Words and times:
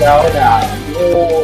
Hola, 0.00 0.22
hola, 0.22 0.60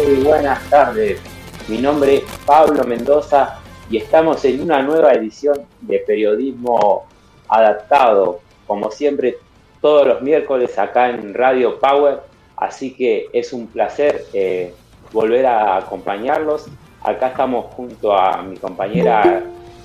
muy 0.07 0.25
buenas 0.25 0.71
tardes. 0.71 1.21
Mi 1.69 1.77
nombre 1.77 2.17
es 2.17 2.25
Pablo 2.47 2.85
Mendoza 2.85 3.59
y 3.91 3.99
estamos 3.99 4.43
en 4.47 4.63
una 4.63 4.81
nueva 4.81 5.13
edición 5.13 5.67
de 5.83 5.99
Periodismo 5.99 7.05
Adaptado, 7.51 8.41
como 8.67 8.91
siempre 8.91 9.37
todos 9.83 10.07
los 10.07 10.23
miércoles 10.23 10.79
acá 10.79 11.11
en 11.11 11.35
Radio 11.35 11.79
Power, 11.79 12.21
así 12.57 12.95
que 12.95 13.29
es 13.35 13.53
un 13.53 13.67
placer 13.67 14.25
eh, 14.33 14.75
volver 15.13 15.45
a 15.45 15.77
acompañarlos. 15.77 16.65
Acá 17.03 17.29
estamos 17.29 17.67
junto 17.75 18.17
a 18.17 18.41
mi 18.41 18.57
compañera 18.57 19.43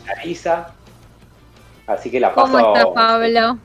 Larisa, 0.07 0.73
así 1.87 2.09
que 2.09 2.21
la 2.21 2.33
paso... 2.33 2.53
¿Cómo 2.53 2.73
estás, 2.73 2.87
Pablo? 2.95 3.57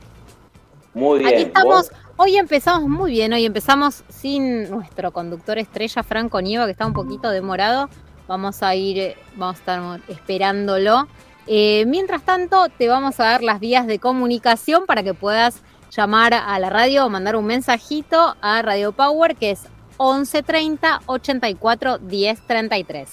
Muy 0.93 1.19
bien. 1.19 1.33
Aquí 1.33 1.43
estamos... 1.43 1.91
Hoy 2.19 2.35
empezamos 2.35 2.89
muy 2.89 3.11
bien, 3.11 3.31
hoy 3.31 3.45
empezamos 3.45 4.03
sin 4.17 4.69
nuestro 4.69 5.11
conductor 5.11 5.57
estrella 5.57 6.03
Franco 6.03 6.41
Nieva, 6.41 6.65
que 6.65 6.71
está 6.71 6.85
un 6.85 6.93
poquito 6.93 7.29
demorado. 7.29 7.89
Vamos 8.27 8.63
a 8.63 8.75
ir, 8.75 9.15
vamos 9.35 9.57
a 9.57 9.59
estar 9.59 10.01
esperándolo. 10.09 11.07
Eh, 11.45 11.85
mientras 11.87 12.23
tanto, 12.23 12.67
te 12.77 12.87
vamos 12.87 13.19
a 13.19 13.23
dar 13.23 13.43
las 13.43 13.59
vías 13.59 13.87
de 13.87 13.99
comunicación 13.99 14.85
para 14.85 15.03
que 15.03 15.13
puedas 15.13 15.61
llamar 15.91 16.33
a 16.33 16.59
la 16.59 16.69
radio 16.69 17.05
o 17.05 17.09
mandar 17.09 17.35
un 17.35 17.45
mensajito 17.45 18.35
a 18.41 18.61
Radio 18.61 18.91
Power, 18.91 19.35
que 19.35 19.51
es 19.51 19.63
1130 19.99 21.01
84 21.05 21.97
10 21.99 22.41
33. 22.41 23.09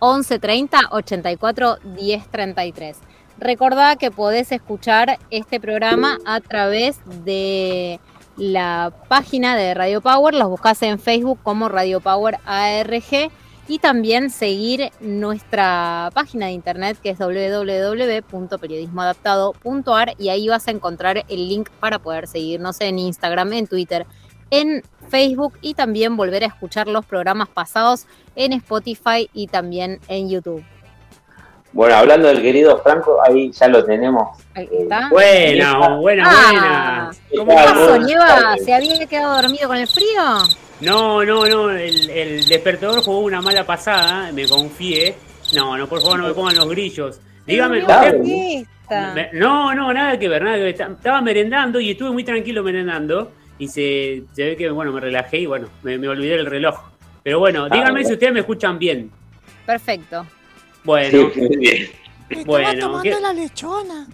1130 0.00 0.80
84 0.90 1.78
10 1.84 2.28
33. 2.28 2.98
Recordá 3.38 3.96
que 3.96 4.10
podés 4.10 4.50
escuchar 4.52 5.18
este 5.30 5.60
programa 5.60 6.18
a 6.24 6.40
través 6.40 6.98
de 7.24 8.00
la 8.36 8.92
página 9.08 9.56
de 9.56 9.74
Radio 9.74 10.00
Power, 10.00 10.34
los 10.34 10.48
buscas 10.48 10.82
en 10.82 10.98
Facebook 10.98 11.38
como 11.42 11.68
Radio 11.68 12.00
Power 12.00 12.38
ARG 12.44 13.30
y 13.68 13.78
también 13.78 14.30
seguir 14.30 14.90
nuestra 15.00 16.10
página 16.14 16.46
de 16.46 16.52
internet 16.52 16.96
que 17.02 17.10
es 17.10 17.18
www.periodismoadaptado.ar 17.18 20.14
y 20.18 20.28
ahí 20.28 20.46
vas 20.48 20.68
a 20.68 20.70
encontrar 20.70 21.24
el 21.28 21.48
link 21.48 21.68
para 21.80 21.98
poder 21.98 22.28
seguirnos 22.28 22.80
en 22.80 22.98
Instagram, 22.98 23.52
en 23.54 23.66
Twitter, 23.66 24.06
en 24.50 24.82
Facebook 25.08 25.54
y 25.60 25.74
también 25.74 26.16
volver 26.16 26.44
a 26.44 26.46
escuchar 26.46 26.86
los 26.88 27.04
programas 27.04 27.48
pasados 27.48 28.06
en 28.36 28.52
Spotify 28.52 29.28
y 29.32 29.48
también 29.48 29.98
en 30.08 30.28
YouTube. 30.28 30.62
Bueno, 31.76 31.94
hablando 31.94 32.28
del 32.28 32.40
querido 32.40 32.78
Franco, 32.82 33.18
ahí 33.22 33.52
ya 33.52 33.68
lo 33.68 33.84
tenemos. 33.84 34.38
Ahí 34.54 34.66
está. 34.72 35.10
Buena, 35.10 35.96
buena, 35.98 36.24
Ah, 36.26 36.50
buena. 36.50 37.10
¿Cómo 37.36 37.54
pasó, 37.54 37.98
Nieva? 37.98 38.56
¿Se 38.64 38.72
había 38.74 39.06
quedado 39.06 39.42
dormido 39.42 39.68
con 39.68 39.76
el 39.76 39.86
frío? 39.86 40.22
No, 40.80 41.22
no, 41.22 41.46
no, 41.46 41.70
el, 41.70 42.08
el 42.08 42.46
despertador 42.48 43.02
jugó 43.02 43.18
una 43.20 43.42
mala 43.42 43.64
pasada, 43.64 44.32
me 44.32 44.48
confié. 44.48 45.16
No, 45.54 45.76
no, 45.76 45.86
por 45.86 46.00
favor, 46.00 46.18
no 46.18 46.28
me 46.28 46.32
pongan 46.32 46.56
los 46.56 46.66
grillos. 46.70 47.20
Dígame, 47.46 47.80
usted- 47.82 49.32
no, 49.34 49.74
no, 49.74 49.92
nada 49.92 50.18
que 50.18 50.28
ver, 50.30 50.42
nada 50.42 50.56
que 50.56 50.62
ver. 50.62 50.70
Esta- 50.72 50.86
Estaba 50.86 51.20
merendando 51.20 51.78
y 51.78 51.90
estuve 51.90 52.10
muy 52.10 52.24
tranquilo 52.24 52.62
merendando. 52.62 53.32
Y 53.58 53.68
se, 53.68 54.22
se 54.32 54.44
ve 54.44 54.56
que, 54.56 54.70
bueno, 54.70 54.92
me 54.92 55.00
relajé 55.00 55.40
y, 55.40 55.46
bueno, 55.46 55.68
me, 55.82 55.98
me 55.98 56.08
olvidé 56.08 56.36
el 56.36 56.46
reloj. 56.46 56.74
Pero 57.22 57.38
bueno, 57.38 57.64
díganme 57.68 57.90
bueno. 57.92 58.08
si 58.08 58.14
ustedes 58.14 58.32
me 58.32 58.40
escuchan 58.40 58.78
bien. 58.78 59.10
Perfecto. 59.66 60.26
Bueno, 60.86 61.30
Sí, 61.34 61.40
muy 61.40 61.56
bien. 61.56 61.82
Estaba 62.30 62.44
Bueno, 62.46 62.80
tomando 62.80 63.02
¿qué- 63.02 63.20
la 63.20 63.32
lechona. 63.32 64.06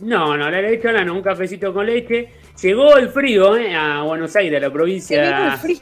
no, 0.00 0.36
no, 0.36 0.50
la 0.50 0.60
lechona 0.60 1.04
no, 1.04 1.14
un 1.14 1.22
cafecito 1.22 1.72
con 1.72 1.86
leche. 1.86 2.28
Llegó 2.60 2.96
el 2.96 3.08
frío 3.08 3.56
eh, 3.56 3.74
a 3.74 4.02
Buenos 4.02 4.34
Aires, 4.36 4.58
a 4.58 4.66
la 4.66 4.72
provincia. 4.72 5.52
el 5.54 5.58
frío. 5.58 5.78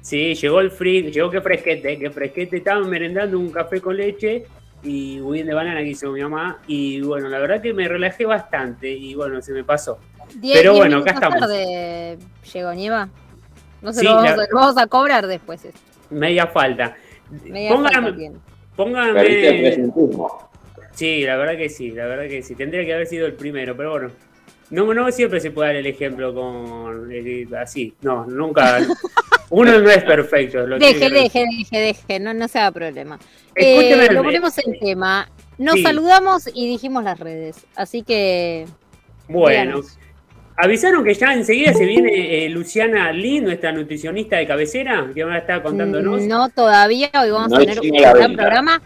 Sí, 0.00 0.34
llegó 0.34 0.60
el 0.60 0.70
frío, 0.70 1.08
llegó 1.10 1.30
que 1.30 1.40
fresquete, 1.40 1.98
que 1.98 2.10
fresquete, 2.10 2.58
estaban 2.58 2.88
merendando 2.90 3.38
un 3.38 3.50
café 3.50 3.80
con 3.80 3.96
leche 3.96 4.44
y 4.84 5.18
budín 5.20 5.46
de 5.46 5.54
banana 5.54 5.80
que 5.80 5.88
hizo 5.88 6.12
mi 6.12 6.20
mamá 6.22 6.58
y 6.68 7.00
bueno, 7.00 7.28
la 7.28 7.38
verdad 7.40 7.60
que 7.60 7.72
me 7.74 7.88
relajé 7.88 8.24
bastante 8.24 8.88
y 8.88 9.14
bueno, 9.14 9.40
se 9.42 9.52
me 9.52 9.64
pasó. 9.64 9.98
Diez- 10.36 10.58
Pero 10.58 10.72
diez 10.74 10.84
bueno, 10.84 10.98
acá 10.98 11.10
estamos. 11.12 11.40
tarde 11.40 12.18
llegó 12.52 12.72
Nieva. 12.74 13.08
No 13.82 13.92
se 13.92 14.00
Sí, 14.00 14.04
lo, 14.06 14.14
vamos 14.16 14.36
la- 14.36 14.42
a, 14.44 14.46
lo 14.48 14.54
vamos 14.56 14.78
a 14.78 14.86
cobrar 14.86 15.26
después. 15.26 15.64
esto. 15.64 15.80
Media 16.10 16.46
falta. 16.46 16.96
Media 17.44 17.74
falta 17.76 18.00
Pónganme, 18.76 19.24
tiene. 19.24 19.24
Perdiste 19.24 19.48
el 19.48 19.54
pónganme. 19.54 19.68
presentismo. 19.92 20.50
Sí, 20.92 21.22
la 21.24 21.36
verdad 21.36 21.56
que 21.56 21.68
sí, 21.68 21.90
la 21.90 22.06
verdad 22.06 22.28
que 22.28 22.42
sí. 22.42 22.54
Tendría 22.54 22.84
que 22.84 22.94
haber 22.94 23.06
sido 23.06 23.26
el 23.26 23.34
primero, 23.34 23.76
pero 23.76 23.90
bueno. 23.90 24.10
No, 24.70 24.92
no 24.92 25.12
siempre 25.12 25.38
se 25.40 25.50
puede 25.52 25.68
dar 25.68 25.76
el 25.76 25.86
ejemplo 25.86 26.34
con 26.34 27.08
así. 27.56 27.94
No, 28.02 28.24
nunca. 28.26 28.78
Uno 29.50 29.78
no 29.78 29.90
es 29.90 30.02
perfecto. 30.02 30.66
lo 30.66 30.76
Deje, 30.78 31.08
deje, 31.08 31.44
deje, 31.56 31.78
deje, 31.78 32.18
no, 32.20 32.34
no 32.34 32.48
se 32.48 32.58
haga 32.58 32.72
problema. 32.72 33.18
Escúcheme, 33.54 34.06
Eh, 34.06 34.12
lo 34.12 34.24
ponemos 34.24 34.58
en 34.58 34.78
tema. 34.80 35.28
Nos 35.58 35.76
sí. 35.76 35.82
saludamos 35.82 36.50
y 36.52 36.66
dijimos 36.68 37.04
las 37.04 37.20
redes. 37.20 37.64
Así 37.76 38.02
que. 38.02 38.66
Bueno, 39.28 39.48
díganos. 39.50 39.98
Avisaron 40.56 41.04
que 41.04 41.14
ya 41.14 41.32
enseguida 41.34 41.72
se 41.74 41.84
viene 41.84 42.44
eh, 42.44 42.48
Luciana 42.48 43.12
Lee, 43.12 43.40
nuestra 43.40 43.72
nutricionista 43.72 44.36
de 44.36 44.46
cabecera, 44.46 45.10
que 45.14 45.24
va 45.24 45.34
a 45.34 45.38
estar 45.38 45.62
contándonos. 45.62 46.22
No 46.22 46.48
todavía, 46.48 47.10
hoy 47.20 47.30
vamos 47.30 47.50
No 47.50 47.56
a 47.56 47.60
tener 47.60 47.80
un 47.80 47.88
gran 47.90 48.34
programa. 48.36 48.82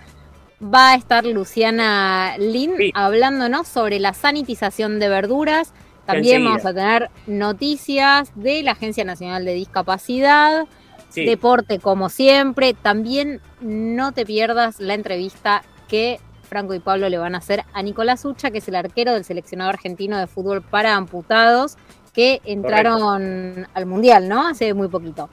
Va 0.62 0.92
a 0.92 0.94
estar 0.96 1.24
Luciana 1.24 2.36
Lin 2.38 2.72
Sí. 2.76 2.90
hablándonos 2.94 3.66
sobre 3.66 3.98
la 3.98 4.12
sanitización 4.12 4.98
de 4.98 5.08
verduras. 5.08 5.72
También 6.06 6.42
Enseguida. 6.42 6.50
vamos 6.50 6.66
a 6.66 6.74
tener 6.74 7.10
noticias 7.26 8.32
de 8.34 8.62
la 8.62 8.72
Agencia 8.72 9.04
Nacional 9.04 9.44
de 9.44 9.54
Discapacidad, 9.54 10.66
Sí, 11.08 11.24
deporte 11.24 11.78
como 11.78 12.08
siempre. 12.08 12.74
También 12.74 13.40
no 13.60 14.12
te 14.12 14.24
pierdas 14.26 14.80
la 14.80 14.94
entrevista 14.94 15.62
que 15.88 16.20
Franco 16.50 16.74
y 16.74 16.80
Pablo 16.80 17.08
le 17.08 17.16
van 17.16 17.34
a 17.34 17.38
hacer 17.38 17.62
a 17.72 17.82
Nicolás 17.82 18.24
Ucha, 18.26 18.50
que 18.50 18.58
es 18.58 18.68
el 18.68 18.74
arquero 18.74 19.14
del 19.14 19.24
seleccionado 19.24 19.70
argentino 19.70 20.18
de 20.18 20.26
fútbol 20.26 20.60
para 20.60 20.94
amputados, 20.96 21.78
que 22.12 22.40
entraron 22.44 23.66
al 23.72 23.86
Mundial, 23.86 24.28
¿no? 24.28 24.48
Hace 24.48 24.74
muy 24.74 24.88
poquito. 24.88 25.30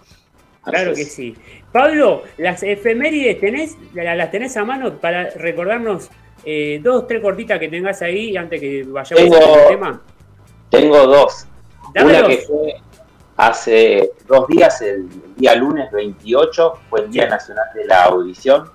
claro 0.63 0.93
que 0.93 1.03
sí. 1.05 1.35
Pablo, 1.71 2.23
las 2.37 2.61
efemérides 2.61 3.39
tenés, 3.39 3.75
la- 3.93 4.15
las 4.15 4.29
tenés 4.31 4.55
a 4.57 4.63
mano 4.63 4.93
para 4.97 5.29
recordarnos 5.31 6.09
eh, 6.45 6.79
dos, 6.83 7.07
tres 7.07 7.21
cortitas 7.21 7.59
que 7.59 7.67
tengas 7.67 8.01
ahí 8.03 8.37
antes 8.37 8.61
que 8.61 8.83
vayamos 8.83 9.23
Tengo- 9.23 9.55
al 9.55 9.67
tema. 9.67 10.01
Tengo 10.69 11.07
dos. 11.07 11.47
Dámelos. 11.93 12.19
Una 12.19 12.27
que 12.29 12.37
fue 12.43 12.75
hace 13.37 14.11
dos 14.27 14.47
días, 14.47 14.81
el 14.81 15.07
día 15.35 15.55
lunes 15.55 15.91
28, 15.91 16.73
fue 16.89 17.01
el 17.01 17.09
Día 17.11 17.27
Nacional 17.27 17.65
de 17.73 17.85
la 17.85 18.03
Audición. 18.05 18.69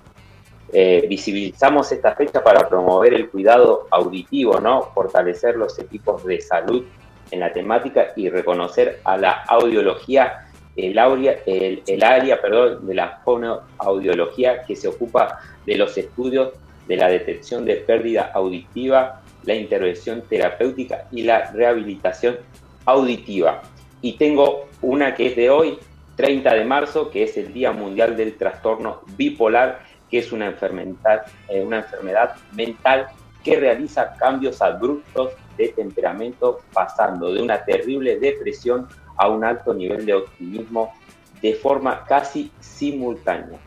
Eh, 0.73 1.05
visibilizamos 1.09 1.93
esta 1.93 2.15
fecha 2.15 2.43
para 2.43 2.67
promover 2.69 3.13
el 3.13 3.29
cuidado 3.29 3.87
auditivo, 3.91 4.59
¿no? 4.59 4.83
Fortalecer 4.95 5.57
los 5.57 5.79
equipos 5.79 6.25
de 6.25 6.41
salud 6.41 6.85
en 7.31 7.41
la 7.41 7.53
temática 7.53 8.13
y 8.17 8.31
reconocer 8.31 9.01
a 9.05 9.17
la 9.19 9.43
audiología, 9.49 10.49
el, 10.77 10.99
aurea- 10.99 11.41
el, 11.45 11.83
el 11.87 12.03
área 12.03 12.41
perdón, 12.41 12.87
de 12.87 12.95
la 12.95 13.21
fonoaudiología 13.23 14.63
que 14.65 14.75
se 14.77 14.89
ocupa 14.89 15.41
de 15.67 15.77
los 15.77 15.97
estudios 15.99 16.53
de 16.89 16.97
la 16.97 17.09
detección 17.09 17.65
de 17.65 17.77
pérdida 17.77 18.31
auditiva, 18.35 19.21
la 19.45 19.55
intervención 19.55 20.23
terapéutica 20.29 21.05
y 21.13 21.23
la 21.23 21.51
rehabilitación 21.53 22.39
auditiva. 22.87 23.63
Y 24.01 24.15
tengo 24.15 24.69
una 24.81 25.15
que 25.15 25.27
es 25.27 25.37
de 25.37 25.51
hoy, 25.51 25.79
30 26.17 26.55
de 26.55 26.65
marzo, 26.65 27.11
que 27.11 27.23
es 27.25 27.37
el 27.37 27.53
Día 27.53 27.73
Mundial 27.73 28.17
del 28.17 28.37
Trastorno 28.37 29.03
Bipolar, 29.17 29.81
que 30.13 30.19
es 30.19 30.31
una 30.31 30.47
enfermedad, 30.47 31.23
eh, 31.49 31.63
una 31.63 31.79
enfermedad 31.79 32.37
mental 32.53 33.07
que 33.43 33.59
realiza 33.59 34.15
cambios 34.19 34.61
abruptos 34.61 35.33
de 35.57 35.69
temperamento, 35.69 36.61
pasando 36.73 37.33
de 37.33 37.43
una 37.43 37.65
terrible 37.65 38.19
depresión 38.19 38.87
a 39.17 39.29
un 39.29 39.43
alto 39.43 39.73
nivel 39.73 40.05
de 40.05 40.13
optimismo 40.13 40.93
de 41.41 41.55
forma 41.55 42.05
casi 42.05 42.53
simultánea. 42.61 43.59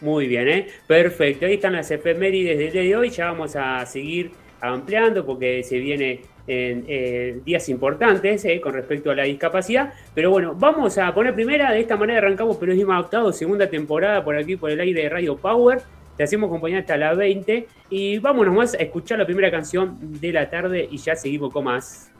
Muy 0.00 0.28
bien, 0.28 0.48
¿eh? 0.48 0.68
Perfecto. 0.86 1.46
Ahí 1.46 1.54
están 1.54 1.72
las 1.72 1.90
efemérides 1.90 2.56
del 2.56 2.70
día 2.70 2.82
de 2.82 2.96
hoy. 2.96 3.10
Ya 3.10 3.26
vamos 3.26 3.56
a 3.56 3.84
seguir 3.86 4.30
ampliando 4.60 5.26
porque 5.26 5.64
se 5.64 5.78
viene 5.78 6.22
en 6.48 6.84
eh, 6.88 7.40
días 7.44 7.68
importantes 7.68 8.44
eh, 8.44 8.60
con 8.60 8.72
respecto 8.72 9.10
a 9.10 9.14
la 9.14 9.24
discapacidad. 9.24 9.92
Pero 10.14 10.30
bueno, 10.30 10.54
vamos 10.58 10.98
a 10.98 11.12
poner 11.14 11.34
primera. 11.34 11.70
De 11.70 11.80
esta 11.80 11.96
manera 11.96 12.18
arrancamos 12.18 12.56
Periodismo 12.56 12.92
Adaptado, 12.92 13.32
segunda 13.32 13.68
temporada 13.68 14.24
por 14.24 14.36
aquí, 14.36 14.56
por 14.56 14.70
el 14.70 14.80
aire 14.80 15.02
de 15.02 15.08
Radio 15.08 15.36
Power. 15.36 15.82
Te 16.16 16.24
hacemos 16.24 16.48
compañía 16.50 16.80
hasta 16.80 16.96
las 16.96 17.16
20. 17.16 17.68
Y 17.90 18.18
vámonos 18.18 18.54
más 18.54 18.74
a 18.74 18.78
escuchar 18.78 19.18
la 19.18 19.26
primera 19.26 19.50
canción 19.50 19.96
de 20.00 20.32
la 20.32 20.50
tarde 20.50 20.88
y 20.90 20.96
ya 20.96 21.14
seguimos 21.14 21.52
con 21.52 21.64
más. 21.64 22.10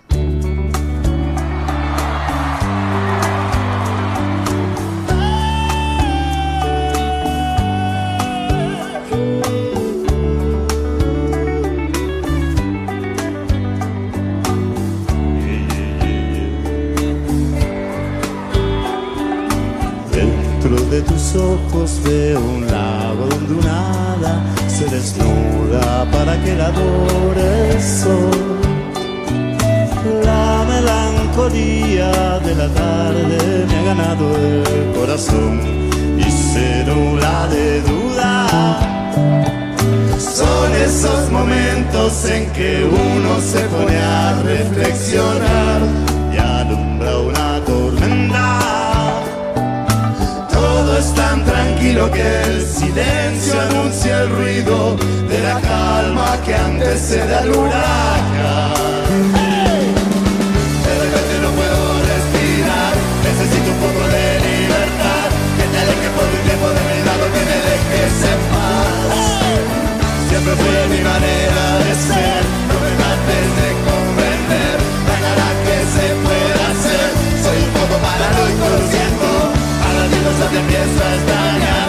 Tus 21.32 21.40
ojos 21.40 22.00
veo 22.04 22.40
un 22.40 22.66
lago 22.66 23.26
donde 23.26 23.54
un 23.54 23.66
hada 23.66 24.42
se 24.66 24.84
desnuda 24.86 26.10
para 26.10 26.42
que 26.42 26.54
la 26.54 26.66
adore 26.66 27.70
el 27.72 27.82
sol. 27.82 28.60
La 30.24 30.64
melancolía 30.68 32.38
de 32.40 32.54
la 32.54 32.68
tarde 32.68 33.66
me 33.68 33.76
ha 33.76 33.82
ganado 33.82 34.36
el 34.36 34.92
corazón 34.98 35.60
y 36.18 36.30
se 36.30 36.84
de 36.84 37.82
duda. 37.82 38.78
Son 40.18 40.72
esos 40.74 41.30
momentos 41.30 42.24
en 42.26 42.50
que 42.52 42.84
uno 42.84 43.40
se 43.40 43.60
pone 43.68 43.98
a 43.98 44.42
reflexionar 44.42 45.80
y 46.32 46.38
alumbra 46.38 47.18
una 47.18 47.47
tranquilo 51.98 52.10
que 52.10 52.42
el 52.50 52.66
silencio 52.66 53.60
anuncia 53.60 54.22
el 54.22 54.30
ruido 54.30 54.96
de 55.28 55.40
la 55.40 55.60
calma 55.60 56.38
que 56.44 56.54
antecede 56.54 57.34
al 57.34 57.50
huracán. 57.50 58.78
De 60.84 60.94
repente 61.02 61.34
no 61.42 61.50
puedo 61.50 61.80
respirar, 62.12 62.92
necesito 63.24 63.70
un 63.70 63.80
poco 63.82 64.02
de 64.14 64.26
libertad. 64.46 65.28
Que 65.58 65.64
te 65.72 65.78
aleje 65.78 66.08
por 66.16 66.26
un 66.26 66.42
tiempo 66.46 66.66
de 66.76 66.82
mi 66.88 66.98
lado, 67.08 67.24
que 67.34 67.42
me 67.50 67.58
dejes 67.68 68.16
en 68.32 68.40
paz. 68.52 69.28
Siempre 70.28 70.54
fue 70.54 70.76
mi 70.94 71.00
manera 71.02 71.64
de 71.84 71.92
ser, 72.08 72.42
no 72.68 72.76
me 72.84 72.90
trates 72.98 73.48
de 73.58 73.68
comprender. 73.88 74.76
No 75.08 75.14
que 75.66 75.78
se 75.94 76.06
pueda 76.24 76.62
hacer, 76.72 77.08
soy 77.42 77.58
un 77.66 77.72
poco 77.78 77.94
paranoico, 78.06 78.64
lo 78.74 78.80
siento. 78.92 79.28
Ahora 79.84 80.04
digo, 80.12 80.30
se 80.38 80.46
te 80.52 80.58
empiezo 80.62 80.98
a 81.04 81.10
extrañar, 81.16 81.87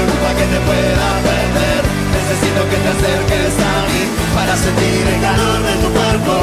preocupa 0.00 0.34
que 0.34 0.46
te 0.52 0.60
pueda 0.64 1.08
perder. 1.28 1.82
Necesito 2.16 2.60
que 2.70 2.78
te 2.84 2.88
acerques 2.94 3.52
a 3.60 3.74
mí 3.88 4.02
para 4.34 4.56
sentir 4.56 5.04
el 5.12 5.20
calor 5.20 5.58
de 5.68 5.74
tu 5.82 5.88
cuerpo. 5.92 6.34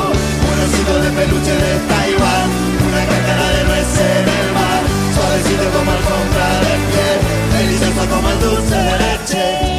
Un 0.49 0.57
osito 0.65 0.93
de 1.01 1.09
peluche 1.17 1.55
de 1.65 1.73
Taiwán, 1.89 2.47
una 2.87 3.03
cáscara 3.11 3.47
de 3.55 3.61
nuez 3.67 3.91
en 3.97 4.25
el 4.39 4.47
mar, 4.57 4.81
suavecito 5.15 5.65
como 5.75 5.91
alfombra 5.91 6.47
de 6.65 6.73
piel, 6.89 7.19
delicioso 7.57 8.03
como 8.09 8.29
el 8.29 8.39
dulce 8.39 8.75
de 8.75 8.95
leche. 9.03 9.76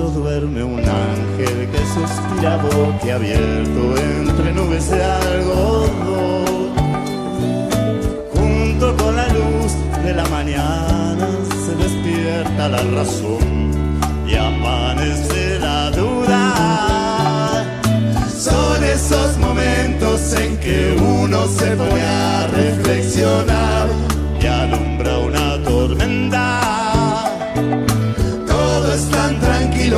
Duerme 0.00 0.64
un 0.64 0.80
ángel 0.80 1.68
que 1.70 1.78
suspira 1.78 2.56
boquiabierto 2.56 3.96
entre 3.96 4.52
nubes 4.52 4.90
de 4.90 5.04
algodón. 5.04 6.74
Junto 8.34 8.96
con 8.96 9.14
la 9.14 9.28
luz 9.28 9.72
de 10.02 10.14
la 10.14 10.24
mañana 10.26 11.28
se 11.64 11.76
despierta 11.76 12.68
la 12.68 12.82
razón 12.96 13.70
y 14.26 14.34
amanece 14.34 15.60
la 15.60 15.90
duda. 15.92 17.64
Son 18.36 18.82
esos 18.82 19.38
momentos 19.38 20.32
en 20.34 20.56
que 20.58 20.96
uno 21.00 21.46
se 21.46 21.76
pone 21.76 22.02
a 22.02 22.48
reflexionar 22.48 23.63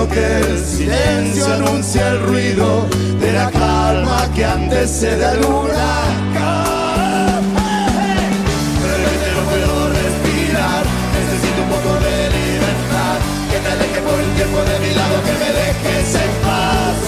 que 0.08 0.38
el 0.38 0.58
silencio 0.64 1.46
anuncia 1.46 2.08
el 2.08 2.22
ruido 2.22 2.86
de 3.20 3.32
la 3.32 3.50
calma 3.50 4.28
que 4.34 4.44
antecede 4.44 5.24
al 5.24 5.38
huracán. 5.44 7.42
De 8.82 8.86
repente 8.92 9.26
no 9.34 9.42
puedo 9.50 9.88
respirar, 9.88 10.82
necesito 11.16 11.58
un 11.62 11.70
poco 11.74 11.90
de 12.04 12.16
libertad. 12.38 13.16
Que 13.50 13.58
te 13.58 13.68
aleje 13.74 14.00
por 14.06 14.14
un 14.14 14.32
tiempo 14.34 14.58
de 14.70 14.76
mi 14.84 14.92
lado, 14.94 15.16
que 15.26 15.34
me 15.42 15.50
dejes 15.60 16.08
en 16.24 16.32
paz. 16.44 16.98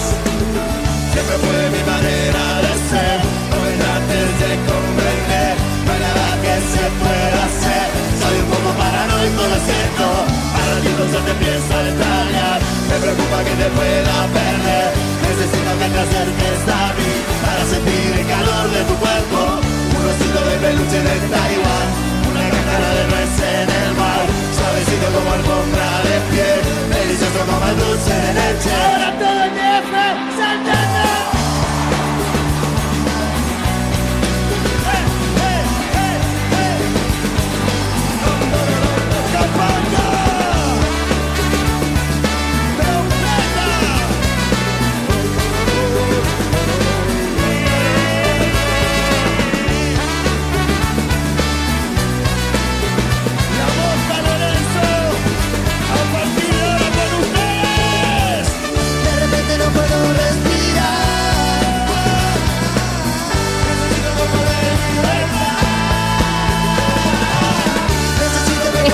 Siempre 1.13 1.35
fue 1.43 1.57
mi 1.75 1.83
manera 1.93 2.43
de 2.65 2.73
ser, 2.89 3.17
no 3.51 3.57
me 3.63 3.71
trates 3.81 4.29
de 4.43 4.51
comprender. 4.69 5.53
No 5.85 5.89
hay 5.93 6.01
nada 6.07 6.27
que 6.43 6.53
se 6.71 6.83
pueda 6.99 7.18
paranoico, 9.39 9.47
lo 9.47 9.59
siento. 9.65 10.05
Para 10.53 10.75
ti 10.81 10.89
se 10.89 11.19
te 11.19 11.31
empieza 11.31 11.73
a 11.75 11.87
extrañar, 11.87 12.59
me 12.89 12.95
preocupa 12.99 13.37
que 13.43 13.53
te 13.55 13.69
pueda 13.71 14.15
perder. 14.33 14.91
Necesito 15.23 15.71
que 15.79 15.87
te 15.93 15.99
acerques 15.99 16.61
a 16.67 16.83
mí 16.97 17.11
para 17.43 17.63
sentir 17.65 18.11
el 18.19 18.27
calor 18.27 18.65
de 18.69 18.81
tu 18.83 18.95
cuerpo. 18.95 19.39
Un 19.95 20.03
osito 20.09 20.39
de 20.49 20.55
peluche 20.63 20.99
de 20.99 21.15
Taiwán, 21.31 21.87
una 22.29 22.43
cáscara 22.49 22.89
de 22.97 23.03
nuez 23.09 23.33
en 23.39 23.67
el 23.69 23.91
mar, 23.95 24.25
suavecito 24.55 25.07
como 25.15 25.29
alfombra 25.33 25.89
de 26.07 26.15
piel, 26.31 26.59
delicioso 26.93 27.39
como 27.47 27.65
el 27.67 27.77
dulce 27.77 28.13
de 28.13 28.31
leche. 28.39 28.71
Ahora 28.75 29.09
todo 29.19 29.39
el 29.43 29.51
tiempo 29.53 29.99
saltando. 30.37 31.38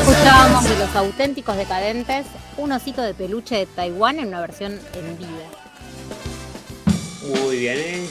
Escuchábamos 0.01 0.69
de 0.69 0.77
los 0.77 0.95
auténticos 0.95 1.55
decadentes 1.55 2.25
un 2.57 2.71
osito 2.73 3.01
de 3.01 3.13
peluche 3.13 3.55
de 3.55 3.65
Taiwán 3.65 4.19
en 4.19 4.27
una 4.27 4.41
versión 4.41 4.73
en 4.73 5.17
vida. 5.17 5.27
Muy 7.41 7.57
bien, 7.57 7.77
¿eh? 7.77 8.05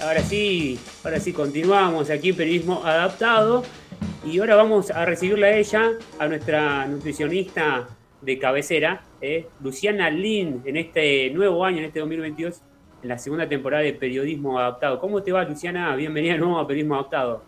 Ahora 0.00 0.22
sí, 0.22 0.78
ahora 1.02 1.18
sí 1.18 1.32
continuamos 1.32 2.08
aquí 2.10 2.30
en 2.30 2.36
Periodismo 2.36 2.82
Adaptado 2.84 3.64
y 4.24 4.38
ahora 4.38 4.54
vamos 4.54 4.90
a 4.90 5.04
recibirla 5.04 5.48
a 5.48 5.56
ella, 5.56 5.90
a 6.18 6.28
nuestra 6.28 6.86
nutricionista 6.86 7.88
de 8.22 8.38
cabecera, 8.38 9.02
¿eh? 9.20 9.48
Luciana 9.60 10.10
Lin, 10.10 10.62
en 10.64 10.76
este 10.76 11.30
nuevo 11.30 11.64
año, 11.64 11.78
en 11.78 11.84
este 11.84 11.98
2022, 11.98 12.60
en 13.02 13.08
la 13.08 13.18
segunda 13.18 13.48
temporada 13.48 13.82
de 13.82 13.92
Periodismo 13.92 14.58
Adaptado. 14.58 15.00
¿Cómo 15.00 15.22
te 15.22 15.32
va, 15.32 15.44
Luciana? 15.44 15.94
Bienvenida 15.96 16.34
de 16.34 16.38
nuevo 16.38 16.58
a 16.58 16.66
Periodismo 16.66 16.94
Adaptado. 16.94 17.42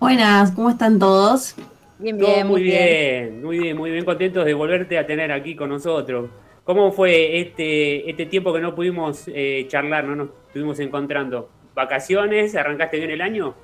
Buenas, 0.00 0.50
¿cómo 0.50 0.70
están 0.70 0.98
todos? 0.98 1.54
Bien, 1.98 2.18
Todo 2.18 2.34
bien, 2.34 2.46
muy 2.46 2.62
bien, 2.62 3.42
muy 3.42 3.58
bien, 3.58 3.76
muy 3.76 3.90
bien 3.90 4.04
contentos 4.04 4.44
de 4.44 4.52
volverte 4.52 4.98
a 4.98 5.06
tener 5.06 5.32
aquí 5.32 5.56
con 5.56 5.70
nosotros. 5.70 6.28
¿Cómo 6.64 6.92
fue 6.92 7.40
este, 7.40 8.10
este 8.10 8.26
tiempo 8.26 8.52
que 8.52 8.60
no 8.60 8.74
pudimos 8.74 9.24
eh, 9.28 9.66
charlar, 9.68 10.04
no 10.04 10.16
nos 10.16 10.28
estuvimos 10.48 10.78
encontrando? 10.80 11.48
¿Vacaciones? 11.74 12.54
¿Arrancaste 12.54 12.98
bien 12.98 13.10
el 13.10 13.20
año? 13.20 13.54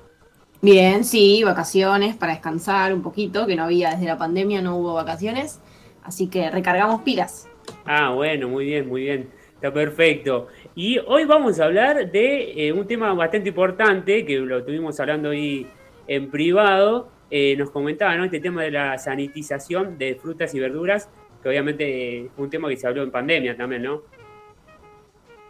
Bien, 0.61 1.03
sí, 1.03 1.43
vacaciones 1.43 2.15
para 2.15 2.31
descansar 2.31 2.93
un 2.93 3.01
poquito, 3.01 3.45
que 3.45 3.55
no 3.55 3.65
había 3.65 3.91
desde 3.91 4.05
la 4.05 4.17
pandemia, 4.17 4.61
no 4.61 4.77
hubo 4.77 4.93
vacaciones, 4.93 5.61
así 6.03 6.27
que 6.27 6.49
recargamos 6.49 7.01
pilas. 7.01 7.49
Ah, 7.85 8.11
bueno, 8.13 8.47
muy 8.47 8.65
bien, 8.65 8.87
muy 8.87 9.01
bien. 9.01 9.29
Está 9.55 9.73
perfecto. 9.73 10.47
Y 10.73 10.97
hoy 10.99 11.25
vamos 11.25 11.59
a 11.59 11.65
hablar 11.65 12.11
de 12.11 12.67
eh, 12.67 12.73
un 12.73 12.87
tema 12.87 13.13
bastante 13.13 13.49
importante, 13.49 14.25
que 14.25 14.37
lo 14.37 14.59
estuvimos 14.59 14.99
hablando 14.99 15.29
ahí 15.29 15.67
en 16.07 16.31
privado. 16.31 17.12
Eh, 17.35 17.55
nos 17.57 17.71
comentaba, 17.71 18.15
¿no? 18.15 18.25
Este 18.25 18.39
tema 18.39 18.61
de 18.61 18.69
la 18.69 18.95
sanitización 18.99 19.97
de 19.97 20.13
frutas 20.13 20.53
y 20.53 20.59
verduras, 20.59 21.09
que 21.41 21.49
obviamente 21.49 21.83
eh, 22.17 22.29
fue 22.35 22.45
un 22.45 22.51
tema 22.51 22.69
que 22.69 22.77
se 22.77 22.85
habló 22.85 23.01
en 23.01 23.09
pandemia 23.09 23.57
también, 23.57 23.81
¿no? 23.81 24.03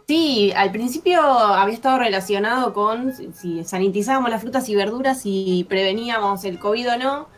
Sí, 0.08 0.50
al 0.56 0.72
principio 0.72 1.20
había 1.20 1.74
estado 1.74 1.98
relacionado 1.98 2.72
con 2.72 3.12
si- 3.12 3.64
sanitizábamos 3.64 4.30
las 4.30 4.40
frutas 4.40 4.66
y 4.70 4.74
verduras 4.74 5.20
y 5.24 5.66
preveníamos 5.68 6.44
el 6.44 6.58
COVID 6.58 6.92
o 6.92 6.96
no, 6.96 7.28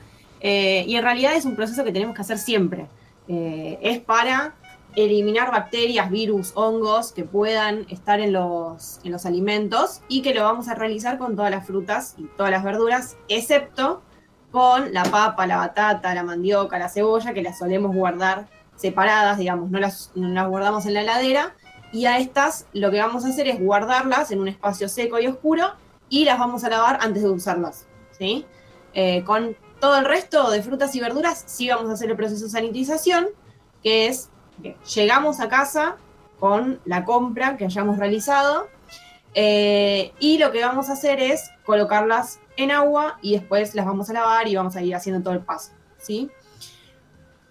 eh, 0.41 0.85
y 0.87 0.95
en 0.95 1.03
realidad 1.03 1.35
es 1.35 1.45
un 1.45 1.57
proceso 1.57 1.83
que 1.83 1.91
tenemos 1.91 2.15
que 2.15 2.21
hacer 2.23 2.39
siempre. 2.39 2.87
Es 3.27 3.99
para 3.99 4.55
eliminar 4.95 5.51
bacterias, 5.51 6.09
virus, 6.09 6.53
hongos 6.55 7.11
que 7.13 7.25
puedan 7.25 7.85
estar 7.91 8.21
en 8.21 8.33
los, 8.33 9.01
en 9.03 9.11
los 9.11 9.27
alimentos 9.27 10.03
y 10.09 10.23
que 10.23 10.33
lo 10.33 10.45
vamos 10.45 10.69
a 10.69 10.77
realizar 10.77 11.19
con 11.19 11.35
todas 11.35 11.51
las 11.51 11.67
frutas 11.67 12.15
y 12.17 12.27
todas 12.37 12.53
las 12.53 12.63
verduras, 12.63 13.17
excepto 13.29 14.03
la 14.91 15.05
papa, 15.05 15.47
la 15.47 15.59
batata, 15.59 16.15
la 16.15 16.23
mandioca, 16.23 16.79
la 16.79 16.89
cebolla, 16.89 17.35
que 17.35 17.43
las 17.43 17.59
solemos 17.59 17.95
guardar 17.95 18.49
separadas, 18.77 19.39
digamos, 19.39 19.71
no 19.71 19.79
las, 19.79 20.13
no 20.15 20.29
las 20.29 20.49
guardamos 20.49 20.87
en 20.87 20.95
la 20.95 21.03
heladera. 21.03 21.55
Y 21.93 22.07
a 22.07 22.19
estas 22.19 22.67
lo 22.73 22.91
que 22.91 22.99
vamos 22.99 23.25
a 23.25 23.29
hacer 23.29 23.49
es 23.49 23.61
guardarlas 23.61 24.31
en 24.31 24.41
un 24.41 24.49
espacio 24.49 24.89
seco 24.89 25.19
y 25.19 25.27
oscuro 25.27 25.73
y 26.09 26.25
las 26.25 26.39
vamos 26.39 26.65
a 26.65 26.69
lavar 26.69 26.99
antes 27.01 27.23
de 27.23 27.31
usarlas. 27.31 27.87
¿sí? 28.19 28.47
Eh, 28.95 29.25
con 29.25 29.57
todo 29.81 29.99
el 29.99 30.05
resto 30.05 30.51
de 30.51 30.63
frutas 30.63 30.95
y 30.95 31.01
verduras 31.01 31.45
sí 31.47 31.69
vamos 31.69 31.91
a 31.91 31.93
hacer 31.95 32.11
el 32.11 32.17
proceso 32.17 32.45
de 32.45 32.51
sanitización, 32.51 33.29
que 33.83 34.09
es 34.09 34.31
que 34.63 34.77
llegamos 34.95 35.41
a 35.41 35.49
casa 35.49 35.97
con 36.41 36.81
la 36.85 37.05
compra 37.05 37.57
que 37.57 37.67
hayamos 37.67 37.99
realizado 37.99 38.69
eh, 39.39 40.15
y 40.19 40.39
lo 40.39 40.51
que 40.51 40.65
vamos 40.65 40.89
a 40.89 40.95
hacer 40.95 41.21
es 41.21 41.51
colocarlas 41.67 42.41
en 42.57 42.71
agua 42.71 43.19
y 43.21 43.35
después 43.35 43.75
las 43.75 43.85
vamos 43.85 44.09
a 44.09 44.15
lavar 44.15 44.49
y 44.49 44.57
vamos 44.57 44.77
a 44.77 44.83
ir 44.83 44.95
haciendo 44.95 45.23
todo 45.23 45.35
el 45.35 45.41
paso. 45.41 45.73
¿sí? 45.99 46.31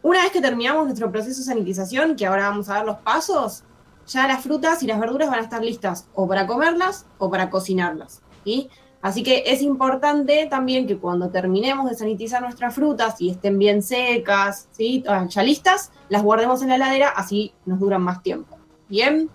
Una 0.01 0.23
vez 0.23 0.31
que 0.31 0.41
terminamos 0.41 0.85
nuestro 0.85 1.11
proceso 1.11 1.41
de 1.41 1.45
sanitización, 1.45 2.15
que 2.15 2.25
ahora 2.25 2.49
vamos 2.49 2.69
a 2.69 2.77
ver 2.77 2.85
los 2.85 2.97
pasos, 2.97 3.63
ya 4.07 4.27
las 4.27 4.41
frutas 4.41 4.81
y 4.81 4.87
las 4.87 4.99
verduras 4.99 5.29
van 5.29 5.37
a 5.37 5.43
estar 5.43 5.63
listas 5.63 6.07
o 6.15 6.27
para 6.27 6.47
comerlas 6.47 7.05
o 7.19 7.29
para 7.29 7.51
cocinarlas. 7.51 8.23
¿sí? 8.43 8.67
Así 9.03 9.21
que 9.21 9.43
es 9.45 9.61
importante 9.61 10.47
también 10.49 10.87
que 10.87 10.97
cuando 10.97 11.29
terminemos 11.29 11.87
de 11.87 11.95
sanitizar 11.95 12.41
nuestras 12.41 12.73
frutas 12.73 13.21
y 13.21 13.29
estén 13.29 13.59
bien 13.59 13.83
secas, 13.83 14.69
¿sí? 14.71 15.03
ya 15.27 15.43
listas, 15.43 15.91
las 16.09 16.23
guardemos 16.23 16.63
en 16.63 16.69
la 16.69 16.77
heladera, 16.77 17.09
así 17.09 17.53
nos 17.67 17.79
duran 17.79 18.01
más 18.01 18.23
tiempo. 18.23 18.57
Bien. 18.89 19.29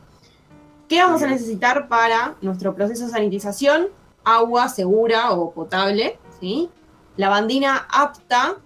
¿Qué 0.91 1.01
vamos 1.01 1.23
a 1.23 1.29
necesitar 1.29 1.87
para 1.87 2.35
nuestro 2.43 2.75
proceso 2.75 3.05
de 3.05 3.13
sanitización? 3.13 3.87
Agua 4.25 4.69
segura 4.69 5.31
o 5.31 5.53
potable, 5.53 6.19
¿sí? 6.41 6.69
Lavandina 7.17 7.87
apta, 7.89 8.57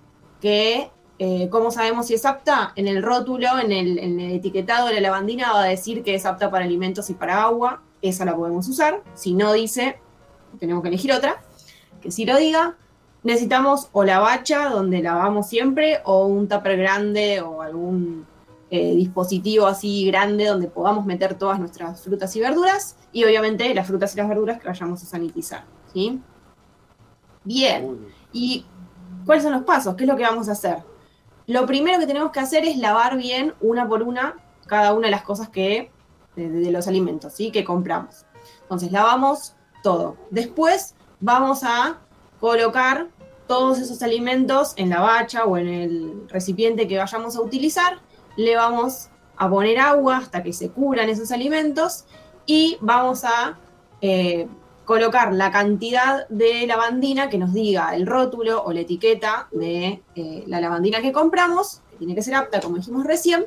que, 0.41 0.91
eh, 1.19 1.49
¿cómo 1.51 1.71
sabemos 1.71 2.07
si 2.07 2.15
es 2.15 2.25
apta? 2.25 2.73
En 2.77 2.89
el 2.89 3.03
rótulo, 3.03 3.59
en 3.59 3.73
el, 3.73 3.99
en 3.99 4.19
el 4.21 4.33
etiquetado 4.33 4.87
de 4.87 4.95
la 4.95 5.01
lavandina 5.03 5.53
va 5.53 5.65
a 5.65 5.67
decir 5.67 6.03
que 6.03 6.15
es 6.15 6.25
apta 6.25 6.51
para 6.51 6.65
alimentos 6.65 7.11
y 7.11 7.13
para 7.13 7.43
agua. 7.43 7.83
Esa 8.01 8.25
la 8.25 8.35
podemos 8.35 8.67
usar. 8.69 9.03
Si 9.13 9.35
no 9.35 9.53
dice, 9.53 9.99
tenemos 10.59 10.83
que 10.83 10.89
elegir 10.89 11.13
otra, 11.13 11.43
que 12.01 12.11
si 12.11 12.25
lo 12.25 12.39
diga. 12.39 12.79
Necesitamos 13.23 13.91
o 13.93 14.03
la 14.03 14.19
bacha, 14.21 14.71
donde 14.71 15.03
lavamos 15.03 15.47
siempre, 15.47 16.01
o 16.05 16.25
un 16.25 16.49
tupper 16.49 16.79
grande 16.79 17.43
o 17.43 17.61
algún 17.61 18.27
eh, 18.75 18.93
dispositivo 18.97 19.69
así 19.69 20.05
grande 20.05 20.47
donde 20.47 20.67
podamos 20.67 21.07
meter 21.07 21.39
todas 21.39 21.61
nuestras 21.61 22.03
frutas 22.03 22.35
y 22.35 22.41
verduras. 22.41 22.97
Y 23.13 23.23
obviamente 23.23 23.73
las 23.73 23.87
frutas 23.87 24.15
y 24.15 24.17
las 24.17 24.29
verduras 24.29 24.61
que 24.61 24.67
vayamos 24.67 25.01
a 25.01 25.07
sanitizar. 25.07 25.65
¿sí? 25.93 26.21
Bien. 27.45 28.05
¿Y 28.33 28.67
cuáles 29.25 29.45
son 29.45 29.53
los 29.53 29.63
pasos? 29.63 29.95
¿Qué 29.95 30.03
es 30.03 30.11
lo 30.11 30.17
que 30.17 30.25
vamos 30.25 30.49
a 30.49 30.53
hacer? 30.53 30.79
Lo 31.47 31.67
primero 31.67 32.01
que 32.01 32.07
tenemos 32.09 32.33
que 32.33 32.41
hacer 32.41 32.65
es 32.65 32.77
lavar 32.77 33.17
bien 33.17 33.55
una 33.61 33.89
por 33.89 34.03
una 34.03 34.35
cada 34.67 34.93
una 34.93 35.07
de 35.07 35.13
las 35.13 35.23
cosas 35.23 35.51
que 35.51 35.93
de, 36.35 36.51
de 36.51 36.73
los 36.73 36.89
alimentos, 36.89 37.33
¿sí? 37.33 37.53
Que 37.53 37.63
compramos. 37.63 38.27
Entonces 38.63 38.91
lavamos 38.91 39.55
todo. 39.85 40.17
Después 40.31 40.97
vamos 41.21 41.63
a 41.63 42.01
colocar 42.41 43.07
todos 43.47 43.79
esos 43.79 44.03
alimentos 44.03 44.73
en 44.77 44.91
la 44.91 45.01
bacha 45.01 45.45
o 45.45 45.57
en 45.59 45.69
el 45.69 46.29
recipiente 46.29 46.89
que 46.89 46.99
vayamos 46.99 47.37
a 47.37 47.41
utilizar. 47.41 48.01
Le 48.37 48.57
vamos 48.57 49.09
a 49.37 49.49
poner 49.49 49.79
agua 49.79 50.19
hasta 50.19 50.43
que 50.43 50.53
se 50.53 50.71
curan 50.71 51.09
esos 51.09 51.31
alimentos 51.33 52.05
y 52.47 52.77
vamos 52.81 53.25
a 53.25 53.59
eh, 54.01 54.49
colocar 54.85 55.33
la 55.33 55.51
cantidad 55.51 56.29
de 56.29 56.67
lavandina 56.67 57.29
que 57.29 57.39
nos 57.39 57.53
diga 57.53 57.95
el 57.95 58.07
rótulo 58.07 58.63
o 58.63 58.73
la 58.73 58.81
etiqueta 58.81 59.49
de 59.51 60.03
eh, 60.15 60.45
la 60.47 60.61
lavandina 60.61 61.01
que 61.01 61.13
compramos, 61.13 61.81
que 61.91 61.97
tiene 61.97 62.15
que 62.15 62.23
ser 62.23 62.35
apta, 62.35 62.61
como 62.61 62.77
dijimos 62.77 63.05
recién, 63.05 63.47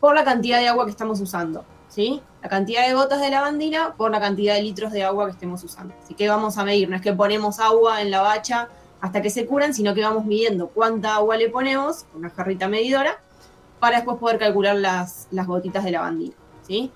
por 0.00 0.14
la 0.14 0.24
cantidad 0.24 0.60
de 0.60 0.68
agua 0.68 0.84
que 0.84 0.92
estamos 0.92 1.20
usando. 1.20 1.64
¿sí? 1.88 2.22
La 2.42 2.48
cantidad 2.48 2.86
de 2.86 2.94
gotas 2.94 3.20
de 3.20 3.30
lavandina 3.30 3.94
por 3.96 4.10
la 4.10 4.20
cantidad 4.20 4.54
de 4.54 4.62
litros 4.62 4.92
de 4.92 5.02
agua 5.02 5.26
que 5.26 5.32
estemos 5.32 5.64
usando. 5.64 5.94
Así 6.02 6.14
que 6.14 6.28
vamos 6.28 6.58
a 6.58 6.64
medir, 6.64 6.88
no 6.88 6.96
es 6.96 7.02
que 7.02 7.12
ponemos 7.12 7.58
agua 7.58 8.00
en 8.00 8.10
la 8.10 8.20
bacha 8.20 8.68
hasta 9.00 9.22
que 9.22 9.30
se 9.30 9.46
curan, 9.46 9.74
sino 9.74 9.94
que 9.94 10.02
vamos 10.02 10.24
midiendo 10.24 10.68
cuánta 10.68 11.16
agua 11.16 11.36
le 11.36 11.48
ponemos, 11.48 12.06
una 12.14 12.30
jarrita 12.30 12.68
medidora, 12.68 13.20
para 13.78 13.96
después 13.96 14.18
poder 14.18 14.38
calcular 14.38 14.76
las, 14.76 15.28
las 15.30 15.46
gotitas 15.46 15.84
de 15.84 15.90
lavandina, 15.90 16.34
¿sí? 16.62 16.90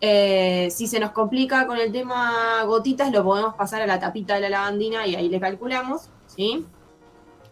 Eh, 0.00 0.68
si 0.70 0.86
se 0.86 1.00
nos 1.00 1.12
complica 1.12 1.66
con 1.66 1.78
el 1.78 1.90
tema 1.90 2.62
gotitas, 2.64 3.10
lo 3.10 3.24
podemos 3.24 3.54
pasar 3.54 3.80
a 3.82 3.86
la 3.86 3.98
tapita 3.98 4.34
de 4.34 4.40
la 4.40 4.50
lavandina 4.50 5.06
y 5.06 5.14
ahí 5.14 5.28
le 5.28 5.40
calculamos, 5.40 6.10
¿sí? 6.26 6.66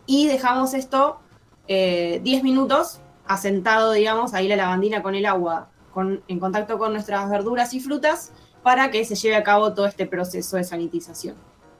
Y 0.07 0.27
dejamos 0.27 0.75
esto 0.75 1.19
10 1.67 1.69
eh, 1.69 2.41
minutos 2.43 3.01
asentado, 3.27 3.93
digamos, 3.93 4.35
ahí 4.35 4.49
la 4.49 4.57
lavandina 4.57 5.03
con 5.03 5.15
el 5.15 5.25
agua 5.25 5.71
en 6.29 6.41
contacto 6.41 6.77
con 6.77 6.93
nuestras 6.93 7.31
verduras 7.31 7.73
y 7.73 7.81
frutas 7.81 8.33
para 8.63 8.91
que 8.91 9.05
se 9.05 9.15
lleve 9.15 9.37
a 9.37 9.45
cabo 9.45 9.73
todo 9.75 9.87
este 9.87 10.07
proceso 10.07 10.57
de 10.57 10.65
sanitización. 10.65 11.37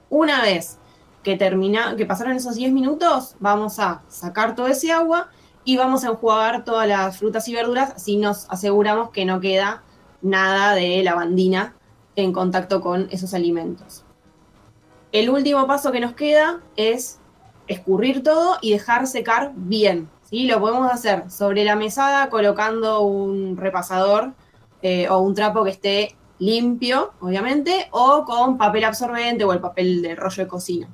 Una 0.09 0.41
vez 0.41 0.77
que, 1.23 1.35
termina, 1.35 1.95
que 1.95 2.05
pasaron 2.05 2.35
esos 2.35 2.55
10 2.55 2.71
minutos, 2.71 3.35
vamos 3.39 3.79
a 3.79 4.03
sacar 4.07 4.55
todo 4.55 4.67
ese 4.67 4.91
agua 4.91 5.29
y 5.65 5.77
vamos 5.77 6.03
a 6.03 6.09
enjuagar 6.09 6.63
todas 6.63 6.87
las 6.87 7.17
frutas 7.17 7.47
y 7.47 7.55
verduras 7.55 8.01
si 8.01 8.17
nos 8.17 8.49
aseguramos 8.49 9.09
que 9.09 9.25
no 9.25 9.39
queda 9.39 9.83
nada 10.21 10.73
de 10.73 11.03
lavandina 11.03 11.75
en 12.15 12.31
contacto 12.31 12.81
con 12.81 13.07
esos 13.11 13.33
alimentos. 13.33 14.05
El 15.11 15.29
último 15.29 15.65
paso 15.65 15.91
que 15.91 15.99
nos 15.99 16.13
queda 16.13 16.61
es 16.75 17.19
escurrir 17.67 18.21
todo 18.21 18.57
y 18.61 18.71
dejar 18.73 19.07
secar 19.07 19.53
bien. 19.55 20.09
¿sí? 20.29 20.45
Lo 20.45 20.59
podemos 20.59 20.91
hacer 20.91 21.29
sobre 21.31 21.63
la 21.63 21.75
mesada 21.75 22.29
colocando 22.29 23.01
un 23.01 23.57
repasador 23.57 24.33
eh, 24.81 25.09
o 25.09 25.19
un 25.19 25.33
trapo 25.33 25.63
que 25.63 25.71
esté 25.71 26.15
limpio, 26.37 27.13
obviamente, 27.21 27.87
o 27.91 28.23
con 28.25 28.57
papel 28.57 28.83
absorbente 28.83 29.45
o 29.45 29.53
el 29.53 29.59
papel 29.59 30.01
de 30.01 30.15
rollo 30.15 30.43
de 30.43 30.47
cocina. 30.47 30.89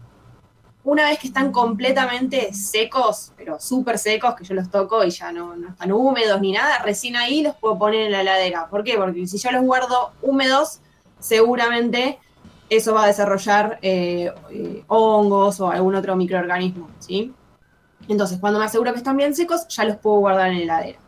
Una 0.83 1.05
vez 1.05 1.19
que 1.19 1.27
están 1.27 1.51
completamente 1.51 2.53
secos, 2.53 3.33
pero 3.37 3.59
súper 3.59 3.99
secos, 3.99 4.35
que 4.35 4.43
yo 4.43 4.55
los 4.55 4.69
toco 4.71 5.03
y 5.03 5.11
ya 5.11 5.31
no, 5.31 5.53
están 5.53 5.91
húmedos 5.91 6.41
ni 6.41 6.53
nada, 6.53 6.79
recién 6.79 7.15
ahí 7.15 7.43
los 7.43 7.55
puedo 7.55 7.77
poner 7.77 8.07
en 8.07 8.11
la 8.11 8.21
heladera. 8.21 8.67
¿Por 8.67 8.83
qué? 8.83 8.97
Porque 8.97 9.27
si 9.27 9.37
yo 9.37 9.51
los 9.51 9.63
guardo 9.63 10.11
húmedos, 10.23 10.79
seguramente 11.19 12.17
eso 12.69 12.95
va 12.95 13.03
a 13.03 13.07
desarrollar 13.07 13.77
eh, 13.81 14.33
eh, 14.49 14.83
hongos 14.87 15.59
o 15.59 15.69
algún 15.69 15.93
otro 15.93 16.15
microorganismo, 16.15 16.89
¿sí? 16.99 17.31
Entonces, 18.07 18.39
cuando 18.39 18.57
me 18.57 18.65
aseguro 18.65 18.91
que 18.91 18.97
están 18.97 19.17
bien 19.17 19.35
secos, 19.35 19.67
ya 19.67 19.85
los 19.85 19.97
puedo 19.97 20.17
guardar 20.17 20.49
en 20.49 20.57
la 20.57 20.63
heladera. 20.63 20.99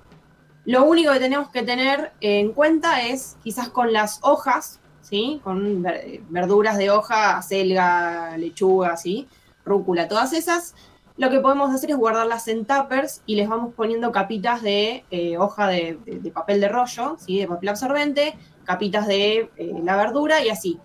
Lo 0.66 0.86
único 0.86 1.12
que 1.12 1.20
tenemos 1.20 1.50
que 1.50 1.64
tener 1.64 2.12
en 2.22 2.54
cuenta 2.54 3.02
es 3.02 3.38
quizás 3.44 3.70
con 3.70 3.92
las 3.92 4.20
hojas, 4.22 4.80
¿sí? 5.02 5.42
Con 5.44 5.86
verduras 6.30 6.78
de 6.78 6.92
hoja, 6.92 7.42
selga, 7.42 8.38
lechuga, 8.38 8.96
¿sí? 8.96 9.28
Rúcula, 9.66 10.08
todas 10.08 10.34
esas. 10.34 10.76
Lo 11.16 11.30
que 11.30 11.40
podemos 11.40 11.74
hacer 11.74 11.92
es 11.92 11.98
guardarlas 11.98 12.48
en 12.48 12.66
tuppers 12.66 13.22
y 13.28 13.36
les 13.36 13.48
vamos 13.48 13.74
poniendo 13.76 14.12
capitas 14.12 14.64
de 14.64 15.06
eh, 15.12 15.38
hoja 15.38 15.68
de, 15.68 16.00
papel 16.34 16.60
de 16.60 16.70
rollo, 16.70 17.18
¿sí? 17.20 17.40
De 17.40 17.48
papel 17.48 17.70
absorbente, 17.70 18.36
capitas 18.64 19.06
de 19.06 19.52
eh, 19.58 19.74
la 19.84 19.96
verdura 19.96 20.44
y 20.44 20.50
así. 20.50 20.80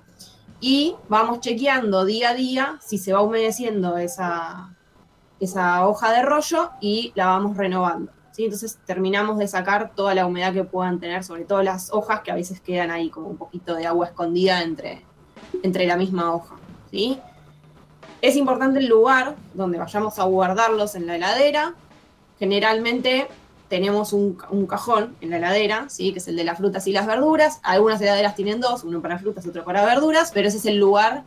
Y 0.60 0.96
vamos 1.08 1.40
chequeando 1.40 2.04
día 2.04 2.30
a 2.30 2.34
día 2.34 2.78
si 2.80 2.98
se 2.98 3.12
va 3.12 3.22
humedeciendo 3.22 3.96
esa, 3.96 4.76
esa 5.40 5.86
hoja 5.86 6.12
de 6.12 6.22
rollo 6.22 6.72
y 6.80 7.12
la 7.14 7.26
vamos 7.26 7.56
renovando. 7.56 8.12
¿sí? 8.32 8.44
Entonces 8.44 8.78
terminamos 8.84 9.38
de 9.38 9.48
sacar 9.48 9.92
toda 9.94 10.14
la 10.14 10.26
humedad 10.26 10.52
que 10.52 10.64
puedan 10.64 10.98
tener, 11.00 11.24
sobre 11.24 11.44
todo 11.44 11.62
las 11.62 11.92
hojas 11.92 12.20
que 12.20 12.32
a 12.32 12.34
veces 12.34 12.60
quedan 12.60 12.90
ahí 12.90 13.08
como 13.08 13.28
un 13.28 13.36
poquito 13.36 13.74
de 13.76 13.86
agua 13.86 14.06
escondida 14.06 14.62
entre, 14.62 15.04
entre 15.62 15.86
la 15.86 15.96
misma 15.96 16.34
hoja. 16.34 16.56
¿sí? 16.90 17.20
Es 18.20 18.36
importante 18.36 18.80
el 18.80 18.88
lugar 18.88 19.36
donde 19.54 19.78
vayamos 19.78 20.18
a 20.18 20.24
guardarlos 20.24 20.94
en 20.94 21.06
la 21.06 21.16
heladera. 21.16 21.74
Generalmente 22.38 23.28
tenemos 23.68 24.12
un, 24.12 24.36
cajón 24.66 25.14
en 25.20 25.30
la 25.30 25.36
heladera, 25.36 25.88
¿sí? 25.88 26.12
que 26.12 26.18
es 26.18 26.28
el 26.28 26.36
de 26.36 26.44
las 26.44 26.58
frutas 26.58 26.86
y 26.86 26.92
las 26.92 27.06
verduras. 27.06 27.60
Algunas 27.62 28.00
heladeras 28.00 28.34
tienen 28.34 28.60
dos, 28.60 28.82
uno 28.84 29.00
para 29.00 29.18
frutas, 29.18 29.46
otro 29.46 29.64
para 29.64 29.84
verduras, 29.84 30.32
pero 30.32 30.48
ese 30.48 30.56
es 30.56 30.66
el 30.66 30.78
lugar 30.78 31.22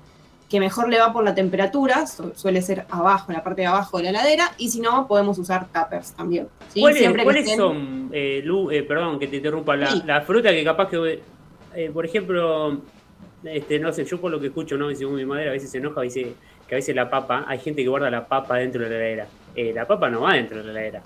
que 0.49 0.59
mejor 0.59 0.89
le 0.89 0.99
va 0.99 1.13
por 1.13 1.23
la 1.23 1.33
temperatura, 1.33 2.05
suele 2.35 2.61
ser 2.61 2.85
abajo, 2.89 3.31
en 3.31 3.37
la 3.37 3.43
parte 3.43 3.61
de 3.61 3.67
abajo 3.67 3.97
de 3.97 4.03
la 4.03 4.09
heladera, 4.09 4.51
y 4.57 4.67
si 4.69 4.81
no, 4.81 5.07
podemos 5.07 5.37
usar 5.37 5.67
tuppers 5.71 6.11
también. 6.11 6.49
¿Cuáles, 6.77 7.55
son, 7.55 8.09
eh, 8.11 8.43
eh, 8.71 8.83
perdón 8.83 9.17
que 9.17 9.27
te 9.27 9.37
interrumpa, 9.37 9.77
la, 9.77 10.21
fruta 10.23 10.49
que 10.49 10.61
capaz 10.65 10.89
que, 10.89 11.21
eh, 11.73 11.89
por 11.93 12.05
ejemplo, 12.05 12.81
este, 13.45 13.79
no 13.79 13.93
sé, 13.93 14.03
yo 14.03 14.19
por 14.19 14.29
lo 14.29 14.41
que 14.41 14.47
escucho, 14.47 14.77
¿no? 14.77 14.89
Dice, 14.89 15.05
mi 15.05 15.23
madre 15.23 15.47
a 15.47 15.51
veces 15.53 15.71
se 15.71 15.77
enoja, 15.77 16.01
dice 16.01 16.35
que 16.71 16.75
a 16.75 16.77
veces 16.77 16.95
la 16.95 17.09
papa, 17.09 17.43
hay 17.49 17.59
gente 17.59 17.83
que 17.83 17.89
guarda 17.89 18.09
la 18.09 18.25
papa 18.25 18.55
dentro 18.55 18.81
de 18.85 18.89
la 18.89 18.95
heladera. 18.95 19.27
la 19.75 19.85
papa 19.85 20.09
no 20.09 20.21
va 20.21 20.35
dentro 20.35 20.59
de 20.59 20.63
la 20.63 20.71
heladera. 20.71 21.01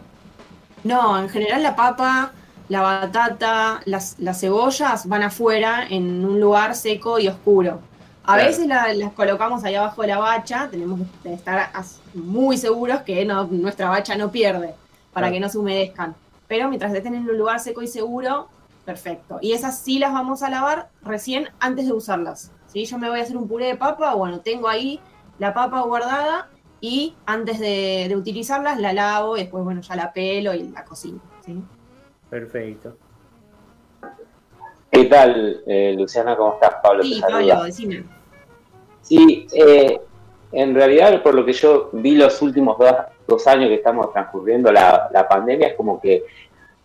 No, 0.84 1.18
en 1.20 1.28
general 1.28 1.64
la 1.64 1.76
papa 1.76 2.34
la 2.70 2.82
batata, 2.82 3.82
las, 3.86 4.16
las 4.20 4.40
cebollas 4.42 5.08
van 5.08 5.24
afuera 5.24 5.88
en 5.90 6.24
un 6.24 6.40
lugar 6.40 6.76
seco 6.76 7.18
y 7.18 7.28
oscuro. 7.28 7.80
A 8.26 8.36
Claro. 8.36 8.48
veces 8.48 8.68
la- 8.68 8.94
las 8.94 9.12
colocamos 9.14 9.64
ahí 9.64 9.74
abajo 9.74 10.04
de 10.04 10.10
la 10.10 10.20
bacha, 10.20 10.68
tenemos 10.70 11.00
que 11.24 11.34
estar 11.34 11.72
muy 12.14 12.58
seguros 12.60 13.02
que 13.02 13.26
no- 13.26 13.46
nuestra 13.46 13.90
bacha 13.90 14.16
no 14.16 14.30
pierde, 14.32 14.76
para 15.14 15.26
Claro. 15.28 15.34
que 15.34 15.40
no 15.40 15.50
se 15.50 15.58
humedezcan. 15.58 16.14
Pero 16.48 16.70
mientras 16.70 16.94
estén 16.94 17.16
en 17.16 17.28
un 17.28 17.38
lugar 17.40 17.60
seco 17.60 17.82
y 17.82 17.88
seguro, 17.88 18.48
perfecto. 18.86 19.40
Y 19.42 19.54
esas 19.54 19.80
sí 19.80 19.98
las 19.98 20.14
vamos 20.14 20.44
a 20.44 20.50
lavar 20.52 20.90
recién 21.02 21.50
antes 21.60 21.88
de 21.88 21.94
usarlas. 21.94 22.52
¿sí? 22.72 22.86
Yo 22.86 23.00
me 23.00 23.10
voy 23.10 23.20
a 23.20 23.24
hacer 23.24 23.36
un 23.38 23.48
puré 23.48 23.66
de 23.66 23.76
papa, 23.78 24.14
bueno, 24.14 24.42
tengo 24.42 24.68
ahí 24.70 25.00
la 25.40 25.54
papa 25.54 25.82
guardada 25.82 26.50
y 26.82 27.16
antes 27.26 27.60
de, 27.60 28.06
de 28.08 28.16
utilizarlas 28.16 28.80
la 28.80 28.94
lavo 28.94 29.38
y 29.38 29.42
después, 29.42 29.64
bueno, 29.64 29.82
ya 29.82 29.96
la 29.96 30.14
pelo 30.14 30.54
y 30.54 30.70
la 30.70 30.84
cocino. 30.86 31.20
¿sí? 31.46 31.62
Perfecto. 32.30 32.98
¿Qué 34.92 35.06
tal, 35.06 35.62
eh, 35.66 35.96
Luciana? 35.98 36.36
¿Cómo 36.38 36.54
estás? 36.54 36.76
Pablo 36.82 37.04
Sí, 37.04 37.20
saluda. 37.20 37.54
Pablo, 37.56 37.64
decime. 37.66 38.04
Sí, 39.02 39.48
eh, 39.54 40.00
en 40.52 40.74
realidad, 40.74 41.22
por 41.22 41.36
lo 41.36 41.46
que 41.46 41.54
yo 41.54 41.90
vi 41.94 42.16
los 42.16 42.42
últimos 42.42 42.78
dos, 42.78 42.94
dos 43.28 43.46
años 43.48 43.68
que 43.70 43.76
estamos 43.76 44.12
transcurriendo 44.14 44.72
la, 44.72 45.10
la 45.12 45.28
pandemia, 45.28 45.68
es 45.70 45.76
como 45.76 46.00
que 46.00 46.24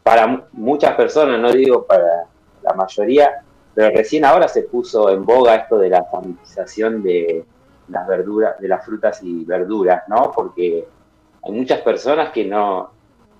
para 0.03 0.27
mu- 0.27 0.43
muchas 0.53 0.95
personas, 0.97 1.39
no 1.39 1.53
digo 1.53 1.87
para 1.87 2.25
la 2.63 2.75
mayoría, 2.75 3.43
pero 3.75 3.91
recién 3.95 4.25
ahora 4.25 4.49
se 4.49 4.63
puso 4.63 5.09
en 5.11 5.25
boga 5.25 5.55
esto 5.55 5.79
de 5.79 5.91
la 5.91 6.05
sanitización 6.11 7.03
de 7.03 7.45
las 7.91 8.07
verduras, 8.07 8.59
de 8.61 8.69
las 8.69 8.85
frutas 8.85 9.23
y 9.23 9.45
verduras, 9.45 10.05
¿no? 10.09 10.31
Porque 10.35 10.87
hay 11.43 11.53
muchas 11.53 11.81
personas 11.81 12.31
que 12.31 12.45
no, 12.45 12.91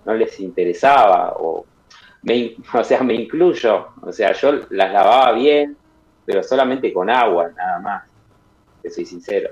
no 0.05 0.15
les 0.15 0.39
interesaba, 0.41 1.35
o, 1.39 1.65
me 2.23 2.57
o 2.75 2.85
sea, 2.85 3.03
me 3.03 3.15
incluyo, 3.15 3.89
o 4.03 4.13
sea, 4.13 4.33
yo 4.33 4.53
las 4.71 4.93
lavaba 4.93 5.33
bien, 5.33 5.77
pero 6.25 6.43
solamente 6.43 6.93
con 6.93 7.11
agua, 7.11 7.51
nada 7.57 7.79
más 7.81 8.05
te 8.83 8.91
soy 8.91 9.05
sincero. 9.05 9.51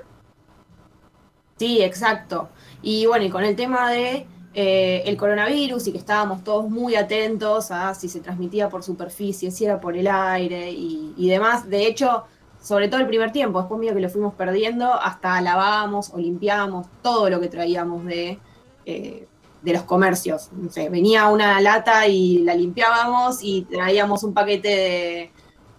Sí, 1.57 1.81
exacto. 1.81 2.49
Y 2.81 3.05
bueno, 3.05 3.25
y 3.25 3.29
con 3.29 3.43
el 3.43 3.55
tema 3.55 3.91
de 3.91 4.25
eh, 4.53 5.03
el 5.05 5.17
coronavirus 5.17 5.87
y 5.87 5.91
que 5.91 5.97
estábamos 5.97 6.43
todos 6.43 6.69
muy 6.69 6.95
atentos 6.95 7.69
a 7.69 7.93
si 7.93 8.07
se 8.07 8.21
transmitía 8.21 8.69
por 8.69 8.81
superficie, 8.81 9.51
si 9.51 9.65
era 9.65 9.79
por 9.79 9.97
el 9.97 10.07
aire 10.07 10.71
y 10.71 11.27
demás. 11.27 11.69
De 11.69 11.85
hecho, 11.85 12.23
sobre 12.61 12.87
todo 12.87 12.99
el 13.01 13.07
primer 13.07 13.31
tiempo, 13.31 13.59
después 13.59 13.79
mío 13.79 13.93
que 13.93 14.01
lo 14.01 14.09
fuimos 14.09 14.33
perdiendo, 14.33 14.93
hasta 14.93 15.39
lavábamos 15.41 16.11
o 16.13 16.17
limpiábamos 16.17 16.87
todo 17.01 17.29
lo 17.29 17.39
que 17.39 17.47
traíamos 17.47 18.05
de, 18.05 18.39
eh, 18.85 19.27
de 19.61 19.73
los 19.73 19.83
comercios. 19.83 20.49
Venía 20.91 21.27
una 21.27 21.59
lata 21.61 22.07
y 22.07 22.39
la 22.39 22.55
limpiábamos 22.55 23.39
y 23.41 23.61
traíamos 23.63 24.23
un 24.23 24.33
paquete 24.33 24.67
de, 24.67 25.31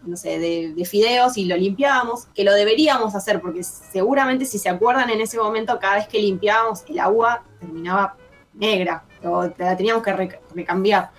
no 0.05 0.17
sé, 0.17 0.39
de, 0.39 0.73
de 0.75 0.85
fideos 0.85 1.37
y 1.37 1.45
lo 1.45 1.57
limpiábamos, 1.57 2.27
que 2.35 2.45
lo 2.45 2.55
deberíamos 2.55 3.15
hacer, 3.15 3.41
porque 3.41 3.63
seguramente 3.63 4.47
si 4.47 4.59
se 4.59 4.71
acuerdan 4.71 5.11
en 5.11 5.21
ese 5.21 5.37
momento, 5.39 5.79
cada 5.79 5.97
vez 5.97 6.09
que 6.09 6.19
limpiábamos, 6.19 6.85
el 6.89 6.99
agua 6.99 7.43
terminaba 7.59 8.17
negra, 8.55 9.05
o 9.23 9.51
la 9.59 9.77
teníamos 9.77 10.03
que 10.03 10.13
re- 10.13 10.41
recambiar. 10.55 11.11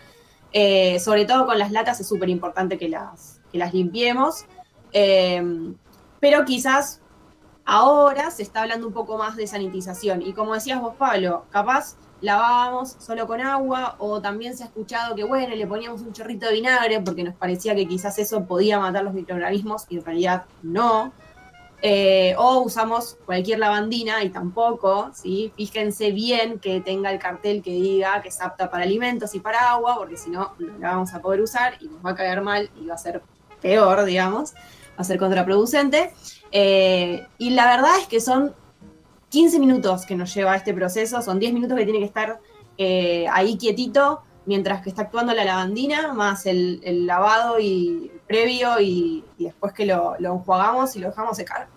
Eh, 0.54 1.00
sobre 1.00 1.26
todo 1.26 1.46
con 1.46 1.58
las 1.58 1.72
latas 1.72 2.00
es 2.02 2.08
súper 2.08 2.30
importante 2.30 2.78
que 2.78 2.90
las, 2.90 3.40
que 3.52 3.58
las 3.58 3.74
limpiemos, 3.74 4.46
Eh, 4.94 5.74
pero 6.20 6.46
quizás 6.46 7.02
ahora 7.66 8.32
se 8.32 8.44
está 8.44 8.62
hablando 8.62 8.88
un 8.88 8.94
poco 8.94 9.18
más 9.18 9.36
de 9.36 9.48
sanitización, 9.48 10.22
y 10.22 10.34
como 10.34 10.54
decías 10.54 10.82
vos, 10.82 10.96
Pablo, 10.98 11.46
capaz 11.50 11.96
lavábamos 12.22 12.96
solo 13.00 13.26
con 13.26 13.42
agua 13.42 13.96
o 13.98 14.22
también 14.22 14.56
se 14.56 14.64
ha 14.64 14.68
escuchado 14.68 15.16
que, 15.16 15.24
bueno, 15.24 15.56
le 15.56 15.66
poníamos 15.68 16.02
un 16.02 16.14
chorrito 16.14 16.46
de 16.46 16.54
vinagre 16.54 17.02
porque 17.02 17.24
nos 17.24 17.36
parecía 17.36 17.76
que 17.76 17.88
quizás 17.88 18.18
eso 18.20 18.46
podía 18.46 18.80
matar 18.80 19.04
los 19.04 19.14
microorganismos 19.14 19.86
y 19.90 19.98
en 19.98 20.06
realidad 20.06 20.46
no. 20.62 21.12
Eh, 21.84 22.36
o 22.38 22.60
usamos 22.60 23.18
cualquier 23.26 23.58
lavandina 23.58 24.24
y 24.24 24.30
tampoco, 24.30 25.10
¿sí? 25.16 25.52
Fíjense 25.58 26.12
bien 26.12 26.60
que 26.60 26.80
tenga 26.80 27.12
el 27.12 27.18
cartel 27.18 27.64
que 27.64 27.72
diga 27.72 28.22
que 28.22 28.30
es 28.30 28.40
apta 28.40 28.70
para 28.70 28.84
alimentos 28.84 29.34
y 29.34 29.40
para 29.40 29.72
agua, 29.72 29.96
porque 29.98 30.16
si 30.16 30.30
no, 30.30 30.54
no 30.60 30.78
la 30.78 30.92
vamos 30.92 31.12
a 31.16 31.22
poder 31.22 31.42
usar 31.42 31.78
y 31.80 31.88
nos 31.88 32.06
va 32.06 32.12
a 32.12 32.16
caer 32.16 32.42
mal 32.44 32.70
y 32.80 32.86
va 32.86 32.94
a 32.94 33.00
ser 33.00 33.24
peor, 33.64 34.06
digamos, 34.06 34.54
a 35.02 35.04
ser 35.04 35.18
contraproducente. 35.18 36.14
Eh, 36.52 37.26
y 37.38 37.52
la 37.52 37.66
verdad 37.66 37.92
es 38.00 38.08
que 38.08 38.22
son 38.22 38.54
15 39.30 39.60
minutos 39.60 40.06
que 40.06 40.16
nos 40.16 40.34
lleva 40.34 40.56
este 40.56 40.74
proceso, 40.74 41.22
son 41.22 41.40
10 41.40 41.54
minutos 41.54 41.78
que 41.78 41.86
tiene 41.86 42.00
que 42.00 42.06
estar 42.06 42.40
eh, 42.78 43.26
ahí 43.32 43.58
quietito 43.58 44.22
mientras 44.46 44.82
que 44.82 44.90
está 44.90 45.04
actuando 45.04 45.34
la 45.34 45.46
lavandina, 45.46 46.14
más 46.14 46.46
el, 46.46 47.06
lavado 47.06 47.60
y 47.60 48.12
previo 48.28 48.80
y, 48.80 49.24
después 49.38 49.74
que 49.74 49.86
lo, 49.86 50.16
enjuagamos 50.20 50.96
y 50.96 51.00
lo 51.00 51.10
dejamos 51.10 51.38
secar. 51.38 51.68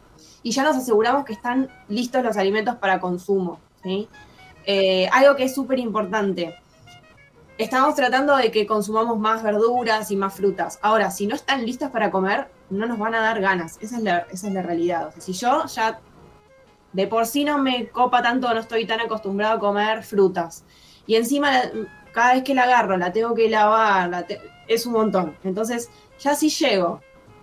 Y 0.43 0.51
ya 0.51 0.63
nos 0.63 0.77
aseguramos 0.77 1.25
que 1.25 1.33
están 1.33 1.69
listos 1.89 2.23
los 2.23 2.37
alimentos 2.37 2.77
para 2.77 3.01
consumo. 3.01 3.61
Eh, 4.67 5.09
algo 5.13 5.37
que 5.37 5.45
es 5.45 5.55
súper 5.55 5.79
importante. 5.79 6.55
Estamos 7.57 7.95
tratando 7.95 8.37
de 8.37 8.51
que 8.51 8.67
consumamos 8.67 9.19
más 9.19 9.43
verduras 9.43 10.11
y 10.11 10.17
más 10.17 10.35
frutas. 10.35 10.79
Ahora, 10.83 11.11
si 11.13 11.27
no 11.29 11.37
están 11.37 11.65
listos 11.65 11.89
para 11.91 12.11
comer, 12.11 12.49
no 12.69 12.85
nos 12.87 12.99
van 12.99 13.15
a 13.15 13.21
dar 13.21 13.41
ganas. 13.41 13.79
Esa 13.81 13.97
es 13.97 14.03
la, 14.03 14.19
esa 14.31 14.49
es 14.49 14.53
la 14.55 14.63
realidad. 14.63 15.07
O 15.09 15.13
sea, 15.13 15.21
si 15.21 15.33
yo 15.35 15.65
ya 15.67 16.01
de 16.93 17.07
por 17.07 17.27
sí 17.27 17.45
no 17.45 17.59
me 17.59 17.89
copa 17.91 18.23
tanto, 18.23 18.53
no 18.53 18.59
estoy 18.61 18.87
tan 18.87 19.01
acostumbrado 19.01 19.55
a 19.57 19.61
comer 19.61 20.03
frutas. 20.03 20.65
Y 21.07 21.15
encima, 21.15 21.51
cada 22.13 22.35
vez 22.35 22.43
que 22.43 22.55
la 22.55 22.65
agarro, 22.65 22.97
la 22.97 23.13
tengo 23.13 23.35
que 23.35 23.49
lavar, 23.49 24.09
la 24.11 24.27
te- 24.27 24.41
es 24.67 24.85
un 24.87 24.95
montón. 24.95 25.37
Entonces, 25.45 25.91
ya 26.19 26.35
si 26.35 26.49
llego, 26.49 27.01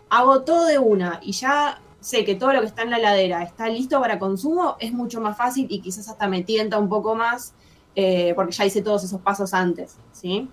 hago 0.10 0.42
todo 0.42 0.66
de 0.66 0.78
una 0.78 1.20
y 1.22 1.32
ya 1.32 1.80
sé 2.02 2.26
que 2.26 2.36
todo 2.36 2.52
lo 2.52 2.60
que 2.60 2.68
está 2.68 2.82
en 2.82 2.90
la 2.90 2.98
heladera 2.98 3.44
está 3.44 3.70
listo 3.70 4.02
para 4.02 4.20
consumo, 4.20 4.76
es 4.80 4.92
mucho 4.92 5.22
más 5.22 5.38
fácil 5.38 5.68
y 5.70 5.80
quizás 5.82 6.10
hasta 6.10 6.28
me 6.28 6.44
tienta 6.44 6.80
un 6.80 6.90
poco 6.90 7.16
más 7.16 7.54
eh, 7.96 8.34
porque 8.36 8.52
ya 8.52 8.66
hice 8.66 8.82
todos 8.82 9.04
esos 9.04 9.22
pasos 9.22 9.54
antes, 9.54 9.98
¿sí? 10.12 10.50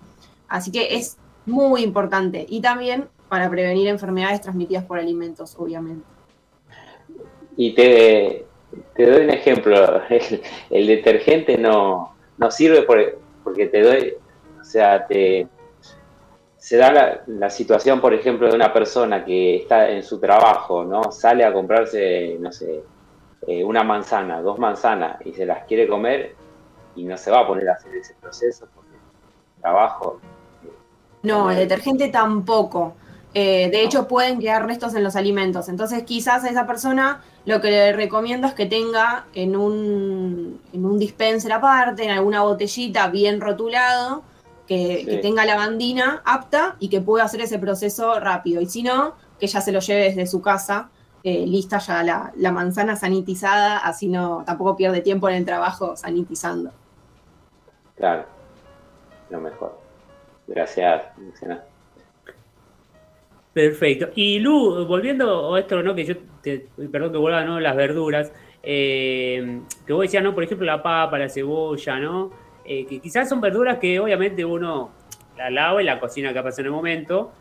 Así 0.48 0.70
que 0.70 0.96
es 0.96 1.16
muy 1.46 1.82
importante. 1.82 2.44
Y 2.48 2.60
también 2.60 3.08
para 3.28 3.48
prevenir 3.50 3.88
enfermedades 3.88 4.40
transmitidas 4.40 4.84
por 4.84 4.98
alimentos, 4.98 5.54
obviamente. 5.58 6.04
Y 7.56 7.74
te, 7.74 8.46
doy 8.96 9.24
un 9.24 9.30
ejemplo. 9.30 10.02
El, 10.70 10.86
detergente 10.86 11.58
no, 11.58 12.14
no 12.36 12.50
sirve 12.50 12.82
por- 12.82 13.18
porque 13.44 13.66
te 13.66 13.82
doy, 13.82 14.14
o 14.60 14.64
sea, 14.64 15.06
te, 15.06 15.46
se 16.56 16.76
da 16.76 16.92
la, 16.92 17.22
la 17.26 17.50
situación, 17.50 18.00
por 18.00 18.14
ejemplo, 18.14 18.48
de 18.48 18.54
una 18.54 18.72
persona 18.72 19.24
que 19.24 19.56
está 19.56 19.90
en 19.90 20.02
su 20.02 20.18
trabajo, 20.18 20.84
¿no? 20.84 21.10
Sale 21.12 21.44
a 21.44 21.52
comprarse, 21.52 22.36
no 22.40 22.52
sé, 22.52 22.82
eh, 23.46 23.64
una 23.64 23.82
manzana, 23.84 24.40
dos 24.42 24.58
manzanas, 24.58 25.24
y 25.24 25.32
se 25.32 25.46
las 25.46 25.64
quiere 25.64 25.88
comer 25.88 26.34
y 26.98 27.04
no 27.04 27.16
se 27.16 27.30
va 27.30 27.40
a 27.40 27.46
poner 27.46 27.68
a 27.68 27.74
hacer 27.74 27.94
ese 27.94 28.14
proceso 28.20 28.66
porque 28.74 28.90
el 28.96 29.62
trabajo. 29.62 30.20
No, 31.22 31.50
el 31.50 31.56
detergente 31.56 32.08
tampoco. 32.08 32.94
Eh, 33.34 33.68
de 33.70 33.82
hecho, 33.84 34.08
pueden 34.08 34.38
quedar 34.40 34.66
restos 34.66 34.94
en 34.94 35.04
los 35.04 35.14
alimentos. 35.14 35.68
Entonces, 35.68 36.02
quizás 36.04 36.44
a 36.44 36.48
esa 36.48 36.66
persona 36.66 37.20
lo 37.44 37.60
que 37.60 37.70
le 37.70 37.92
recomiendo 37.92 38.46
es 38.46 38.54
que 38.54 38.66
tenga 38.66 39.26
en 39.34 39.54
un, 39.54 40.60
en 40.72 40.84
un 40.84 40.98
dispenser 40.98 41.52
aparte, 41.52 42.04
en 42.04 42.10
alguna 42.10 42.42
botellita 42.42 43.08
bien 43.08 43.40
rotulado, 43.40 44.22
que, 44.66 44.98
Sí. 45.00 45.06
que 45.06 45.16
tenga 45.18 45.44
lavandina 45.44 46.22
apta 46.24 46.76
y 46.78 46.88
que 46.88 47.00
pueda 47.00 47.24
hacer 47.24 47.40
ese 47.42 47.58
proceso 47.58 48.18
rápido. 48.18 48.60
Y 48.60 48.66
si 48.66 48.82
no, 48.82 49.14
que 49.38 49.46
ya 49.46 49.60
se 49.60 49.72
lo 49.72 49.80
lleve 49.80 50.04
desde 50.04 50.26
su 50.26 50.40
casa, 50.40 50.88
eh, 51.22 51.46
lista 51.46 51.78
ya 51.78 52.02
la, 52.02 52.32
la 52.36 52.52
manzana 52.52 52.96
sanitizada, 52.96 53.78
así 53.78 54.08
no 54.08 54.42
tampoco 54.46 54.76
pierde 54.76 55.00
tiempo 55.00 55.28
en 55.28 55.36
el 55.36 55.44
trabajo 55.44 55.96
sanitizando. 55.96 56.70
Claro, 57.98 58.24
lo 59.30 59.40
mejor. 59.40 59.78
Gracias, 60.46 61.02
Luciana. 61.18 61.62
Perfecto. 63.52 64.10
Y 64.14 64.38
Lu, 64.38 64.86
volviendo 64.86 65.54
a 65.54 65.60
esto, 65.60 65.82
¿no? 65.82 65.94
Que 65.94 66.04
yo 66.04 66.14
te, 66.42 66.68
perdón 66.90 67.12
que 67.12 67.18
vuelva, 67.18 67.44
¿no? 67.44 67.60
Las 67.60 67.76
verduras. 67.76 68.32
eh, 68.62 69.60
que 69.86 69.92
vos 69.92 70.02
decías, 70.02 70.22
¿no? 70.22 70.34
Por 70.34 70.44
ejemplo, 70.44 70.66
la 70.66 70.82
papa, 70.82 71.18
la 71.18 71.28
cebolla, 71.28 71.98
¿no? 71.98 72.30
Eh, 72.64 72.86
que 72.86 73.00
quizás 73.00 73.28
son 73.28 73.40
verduras 73.40 73.78
que 73.78 73.98
obviamente 73.98 74.44
uno 74.44 74.90
la 75.36 75.50
lava 75.50 75.82
y 75.82 75.86
la 75.86 75.98
cocina 75.98 76.32
pasa 76.42 76.60
en 76.60 76.66
el 76.66 76.72
momento. 76.72 77.32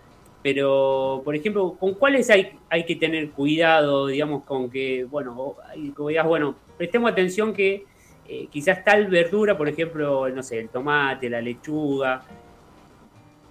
Pero, 0.43 1.21
por 1.25 1.35
ejemplo, 1.35 1.75
¿con 1.79 1.95
cuáles 1.95 2.29
hay, 2.29 2.57
hay 2.69 2.85
que 2.85 2.95
tener 2.95 3.31
cuidado, 3.31 4.07
digamos, 4.07 4.43
con 4.43 4.69
que, 4.69 5.03
bueno, 5.03 5.55
como 5.95 6.09
digas, 6.09 6.25
bueno, 6.25 6.55
prestemos 6.77 7.11
atención 7.11 7.53
que 7.53 7.85
eh, 8.27 8.47
quizás 8.51 8.83
tal 8.83 9.07
verdura, 9.07 9.57
por 9.57 9.67
ejemplo, 9.69 10.27
no 10.29 10.43
sé, 10.43 10.59
el 10.59 10.69
tomate, 10.69 11.29
la 11.29 11.41
lechuga, 11.41 12.21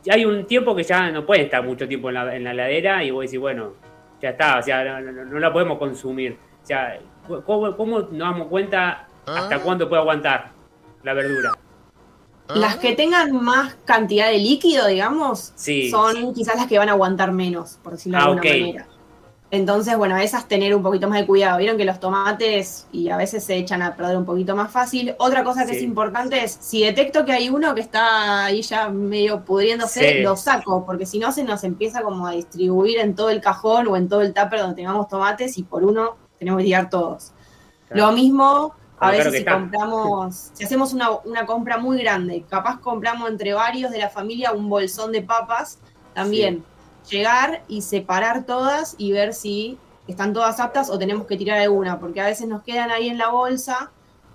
ya 0.05 0.15
hay 0.15 0.25
un 0.25 0.45
tiempo 0.47 0.75
que 0.77 0.83
ya 0.85 1.11
no 1.11 1.25
puede 1.27 1.43
estar 1.43 1.65
mucho 1.65 1.89
tiempo 1.89 2.09
en 2.09 2.15
la, 2.15 2.37
en 2.37 2.45
la 2.45 2.53
heladera 2.53 3.03
y 3.03 3.11
vos 3.11 3.25
decís, 3.25 3.41
bueno, 3.41 3.73
ya 4.21 4.31
está, 4.31 4.59
o 4.59 4.63
sea, 4.63 5.01
no, 5.01 5.13
no- 5.13 5.25
no 5.25 5.39
la 5.39 5.53
podemos 5.53 5.79
consumir. 5.79 6.39
O 6.63 6.67
sea, 6.67 6.99
¿cómo, 7.45 7.77
cómo 7.77 8.01
nos 8.01 8.19
damos 8.19 8.49
cuenta 8.49 9.09
hasta 9.27 9.61
cuándo 9.61 9.89
puede 9.89 10.01
aguantar 10.03 10.51
la 11.03 11.13
verdura? 11.15 11.53
Las 12.55 12.77
que 12.77 12.93
tengan 12.95 13.33
más 13.43 13.75
cantidad 13.85 14.31
de 14.31 14.39
líquido, 14.39 14.87
digamos, 14.87 15.53
Sí. 15.57 15.91
son 15.91 16.33
quizás 16.33 16.55
las 16.57 16.69
que 16.69 16.79
van 16.79 16.89
a 16.89 16.93
aguantar 16.93 17.33
menos, 17.33 17.79
por 17.83 17.95
decirlo 17.95 18.19
de 18.19 18.23
Ah, 18.25 18.27
alguna 18.29 18.43
manera. 18.43 18.87
Entonces, 19.53 19.97
bueno, 19.97 20.17
esas 20.17 20.49
tener 20.49 20.75
un 20.75 20.83
poquito 20.83 21.09
más 21.09 21.21
de 21.21 21.27
cuidado. 21.27 21.59
Vieron 21.59 21.77
que 21.77 21.85
los 21.85 22.01
tomates 22.01 22.87
y 22.91 23.11
a 23.11 23.17
veces 23.17 23.45
se 23.45 23.55
echan 23.57 23.81
a 23.81 23.95
perder 23.95 24.17
un 24.17 24.25
poquito 24.25 24.57
más 24.57 24.73
fácil. 24.73 25.15
Otra 25.19 25.45
cosa 25.45 25.65
que 25.65 25.71
Sí. 25.73 25.77
es 25.79 25.83
importante 25.85 26.43
es, 26.43 26.59
si 26.61 26.83
detecto 26.83 27.25
que 27.25 27.33
hay 27.33 27.49
uno 27.49 27.73
que 27.75 27.81
está 27.81 28.45
ahí 28.47 28.63
ya 28.63 28.89
medio 28.89 29.45
pudriéndose, 29.45 30.15
Sí. 30.17 30.23
lo 30.23 30.37
saco, 30.37 30.85
porque 30.85 31.07
si 31.07 31.21
no 31.21 31.31
se 31.31 31.45
nos 31.45 31.63
empieza 31.63 32.03
como 32.03 32.27
a 32.27 32.33
distribuir 32.33 32.99
en 32.99 33.15
todo 33.15 33.31
el 33.31 33.41
cajón 33.41 33.87
o 33.87 33.97
en 33.97 34.09
todo 34.09 34.21
el 34.23 34.35
tupper 34.35 34.59
donde 34.61 34.75
tengamos 34.75 35.09
tomates 35.09 35.57
y 35.59 35.63
por 35.63 35.85
uno 35.85 36.17
tenemos 36.41 36.59
que 36.59 36.65
tirar 36.65 36.91
todos. 36.91 37.31
Claro. 37.89 38.07
Lo 38.09 38.13
mismo, 38.17 38.75
a 38.99 39.11
veces 39.13 39.31
si 39.33 39.39
está. 39.39 39.53
compramos, 39.53 40.51
si 40.55 40.65
hacemos 40.65 40.93
una, 40.93 41.11
una 41.25 41.47
compra 41.47 41.79
muy 41.79 41.99
grande, 42.03 42.45
capaz 42.51 42.81
compramos 42.81 43.31
entre 43.31 43.55
varios 43.55 43.93
de 43.93 43.99
la 43.99 44.09
familia 44.11 44.51
un 44.51 44.69
bolsón 44.69 45.13
de 45.13 45.23
papas, 45.23 45.79
también 46.15 46.65
llegar 47.11 47.63
y 47.69 47.83
separar 47.83 48.45
todas 48.45 48.95
y 48.99 49.13
ver 49.13 49.35
si 49.35 49.79
están 50.07 50.33
todas 50.33 50.61
aptas 50.61 50.91
o 50.91 50.99
tenemos 50.99 51.27
que 51.27 51.37
tirar 51.37 51.59
alguna, 51.59 51.99
porque 51.99 52.21
a 52.21 52.27
veces 52.27 52.47
nos 52.49 52.63
quedan 52.63 52.91
ahí 52.91 53.09
en 53.09 53.19
la 53.19 53.29
bolsa 53.31 53.91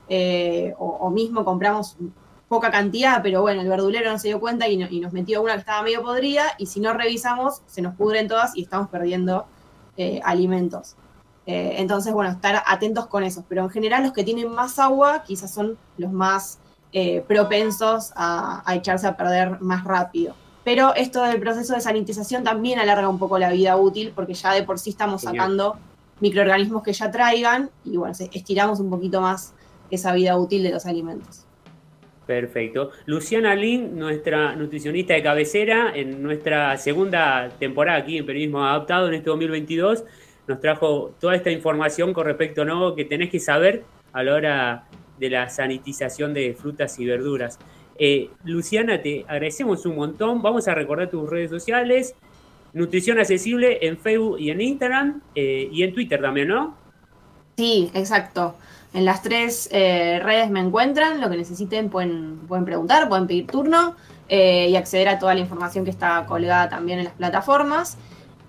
eh, 0.10 0.74
o, 0.78 1.10
mismo 1.10 1.46
compramos 1.46 1.96
poca 2.50 2.70
cantidad, 2.70 3.22
pero 3.24 3.42
bueno, 3.42 3.62
el 3.62 3.70
verdulero 3.70 4.12
no 4.12 4.20
se 4.20 4.28
dio 4.28 4.40
cuenta 4.42 4.68
y, 4.68 4.76
no- 4.78 4.88
y 4.90 5.00
nos 5.00 5.14
metió 5.14 5.42
una 5.42 5.54
que 5.54 5.60
estaba 5.60 5.84
medio 5.84 6.02
podrida 6.02 6.44
y 6.58 6.66
si 6.66 6.82
no 6.82 6.94
revisamos 6.94 7.62
se 7.66 7.82
nos 7.82 7.96
pudren 7.96 8.28
todas 8.28 8.56
y 8.58 8.64
estamos 8.64 8.90
perdiendo 8.90 9.46
eh, 9.96 10.20
alimentos. 10.26 10.96
Eh, 11.46 11.76
entonces, 11.78 12.14
bueno, 12.14 12.32
estar 12.32 12.62
atentos 12.68 13.08
con 13.08 13.24
eso. 13.24 13.46
Pero 13.48 13.64
en 13.64 13.70
general 13.70 14.04
los 14.04 14.12
que 14.14 14.24
tienen 14.24 14.50
más 14.52 14.80
agua 14.80 15.24
quizás 15.24 15.52
son 15.54 15.78
los 15.98 16.12
más 16.12 16.60
propensos 17.28 18.12
a 18.18 18.64
echarse 18.76 19.08
a 19.08 19.16
perder 19.16 19.62
más 19.62 19.86
rápido. 19.86 20.36
Pero 20.64 20.94
esto 20.96 21.24
del 21.24 21.40
proceso 21.40 21.74
de 21.74 21.82
sanitización 21.82 22.44
también 22.44 22.80
alarga 22.80 23.10
un 23.10 23.18
poco 23.18 23.40
la 23.40 23.52
vida 23.52 23.76
útil 23.78 24.12
porque 24.16 24.34
ya 24.34 24.54
de 24.54 24.64
por 24.64 24.78
sí 24.78 24.92
estamos 24.92 25.24
sacando 25.24 25.78
microorganismos 26.20 26.84
que 26.84 26.94
ya 26.94 27.10
traigan 27.10 27.70
y 27.84 27.98
bueno, 27.98 28.14
estiramos 28.32 28.80
un 28.80 28.90
poquito 28.90 29.22
más 29.22 29.54
esa 29.90 30.14
vida 30.14 30.38
útil 30.38 30.64
de 30.64 30.72
los 30.72 30.86
alimentos. 30.86 31.46
Perfecto. 32.26 32.92
Luciana 33.08 33.56
Lin, 33.56 33.98
nuestra 33.98 34.56
nutricionista 34.56 35.16
de 35.16 35.24
cabecera, 35.24 35.92
en 35.94 36.22
nuestra 36.22 36.78
segunda 36.78 37.50
temporada 37.60 37.98
aquí 37.98 38.18
en 38.18 38.26
Periodismo 38.26 38.64
Adaptado 38.64 39.08
en 39.08 39.16
este 39.16 39.30
2022, 39.32 40.04
nos 40.48 40.60
trajo 40.62 41.14
toda 41.20 41.36
esta 41.36 41.52
información 41.52 42.14
con 42.14 42.26
respecto 42.26 42.62
a 42.62 42.66
¿no? 42.66 42.96
que 42.96 43.06
tenés 43.06 43.30
que 43.30 43.40
saber 43.40 43.84
a 44.14 44.24
la 44.24 44.34
hora 44.34 44.88
de 45.20 45.30
la 45.30 45.50
sanitización 45.50 46.34
de 46.34 46.54
frutas 46.54 47.00
y 47.00 47.06
verduras. 47.06 47.60
Eh, 48.04 48.32
Luciana, 48.46 49.00
te 49.00 49.26
agradecemos 49.28 49.86
un 49.86 49.96
montón. 49.96 50.42
Vamos 50.42 50.68
a 50.68 50.74
recordar 50.74 51.12
tus 51.12 51.30
redes 51.30 51.52
sociales. 51.52 52.16
Nutrición 52.74 53.20
Accesible 53.20 53.78
en 53.86 53.96
Facebook 53.96 54.40
y 54.40 54.50
en 54.50 54.60
Instagram 54.60 55.22
eh, 55.36 55.70
y 55.72 55.84
en 55.84 55.94
Twitter 55.94 56.20
también, 56.20 56.48
¿no? 56.48 56.76
Sí, 57.58 57.92
exacto. 57.94 58.56
En 58.96 59.06
las 59.06 59.22
tres 59.22 59.70
eh, 59.72 60.20
redes 60.24 60.50
me 60.50 60.62
encuentran, 60.62 61.22
lo 61.22 61.30
que 61.30 61.38
necesiten 61.38 61.90
pueden, 61.90 62.40
pueden 62.48 62.66
preguntar, 62.66 63.08
pueden 63.08 63.28
pedir 63.28 63.46
turno 63.46 63.96
eh, 64.30 64.70
y 64.72 64.76
acceder 64.76 65.08
a 65.08 65.20
toda 65.20 65.36
la 65.36 65.42
información 65.42 65.86
que 65.86 65.92
está 65.92 66.26
colgada 66.26 66.70
también 66.70 66.98
en 66.98 67.06
las 67.06 67.14
plataformas. 67.14 68.00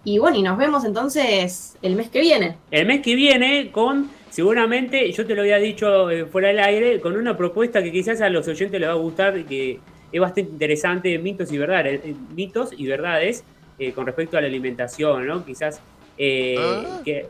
Y 0.02 0.18
bueno, 0.18 0.38
y 0.38 0.42
nos 0.42 0.56
vemos 0.56 0.86
entonces 0.86 1.76
el 1.82 1.94
mes 1.94 2.08
que 2.08 2.22
viene. 2.22 2.56
El 2.70 2.86
mes 2.86 3.02
que 3.02 3.14
viene 3.14 3.70
con, 3.70 4.08
seguramente, 4.32 5.12
yo 5.12 5.26
te 5.26 5.34
lo 5.34 5.42
había 5.42 5.58
dicho 5.58 6.10
eh, 6.10 6.24
fuera 6.24 6.48
del 6.48 6.58
aire, 6.60 7.00
con 7.00 7.16
una 7.16 7.36
propuesta 7.36 7.82
que 7.82 7.92
quizás 7.92 8.20
a 8.22 8.30
los 8.30 8.48
oyentes 8.48 8.80
les 8.80 8.88
va 8.88 8.94
a 8.94 8.96
gustar, 8.96 9.44
que 9.44 9.78
es 10.10 10.20
bastante 10.20 10.50
interesante, 10.50 11.18
mitos 11.18 11.52
y 11.52 11.58
verdades, 11.58 12.00
eh, 12.02 12.14
mitos 12.34 12.70
y 12.76 12.86
verdades 12.86 13.44
eh, 13.78 13.92
con 13.92 14.06
respecto 14.06 14.38
a 14.38 14.40
la 14.40 14.46
alimentación, 14.46 15.26
¿no? 15.26 15.44
Quizás 15.44 15.80
eh, 16.16 16.56
Ah. 16.58 17.00
que... 17.04 17.26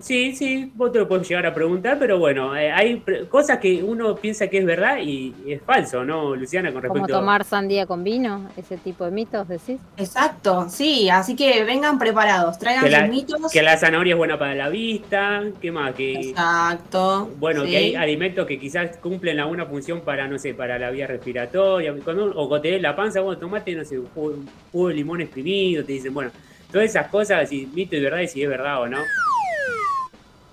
Sí, 0.00 0.36
sí, 0.36 0.70
vos 0.76 0.92
te 0.92 1.00
lo 1.00 1.08
puedes 1.08 1.28
llegar 1.28 1.44
a 1.46 1.52
preguntar, 1.52 1.98
pero 1.98 2.18
bueno, 2.20 2.56
eh, 2.56 2.70
hay 2.70 2.96
pre- 3.00 3.26
cosas 3.26 3.58
que 3.58 3.82
uno 3.82 4.14
piensa 4.14 4.46
que 4.46 4.58
es 4.58 4.64
verdad 4.64 4.98
y 5.02 5.34
es 5.48 5.60
falso, 5.62 6.04
¿no, 6.04 6.36
Luciana, 6.36 6.72
con 6.72 6.82
Como 6.82 6.94
respecto 6.94 7.18
tomar 7.18 7.42
sandía 7.44 7.84
con 7.84 8.04
vino, 8.04 8.48
ese 8.56 8.76
tipo 8.76 9.04
de 9.04 9.10
mitos, 9.10 9.48
decís. 9.48 9.80
Exacto, 9.96 10.68
sí, 10.70 11.10
así 11.10 11.34
que 11.34 11.64
vengan 11.64 11.98
preparados, 11.98 12.58
traigan 12.60 12.84
Que 12.84 12.90
la- 12.90 13.00
sus 13.00 13.08
mitos. 13.08 13.52
que 13.52 13.60
la 13.62 13.76
zanahoria 13.76 14.12
es 14.12 14.18
buena 14.18 14.38
para 14.38 14.54
la 14.54 14.68
vista, 14.68 15.42
¿qué 15.60 15.72
más? 15.72 15.92
Que, 15.96 16.12
Exacto. 16.30 17.28
Bueno, 17.38 17.64
sí. 17.64 17.70
que 17.70 17.76
hay 17.78 17.94
alimentos 17.96 18.46
que 18.46 18.58
quizás 18.60 18.98
cumplen 18.98 19.40
alguna 19.40 19.66
función 19.66 20.02
para, 20.02 20.28
no 20.28 20.38
sé, 20.38 20.54
para 20.54 20.78
la 20.78 20.90
vía 20.90 21.08
respiratoria, 21.08 21.92
cuando, 22.04 22.26
o 22.26 22.48
cuando 22.48 22.60
te 22.62 22.78
la 22.80 22.94
panza, 22.94 23.20
bueno, 23.20 23.40
tomate, 23.40 23.74
no 23.74 23.84
sé, 23.84 23.98
un 23.98 24.06
jugo, 24.14 24.28
un 24.28 24.48
jugo 24.70 24.88
de 24.90 24.94
limón 24.94 25.20
exprimido, 25.22 25.84
te 25.84 25.92
dicen, 25.94 26.14
bueno, 26.14 26.30
todas 26.70 26.86
esas 26.88 27.08
cosas, 27.08 27.48
si 27.48 27.66
mito 27.66 27.96
y 27.96 28.00
verdad, 28.00 28.20
y 28.20 28.28
si 28.28 28.42
es 28.44 28.48
verdad 28.48 28.80
o 28.82 28.86
no. 28.86 28.98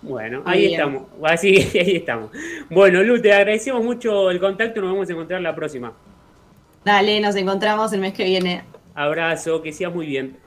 Bueno, 0.06 0.44
ahí 0.46 0.68
bien. 0.68 0.74
estamos, 0.74 1.04
así 1.24 1.56
ahí 1.74 1.96
estamos. 1.98 2.30
Bueno, 2.70 3.04
Lu, 3.04 3.22
te 3.22 3.34
agradecemos 3.34 3.84
mucho 3.84 4.30
el 4.30 4.40
contacto, 4.40 4.82
nos 4.82 4.92
vamos 4.92 5.10
a 5.10 5.14
encontrar 5.14 5.42
la 5.42 5.56
próxima. 5.56 5.94
Dale, 6.84 7.20
nos 7.20 7.36
encontramos 7.36 7.92
el 7.94 8.02
mes 8.02 8.14
que 8.14 8.24
viene. 8.24 8.64
Abrazo, 8.94 9.62
que 9.62 9.74
sigas 9.74 9.94
muy 9.94 10.06
bien. 10.06 10.38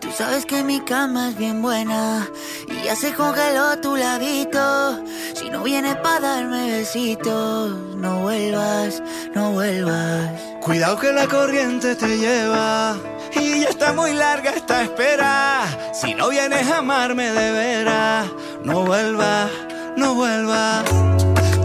Tú 0.00 0.08
sabes 0.12 0.46
que 0.46 0.62
mi 0.62 0.80
cama 0.80 1.30
es 1.30 1.36
bien 1.36 1.60
buena 1.60 2.26
y 2.68 2.84
ya 2.84 2.94
se 2.94 3.12
congeló 3.12 3.78
tu 3.80 3.96
labito. 3.96 5.04
Si 5.34 5.50
no 5.50 5.62
vienes 5.62 5.96
para 5.96 6.20
darme 6.20 6.70
besitos, 6.70 7.72
no 7.96 8.22
vuelvas, 8.22 9.02
no 9.34 9.52
vuelvas. 9.52 10.30
Cuidado 10.62 10.98
que 10.98 11.12
la 11.12 11.26
corriente 11.26 11.94
te 11.96 12.16
lleva 12.16 12.96
y 13.34 13.60
ya 13.60 13.68
está 13.68 13.92
muy 13.92 14.12
larga 14.12 14.50
esta 14.50 14.82
espera. 14.82 15.64
Si 15.92 16.14
no 16.14 16.28
vienes 16.28 16.66
a 16.68 16.78
amarme 16.78 17.30
de 17.30 17.52
veras, 17.52 18.26
no 18.64 18.84
vuelvas, 18.84 19.50
no 19.96 20.14
vuelvas. 20.14 20.84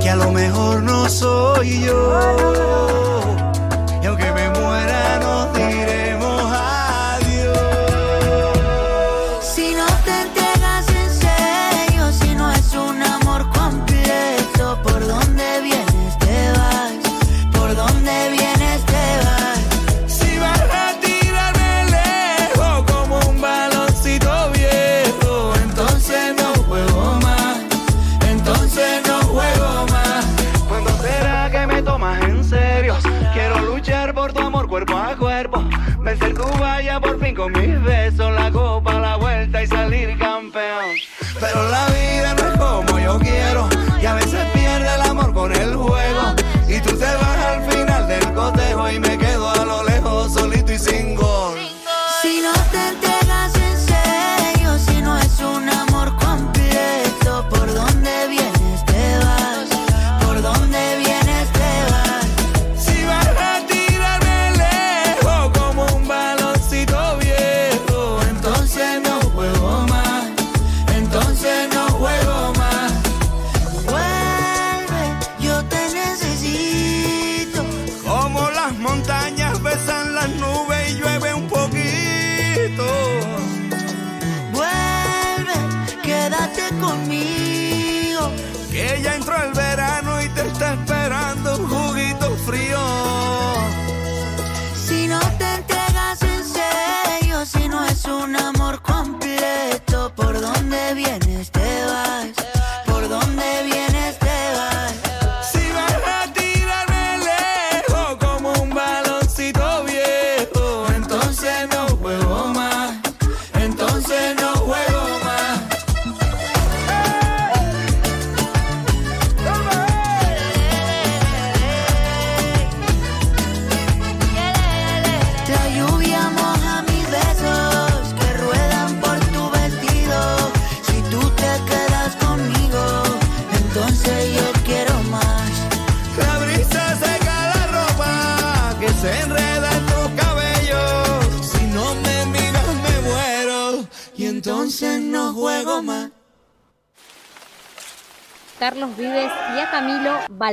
Que 0.02 0.10
a 0.10 0.16
lo 0.16 0.32
mejor 0.32 0.84
no 0.84 1.10
soy 1.10 1.82
yo. 1.82 3.36
Y 4.02 4.06
aunque 4.06 4.32
me 4.32 4.50
muera, 4.50 5.20
nos 5.20 5.54
diremos 5.54 5.95
me. 37.50 37.75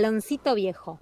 Camilo 0.02 0.10
Baloncito 0.10 0.54
Viejo. 0.54 0.98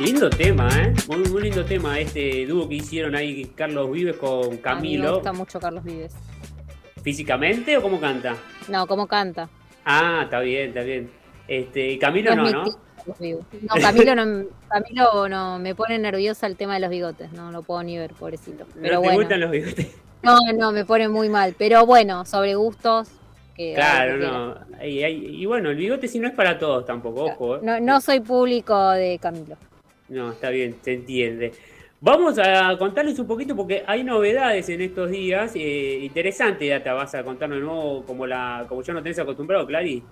Lindo 0.00 0.30
tema, 0.30 0.68
¿eh? 0.70 0.94
Muy, 1.06 1.18
muy 1.28 1.42
lindo 1.42 1.64
tema 1.64 1.98
este 1.98 2.46
dúo 2.46 2.66
que 2.68 2.76
hicieron 2.76 3.14
ahí 3.14 3.44
Carlos 3.54 3.90
Vives 3.90 4.16
con 4.16 4.44
A 4.44 4.46
mí 4.46 4.50
me 4.56 4.60
Camilo. 4.60 5.14
gusta 5.16 5.32
mucho 5.32 5.60
Carlos 5.60 5.84
Vives. 5.84 6.14
¿Físicamente 7.02 7.76
o 7.76 7.82
cómo 7.82 8.00
canta? 8.00 8.36
No, 8.68 8.86
cómo 8.86 9.06
canta. 9.06 9.50
Ah, 9.84 10.22
está 10.24 10.40
bien, 10.40 10.68
está 10.68 10.80
bien. 10.82 11.10
Este, 11.46 11.98
Camilo 11.98 12.34
no, 12.34 12.50
¿no? 12.50 12.64
No, 12.64 12.74
Camilo 13.80 14.14
no, 14.14 14.46
Camilo 14.68 15.28
no 15.28 15.58
me 15.58 15.74
pone 15.74 15.98
nerviosa 15.98 16.46
el 16.46 16.56
tema 16.56 16.74
de 16.74 16.80
los 16.80 16.90
bigotes, 16.90 17.32
no 17.32 17.50
lo 17.52 17.62
puedo 17.62 17.82
ni 17.82 17.98
ver, 17.98 18.14
pobrecito. 18.14 18.64
¿No 18.64 18.80
Pero 18.80 18.92
te 18.92 18.96
bueno. 19.06 19.18
gustan 19.18 19.40
los 19.40 19.50
bigotes? 19.50 19.94
No, 20.22 20.38
no, 20.56 20.72
me 20.72 20.84
pone 20.84 21.08
muy 21.08 21.28
mal. 21.28 21.54
Pero 21.58 21.84
bueno, 21.84 22.24
sobre 22.24 22.54
gustos. 22.54 23.08
Que 23.56 23.74
Claro, 23.74 24.16
no. 24.16 24.84
Y, 24.84 25.44
bueno, 25.46 25.70
el 25.70 25.76
bigote 25.76 26.08
sí 26.08 26.18
no 26.18 26.28
es 26.28 26.34
para 26.34 26.58
todos 26.58 26.86
tampoco, 26.86 27.24
ojo. 27.24 27.56
¿eh? 27.56 27.60
No, 27.62 27.80
no 27.80 28.00
soy 28.00 28.20
público 28.20 28.90
de 28.90 29.18
Camilo. 29.18 29.56
No, 30.08 30.32
está 30.32 30.50
bien, 30.50 30.76
se 30.82 30.94
entiende. 30.94 31.52
Vamos 32.00 32.36
a 32.38 32.76
contarles 32.78 33.18
un 33.18 33.26
poquito 33.26 33.54
porque 33.54 33.84
hay 33.86 34.02
novedades 34.02 34.68
en 34.68 34.80
estos 34.80 35.10
días. 35.10 35.52
Eh, 35.54 36.00
interesante, 36.02 36.68
Data, 36.68 36.94
vas 36.94 37.14
a 37.14 37.22
contarnos 37.22 37.58
de 37.58 37.64
nuevo 37.64 38.02
como, 38.04 38.26
la, 38.26 38.66
como 38.68 38.82
ya 38.82 38.92
no 38.92 39.02
tenés 39.02 39.18
acostumbrado, 39.20 39.66
Clary. 39.66 40.02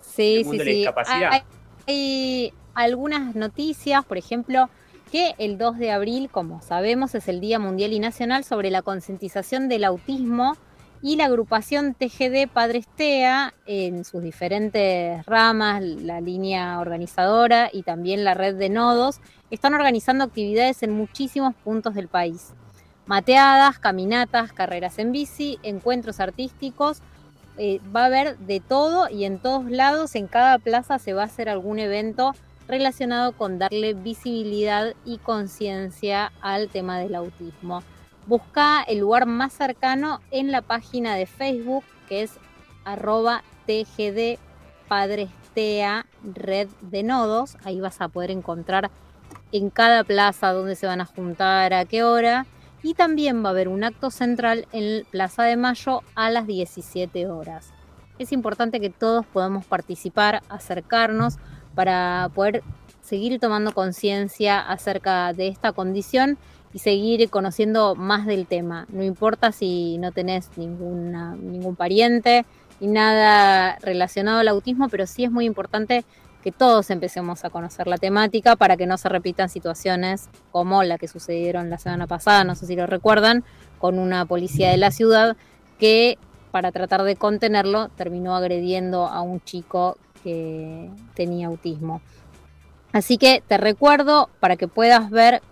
Sí, 0.00 0.44
sí, 0.50 0.58
sí. 0.58 0.86
Hay, 1.06 1.42
hay 1.86 2.52
algunas 2.74 3.36
noticias, 3.36 4.04
por 4.04 4.18
ejemplo, 4.18 4.68
que 5.12 5.34
el 5.38 5.58
2 5.58 5.78
de 5.78 5.90
abril, 5.90 6.28
como 6.28 6.60
sabemos, 6.60 7.14
es 7.14 7.28
el 7.28 7.40
Día 7.40 7.58
Mundial 7.58 7.92
y 7.92 8.00
Nacional 8.00 8.44
sobre 8.44 8.70
la 8.70 8.82
concientización 8.82 9.68
del 9.68 9.84
autismo 9.84 10.56
y 11.02 11.16
la 11.16 11.26
agrupación 11.26 11.94
TGD 11.94 12.48
Padres 12.52 12.86
TEA 12.96 13.54
en 13.66 14.04
sus 14.04 14.22
diferentes 14.22 15.24
ramas, 15.26 15.82
la 15.82 16.20
línea 16.20 16.80
organizadora 16.80 17.70
y 17.72 17.82
también 17.82 18.24
la 18.24 18.34
red 18.34 18.56
de 18.56 18.68
nodos, 18.68 19.20
están 19.50 19.74
organizando 19.74 20.24
actividades 20.24 20.82
en 20.82 20.92
muchísimos 20.92 21.54
puntos 21.54 21.94
del 21.94 22.08
país. 22.08 22.52
Mateadas, 23.06 23.78
caminatas, 23.78 24.52
carreras 24.52 24.98
en 24.98 25.12
bici, 25.12 25.58
encuentros 25.62 26.20
artísticos, 26.20 27.00
eh, 27.56 27.80
va 27.94 28.02
a 28.02 28.06
haber 28.06 28.38
de 28.38 28.60
todo 28.60 29.08
y 29.08 29.24
en 29.24 29.38
todos 29.38 29.70
lados, 29.70 30.14
en 30.14 30.26
cada 30.26 30.58
plaza 30.58 30.98
se 30.98 31.12
va 31.12 31.22
a 31.22 31.26
hacer 31.26 31.48
algún 31.48 31.78
evento 31.78 32.34
relacionado 32.68 33.32
con 33.32 33.58
darle 33.58 33.94
visibilidad 33.94 34.94
y 35.04 35.18
conciencia 35.18 36.32
al 36.40 36.68
tema 36.68 36.98
del 36.98 37.14
autismo. 37.14 37.82
Busca 38.28 38.82
el 38.82 38.98
lugar 38.98 39.24
más 39.24 39.54
cercano 39.54 40.20
en 40.30 40.52
la 40.52 40.60
página 40.60 41.14
de 41.14 41.24
Facebook 41.24 41.82
que 42.10 42.22
es 42.22 42.38
arroba 42.84 43.42
TGD 43.66 44.38
Padres 44.86 45.30
TEA 45.54 46.04
Red 46.34 46.68
de 46.82 47.02
Nodos. 47.02 47.56
Ahí 47.64 47.80
vas 47.80 48.02
a 48.02 48.08
poder 48.08 48.30
encontrar 48.30 48.90
en 49.50 49.70
cada 49.70 50.04
plaza 50.04 50.52
dónde 50.52 50.76
se 50.76 50.86
van 50.86 51.00
a 51.00 51.06
juntar, 51.06 51.72
a 51.72 51.86
qué 51.86 52.02
hora. 52.02 52.44
Y 52.82 52.92
también 52.92 53.42
va 53.42 53.48
a 53.48 53.52
haber 53.52 53.68
un 53.68 53.82
acto 53.82 54.10
central 54.10 54.68
en 54.72 55.06
Plaza 55.06 55.44
de 55.44 55.56
Mayo 55.56 56.02
a 56.14 56.28
las 56.28 56.46
17 56.46 57.28
horas. 57.28 57.72
Es 58.18 58.32
importante 58.32 58.78
que 58.78 58.90
todos 58.90 59.24
podamos 59.24 59.64
participar, 59.64 60.42
acercarnos 60.50 61.38
para 61.74 62.30
poder 62.34 62.62
seguir 63.00 63.40
tomando 63.40 63.72
conciencia 63.72 64.60
acerca 64.60 65.32
de 65.32 65.48
esta 65.48 65.72
condición 65.72 66.36
y 66.72 66.78
seguir 66.80 67.28
conociendo 67.30 67.94
más 67.94 68.26
del 68.26 68.46
tema. 68.46 68.86
No 68.90 69.02
importa 69.02 69.52
si 69.52 69.98
no 69.98 70.12
tenés 70.12 70.50
ninguna, 70.56 71.34
ningún 71.36 71.76
pariente 71.76 72.44
ni 72.80 72.88
nada 72.88 73.78
relacionado 73.80 74.40
al 74.40 74.48
autismo, 74.48 74.88
pero 74.88 75.06
sí 75.06 75.24
es 75.24 75.30
muy 75.30 75.44
importante 75.44 76.04
que 76.42 76.52
todos 76.52 76.90
empecemos 76.90 77.44
a 77.44 77.50
conocer 77.50 77.86
la 77.86 77.98
temática 77.98 78.54
para 78.54 78.76
que 78.76 78.86
no 78.86 78.96
se 78.96 79.08
repitan 79.08 79.48
situaciones 79.48 80.28
como 80.52 80.82
la 80.84 80.98
que 80.98 81.08
sucedieron 81.08 81.68
la 81.70 81.78
semana 81.78 82.06
pasada, 82.06 82.44
no 82.44 82.54
sé 82.54 82.66
si 82.66 82.76
lo 82.76 82.86
recuerdan, 82.86 83.44
con 83.78 83.98
una 83.98 84.24
policía 84.24 84.70
de 84.70 84.76
la 84.76 84.90
ciudad 84.90 85.36
que 85.78 86.18
para 86.50 86.72
tratar 86.72 87.02
de 87.02 87.16
contenerlo 87.16 87.88
terminó 87.88 88.36
agrediendo 88.36 89.06
a 89.06 89.20
un 89.20 89.40
chico 89.40 89.96
que 90.22 90.90
tenía 91.14 91.48
autismo. 91.48 92.00
Así 92.92 93.18
que 93.18 93.42
te 93.46 93.58
recuerdo 93.58 94.30
para 94.40 94.56
que 94.56 94.68
puedas 94.68 95.10
ver 95.10 95.42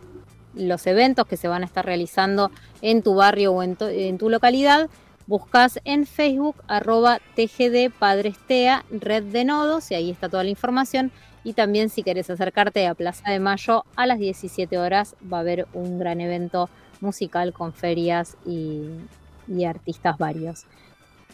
los 0.56 0.86
eventos 0.86 1.26
que 1.26 1.36
se 1.36 1.48
van 1.48 1.62
a 1.62 1.66
estar 1.66 1.84
realizando 1.84 2.50
en 2.82 3.02
tu 3.02 3.14
barrio 3.14 3.52
o 3.52 3.62
en 3.62 3.76
tu, 4.18 4.28
localidad, 4.28 4.88
buscas 5.26 5.80
en 5.84 6.06
Facebook 6.06 6.56
arroba 6.66 7.20
TGD 7.34 7.90
Padres 7.96 8.36
TEA, 8.46 8.84
red 8.90 9.24
de 9.24 9.44
nodos, 9.44 9.90
y 9.90 9.94
ahí 9.94 10.10
está 10.10 10.28
toda 10.28 10.44
la 10.44 10.50
información. 10.50 11.12
Y 11.44 11.52
también 11.52 11.90
si 11.90 12.02
querés 12.02 12.28
acercarte 12.28 12.86
a 12.86 12.94
Plaza 12.94 13.30
de 13.30 13.38
Mayo 13.38 13.84
a 13.94 14.06
las 14.06 14.18
17 14.18 14.78
horas 14.78 15.14
va 15.32 15.38
a 15.38 15.40
haber 15.40 15.68
un 15.74 15.98
gran 15.98 16.20
evento 16.20 16.68
musical 17.00 17.52
con 17.52 17.72
ferias 17.72 18.36
y 18.44 19.64
artistas 19.64 20.18
varios. 20.18 20.66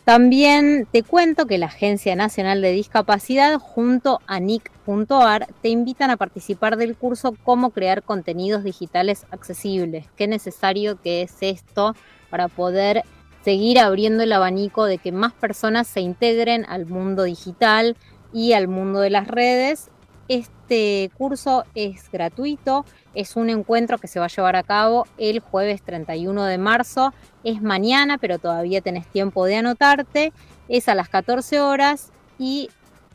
También 0.04 0.88
te 0.90 1.04
cuento 1.04 1.46
que 1.46 1.58
la 1.58 1.66
Agencia 1.66 2.16
Nacional 2.16 2.60
de 2.60 2.72
Discapacidad 2.72 3.60
junto 3.60 4.18
a 4.26 4.40
NIC.ar 4.40 5.46
te 5.62 5.68
invitan 5.68 6.10
a 6.10 6.16
participar 6.16 6.76
del 6.76 6.96
curso 6.96 7.36
Cómo 7.44 7.70
crear 7.70 8.02
contenidos 8.02 8.64
digitales 8.64 9.26
accesibles. 9.30 10.06
Qué 10.16 10.26
necesario 10.26 11.00
que 11.00 11.22
es 11.22 11.36
esto 11.40 11.94
para 12.30 12.48
poder 12.48 13.04
seguir 13.44 13.78
abriendo 13.78 14.24
el 14.24 14.32
abanico 14.32 14.86
de 14.86 14.98
que 14.98 15.12
más 15.12 15.34
personas 15.34 15.86
se 15.86 16.00
integren 16.00 16.66
al 16.68 16.86
mundo 16.86 17.22
digital 17.22 17.96
y 18.32 18.54
al 18.54 18.66
mundo 18.66 18.98
de 18.98 19.10
las 19.10 19.28
redes. 19.28 19.91
Este 20.32 21.10
curso 21.18 21.66
es 21.74 22.10
gratuito, 22.10 22.86
es 23.12 23.36
un 23.36 23.50
encuentro 23.50 23.98
que 23.98 24.08
se 24.08 24.18
va 24.18 24.24
a 24.24 24.28
llevar 24.28 24.56
a 24.56 24.62
cabo 24.62 25.06
el 25.18 25.40
jueves 25.40 25.82
31 25.82 26.44
de 26.44 26.56
marzo. 26.56 27.12
Es 27.44 27.60
mañana, 27.60 28.16
pero 28.16 28.38
todavía 28.38 28.80
tenés 28.80 29.06
tiempo 29.08 29.44
de 29.44 29.56
anotarte. 29.56 30.32
Es 30.70 30.88
a 30.88 30.94
las 30.94 31.10
14 31.10 31.60
horas 31.60 32.12
y 32.38 32.70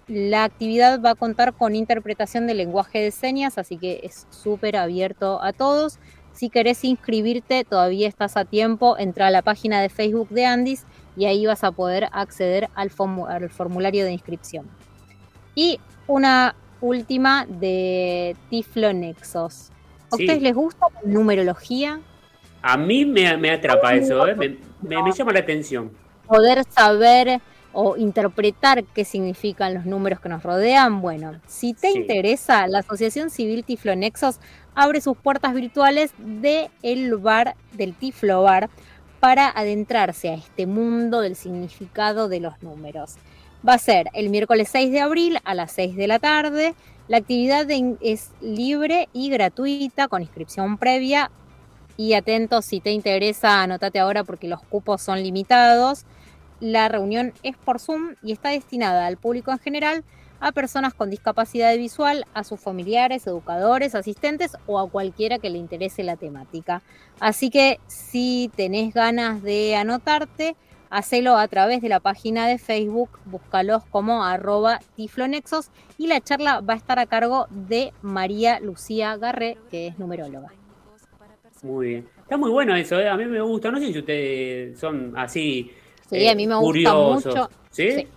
la 0.08 0.44
actividad 0.44 1.02
va 1.02 1.10
a 1.10 1.16
contar 1.16 1.54
con 1.54 1.74
interpretación 1.74 2.46
de 2.46 2.54
lenguaje 2.54 3.00
de 3.00 3.10
señas, 3.10 3.58
así 3.58 3.78
que 3.78 4.02
es 4.04 4.28
súper 4.30 4.78
abierto 4.78 5.42
a 5.42 5.54
todos. 5.54 5.98
Si 6.34 6.52
querés 6.52 6.84
inscribirte, 6.84 7.64
todavía 7.64 8.08
estás 8.08 8.38
a 8.38 8.46
tiempo. 8.46 8.96
Entra 8.96 9.26
a 9.26 9.32
la 9.32 9.42
página 9.42 9.82
de 9.82 9.90
Facebook 9.90 10.30
de 10.30 10.46
Andis 10.46 10.86
y 11.16 11.26
ahí 11.26 11.48
vas 11.48 11.64
a 11.64 11.72
poder 11.72 12.10
acceder 12.12 12.70
al, 12.76 12.92
al 13.28 13.50
formulario 13.50 14.06
de 14.06 14.12
inscripción. 14.12 14.70
Y 15.56 15.80
una 16.06 16.56
última 16.82 17.46
de 17.48 18.36
Tiflo 18.50 18.94
Nexos. 18.94 19.72
¿A 20.12 20.16
Sí. 20.16 20.24
ustedes 20.24 20.42
les 20.42 20.56
gusta 20.56 20.86
la 20.94 21.10
numerología? 21.12 22.00
A 22.62 22.78
mí 22.78 23.06
me, 23.06 23.38
me 23.38 23.52
atrapa 23.52 23.94
eso, 23.96 24.26
¿eh? 24.28 24.36
me, 24.36 24.50
me- 24.82 25.04
me 25.04 25.12
llama 25.12 25.32
la 25.34 25.40
atención. 25.40 25.92
Poder 26.28 26.64
saber 26.70 27.42
o 27.74 27.96
interpretar 27.96 28.84
qué 28.86 29.06
significan 29.06 29.74
los 29.74 29.86
números 29.86 30.20
que 30.20 30.30
nos 30.30 30.42
rodean. 30.44 31.02
Bueno, 31.02 31.40
si 31.46 31.74
te 31.74 31.92
Sí. 31.92 32.00
interesa, 32.00 32.66
la 32.68 32.80
Asociación 32.80 33.30
Civil 33.30 33.64
Tiflo 33.64 33.96
Nexos 33.96 34.40
abre 34.74 35.00
sus 35.02 35.16
puertas 35.18 35.54
virtuales 35.54 36.12
de 36.18 36.72
el 36.82 37.16
bar, 37.18 37.56
del 37.74 37.94
Tiflo 37.94 38.42
Bar, 38.44 38.70
para 39.20 39.50
adentrarse 39.50 40.30
a 40.30 40.34
este 40.36 40.66
mundo 40.66 41.22
del 41.22 41.36
significado 41.36 42.30
de 42.30 42.40
los 42.40 42.62
números. 42.64 43.16
Va 43.68 43.74
a 43.74 43.80
ser 43.80 44.10
el 44.14 44.30
miércoles 44.30 44.70
6 44.72 44.92
de 44.92 45.00
abril 45.00 45.40
a 45.44 45.54
las 45.56 45.72
6 45.72 45.96
de 45.96 46.08
la 46.08 46.20
tarde. 46.20 46.76
La 47.08 47.18
actividad 47.18 47.66
es 48.02 48.32
libre 48.42 49.10
y 49.14 49.30
gratuita 49.30 50.08
con 50.08 50.22
inscripción 50.22 50.78
previa. 50.78 51.32
Y 51.96 52.14
atento, 52.14 52.62
si 52.62 52.80
te 52.80 52.92
interesa, 52.92 53.64
anotate 53.64 54.00
ahora 54.00 54.24
porque 54.24 54.48
los 54.48 54.62
cupos 54.62 55.02
son 55.02 55.24
limitados. 55.24 56.06
La 56.60 56.90
reunión 56.90 57.34
es 57.42 57.58
por 57.58 57.80
Zoom 57.80 58.16
y 58.22 58.32
está 58.32 58.50
destinada 58.50 59.08
al 59.08 59.18
público 59.18 59.52
en 59.52 59.60
general, 59.60 60.04
a 60.40 60.52
personas 60.52 60.94
con 60.94 61.10
discapacidad 61.10 61.76
visual, 61.76 62.26
a 62.36 62.44
sus 62.44 62.60
familiares, 62.60 63.26
educadores, 63.26 63.96
asistentes 63.96 64.56
o 64.68 64.80
a 64.80 64.90
cualquiera 64.90 65.40
que 65.40 65.50
le 65.50 65.58
interese 65.58 66.04
la 66.04 66.16
temática. 66.16 66.84
Así 67.20 67.50
que 67.50 67.80
si 67.88 68.52
tenés 68.56 68.94
ganas 68.94 69.42
de 69.42 69.76
anotarte, 69.76 70.56
hacelo 70.90 71.38
a 71.38 71.48
través 71.48 71.82
de 71.82 71.90
la 71.90 72.00
página 72.00 72.48
de 72.48 72.58
Facebook, 72.58 73.20
búscalos 73.26 73.84
como 73.90 74.24
arroba 74.24 74.80
tiflonexos 74.96 75.70
y 75.98 76.08
la 76.08 76.22
charla 76.22 76.62
va 76.62 76.74
a 76.74 76.78
estar 76.78 77.00
a 77.00 77.06
cargo 77.06 77.48
de 77.50 77.94
María 78.02 78.60
Lucía 78.60 79.18
Garré, 79.18 79.58
que 79.70 79.88
es 79.88 80.00
numeróloga. 80.00 80.50
Muy 81.64 81.88
bien. 81.88 82.08
Está 82.22 82.38
muy 82.38 82.52
bueno 82.52 82.76
eso, 82.76 83.00
¿eh? 83.00 83.10
a 83.10 83.16
mí 83.18 83.26
me 83.26 83.42
gusta. 83.42 83.72
No 83.72 83.80
sé 83.80 83.92
si 83.92 84.00
ustedes 84.00 84.80
son 84.80 85.14
así. 85.18 85.72
Sí, 86.10 86.18
eh, 86.18 86.30
a 86.30 86.36
mí 86.36 86.46
me 86.48 86.56
gusta 86.56 86.68
curiosos. 86.92 87.26
mucho. 87.26 87.50
¿Sí? 87.72 87.92
Sí. 87.92 88.08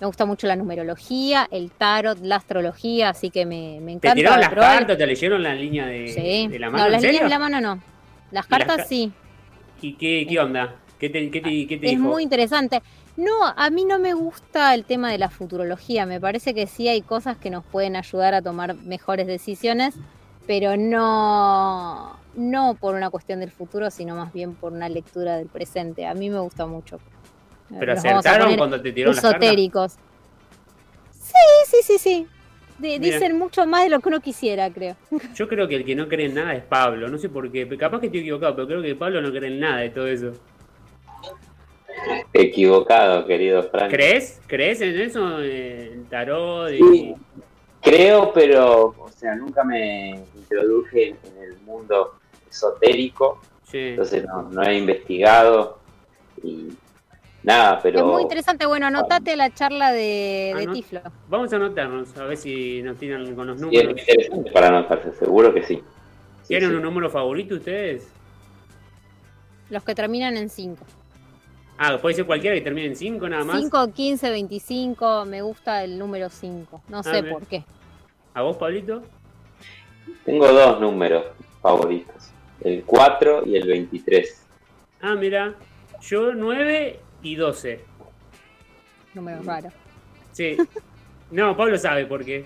Me 0.00 0.06
gusta 0.06 0.24
mucho 0.26 0.46
la 0.46 0.56
numerología, 0.56 1.46
el 1.50 1.70
tarot, 1.70 2.18
la 2.20 2.36
astrología, 2.36 3.10
así 3.10 3.30
que 3.30 3.46
me, 3.46 3.78
me 3.80 3.86
¿Te 3.92 4.08
encanta. 4.08 4.14
tiraron 4.14 4.40
las 4.40 4.48
probar. 4.50 4.78
cartas? 4.78 4.98
¿Te 4.98 5.06
leyeron 5.06 5.42
la 5.42 5.54
línea 5.54 5.86
de, 5.86 6.08
Sí. 6.08 6.48
de 6.48 6.58
la 6.58 6.68
mano? 6.70 6.78
no, 6.78 6.86
¿En 6.86 6.92
las 6.92 7.02
líneas 7.02 7.22
de 7.24 7.28
la 7.28 7.38
mano 7.38 7.60
no. 7.60 7.74
Las 7.74 7.82
¿Y 8.30 8.34
las 8.34 8.46
cartas 8.46 8.76
ca- 8.78 8.84
sí. 8.84 9.12
¿Y 9.80 9.94
qué, 9.94 10.26
qué 10.28 10.38
onda? 10.40 10.74
¿Qué 11.04 11.10
te, 11.10 11.30
qué 11.30 11.40
te- 11.42 11.66
qué 11.66 11.76
te 11.78 11.86
Es 11.86 11.92
dijo? 11.92 12.02
muy 12.02 12.22
interesante. 12.22 12.82
No, 13.18 13.44
a 13.44 13.68
mí 13.68 13.84
no 13.84 13.98
me 13.98 14.14
gusta 14.14 14.74
el 14.74 14.84
tema 14.84 15.12
de 15.12 15.18
la 15.18 15.28
futurología. 15.28 16.06
Me 16.06 16.18
parece 16.18 16.54
que 16.54 16.66
sí 16.66 16.88
hay 16.88 17.02
cosas 17.02 17.36
que 17.36 17.50
nos 17.50 17.62
pueden 17.62 17.94
ayudar 17.94 18.32
a 18.32 18.40
tomar 18.40 18.74
mejores 18.74 19.26
decisiones, 19.26 19.94
pero 20.46 20.78
no, 20.78 22.16
no 22.36 22.74
por 22.80 22.94
una 22.94 23.10
cuestión 23.10 23.40
del 23.40 23.50
futuro, 23.50 23.90
sino 23.90 24.14
más 24.16 24.32
bien 24.32 24.54
por 24.54 24.72
una 24.72 24.88
lectura 24.88 25.36
del 25.36 25.46
presente. 25.48 26.06
A 26.06 26.14
mí 26.14 26.30
me 26.30 26.38
gusta 26.40 26.64
mucho. 26.66 26.98
Pero 27.78 27.94
Nos 27.94 28.04
acertaron 28.04 28.56
cuando 28.56 28.80
te 28.80 28.90
tiraron 28.90 29.14
las 29.14 29.24
esotéricos. 29.24 29.96
Sí, 31.12 31.32
sí, 31.66 31.76
sí, 31.82 31.98
sí. 31.98 32.26
De- 32.78 32.98
Bien. 32.98 33.02
dicen 33.02 33.38
mucho 33.38 33.66
más 33.66 33.84
de 33.84 33.90
lo 33.90 34.00
que 34.00 34.08
uno 34.08 34.20
quisiera, 34.20 34.70
creo. 34.70 34.96
Yo 35.34 35.48
creo 35.48 35.68
que 35.68 35.76
el 35.76 35.84
que 35.84 35.94
no 35.94 36.08
cree 36.08 36.26
en 36.26 36.34
nada 36.34 36.54
es 36.54 36.64
Pablo. 36.64 37.08
No 37.08 37.18
sé 37.18 37.28
por 37.28 37.52
qué. 37.52 37.68
Capaz 37.76 38.00
que 38.00 38.06
estoy 38.06 38.22
equivocado, 38.22 38.56
pero 38.56 38.66
creo 38.66 38.82
que 38.82 38.94
Pablo 38.94 39.20
no 39.20 39.30
cree 39.30 39.50
en 39.52 39.60
nada 39.60 39.76
de 39.78 39.90
todo 39.90 40.06
eso. 40.06 40.32
Equivocado, 42.32 43.26
querido 43.26 43.62
Frank. 43.70 43.90
¿Crees? 43.90 44.40
¿Crees 44.46 44.80
en 44.80 45.00
eso? 45.00 45.40
En 45.42 46.04
tarot 46.06 46.70
y... 46.72 46.78
Sí. 46.78 47.14
Creo, 47.82 48.32
pero, 48.32 48.94
o 48.98 49.10
sea, 49.14 49.34
nunca 49.34 49.62
me 49.62 50.10
introduje 50.34 51.10
en 51.10 51.42
el 51.42 51.58
mundo 51.66 52.14
esotérico, 52.50 53.40
Sí. 53.64 53.78
entonces 53.78 54.24
no, 54.24 54.42
no 54.44 54.62
he 54.62 54.78
investigado 54.78 55.78
y 56.42 56.70
nada, 57.42 57.80
pero... 57.82 57.98
Es 57.98 58.04
muy 58.06 58.22
interesante. 58.22 58.64
Bueno, 58.64 58.86
anotate 58.86 59.36
la 59.36 59.52
charla 59.52 59.92
de, 59.92 60.54
de 60.56 60.64
Anot- 60.66 60.72
Tiflo. 60.72 61.00
Vamos 61.28 61.52
a 61.52 61.56
anotarnos, 61.56 62.16
a 62.16 62.24
ver 62.24 62.36
si 62.38 62.82
nos 62.82 62.96
tiran 62.96 63.34
con 63.34 63.48
los 63.48 63.58
Sí, 63.60 63.66
es 63.66 63.72
números. 63.72 63.92
muy 63.92 64.00
interesante 64.00 64.50
para 64.50 64.68
anotarse, 64.68 65.12
seguro 65.18 65.52
que 65.52 65.62
sí. 65.62 65.76
Sí, 66.42 66.48
¿Tienen 66.48 66.70
sí. 66.70 66.76
un 66.76 66.82
número 66.82 67.10
favorito 67.10 67.54
ustedes? 67.56 68.08
Los 69.68 69.84
que 69.84 69.94
terminan 69.94 70.36
en 70.38 70.48
5. 70.48 70.84
Ah, 71.76 71.98
puede 72.00 72.14
ser 72.14 72.26
cualquiera 72.26 72.54
que 72.54 72.62
termine 72.62 72.88
en 72.88 72.96
5 72.96 73.28
nada 73.28 73.44
más. 73.44 73.60
5, 73.60 73.92
15, 73.92 74.30
25. 74.30 75.24
Me 75.24 75.42
gusta 75.42 75.82
el 75.82 75.98
número 75.98 76.28
5. 76.30 76.82
No 76.88 77.02
sé 77.02 77.22
bien. 77.22 77.34
por 77.34 77.46
qué. 77.46 77.64
¿A 78.34 78.42
vos, 78.42 78.56
Pablito? 78.56 79.02
Tengo 80.24 80.46
dos 80.52 80.80
números 80.80 81.26
favoritos, 81.60 82.30
el 82.60 82.82
4 82.84 83.46
y 83.46 83.56
el 83.56 83.66
23. 83.66 84.46
Ah, 85.00 85.14
mira. 85.14 85.54
Yo 86.00 86.34
9 86.34 87.00
y 87.22 87.34
12. 87.36 87.84
Número 89.14 89.42
raro. 89.42 89.70
Sí. 90.32 90.56
No, 91.30 91.56
Pablo 91.56 91.78
sabe 91.78 92.06
por 92.06 92.24
qué. 92.24 92.44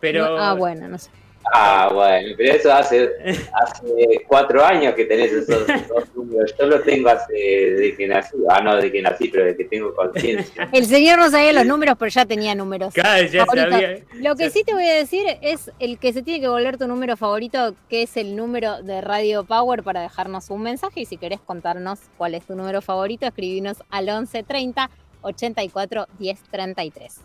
Pero... 0.00 0.36
No- 0.36 0.38
ah, 0.38 0.54
bueno, 0.54 0.88
no 0.88 0.98
sé. 0.98 1.10
Ah, 1.52 1.90
bueno, 1.92 2.34
pero 2.36 2.54
eso 2.54 2.72
hace, 2.72 3.10
hace 3.52 4.24
cuatro 4.26 4.64
años 4.64 4.94
que 4.94 5.04
tenés 5.04 5.32
esos 5.32 5.66
dos 5.66 6.08
números. 6.14 6.54
Yo 6.58 6.66
lo 6.66 6.80
tengo 6.80 7.10
hace 7.10 7.32
de 7.32 7.94
que 7.96 8.06
nací. 8.06 8.36
Ah, 8.48 8.60
no, 8.60 8.76
de 8.76 8.90
que 8.90 9.02
nací, 9.02 9.28
pero 9.28 9.44
de 9.44 9.56
que 9.56 9.64
tengo 9.64 9.94
conciencia. 9.94 10.68
El 10.72 10.86
señor 10.86 11.18
no 11.18 11.30
sabía 11.30 11.52
los 11.52 11.66
números, 11.66 11.96
pero 11.98 12.08
ya 12.08 12.24
tenía 12.24 12.54
números. 12.54 12.94
Claro, 12.94 13.26
ya 13.26 13.44
sabía. 13.44 13.98
Lo 14.14 14.36
que 14.36 14.50
sí 14.50 14.64
te 14.64 14.74
voy 14.74 14.88
a 14.88 14.94
decir 14.94 15.24
es 15.42 15.70
el 15.78 15.98
que 15.98 16.12
se 16.12 16.22
tiene 16.22 16.40
que 16.40 16.48
volver 16.48 16.78
tu 16.78 16.86
número 16.88 17.16
favorito, 17.16 17.74
que 17.88 18.02
es 18.02 18.16
el 18.16 18.36
número 18.36 18.82
de 18.82 19.00
Radio 19.00 19.44
Power 19.44 19.82
para 19.82 20.00
dejarnos 20.00 20.50
un 20.50 20.62
mensaje 20.62 21.00
y 21.00 21.04
si 21.04 21.16
querés 21.16 21.40
contarnos 21.40 22.00
cuál 22.16 22.34
es 22.34 22.44
tu 22.46 22.54
número 22.54 22.80
favorito, 22.82 23.26
escribinos 23.26 23.78
al 23.90 24.08
11 24.08 24.42
30 24.42 24.90
84 25.22 26.06
10 26.18 26.42
33. 26.50 27.20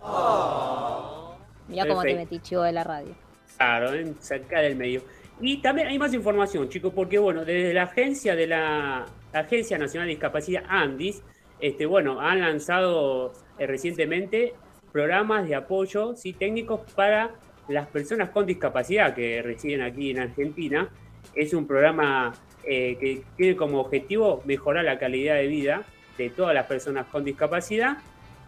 Mirá 1.68 1.88
cómo 1.88 2.02
te 2.02 2.16
metí 2.16 2.40
chivo 2.40 2.64
de 2.64 2.72
la 2.72 2.84
radio. 2.84 3.29
Claro, 3.60 3.92
ven, 3.92 4.16
saca 4.22 4.62
del 4.62 4.78
medio. 4.78 5.02
Y 5.42 5.58
también 5.58 5.90
hay 5.90 6.00
más 6.00 6.14
información, 6.14 6.70
chicos, 6.70 6.94
porque 6.96 7.20
bueno, 7.20 7.44
desde 7.44 7.74
la 7.74 7.84
agencia 7.84 8.34
de 8.34 8.48
la, 8.48 9.06
Agencia 9.34 9.78
Nacional 9.78 10.08
de 10.08 10.14
Discapacidad 10.14 10.64
Andis, 10.70 11.22
este, 11.60 11.86
bueno, 11.86 12.22
han 12.22 12.40
lanzado 12.40 13.34
eh, 13.58 13.68
recientemente 13.68 14.54
programas 14.94 15.46
de 15.46 15.56
apoyo 15.56 16.16
¿sí? 16.16 16.32
técnicos 16.32 16.90
para 16.94 17.32
las 17.68 17.88
personas 17.88 18.30
con 18.30 18.46
discapacidad 18.46 19.14
que 19.14 19.42
residen 19.42 19.82
aquí 19.82 20.12
en 20.12 20.20
Argentina. 20.20 20.88
Es 21.36 21.54
un 21.54 21.68
programa 21.68 22.34
eh, 22.64 22.96
que 22.98 23.24
tiene 23.36 23.58
como 23.58 23.82
objetivo 23.82 24.42
mejorar 24.46 24.86
la 24.86 24.98
calidad 24.98 25.36
de 25.36 25.48
vida 25.48 25.84
de 26.18 26.30
todas 26.30 26.56
las 26.56 26.66
personas 26.66 27.08
con 27.08 27.26
discapacidad. 27.26 27.98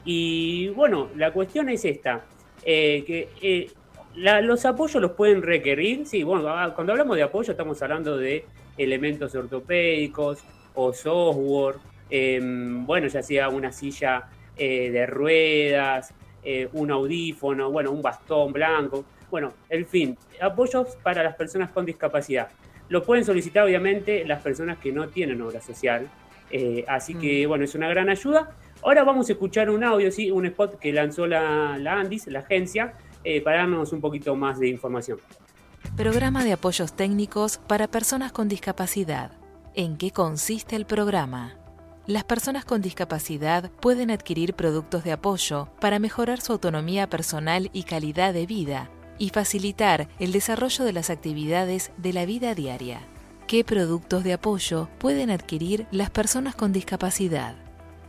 Y 0.06 0.70
bueno, 0.70 1.10
la 1.18 1.34
cuestión 1.34 1.68
es 1.68 1.84
esta, 1.84 2.24
eh, 2.64 3.04
que 3.06 3.70
la- 4.16 4.42
los 4.42 4.66
apoyos 4.66 5.02
los 5.02 5.12
pueden 5.12 5.42
requerir, 5.42 6.06
sí, 6.06 6.24
bueno, 6.24 6.48
ah, 6.50 6.74
cuando 6.76 6.94
hablamos 6.94 7.16
de 7.18 7.24
apoyo 7.24 7.52
estamos 7.52 7.82
hablando 7.82 8.18
de 8.18 8.46
elementos 8.78 9.34
ortopédicos 9.36 10.40
o 10.76 10.94
software, 10.94 11.76
em, 12.10 12.86
bueno, 12.86 13.08
ya 13.08 13.22
sea 13.24 13.50
una 13.50 13.72
silla 13.72 14.28
eh, 14.58 14.92
de 14.92 15.06
ruedas, 15.08 16.14
eh, 16.44 16.68
un 16.74 16.92
audífono, 16.92 17.72
bueno, 17.72 17.92
un 17.92 18.02
bastón 18.02 18.52
blanco, 18.54 19.06
bueno, 19.32 19.54
en 19.70 19.86
fin, 19.88 20.18
apoyos 20.42 20.98
para 21.02 21.24
las 21.24 21.36
personas 21.36 21.70
con 21.72 21.86
discapacidad. 21.86 22.50
Lo 22.90 23.02
pueden 23.04 23.24
solicitar 23.24 23.64
obviamente 23.64 24.26
las 24.26 24.42
personas 24.42 24.78
que 24.78 24.92
no 24.92 25.08
tienen 25.08 25.42
obra 25.42 25.62
social, 25.62 26.08
eh, 26.52 26.84
así 26.88 27.16
que 27.16 27.48
bueno, 27.48 27.64
es 27.64 27.74
una 27.76 27.88
gran 27.88 28.10
ayuda. 28.10 28.52
Ahora 28.84 29.04
vamos 29.06 29.30
a 29.30 29.32
escuchar 29.34 29.70
un 29.70 29.84
audio, 29.84 30.12
sí, 30.12 30.30
un 30.30 30.46
spot 30.48 30.78
que 30.80 30.92
lanzó 30.92 31.26
la, 31.28 31.78
la 31.80 31.94
Andis, 31.94 32.28
la 32.28 32.40
agencia, 32.40 32.94
eh, 33.24 33.42
para 33.42 33.58
darnos 33.58 33.94
un 33.94 34.02
poquito 34.02 34.36
más 34.36 34.60
de 34.60 34.70
información. 34.70 35.20
Programa 35.96 36.44
de 36.44 36.54
apoyos 36.54 36.94
técnicos 36.94 37.58
para 37.58 37.88
personas 37.88 38.32
con 38.32 38.48
discapacidad. 38.48 39.32
¿En 39.74 39.98
qué 39.98 40.12
consiste 40.12 40.76
el 40.76 40.86
programa? 40.86 41.56
Las 42.08 42.24
personas 42.24 42.66
con 42.66 42.82
discapacidad 42.82 43.72
pueden 43.80 44.10
adquirir 44.10 44.56
productos 44.56 45.04
de 45.04 45.12
apoyo 45.12 45.70
para 45.80 46.00
mejorar 46.00 46.42
su 46.42 46.52
autonomía 46.52 47.10
personal 47.10 47.70
y 47.74 47.84
calidad 47.84 48.34
de 48.34 48.46
vida 48.46 48.90
y 49.18 49.30
facilitar 49.30 50.08
el 50.18 50.32
desarrollo 50.32 50.84
de 50.84 50.94
las 50.94 51.12
actividades 51.12 51.92
de 51.98 52.14
la 52.14 52.26
vida 52.26 52.56
diaria. 52.56 53.02
¿Qué 53.46 53.64
productos 53.64 54.24
de 54.24 54.34
apoyo 54.34 54.90
pueden 54.98 55.30
adquirir 55.30 55.86
las 55.92 56.10
personas 56.10 56.56
con 56.56 56.74
discapacidad? 56.74 57.56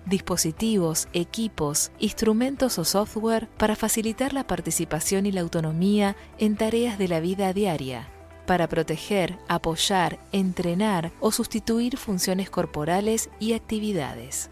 Dispositivos, 0.07 1.09
equipos, 1.13 1.93
instrumentos 1.99 2.79
o 2.79 2.85
software 2.85 3.49
para 3.57 3.77
facilitar 3.77 4.33
la 4.33 4.47
participación 4.47 5.27
y 5.27 5.33
la 5.33 5.41
autonomía 5.41 6.17
en 6.39 6.57
tareas 6.57 6.99
de 6.99 7.09
la 7.09 7.21
vida 7.21 7.53
diaria, 7.53 8.09
para 8.47 8.69
proteger, 8.69 9.39
apoyar, 9.49 10.19
entrenar 10.33 11.13
o 11.21 11.33
sustituir 11.33 11.97
funciones 11.97 12.51
corporales 12.51 13.31
y 13.39 13.53
actividades. 13.53 14.51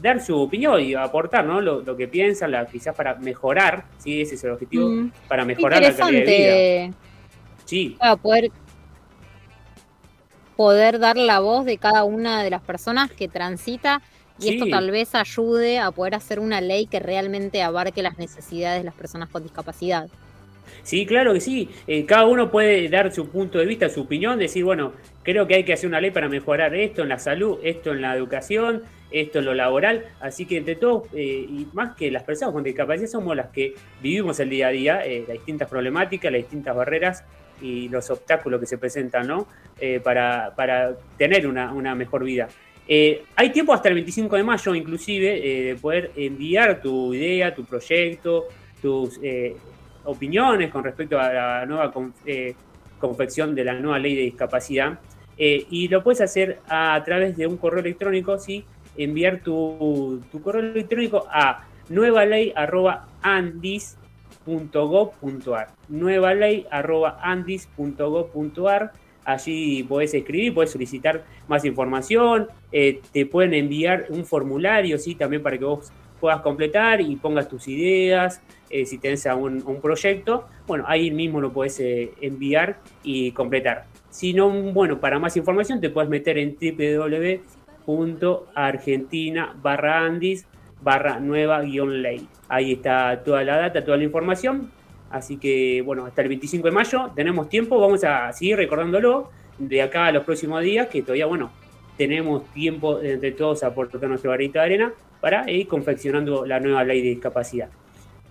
dar 0.00 0.20
su 0.20 0.40
opinión 0.40 0.80
y 0.80 0.94
aportar 0.94 1.44
¿no? 1.44 1.60
lo, 1.60 1.96
que 1.96 2.06
piensan, 2.06 2.52
la, 2.52 2.64
quizás 2.66 2.94
para 2.94 3.16
mejorar, 3.16 3.86
¿sí? 3.98 4.20
ese 4.20 4.36
es 4.36 4.44
el 4.44 4.52
objetivo, 4.52 4.88
mm. 4.88 5.10
para 5.26 5.44
mejorar 5.44 5.82
la 5.82 5.92
calidad 5.92 6.24
de 6.24 6.86
vida. 6.86 6.98
Sí. 7.64 7.96
Para 7.98 8.14
poder 8.14 8.52
poder 10.56 10.98
dar 10.98 11.16
la 11.16 11.40
voz 11.40 11.64
de 11.64 11.78
cada 11.78 12.04
una 12.04 12.42
de 12.42 12.50
las 12.50 12.62
personas 12.62 13.10
que 13.10 13.28
transita 13.28 14.02
y 14.38 14.54
esto 14.54 14.66
tal 14.68 14.90
vez 14.90 15.14
ayude 15.14 15.78
a 15.78 15.90
poder 15.92 16.14
hacer 16.16 16.40
una 16.40 16.60
ley 16.60 16.86
que 16.86 16.98
realmente 16.98 17.62
abarque 17.62 18.02
las 18.02 18.18
necesidades 18.18 18.80
de 18.80 18.84
las 18.84 18.94
personas 18.94 19.28
con 19.28 19.42
discapacidad. 19.42 20.08
Sí, 20.82 21.06
claro 21.06 21.34
que 21.34 21.40
sí. 21.40 21.70
Eh, 21.86 22.04
cada 22.04 22.26
uno 22.26 22.50
puede 22.50 22.88
dar 22.88 23.12
su 23.12 23.28
punto 23.28 23.58
de 23.58 23.66
vista, 23.66 23.88
su 23.88 24.02
opinión, 24.02 24.38
decir, 24.38 24.64
bueno, 24.64 24.92
creo 25.22 25.46
que 25.46 25.54
hay 25.54 25.64
que 25.64 25.72
hacer 25.72 25.88
una 25.88 26.00
ley 26.00 26.10
para 26.10 26.28
mejorar 26.28 26.74
esto 26.74 27.02
en 27.02 27.10
la 27.10 27.18
salud, 27.18 27.58
esto 27.62 27.92
en 27.92 28.00
la 28.00 28.14
educación, 28.16 28.82
esto 29.10 29.38
en 29.38 29.44
lo 29.44 29.54
laboral. 29.54 30.06
Así 30.20 30.46
que 30.46 30.56
entre 30.56 30.74
todos, 30.74 31.04
eh, 31.14 31.46
y 31.48 31.66
más 31.72 31.94
que 31.94 32.10
las 32.10 32.24
personas 32.24 32.54
con 32.54 32.64
discapacidad, 32.64 33.08
somos 33.08 33.36
las 33.36 33.50
que 33.50 33.74
vivimos 34.02 34.40
el 34.40 34.50
día 34.50 34.68
a 34.68 34.70
día, 34.70 35.06
eh, 35.06 35.24
las 35.28 35.34
distintas 35.34 35.68
problemáticas, 35.68 36.32
las 36.32 36.40
distintas 36.40 36.74
barreras 36.74 37.24
y 37.60 37.88
los 37.88 38.08
obstáculos 38.10 38.60
que 38.60 38.66
se 38.66 38.78
presentan, 38.78 39.26
¿no? 39.26 39.48
Eh, 39.80 40.00
para, 40.00 40.54
para, 40.54 40.96
tener 41.16 41.46
una, 41.46 41.72
una 41.72 41.94
mejor 41.94 42.24
vida. 42.24 42.48
Eh, 42.86 43.24
hay 43.36 43.50
tiempo 43.50 43.72
hasta 43.72 43.88
el 43.88 43.94
25 43.94 44.36
de 44.36 44.42
mayo, 44.42 44.74
inclusive, 44.74 45.36
eh, 45.36 45.62
de 45.64 45.76
poder 45.76 46.12
enviar 46.16 46.82
tu 46.82 47.14
idea, 47.14 47.54
tu 47.54 47.64
proyecto, 47.64 48.46
tus 48.80 49.18
opiniones 50.04 50.70
con 50.70 50.84
respecto 50.84 51.18
a 51.18 51.32
la 51.32 51.64
nueva 51.64 51.90
confección 52.98 53.54
de 53.54 53.64
la 53.64 53.72
nueva 53.72 53.98
ley 53.98 54.14
de 54.14 54.22
discapacidad. 54.22 54.98
y 55.36 55.88
lo 55.88 56.02
puedes 56.02 56.20
hacer 56.20 56.58
a, 56.68 57.02
través 57.04 57.36
de 57.36 57.46
un 57.46 57.56
correo 57.56 57.80
electrónico, 57.80 58.38
¿sí? 58.38 58.64
Enviar 58.96 59.40
tu, 59.40 60.22
tu 60.30 60.42
correo 60.42 60.60
electrónico 60.60 61.26
a 61.30 61.66
nuevaley.andis.com 61.88 64.03
andis.gov.ar. 64.46 65.68
Nueva 65.88 66.34
ley 66.34 66.66
arroba 66.70 67.18
andis.gov.ar. 67.22 68.92
Allí 69.24 69.82
podés 69.84 70.12
escribir, 70.12 70.52
podés 70.52 70.70
solicitar 70.70 71.24
más 71.48 71.64
información, 71.64 72.48
eh, 72.70 73.00
te 73.10 73.24
pueden 73.24 73.54
enviar 73.54 74.06
un 74.10 74.26
formulario, 74.26 74.98
¿sí? 74.98 75.14
También 75.14 75.42
para 75.42 75.56
que 75.56 75.64
vos 75.64 75.90
puedas 76.20 76.42
completar 76.42 77.00
y 77.00 77.16
pongas 77.16 77.48
tus 77.48 77.66
ideas, 77.68 78.42
eh, 78.68 78.84
si 78.84 78.98
tenés 78.98 79.24
un, 79.24 79.80
proyecto, 79.80 80.46
bueno, 80.66 80.84
ahí 80.86 81.10
mismo 81.10 81.40
lo 81.40 81.54
puedes 81.54 81.80
eh, 81.80 82.12
enviar 82.20 82.80
y 83.02 83.32
completar. 83.32 83.86
Si 84.10 84.34
no, 84.34 84.50
bueno, 84.50 85.00
para 85.00 85.18
más 85.18 85.38
información 85.38 85.80
te 85.80 85.88
puedes 85.88 86.10
meter 86.10 86.36
en 86.36 86.58
www.argentina 87.86 89.56
barra 89.62 90.04
andis 90.04 90.46
barra 90.82 91.18
nueva 91.18 91.62
guion 91.62 92.02
ley. 92.02 92.28
Ahí 92.48 92.72
está 92.72 93.22
toda 93.24 93.42
la 93.42 93.56
data, 93.56 93.84
toda 93.84 93.96
la 93.96 94.04
información. 94.04 94.70
Así 95.10 95.36
que, 95.36 95.82
bueno, 95.82 96.06
hasta 96.06 96.22
el 96.22 96.28
25 96.28 96.66
de 96.66 96.72
mayo 96.72 97.10
tenemos 97.14 97.48
tiempo, 97.48 97.78
vamos 97.80 98.02
a 98.04 98.32
seguir 98.32 98.56
recordándolo 98.56 99.30
de 99.58 99.82
acá 99.82 100.06
a 100.06 100.12
los 100.12 100.24
próximos 100.24 100.62
días, 100.62 100.88
que 100.88 101.02
todavía, 101.02 101.26
bueno, 101.26 101.52
tenemos 101.96 102.44
tiempo 102.52 103.00
entre 103.00 103.32
todos 103.32 103.62
a 103.62 103.68
aportar 103.68 104.02
nuestro 104.08 104.30
barrito 104.30 104.58
de 104.58 104.64
arena 104.64 104.92
para 105.20 105.48
ir 105.50 105.68
confeccionando 105.68 106.44
la 106.44 106.58
nueva 106.60 106.84
ley 106.84 107.00
de 107.00 107.10
discapacidad. 107.10 107.68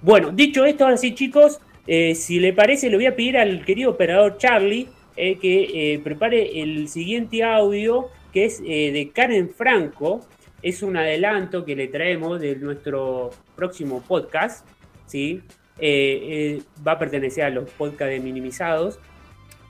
Bueno, 0.01 0.32
dicho 0.32 0.66
esto, 0.66 0.84
ahora 0.84 0.97
sí, 0.97 1.16
chicos, 1.16 1.59
eh, 1.88 2.16
si 2.16 2.39
le 2.39 2.53
parece, 2.53 2.89
le 2.89 2.97
voy 2.97 3.05
a 3.05 3.16
pedir 3.16 3.38
al 3.38 3.64
querido 3.64 3.91
operador 3.91 4.38
Charlie 4.38 4.88
eh, 5.16 5.38
que 5.38 5.93
eh, 5.93 5.99
prepare 5.99 6.61
el 6.61 6.88
siguiente 6.88 7.43
audio, 7.43 8.09
que 8.34 8.45
es 8.45 8.61
de 8.61 9.11
Karen 9.14 9.49
Franco, 9.49 10.22
es 10.64 10.82
un 10.82 10.97
adelanto 10.97 11.66
que 11.66 11.76
le 11.76 11.88
traemos 11.89 12.39
de 12.39 12.55
nuestro 12.55 13.32
próximo 13.55 14.01
podcast, 14.01 14.66
¿sí? 15.05 15.43
Eh, 15.78 16.57
eh, 16.59 16.61
va 16.86 16.93
a 16.93 16.99
pertenecer 16.99 17.43
a 17.43 17.49
los 17.49 17.70
podcasts 17.70 18.14
de 18.14 18.20
minimizados 18.20 18.99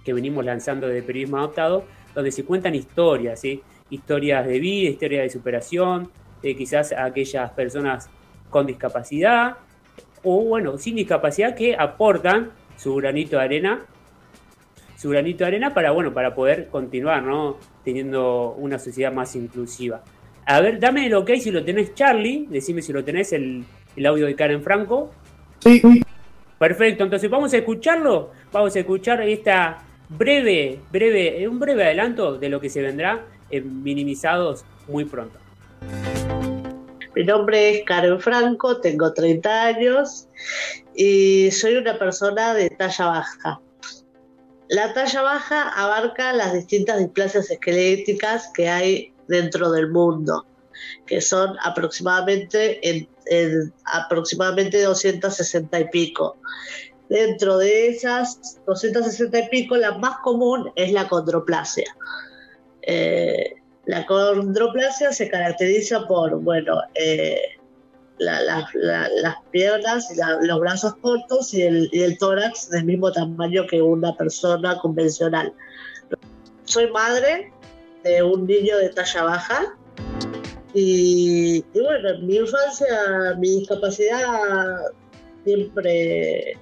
que 0.06 0.14
venimos 0.14 0.46
lanzando 0.46 0.88
de 0.88 1.02
periodismo 1.02 1.38
adaptado, 1.38 1.86
donde 2.14 2.32
se 2.32 2.46
cuentan 2.46 2.76
historias, 2.76 3.40
¿sí? 3.40 3.64
historias 3.90 4.46
de 4.46 4.60
vida, 4.60 4.90
historias 4.90 5.24
de 5.24 5.30
superación, 5.30 6.12
quizás 6.42 6.92
aquellas 6.92 7.52
personas 7.52 8.10
con 8.50 8.68
discapacidad 8.68 9.58
o 10.24 10.44
bueno, 10.44 10.78
sin 10.78 10.96
discapacidad 10.96 11.56
que 11.56 11.76
aportan 11.76 12.52
su 12.78 12.96
granito 12.96 13.38
de 13.38 13.44
arena, 13.44 13.86
su 14.98 15.10
granito 15.10 15.44
de 15.44 15.50
arena 15.50 15.74
para 15.74 15.92
bueno, 15.92 16.14
para 16.14 16.34
poder 16.34 16.68
continuar, 16.70 17.24
¿no? 17.24 17.58
teniendo 17.84 18.54
una 18.58 18.80
sociedad 18.80 19.12
más 19.12 19.36
inclusiva. 19.36 20.02
A 20.46 20.62
ver, 20.62 20.80
dame 20.80 21.06
el 21.06 21.14
ok 21.14 21.32
si 21.40 21.52
lo 21.52 21.64
tenés, 21.64 21.94
Charlie. 21.94 22.48
Decime 22.50 22.82
si 22.82 22.92
lo 22.92 23.04
tenés 23.04 23.32
el, 23.34 23.66
audio 24.06 24.26
de 24.26 24.36
Karen 24.36 24.62
Franco. 24.62 25.12
Sí. 25.60 25.82
Perfecto, 26.60 27.04
entonces 27.04 27.30
vamos 27.30 27.54
a 27.54 27.58
escucharlo. 27.58 28.32
Vamos 28.52 28.76
a 28.76 28.80
escuchar 28.80 29.22
esta 29.22 29.84
breve, 30.10 30.80
breve, 30.92 31.48
un 31.48 31.60
breve 31.60 31.86
adelanto 31.86 32.38
de 32.38 32.50
lo 32.50 32.60
que 32.60 32.70
se 32.70 32.82
vendrá 32.82 33.26
en 33.50 33.84
Minimizados 33.84 34.66
muy 34.88 35.06
pronto. 35.06 35.40
Mi 37.16 37.24
nombre 37.24 37.70
es 37.70 37.84
Karen 37.86 38.20
Franco, 38.20 38.82
tengo 38.82 39.14
30 39.14 39.64
años 39.64 40.28
y 40.96 41.52
soy 41.52 41.76
una 41.76 42.00
persona 42.00 42.54
de 42.54 42.70
talla 42.72 43.06
baja. 43.06 43.62
La 44.68 44.94
talla 44.94 45.22
baja 45.22 45.70
abarca 45.70 46.34
las 46.34 46.54
distintas 46.54 46.98
displasias 46.98 47.52
esqueléticas 47.52 48.50
que 48.56 48.68
hay 48.68 49.13
dentro 49.28 49.72
del 49.72 49.90
mundo, 49.90 50.46
que 51.06 51.22
son 51.22 51.56
aproximadamente, 51.64 52.80
en, 52.88 53.74
aproximadamente 53.86 54.82
260 54.82 55.80
y 55.80 55.88
pico. 55.90 56.38
Dentro 57.10 57.58
de 57.58 57.90
esas 57.90 58.60
260 58.66 59.40
y 59.40 59.50
pico, 59.50 59.76
la 59.76 59.98
más 59.98 60.18
común 60.24 60.72
es 60.76 60.92
la 60.92 61.08
condroplasia. 61.08 61.96
Eh, 62.82 63.56
la 63.86 64.06
condroplasia 64.06 65.12
se 65.12 65.30
caracteriza 65.30 66.08
por, 66.08 66.40
bueno, 66.40 66.82
eh, 66.96 67.40
las 68.18 69.36
piernas 69.52 70.08
y 70.12 70.46
los 70.48 70.60
brazos 70.60 70.96
cortos 71.02 71.54
y 71.54 71.64
el, 71.64 71.90
y 71.92 72.04
el, 72.04 72.18
tórax 72.18 72.70
del 72.70 72.86
mismo 72.86 73.12
tamaño 73.12 73.66
que 73.68 73.82
una 73.82 74.16
persona 74.16 74.78
convencional. 74.80 75.54
Soy 76.64 76.90
madre, 76.92 77.52
de 78.04 78.24
un 78.24 78.46
niño 78.46 78.78
de 78.78 78.90
talla 78.90 79.24
baja. 79.24 79.78
Y, 80.74 81.64
bueno, 81.74 82.10
en 82.10 82.26
mi 82.26 82.38
infancia, 82.38 83.36
mi 83.38 83.60
discapacidad 83.60 84.22
siempre, 85.44 86.58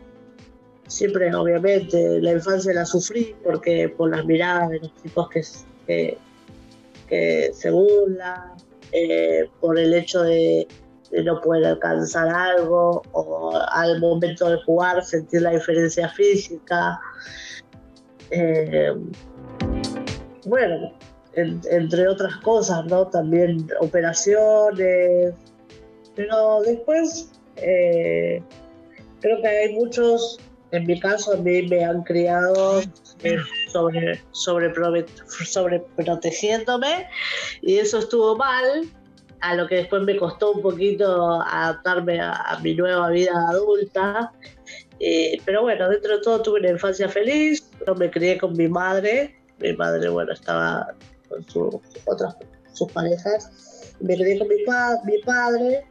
siempre 0.87 1.33
obviamente, 1.33 2.19
la 2.21 2.33
infancia 2.33 2.73
la 2.73 2.85
sufrí 2.85 3.35
porque 3.43 3.87
por 3.89 4.09
las 4.09 4.25
miradas 4.25 4.69
de 4.69 4.79
los 4.79 4.91
chicos 5.01 5.29
que, 5.87 6.17
que, 7.07 7.51
se 7.53 7.71
burlan, 7.71 8.57
eh, 8.91 9.49
por 9.61 9.79
el 9.79 9.93
hecho 9.93 10.23
de, 10.23 10.67
no 11.23 11.39
poder 11.41 11.65
alcanzar 11.65 12.27
algo 12.27 13.01
o 13.13 13.57
al 13.71 13.99
momento 13.99 14.49
de 14.49 14.57
jugar 14.63 15.03
sentir 15.03 15.41
la 15.41 15.51
diferencia 15.51 16.09
física. 16.09 16.99
Eh, 18.29 18.93
bueno, 20.45 20.93
entre 21.35 22.07
otras 22.07 22.37
cosas, 22.37 22.85
¿no? 22.85 23.07
También 23.07 23.67
operaciones. 23.79 25.33
Pero 26.15 26.61
después 26.65 27.31
eh, 27.57 28.41
creo 29.21 29.41
que 29.41 29.47
hay 29.47 29.73
muchos, 29.73 30.39
en 30.71 30.85
mi 30.85 30.99
caso 30.99 31.33
a 31.33 31.37
mí 31.37 31.61
me 31.63 31.85
han 31.85 32.03
criado 32.03 32.81
eh, 33.23 33.37
sobre, 33.71 34.21
sobre, 34.31 34.73
sobre 35.45 35.79
protegiéndome 35.95 37.07
y 37.61 37.77
eso 37.77 37.99
estuvo 37.99 38.35
mal, 38.35 38.89
a 39.41 39.55
lo 39.55 39.67
que 39.67 39.75
después 39.75 40.03
me 40.03 40.17
costó 40.17 40.51
un 40.51 40.61
poquito 40.61 41.41
adaptarme 41.41 42.19
a, 42.19 42.59
mi 42.61 42.75
nueva 42.75 43.09
vida 43.09 43.31
adulta. 43.49 44.31
Eh, 44.99 45.41
pero 45.45 45.63
bueno, 45.63 45.89
dentro 45.89 46.17
de 46.17 46.21
todo 46.21 46.41
tuve 46.43 46.59
una 46.59 46.69
infancia 46.69 47.09
feliz, 47.09 47.67
yo 47.87 47.95
me 47.95 48.11
crié 48.11 48.37
con 48.37 48.55
mi 48.55 48.67
madre, 48.67 49.35
mi 49.57 49.73
madre, 49.73 50.09
bueno, 50.09 50.31
estaba 50.31 50.93
con 51.31 51.49
sus 51.49 51.75
otras 52.05 52.35
sus 52.73 52.91
parejas. 52.91 53.95
Me 53.99 54.17
quedé 54.17 54.39
con 54.39 54.47
mi, 54.47 54.55
mi 55.05 55.21
padre 55.23 55.85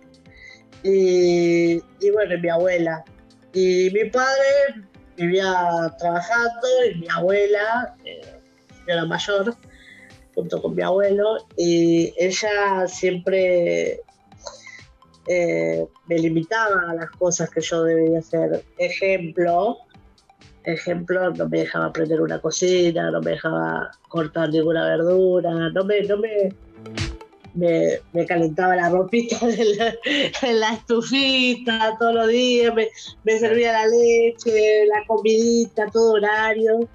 y, 0.83 1.81
bueno, 2.11 2.39
mi 2.41 2.49
abuela. 2.49 3.05
Y 3.53 3.91
mi 3.93 4.09
padre 4.11 4.87
vivía 5.17 5.95
trabajando 5.99 6.69
y 6.91 6.99
mi 6.99 7.09
abuela, 7.09 7.97
eh, 8.05 8.21
señora 8.85 9.05
mayor, 9.05 9.57
junto 10.35 10.63
con 10.63 10.75
mi 10.75 10.83
abuelo, 10.83 11.37
y 11.57 12.15
ella 12.17 12.87
siempre 12.87 14.01
eh, 15.27 15.87
me 16.07 16.19
limitaba 16.19 16.91
a 16.91 16.95
las 16.95 17.11
cosas 17.11 17.51
que 17.51 17.61
yo 17.61 17.83
debía 17.85 18.21
hacer. 18.21 18.65
Ejemplo, 18.79 19.79
ejemplo, 20.65 21.31
no 21.31 21.49
me 21.49 21.61
dejaba 21.61 21.87
aprender 21.87 22.21
una 22.21 22.41
cocina, 22.41 23.11
no 23.11 23.21
me 23.21 23.33
dejaba 23.33 23.91
cortar 24.09 24.51
ninguna 24.51 24.85
verdura, 24.85 25.71
no 25.71 25.85
me, 25.85 26.03
no 26.03 26.17
me, 26.19 28.01
me, 28.13 28.27
calentaba 28.27 28.77
la 28.77 28.91
ropita 28.91 29.37
en 30.43 30.61
la, 30.61 30.73
estufita 30.75 31.97
todos 31.99 32.15
los 32.15 32.29
días, 32.29 32.75
me, 32.75 33.39
servía 33.39 33.73
la 33.73 33.87
leche, 33.87 34.87
la 34.87 35.05
comidita, 35.07 35.87
todo 35.93 36.15
horario. 36.15 36.89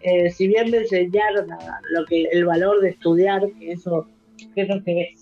Eh, 0.00 0.30
si 0.30 0.48
bien 0.48 0.70
me 0.70 0.78
enseñaron 0.78 1.46
lo 1.90 2.04
que 2.04 2.24
el 2.24 2.44
valor 2.44 2.80
de 2.80 2.90
estudiar, 2.90 3.42
que 3.58 3.72
eso 3.72 4.06
creo 4.54 4.82
que 4.84 5.14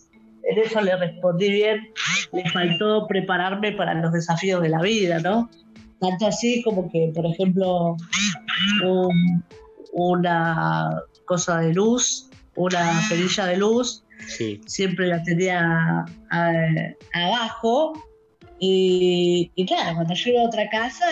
en 0.45 0.59
eso 0.59 0.81
le 0.81 0.97
respondí 0.97 1.51
bien, 1.51 1.93
me 2.33 2.49
faltó 2.51 3.07
prepararme 3.07 3.73
para 3.73 3.95
los 3.95 4.13
desafíos 4.13 4.61
de 4.61 4.71
la 4.71 4.83
vida, 4.83 5.21
¿no? 5.21 5.49
Tanto 6.03 6.27
así 6.27 6.63
como 6.65 6.91
que, 6.91 7.13
por 7.15 7.25
ejemplo, 7.25 7.97
una 9.93 11.01
cosa 11.27 11.61
de 11.61 11.73
luz, 11.73 12.29
una 12.57 13.01
perilla 13.09 13.47
de 13.47 13.57
luz, 13.59 14.05
siempre 14.67 15.07
la 15.07 15.23
tenía 15.23 16.05
abajo. 17.15 17.93
Y, 18.59 19.49
claro, 19.69 19.95
cuando 19.95 20.15
yo 20.15 20.31
iba 20.31 20.43
a 20.43 20.47
otra 20.47 20.69
casa, 20.71 21.07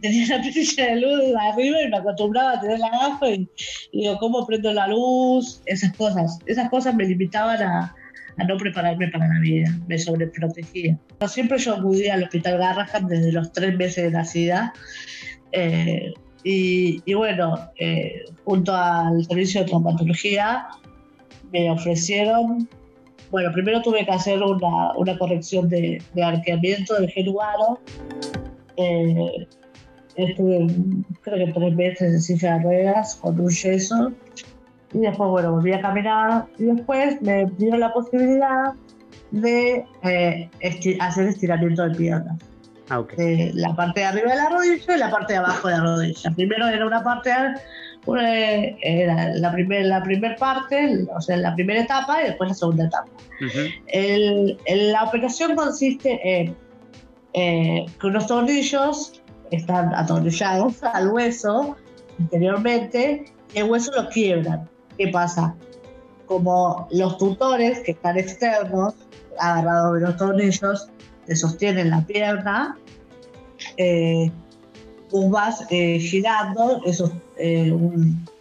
tenía 0.00 0.36
la 0.36 0.42
perilla 0.42 0.86
de 0.86 0.96
luz 1.00 1.36
arriba 1.40 1.82
y 1.82 1.88
me 1.90 1.96
acostumbraba 1.96 2.54
a 2.54 2.60
tenerla 2.60 2.88
abajo. 2.88 3.28
Y, 3.28 3.48
y 3.92 4.00
digo, 4.00 4.18
¿cómo 4.18 4.44
prendo 4.48 4.72
la 4.72 4.88
luz? 4.88 5.62
Esas 5.66 5.96
cosas. 5.96 6.40
Esas 6.46 6.68
cosas 6.70 6.92
me 6.96 7.04
limitaban 7.04 7.62
a, 7.62 7.94
a 8.40 8.44
no 8.44 8.56
prepararme 8.56 9.08
para 9.08 9.28
la 9.28 9.38
vida, 9.40 9.68
me 9.86 9.98
sobreprotegía. 9.98 10.98
Siempre 11.26 11.58
yo 11.58 11.74
acudí 11.74 12.08
al 12.08 12.22
Hospital 12.22 12.58
Garrahan 12.58 13.06
desde 13.06 13.32
los 13.32 13.52
tres 13.52 13.76
meses 13.76 14.04
de 14.04 14.10
nacida. 14.10 14.72
Eh, 15.52 16.12
y, 16.42 17.12
bueno, 17.12 17.70
eh, 17.78 18.24
junto 18.44 18.74
al 18.74 19.22
servicio 19.26 19.60
de 19.60 19.66
traumatología 19.66 20.68
me 21.52 21.70
ofrecieron, 21.70 22.66
bueno, 23.30 23.52
primero 23.52 23.82
tuve 23.82 24.06
que 24.06 24.10
hacer 24.10 24.42
una, 24.42 24.96
una 24.96 25.18
corrección 25.18 25.68
de, 25.68 26.02
arqueamiento 26.22 26.94
del 26.94 27.10
genugaro. 27.10 27.78
Eh, 28.78 29.46
estuve 30.16 30.66
creo 31.20 31.46
que 31.46 31.52
tres 31.52 31.74
meses 31.74 32.12
en 32.14 32.20
silla 32.22 32.54
de 32.54 32.62
ruedas 32.62 33.16
con 33.16 33.38
un 33.38 33.50
yeso 33.50 34.12
y 34.92 34.98
después, 34.98 35.30
bueno, 35.30 35.52
volví 35.52 35.72
a 35.72 35.80
caminar 35.80 36.46
y 36.58 36.64
después 36.64 37.20
me 37.22 37.46
dieron 37.58 37.80
la 37.80 37.92
posibilidad 37.92 38.72
de 39.30 39.86
eh, 40.02 40.50
hacer 41.00 41.28
estiramiento 41.28 41.88
de 41.88 41.94
piernas. 41.94 42.36
Ah, 42.88 43.04
la 43.54 43.76
parte 43.76 44.00
de 44.00 44.06
arriba 44.06 44.30
de 44.30 44.36
la 44.36 44.48
rodilla 44.48 44.96
y 44.96 44.98
la 44.98 45.10
parte 45.10 45.34
de 45.34 45.38
abajo 45.38 45.68
de 45.68 45.74
la 45.74 45.84
rodilla. 45.84 46.30
Primero 46.32 46.66
era 46.66 46.84
una 46.84 47.04
parte, 47.04 47.30
era 48.82 49.34
la 49.36 49.52
primera 49.52 49.84
la 49.84 50.02
primer 50.02 50.36
parte, 50.36 51.06
o 51.14 51.20
sea, 51.20 51.36
la 51.36 51.54
primera 51.54 51.82
etapa 51.82 52.20
y 52.20 52.26
después 52.26 52.48
la 52.50 52.54
segunda 52.54 52.84
etapa. 52.86 53.08
la 54.66 55.04
operación 55.04 55.54
consiste 55.54 56.18
en 56.24 56.56
eh, 57.34 57.86
que 58.00 58.06
unos 58.08 58.26
tornillos 58.26 59.22
están 59.52 59.94
atornillados 59.94 60.82
al 60.82 61.08
hueso 61.12 61.76
interiormente 62.18 63.24
y 63.54 63.58
el 63.58 63.70
hueso 63.70 63.92
lo 63.92 64.08
quiebran. 64.08 64.68
¿Qué 65.00 65.08
pasa? 65.08 65.56
Como 66.26 66.86
los 66.90 67.16
tutores 67.16 67.80
que 67.80 67.92
están 67.92 68.18
externos, 68.18 68.92
agarrados 69.38 69.94
de 69.94 70.00
los 70.00 70.16
tornillos, 70.18 70.90
te 71.24 71.34
sostienen 71.34 71.88
la 71.88 72.04
pierna, 72.04 72.76
eh, 73.78 74.30
vas 75.30 75.64
eh, 75.70 75.98
girando 76.00 76.82
eso, 76.84 77.10
eh, 77.38 77.74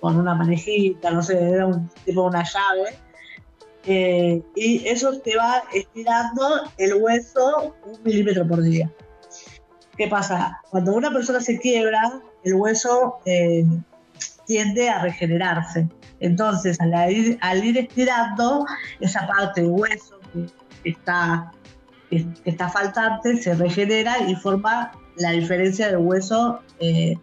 con 0.02 0.18
una 0.18 0.36
manejita, 0.36 1.12
no 1.12 1.24
sé, 1.24 1.42
era 1.42 1.66
un 1.66 1.90
tipo 2.04 2.24
una 2.24 2.44
llave, 2.44 4.42
y 4.58 4.86
eso 4.86 5.18
te 5.22 5.38
va 5.38 5.64
estirando 5.74 6.64
el 6.78 6.96
hueso 6.96 7.74
un 7.86 8.04
milímetro 8.04 8.46
por 8.46 8.62
día. 8.64 8.92
¿Qué 9.96 10.10
pasa? 10.10 10.60
Cuando 10.72 10.94
una 10.94 11.10
persona 11.10 11.40
se 11.40 11.58
quiebra, 11.58 12.22
el 12.44 12.56
hueso 12.56 13.20
tiende 14.46 14.90
a 14.90 15.04
regenerarse. 15.04 15.88
Entonces, 16.20 16.80
al 16.82 17.12
ir, 17.12 17.38
al 17.42 17.64
ir 17.64 17.78
estirando, 17.78 18.66
esa 19.00 19.26
parte 19.28 19.62
de 19.62 19.68
hueso 19.68 20.20
que 20.34 20.90
está, 20.90 21.52
que 22.10 22.26
está 22.46 22.70
faltante 22.70 23.38
se 23.38 23.56
regenera 23.56 24.18
y 24.28 24.36
forma 24.36 24.92
la 25.16 25.32
diferencia 25.32 25.88
del 25.88 25.98
hueso 25.98 26.60
eh, 26.80 27.16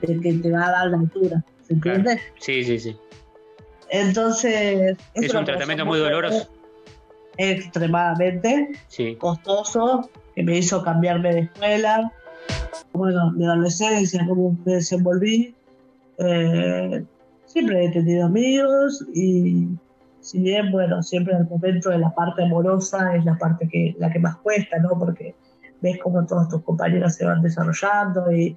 que 0.00 0.14
te 0.14 0.50
va 0.50 0.66
a 0.66 0.70
dar 0.70 0.86
la 0.88 0.98
altura. 0.98 1.44
¿Se 1.66 1.74
entiende? 1.74 2.20
Sí, 2.38 2.64
sí, 2.64 2.78
sí. 2.78 2.96
Entonces. 3.90 4.96
Es 5.14 5.34
un 5.34 5.44
tratamiento 5.44 5.86
muy 5.86 5.98
doloroso. 5.98 6.48
Extremadamente 7.36 8.70
costoso, 9.18 10.10
que 10.34 10.42
me 10.42 10.58
hizo 10.58 10.82
cambiarme 10.82 11.32
de 11.34 11.40
escuela. 11.40 12.12
Bueno, 12.92 13.30
mi 13.32 13.44
adolescencia, 13.44 14.24
cómo 14.26 14.56
me 14.64 14.74
desenvolví. 14.74 15.54
Eh, 16.18 17.04
siempre 17.58 17.86
he 17.86 17.90
tenido 17.90 18.26
amigos 18.26 19.04
y 19.14 19.68
si 20.20 20.40
bien, 20.40 20.70
bueno, 20.70 21.02
siempre 21.02 21.34
al 21.34 21.48
momento 21.48 21.90
de 21.90 21.98
la 21.98 22.10
parte 22.14 22.44
amorosa 22.44 23.16
es 23.16 23.24
la 23.24 23.36
parte 23.36 23.68
que, 23.68 23.96
la 23.98 24.10
que 24.12 24.20
más 24.20 24.36
cuesta, 24.36 24.78
¿no? 24.78 24.90
Porque 24.98 25.34
ves 25.80 25.98
cómo 26.02 26.24
todos 26.26 26.48
tus 26.48 26.62
compañeros 26.62 27.14
se 27.14 27.24
van 27.24 27.42
desarrollando 27.42 28.30
y, 28.30 28.54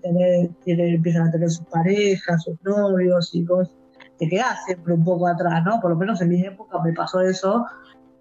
tener, 0.00 0.50
empiezan 0.64 1.28
a 1.28 1.30
tener 1.32 1.50
sus 1.50 1.66
parejas, 1.66 2.44
sus 2.44 2.56
novios 2.62 3.34
y 3.34 3.42
vos 3.42 3.74
te 4.18 4.28
quedás 4.28 4.64
siempre 4.64 4.94
un 4.94 5.04
poco 5.04 5.26
atrás, 5.26 5.64
¿no? 5.64 5.80
Por 5.80 5.90
lo 5.90 5.96
menos 5.96 6.20
en 6.20 6.28
mi 6.28 6.42
época 6.42 6.78
me 6.84 6.92
pasó 6.92 7.20
eso, 7.20 7.66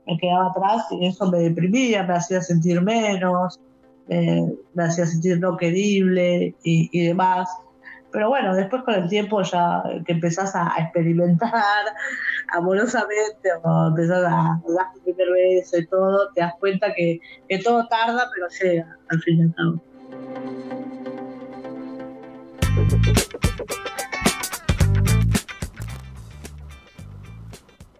me 0.07 0.17
quedaba 0.17 0.49
atrás 0.49 0.85
y 0.91 1.05
eso 1.05 1.29
me 1.29 1.37
deprimía, 1.39 2.03
me 2.03 2.15
hacía 2.15 2.41
sentir 2.41 2.81
menos, 2.81 3.59
eh, 4.09 4.41
me 4.73 4.83
hacía 4.83 5.05
sentir 5.05 5.39
no 5.39 5.55
querible 5.55 6.55
y, 6.63 6.89
y 6.91 7.07
demás. 7.07 7.47
Pero 8.15 8.29
bueno, 8.29 8.55
después 8.55 8.81
con 8.83 8.93
el 8.93 9.09
tiempo 9.09 9.41
ya 9.41 9.83
que 10.05 10.13
empezás 10.13 10.55
a 10.55 10.73
experimentar 10.79 11.51
amorosamente 12.53 13.49
o 13.61 13.87
empezás 13.89 14.23
a 14.23 14.61
dar 14.73 14.93
tu 14.93 15.01
primer 15.03 15.33
beso 15.33 15.77
y 15.77 15.85
todo, 15.87 16.31
te 16.33 16.39
das 16.39 16.53
cuenta 16.57 16.93
que, 16.93 17.19
todo 17.61 17.85
tarda, 17.89 18.31
pero 18.33 18.47
llega 18.61 18.97
al 19.09 19.19
fin 19.21 19.39
y 19.39 19.43
al 19.43 19.53
cabo. 19.53 19.81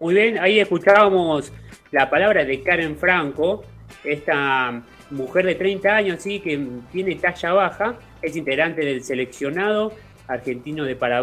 Muy 0.00 0.14
bien, 0.14 0.38
ahí 0.38 0.60
escuchábamos 0.60 1.52
la 1.92 2.08
palabra 2.08 2.42
de 2.46 2.62
Karen 2.62 2.96
Franco, 2.96 3.64
esta 4.02 4.82
mujer 5.10 5.44
de 5.44 5.56
30 5.56 5.94
años, 5.94 6.22
sí, 6.22 6.40
que 6.40 6.58
tiene 6.90 7.16
talla 7.16 7.52
baja, 7.52 7.96
es 8.22 8.34
integrante 8.34 8.80
del 8.80 9.04
seleccionado 9.04 9.92
argentino 10.28 10.84
de 10.84 10.96
para 10.96 11.20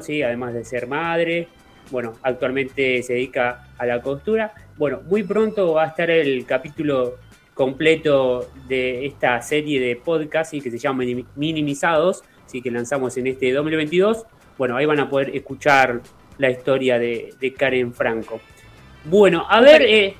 ¿sí? 0.00 0.22
además 0.22 0.54
de 0.54 0.64
ser 0.64 0.86
madre. 0.86 1.48
Bueno, 1.90 2.14
actualmente 2.22 3.02
se 3.02 3.14
dedica 3.14 3.68
a 3.76 3.86
la 3.86 4.00
costura. 4.00 4.52
Bueno, 4.76 5.00
muy 5.08 5.22
pronto 5.22 5.74
va 5.74 5.84
a 5.84 5.86
estar 5.88 6.10
el 6.10 6.46
capítulo 6.46 7.16
completo 7.54 8.48
de 8.68 9.06
esta 9.06 9.42
serie 9.42 9.80
de 9.80 9.96
podcast 9.96 10.52
que 10.52 10.70
se 10.70 10.78
llama 10.78 11.04
Minimizados, 11.34 12.22
¿sí? 12.46 12.62
que 12.62 12.70
lanzamos 12.70 13.16
en 13.16 13.26
este 13.26 13.52
2022. 13.52 14.24
Bueno, 14.56 14.76
ahí 14.76 14.86
van 14.86 15.00
a 15.00 15.10
poder 15.10 15.34
escuchar 15.36 16.00
la 16.38 16.50
historia 16.50 16.98
de, 16.98 17.54
Karen 17.58 17.92
Franco. 17.92 18.40
Bueno, 19.04 19.46
a 19.48 19.60
ver, 19.60 19.82
eh, 19.82 20.16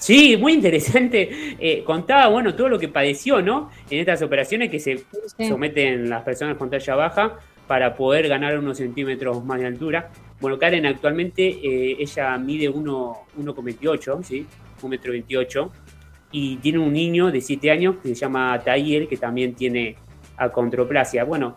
Sí, 0.00 0.36
muy 0.38 0.54
interesante. 0.54 1.56
Eh, 1.60 1.84
contaba, 1.84 2.28
bueno, 2.28 2.54
todo 2.54 2.70
lo 2.70 2.78
que 2.78 2.88
padeció, 2.88 3.42
¿no? 3.42 3.70
En 3.90 3.98
estas 4.00 4.22
operaciones 4.22 4.70
que 4.70 4.80
se 4.80 5.04
someten 5.46 6.08
las 6.08 6.22
personas 6.22 6.56
con 6.56 6.70
talla 6.70 6.94
baja 6.94 7.38
para 7.66 7.94
poder 7.94 8.26
ganar 8.26 8.58
unos 8.58 8.78
centímetros 8.78 9.44
más 9.44 9.60
de 9.60 9.66
altura. 9.66 10.10
Bueno, 10.40 10.58
Karen 10.58 10.86
actualmente, 10.86 11.46
eh, 11.46 11.96
ella 12.00 12.38
mide 12.38 12.70
1,28, 12.70 14.22
¿sí? 14.24 14.46
1,28 14.82 15.70
y 16.32 16.56
tiene 16.56 16.78
un 16.78 16.94
niño 16.94 17.30
de 17.30 17.42
7 17.42 17.70
años 17.70 17.96
que 18.02 18.08
se 18.08 18.14
llama 18.14 18.58
Tayer, 18.64 19.06
que 19.06 19.18
también 19.18 19.54
tiene 19.54 19.96
acondroplasia. 20.38 21.24
Bueno, 21.24 21.56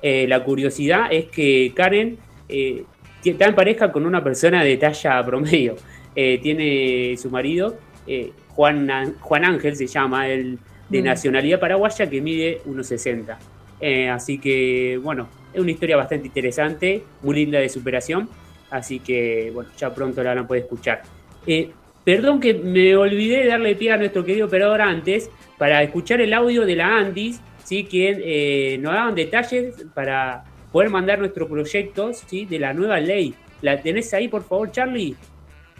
eh, 0.00 0.26
la 0.28 0.44
curiosidad 0.44 1.08
es 1.10 1.24
que 1.26 1.72
Karen 1.74 2.18
está 2.48 3.46
en 3.46 3.54
pareja 3.56 3.90
con 3.90 4.06
una 4.06 4.22
persona 4.22 4.62
de 4.62 4.76
talla 4.76 5.26
promedio. 5.26 5.74
Eh, 6.22 6.38
tiene 6.42 7.16
su 7.16 7.30
marido, 7.30 7.78
eh, 8.06 8.32
Juan, 8.48 9.14
Juan 9.20 9.44
Ángel 9.46 9.74
se 9.74 9.86
llama, 9.86 10.28
él 10.28 10.58
de 10.90 11.00
mm. 11.00 11.04
nacionalidad 11.04 11.58
paraguaya, 11.58 12.10
que 12.10 12.20
mide 12.20 12.60
1,60. 12.66 13.38
Eh, 13.80 14.10
así 14.10 14.38
que, 14.38 15.00
bueno, 15.02 15.28
es 15.54 15.60
una 15.60 15.70
historia 15.70 15.96
bastante 15.96 16.26
interesante, 16.26 17.02
muy 17.22 17.36
linda 17.36 17.58
de 17.58 17.70
superación, 17.70 18.28
así 18.70 18.98
que 19.00 19.50
bueno, 19.54 19.70
ya 19.78 19.94
pronto 19.94 20.22
la 20.22 20.34
van 20.34 20.44
a 20.44 20.46
poder 20.46 20.64
escuchar. 20.64 21.02
Eh, 21.46 21.70
perdón 22.04 22.38
que 22.38 22.52
me 22.52 22.94
olvidé 22.96 23.44
de 23.44 23.46
darle 23.46 23.74
pie 23.74 23.92
a 23.92 23.96
nuestro 23.96 24.22
querido 24.22 24.46
operador 24.46 24.82
antes 24.82 25.30
para 25.56 25.82
escuchar 25.82 26.20
el 26.20 26.34
audio 26.34 26.66
de 26.66 26.76
la 26.76 26.98
Andis, 26.98 27.40
¿sí? 27.64 27.86
quien 27.88 28.20
eh, 28.22 28.76
nos 28.78 28.92
daban 28.92 29.14
detalles 29.14 29.74
para 29.94 30.44
poder 30.70 30.90
mandar 30.90 31.18
nuestro 31.18 31.48
proyecto 31.48 32.12
¿sí? 32.12 32.44
de 32.44 32.58
la 32.58 32.74
nueva 32.74 33.00
ley. 33.00 33.34
¿La 33.62 33.80
tenés 33.80 34.12
ahí, 34.12 34.28
por 34.28 34.42
favor, 34.42 34.70
Charlie? 34.70 35.16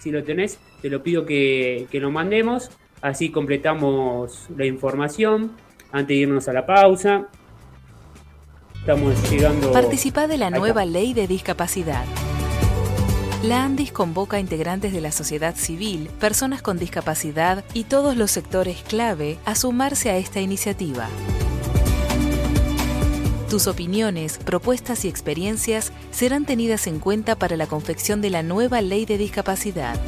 Si 0.01 0.11
lo 0.11 0.24
tenés, 0.24 0.59
te 0.82 0.90
lo 0.90 1.03
pido 1.03 1.24
que, 1.24 1.86
que 1.90 2.01
lo 2.01 2.11
mandemos. 2.11 2.70
Así 3.03 3.30
completamos 3.30 4.48
la 4.57 4.66
información 4.66 5.53
antes 5.92 6.09
de 6.09 6.14
irnos 6.14 6.48
a 6.48 6.53
la 6.53 6.66
pausa. 6.66 7.28
Estamos 8.74 9.30
llegando. 9.30 9.72
Participa 9.72 10.26
de 10.26 10.38
la 10.38 10.51
nueva 10.51 10.84
ley 10.84 11.12
de 11.12 11.26
discapacidad. 11.26 12.05
La 13.42 13.64
ANDIS 13.64 13.90
convoca 13.90 14.36
a 14.36 14.40
integrantes 14.40 14.92
de 14.92 15.01
la 15.01 15.12
sociedad 15.12 15.55
civil, 15.55 16.11
personas 16.18 16.61
con 16.61 16.78
discapacidad 16.78 17.64
y 17.72 17.84
todos 17.84 18.16
los 18.16 18.30
sectores 18.30 18.82
clave 18.82 19.38
a 19.46 19.55
sumarse 19.55 20.11
a 20.11 20.18
esta 20.18 20.40
iniciativa. 20.40 21.09
Tus 23.51 23.66
opiniones, 23.66 24.38
propuestas 24.38 25.05
y 25.05 25.09
experiencias 25.09 25.92
serán 26.12 26.44
tenidas 26.44 26.86
en 26.86 27.01
cuenta 27.01 27.34
para 27.34 27.57
la 27.57 27.66
confección 27.66 28.20
de 28.20 28.30
la 28.30 28.44
nueva 28.44 28.80
ley 28.80 29.07
de 29.07 29.18
discapacidad. 29.18 29.98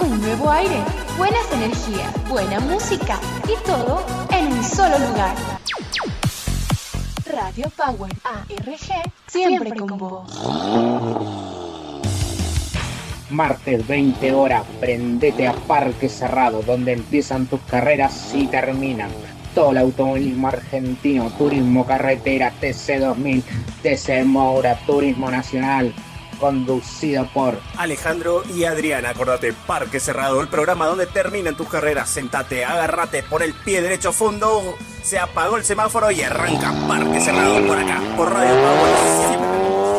Un 0.00 0.20
nuevo 0.20 0.50
aire, 0.50 0.82
buenas 1.16 1.52
energías, 1.52 2.28
buena 2.28 2.60
música 2.60 3.18
y 3.44 3.64
todo 3.64 4.04
en 4.30 4.52
un 4.52 4.64
solo 4.64 4.98
lugar. 4.98 5.36
Radio 7.26 7.70
Power 7.76 8.12
ARG, 8.24 9.12
siempre 9.28 9.70
con 9.76 9.96
vos. 9.96 10.30
Martes 13.30 13.86
20 13.86 14.32
horas, 14.32 14.64
prendete 14.80 15.46
a 15.46 15.52
Parque 15.52 16.08
Cerrado, 16.08 16.62
donde 16.62 16.92
empiezan 16.92 17.46
tus 17.46 17.60
carreras 17.60 18.32
y 18.34 18.46
terminan. 18.46 19.10
Todo 19.54 19.72
el 19.72 19.78
automovilismo 19.78 20.48
argentino, 20.48 21.30
turismo 21.36 21.86
carretera, 21.86 22.52
TC2000, 22.60 23.42
TC 23.82 24.24
Moura, 24.24 24.78
Turismo 24.86 25.30
Nacional, 25.30 25.92
conducido 26.38 27.26
por 27.32 27.60
Alejandro 27.76 28.42
y 28.54 28.64
Adriana, 28.64 29.10
acordate, 29.10 29.52
Parque 29.52 30.00
Cerrado, 30.00 30.40
el 30.40 30.48
programa 30.48 30.86
donde 30.86 31.06
terminan 31.06 31.56
tus 31.56 31.68
carreras. 31.68 32.08
Sentate, 32.08 32.64
agárrate 32.64 33.22
por 33.22 33.42
el 33.42 33.52
pie 33.52 33.82
derecho 33.82 34.12
fondo, 34.12 34.76
se 35.02 35.18
apagó 35.18 35.56
el 35.56 35.64
semáforo 35.64 36.10
y 36.10 36.22
arranca 36.22 36.72
Parque 36.88 37.20
Cerrado 37.20 37.66
por 37.66 37.78
acá, 37.78 38.00
por 38.16 38.32
Radio 38.32 38.54
Power. 38.54 39.89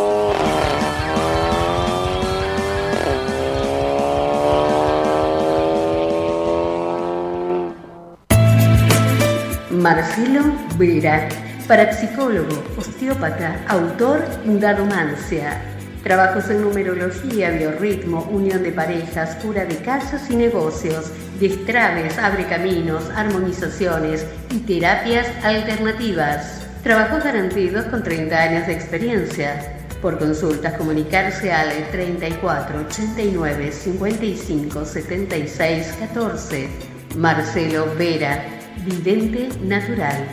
Marcelo 9.82 10.44
Vera, 10.78 11.28
parapsicólogo, 11.68 12.64
osteópata, 12.78 13.66
autor 13.68 14.24
Daromancia. 14.46 15.60
Trabajos 16.04 16.52
en 16.52 16.62
numerología, 16.62 17.50
biorritmo, 17.50 18.22
unión 18.32 18.62
de 18.62 18.74
parejas, 18.74 19.38
cura 19.44 19.66
de 19.66 19.78
casos 19.78 20.22
y 20.30 20.36
negocios, 20.36 21.12
destraves, 21.40 22.20
abre 22.20 22.46
caminos, 22.46 23.10
armonizaciones 23.16 24.24
y 24.52 24.60
terapias 24.60 25.26
alternativas. 25.44 26.64
Trabajos 26.84 27.24
garantidos 27.24 27.86
con 27.86 28.04
30 28.04 28.38
años 28.38 28.68
de 28.68 28.74
experiencia. 28.74 29.78
Por 30.00 30.20
consultas, 30.20 30.76
comunicarse 30.76 31.52
al 31.52 31.90
34 31.90 32.82
89 32.82 33.72
55 33.72 34.86
76 34.86 35.96
14. 36.00 36.70
Marcelo 37.18 37.88
Vera, 37.98 38.61
Vidente 38.78 39.50
Natural. 39.62 40.28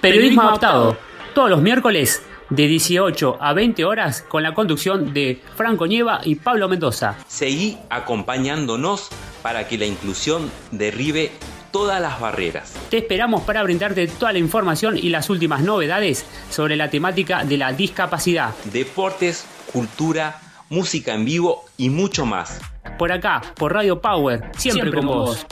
Periodismo 0.00 0.42
adaptado, 0.42 0.96
todos 1.34 1.50
los 1.50 1.60
miércoles 1.60 2.22
de 2.50 2.66
18 2.66 3.38
a 3.40 3.52
20 3.52 3.84
horas 3.84 4.24
con 4.28 4.42
la 4.42 4.54
conducción 4.54 5.12
de 5.12 5.42
Franco 5.56 5.86
Nieva 5.86 6.20
y 6.24 6.36
Pablo 6.36 6.68
Mendoza. 6.68 7.16
Seguí 7.26 7.76
acompañándonos 7.90 9.08
para 9.42 9.66
que 9.68 9.78
la 9.78 9.86
inclusión 9.86 10.50
derribe 10.70 11.32
todas 11.70 12.00
las 12.00 12.20
barreras. 12.20 12.74
Te 12.90 12.98
esperamos 12.98 13.42
para 13.42 13.62
brindarte 13.62 14.06
toda 14.06 14.32
la 14.32 14.38
información 14.38 14.96
y 14.96 15.10
las 15.10 15.30
últimas 15.30 15.62
novedades 15.62 16.24
sobre 16.50 16.76
la 16.76 16.90
temática 16.90 17.44
de 17.44 17.56
la 17.56 17.72
discapacidad. 17.72 18.54
Deportes, 18.72 19.44
cultura, 19.72 20.40
música 20.70 21.14
en 21.14 21.24
vivo 21.24 21.64
y 21.76 21.90
mucho 21.90 22.26
más. 22.26 22.60
Por 22.98 23.12
acá, 23.12 23.42
por 23.56 23.72
Radio 23.72 24.00
Power, 24.00 24.50
siempre, 24.56 24.92
con 24.92 25.06
vos. 25.06 25.46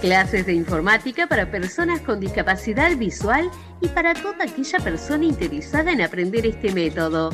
Clases 0.00 0.46
de 0.46 0.54
informática 0.54 1.26
para 1.26 1.50
personas 1.50 2.00
con 2.00 2.20
discapacidad 2.20 2.96
visual 2.96 3.50
y 3.80 3.88
para 3.88 4.14
toda 4.14 4.44
aquella 4.44 4.78
persona 4.78 5.24
interesada 5.24 5.92
en 5.92 6.00
aprender 6.02 6.46
este 6.46 6.72
método. 6.72 7.30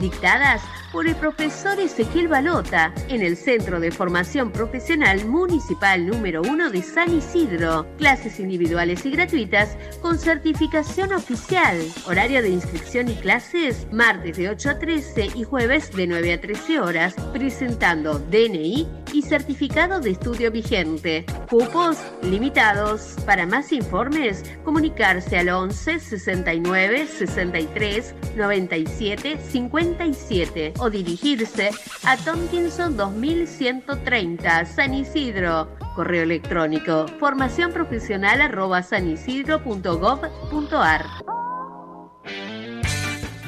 Dictadas 0.00 0.62
por 0.92 1.06
el 1.06 1.14
profesor 1.16 1.78
Ezequiel 1.78 2.28
Balota 2.28 2.92
en 3.08 3.22
el 3.22 3.36
Centro 3.36 3.80
de 3.80 3.90
Formación 3.90 4.50
Profesional 4.50 5.24
Municipal 5.26 6.06
número 6.06 6.42
1 6.42 6.70
de 6.70 6.82
San 6.82 7.14
Isidro. 7.14 7.86
Clases 7.98 8.38
individuales 8.40 9.04
y 9.04 9.10
gratuitas 9.10 9.76
con 10.00 10.18
certificación 10.18 11.12
oficial. 11.12 11.76
Horario 12.06 12.42
de 12.42 12.50
inscripción 12.50 13.08
y 13.08 13.14
clases 13.14 13.86
martes 13.92 14.36
de 14.36 14.50
8 14.50 14.70
a 14.70 14.78
13 14.78 15.30
y 15.34 15.44
jueves 15.44 15.90
de 15.94 16.06
9 16.06 16.32
a 16.32 16.40
13 16.40 16.80
horas, 16.80 17.14
presentando 17.32 18.18
DNI 18.18 18.88
y 19.12 19.22
certificado 19.22 20.00
de 20.00 20.10
estudio 20.10 20.50
vigente. 20.50 21.24
Cupos 21.50 21.98
limitados. 22.22 23.16
Para 23.24 23.46
más 23.46 23.72
informes, 23.72 24.44
comunicarse 24.64 25.38
al 25.38 25.48
11 25.48 26.00
69 26.00 27.06
63 27.06 28.14
97 28.36 29.38
57 29.86 30.74
o 30.78 30.90
dirigirse 30.90 31.70
a 32.04 32.16
Tompkinson 32.16 32.96
2130 32.96 34.64
San 34.66 34.94
Isidro. 34.94 35.68
Correo 35.94 36.24
electrónico 36.24 37.06
formación 37.18 37.72
profesional 37.72 38.40
arroba 38.40 38.82
sanisidro.gov.ar 38.82 41.06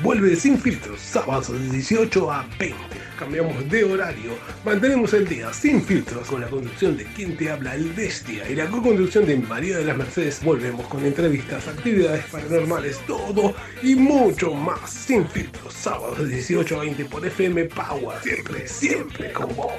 vuelve 0.03 0.36
sin 0.36 0.59
filtros, 0.59 1.01
sábados 1.01 1.51
de 1.51 1.70
18 1.70 2.30
a 2.30 2.47
20. 2.59 3.07
Cambiamos 3.18 3.68
de 3.68 3.82
horario, 3.82 4.38
mantenemos 4.64 5.12
el 5.12 5.26
día 5.26 5.52
sin 5.52 5.82
filtros 5.82 6.28
con 6.28 6.40
la 6.40 6.46
conducción 6.46 6.96
de 6.96 7.04
quien 7.04 7.36
te 7.36 7.50
habla, 7.50 7.74
el 7.74 7.92
Bestia, 7.92 8.48
y 8.48 8.54
la 8.54 8.66
co-conducción 8.66 9.26
de 9.26 9.36
María 9.36 9.78
de 9.78 9.84
las 9.84 9.96
Mercedes. 9.96 10.40
Volvemos 10.44 10.86
con 10.86 11.04
entrevistas, 11.04 11.66
actividades 11.66 12.24
paranormales, 12.26 12.98
todo 13.08 13.54
y 13.82 13.96
mucho 13.96 14.54
más 14.54 14.88
sin 14.88 15.26
filtros, 15.26 15.74
sábados 15.74 16.18
de 16.20 16.28
18 16.28 16.76
a 16.76 16.80
20 16.82 17.04
por 17.06 17.26
FM 17.26 17.64
Power. 17.64 18.20
Siempre, 18.22 18.68
siempre 18.68 19.32
con 19.32 19.48
vos. 19.56 19.72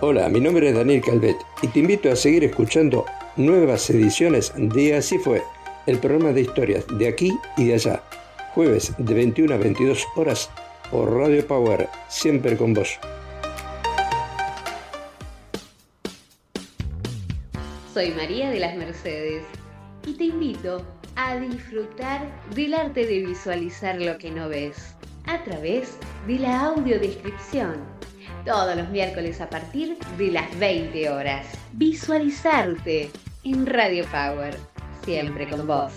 Hola, 0.00 0.30
mi 0.30 0.40
nombre 0.40 0.70
es 0.70 0.74
Daniel 0.74 1.02
Calvet 1.02 1.36
y 1.60 1.66
te 1.68 1.78
invito 1.78 2.10
a 2.10 2.16
seguir 2.16 2.42
escuchando 2.44 3.04
nuevas 3.36 3.88
ediciones 3.90 4.52
de 4.56 4.96
Así 4.96 5.18
fue, 5.18 5.42
el 5.86 5.98
programa 5.98 6.32
de 6.32 6.42
historias 6.42 6.84
de 6.98 7.08
aquí 7.08 7.32
y 7.56 7.66
de 7.66 7.74
allá. 7.74 8.02
Jueves 8.54 8.92
de 8.98 9.14
21 9.14 9.54
a 9.54 9.56
22 9.56 10.06
horas 10.16 10.50
por 10.90 11.12
Radio 11.12 11.46
Power, 11.46 11.88
siempre 12.08 12.56
con 12.56 12.74
vos. 12.74 12.98
Soy 17.94 18.10
María 18.12 18.50
de 18.50 18.60
las 18.60 18.76
Mercedes 18.76 19.44
y 20.06 20.14
te 20.14 20.24
invito 20.24 20.84
a 21.16 21.36
disfrutar 21.36 22.26
del 22.54 22.74
arte 22.74 23.06
de 23.06 23.26
visualizar 23.26 24.00
lo 24.00 24.16
que 24.18 24.30
no 24.30 24.48
ves 24.48 24.94
a 25.26 25.42
través 25.44 25.98
de 26.26 26.38
la 26.38 26.60
audiodescripción 26.66 27.76
todos 28.44 28.76
los 28.76 28.88
miércoles 28.88 29.40
a 29.40 29.48
partir 29.48 29.96
de 30.18 30.30
las 30.30 30.58
20 30.58 31.10
horas. 31.10 31.46
Visualizarte 31.74 33.10
en 33.44 33.66
Radio 33.66 34.04
Power, 34.06 34.56
siempre 35.04 35.48
con 35.48 35.66
vos. 35.66 35.92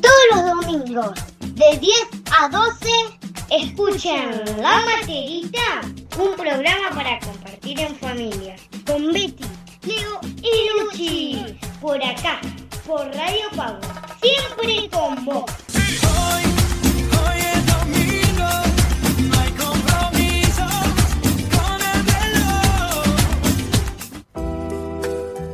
Todos 0.00 0.24
los 0.30 0.64
domingos, 0.64 1.12
de 1.40 1.78
10 1.78 1.94
a 2.38 2.48
12, 2.48 2.88
escuchen 3.50 4.42
La 4.58 4.80
Materita, 4.80 5.80
un 6.18 6.34
programa 6.36 6.90
para 6.94 7.18
compartir 7.20 7.80
en 7.80 7.94
familia, 7.96 8.56
con 8.86 9.12
Betty, 9.12 9.44
Leo 9.84 10.20
y 10.36 10.80
Luchi, 10.80 11.58
por 11.80 12.02
acá, 12.02 12.40
por 12.86 13.06
Radio 13.14 13.48
Power, 13.54 13.80
siempre 14.20 14.88
con 14.90 15.24
vos. 15.24 15.44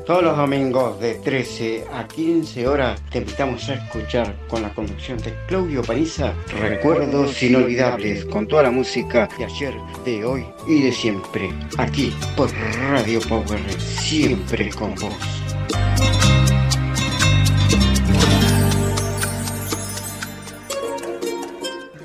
Todos 0.09 0.23
los 0.23 0.39
domingos 0.39 0.99
de 1.01 1.17
13 1.17 1.85
a 1.93 2.09
15 2.09 2.67
horas 2.67 2.99
te 3.11 3.19
invitamos 3.19 3.69
a 3.69 3.75
escuchar 3.75 4.35
con 4.49 4.63
la 4.63 4.73
conducción 4.73 5.19
de 5.19 5.35
Claudio 5.47 5.83
Paniza 5.83 6.33
recuerdos 6.63 7.43
inolvidables 7.43 8.25
con 8.25 8.49
toda 8.49 8.63
la 8.63 8.71
música 8.71 9.29
de 9.37 9.45
ayer, 9.45 9.75
de 10.07 10.25
hoy 10.25 10.47
y 10.67 10.81
de 10.81 10.93
siempre. 10.93 11.53
Aquí 11.77 12.11
por 12.39 12.51
Radio 12.91 13.21
Power, 13.29 13.61
siempre 13.79 14.71
con 14.71 14.95
vos. 14.95 15.13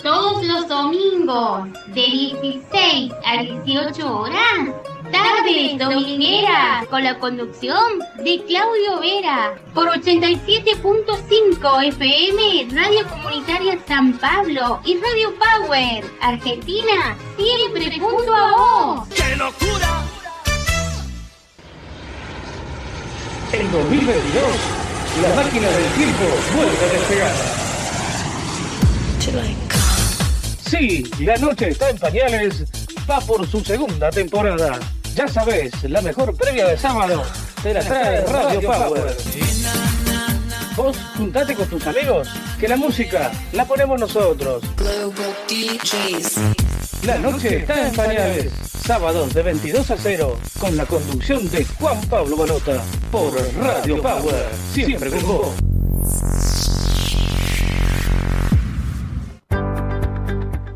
Todos 0.04 0.46
los 0.46 0.68
domingos, 0.68 1.70
de 1.96 2.02
16 2.02 3.14
a 3.24 3.44
18 3.44 4.20
horas, 4.20 4.93
tardes 5.14 5.78
domingueras, 5.78 6.86
con 6.90 7.04
la 7.04 7.20
conducción 7.20 8.00
de 8.18 8.44
Claudio 8.46 9.00
Vera, 9.00 9.54
por 9.74 9.88
87.5 9.88 11.88
FM, 11.88 12.68
Radio 12.72 13.08
Comunitaria 13.08 13.80
San 13.88 14.18
Pablo 14.18 14.82
y 14.84 14.98
Radio 14.98 15.34
Power, 15.38 16.04
Argentina, 16.20 17.16
siempre 17.38 17.98
junto 18.00 18.36
a 18.36 18.52
vos. 18.52 19.08
¡Qué 19.10 19.36
locura! 19.36 20.04
En 23.54 23.72
2022, 23.72 24.44
la 25.22 25.36
máquina 25.36 25.70
del 25.70 25.92
tiempo 25.94 26.24
vuelve 26.56 26.78
a 26.78 26.88
despegar. 26.92 27.36
Sí, 30.66 31.04
La 31.20 31.38
Noche 31.38 31.70
está 31.70 31.92
en 31.92 32.00
pañales 32.00 32.66
va 33.10 33.20
por 33.22 33.48
su 33.48 33.62
segunda 33.62 34.10
temporada. 34.10 34.80
Ya 35.16 35.28
sabes, 35.28 35.72
la 35.84 36.02
mejor 36.02 36.36
previa 36.36 36.68
de 36.68 36.78
sábado 36.78 37.24
te 37.62 37.74
la 37.74 37.82
trae 37.82 38.22
Radio 38.26 38.62
Power. 38.62 39.16
Vos 40.76 40.98
juntate 41.16 41.54
con 41.54 41.68
tus 41.68 41.86
amigos, 41.86 42.30
que 42.60 42.68
la 42.68 42.76
música 42.78 43.32
la 43.52 43.64
ponemos 43.66 44.00
nosotros. 44.00 44.64
La 47.06 47.18
noche 47.20 47.58
está 47.58 47.88
en 47.88 47.96
pañales. 47.96 48.52
Sábados 48.84 49.34
de 49.36 49.44
22 49.44 49.92
a 49.92 49.98
0, 49.98 50.40
con 50.60 50.76
la 50.76 50.86
conducción 50.86 51.48
de 51.52 51.64
Juan 51.64 52.02
Pablo 52.10 52.36
Balota, 52.36 52.84
por 53.12 53.34
Radio 53.56 54.02
Power. 54.02 54.50
Siempre 54.72 55.12
con 55.12 55.28
vos. 55.28 55.50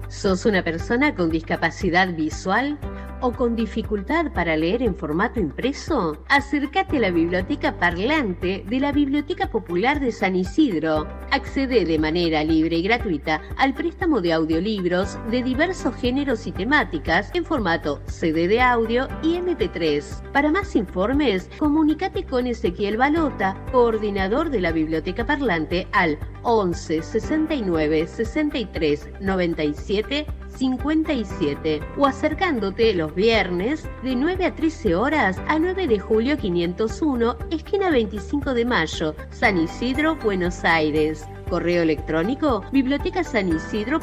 ¿Sos 0.09 0.45
una 0.45 0.63
persona 0.63 1.15
con 1.15 1.29
discapacidad 1.29 2.09
visual 2.13 2.77
o 3.21 3.31
con 3.31 3.55
dificultad 3.55 4.31
para 4.33 4.55
leer 4.57 4.83
en 4.83 4.95
formato 4.95 5.39
impreso? 5.39 6.17
Acércate 6.29 6.97
a 6.97 7.01
la 7.01 7.11
biblioteca 7.11 7.77
parlante 7.77 8.63
de 8.67 8.79
la 8.79 8.91
Biblioteca 8.91 9.49
Popular 9.49 9.99
de 9.99 10.11
San 10.11 10.35
Isidro. 10.35 11.07
Accede 11.31 11.85
de 11.85 11.99
manera 11.99 12.43
libre 12.43 12.77
y 12.77 12.83
gratuita 12.83 13.41
al 13.57 13.73
préstamo 13.73 14.21
de 14.21 14.33
audiolibros 14.33 15.17
de 15.31 15.43
diversos 15.43 15.95
géneros 15.95 16.47
y 16.47 16.51
temáticas 16.51 17.31
en 17.33 17.45
formato 17.45 18.01
CD 18.05 18.47
de 18.47 18.61
audio 18.61 19.07
y 19.21 19.35
MP3. 19.35 20.31
Para 20.31 20.51
más 20.51 20.75
informes, 20.75 21.49
comunícate 21.57 22.23
con 22.23 22.47
Ezequiel 22.47 22.97
Balota, 22.97 23.55
coordinador 23.71 24.49
de 24.49 24.61
la 24.61 24.71
Biblioteca 24.71 25.25
Parlante 25.25 25.87
al 25.91 26.17
11 26.43 27.01
69 27.01 28.07
63 28.07 29.09
97 29.19 30.25
57 30.57 31.81
o 31.97 32.05
acercándote 32.05 32.93
los 32.93 33.13
viernes 33.13 33.87
de 34.03 34.15
9 34.15 34.45
a 34.45 34.55
13 34.55 34.95
horas 34.95 35.37
a 35.47 35.59
9 35.59 35.87
de 35.87 35.99
julio 35.99 36.37
501, 36.37 37.37
esquina 37.51 37.89
25 37.89 38.53
de 38.53 38.65
mayo, 38.65 39.15
San 39.29 39.57
Isidro, 39.57 40.15
Buenos 40.15 40.63
Aires. 40.63 41.27
Correo 41.49 41.83
electrónico 41.83 42.63
biblioteca 42.73 43.23
san 43.23 43.47
isidro 43.47 44.01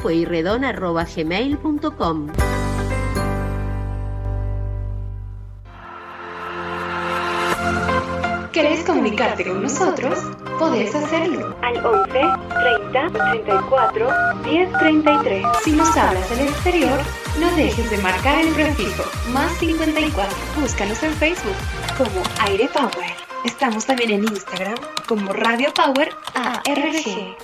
¿Querés 8.55 8.85
comunicarte 8.85 9.43
con 9.45 9.61
nosotros? 9.63 10.17
Podés 10.57 10.95
hacerlo 10.95 11.53
al 11.61 11.85
11 11.85 12.09
30 12.09 13.11
34 13.11 14.07
10 14.45 14.71
33. 14.79 15.45
Si 15.61 15.71
nos 15.73 15.97
hablas 15.97 16.29
del 16.29 16.47
exterior, 16.47 16.97
no 17.37 17.53
dejes 17.57 17.91
de 17.91 17.97
marcar 17.97 18.39
el 18.39 18.53
prefijo 18.53 19.03
más 19.33 19.51
54. 19.57 20.33
Búscanos 20.61 21.03
en 21.03 21.11
Facebook 21.15 21.57
como 21.97 22.23
Aire 22.47 22.69
Power. 22.69 23.13
Estamos 23.43 23.85
también 23.85 24.11
en 24.11 24.23
Instagram 24.23 24.75
como 25.05 25.33
Radio 25.33 25.73
Power 25.73 26.11
ARG. 26.33 27.35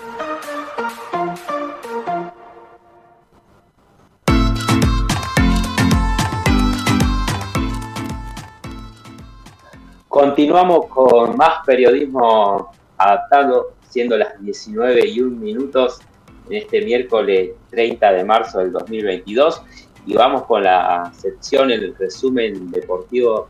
Continuamos 10.12 10.88
con 10.88 11.38
más 11.38 11.66
periodismo 11.66 12.70
adaptado, 12.98 13.76
siendo 13.88 14.18
las 14.18 14.38
19 14.42 15.08
y 15.08 15.22
1 15.22 15.38
minutos 15.38 16.02
en 16.50 16.58
este 16.58 16.82
miércoles 16.82 17.52
30 17.70 18.12
de 18.12 18.26
marzo 18.26 18.60
del 18.60 18.74
2022. 18.74 19.64
Y 20.06 20.14
vamos 20.14 20.44
con 20.44 20.64
la 20.64 21.10
sección, 21.14 21.72
el 21.72 21.96
resumen 21.96 22.72
deportivo 22.72 23.48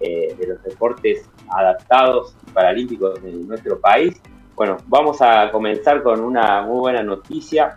eh, 0.00 0.34
de 0.40 0.46
los 0.46 0.62
deportes 0.62 1.28
adaptados 1.50 2.34
paralímpicos 2.54 3.22
de 3.22 3.30
nuestro 3.30 3.78
país. 3.78 4.18
Bueno, 4.56 4.78
vamos 4.86 5.20
a 5.20 5.50
comenzar 5.50 6.02
con 6.02 6.22
una 6.22 6.62
muy 6.62 6.78
buena 6.78 7.02
noticia 7.02 7.76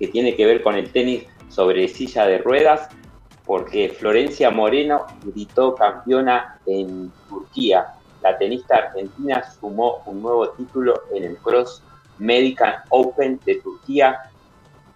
que 0.00 0.08
tiene 0.08 0.34
que 0.34 0.46
ver 0.46 0.64
con 0.64 0.74
el 0.74 0.90
tenis 0.90 1.26
sobre 1.48 1.86
silla 1.86 2.26
de 2.26 2.38
ruedas 2.38 2.88
porque 3.48 3.88
Florencia 3.88 4.50
Moreno 4.50 5.06
gritó 5.24 5.74
campeona 5.74 6.60
en 6.66 7.10
Turquía. 7.30 7.94
La 8.22 8.36
tenista 8.36 8.76
argentina 8.76 9.42
sumó 9.42 10.02
un 10.04 10.20
nuevo 10.20 10.50
título 10.50 11.04
en 11.14 11.24
el 11.24 11.38
Cross 11.38 11.82
Medical 12.18 12.82
Open 12.90 13.40
de 13.46 13.54
Turquía 13.54 14.20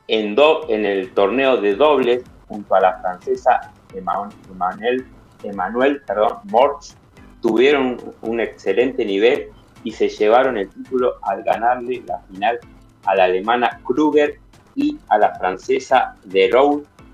en, 0.06 0.36
en 0.68 0.84
el 0.84 1.14
torneo 1.14 1.56
de 1.56 1.76
dobles 1.76 2.24
junto 2.46 2.74
a 2.74 2.80
la 2.80 3.00
francesa 3.00 3.72
Emmanuel 3.94 5.06
Emanuel 5.42 6.02
perdón, 6.06 6.40
Morch 6.44 6.94
tuvieron 7.40 7.96
un 8.20 8.38
excelente 8.38 9.02
nivel 9.06 9.48
y 9.82 9.92
se 9.92 10.10
llevaron 10.10 10.58
el 10.58 10.68
título 10.68 11.14
al 11.22 11.42
ganarle 11.42 12.02
la 12.06 12.18
final 12.30 12.60
a 13.06 13.14
la 13.14 13.24
alemana 13.24 13.80
Kruger 13.82 14.38
y 14.74 14.98
a 15.08 15.16
la 15.16 15.34
francesa 15.36 16.16
De 16.24 16.48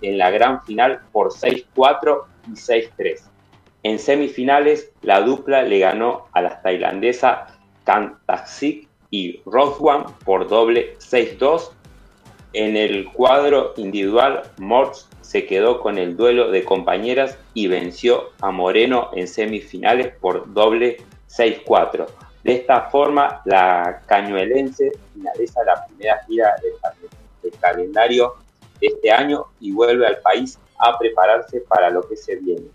en 0.02 0.18
la 0.18 0.30
gran 0.30 0.62
final 0.64 1.00
por 1.12 1.32
6-4 1.32 2.24
y 2.48 2.50
6-3. 2.52 3.20
En 3.82 3.98
semifinales, 3.98 4.92
la 5.02 5.20
dupla 5.20 5.62
le 5.62 5.78
ganó 5.78 6.26
a 6.32 6.42
las 6.42 6.62
tailandesas 6.62 7.52
Kantaksik 7.84 8.88
y 9.10 9.40
Rothwan 9.46 10.04
por 10.24 10.48
doble 10.48 10.96
6-2. 10.98 11.70
En 12.54 12.76
el 12.76 13.10
cuadro 13.12 13.74
individual, 13.76 14.42
Morts 14.58 15.08
se 15.20 15.46
quedó 15.46 15.80
con 15.80 15.98
el 15.98 16.16
duelo 16.16 16.50
de 16.50 16.64
compañeras 16.64 17.38
y 17.54 17.66
venció 17.66 18.30
a 18.40 18.50
Moreno 18.50 19.10
en 19.14 19.28
semifinales 19.28 20.14
por 20.20 20.52
doble 20.52 20.98
6-4. 21.28 22.06
De 22.42 22.54
esta 22.54 22.82
forma, 22.90 23.42
la 23.44 24.02
cañuelense 24.06 24.92
finaliza 25.12 25.64
la 25.64 25.84
primera 25.86 26.24
gira 26.26 26.54
del, 26.62 27.52
calendario 27.60 28.34
de 28.38 28.47
este 28.80 29.10
año 29.10 29.46
y 29.60 29.72
vuelve 29.72 30.06
al 30.06 30.18
país 30.18 30.58
a 30.78 30.98
prepararse 30.98 31.60
para 31.60 31.90
lo 31.90 32.02
que 32.08 32.16
se 32.16 32.36
viene. 32.36 32.66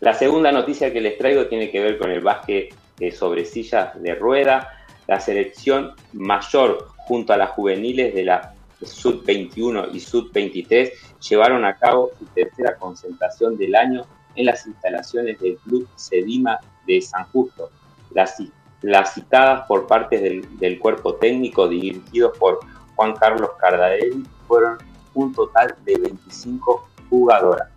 La 0.00 0.14
segunda 0.14 0.50
noticia 0.50 0.92
que 0.92 1.00
les 1.00 1.16
traigo 1.16 1.46
tiene 1.46 1.70
que 1.70 1.80
ver 1.80 1.98
con 1.98 2.10
el 2.10 2.20
básquet 2.20 2.74
sobre 3.10 3.44
sillas 3.44 4.00
de 4.00 4.14
rueda. 4.14 4.84
La 5.06 5.20
selección 5.20 5.94
mayor 6.12 6.88
junto 7.06 7.32
a 7.32 7.36
las 7.36 7.50
juveniles 7.50 8.14
de 8.14 8.24
la 8.24 8.54
Sud 8.82 9.24
21 9.24 9.88
y 9.92 10.00
Sud 10.00 10.30
23 10.32 10.92
llevaron 11.28 11.64
a 11.64 11.76
cabo 11.76 12.10
su 12.18 12.26
tercera 12.26 12.76
concentración 12.76 13.56
del 13.56 13.74
año 13.74 14.02
en 14.34 14.46
las 14.46 14.66
instalaciones 14.66 15.38
del 15.40 15.56
Club 15.58 15.88
Sedima 15.96 16.58
de 16.86 17.00
San 17.00 17.24
Justo. 17.26 17.70
Las, 18.10 18.42
las 18.82 19.14
citadas 19.14 19.66
por 19.66 19.86
parte 19.86 20.18
del, 20.18 20.78
cuerpo 20.78 21.14
técnico 21.14 21.68
dirigido 21.68 22.32
por 22.32 22.60
Juan 22.96 23.14
Carlos 23.14 23.50
Cardarelli 23.60 24.24
fueron 24.46 24.78
un 25.14 25.32
total 25.32 25.74
de 25.84 25.96
25 25.96 26.88
jugadoras. 27.10 27.68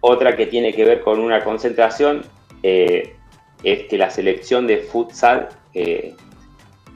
Otra 0.00 0.36
que 0.36 0.46
tiene 0.46 0.72
que 0.72 0.84
ver 0.84 1.02
con 1.02 1.18
una 1.18 1.42
concentración 1.42 2.22
eh, 2.62 3.16
es 3.62 3.88
que 3.88 3.98
la 3.98 4.10
selección 4.10 4.66
de 4.66 4.78
futsal 4.78 5.48
eh, 5.74 6.14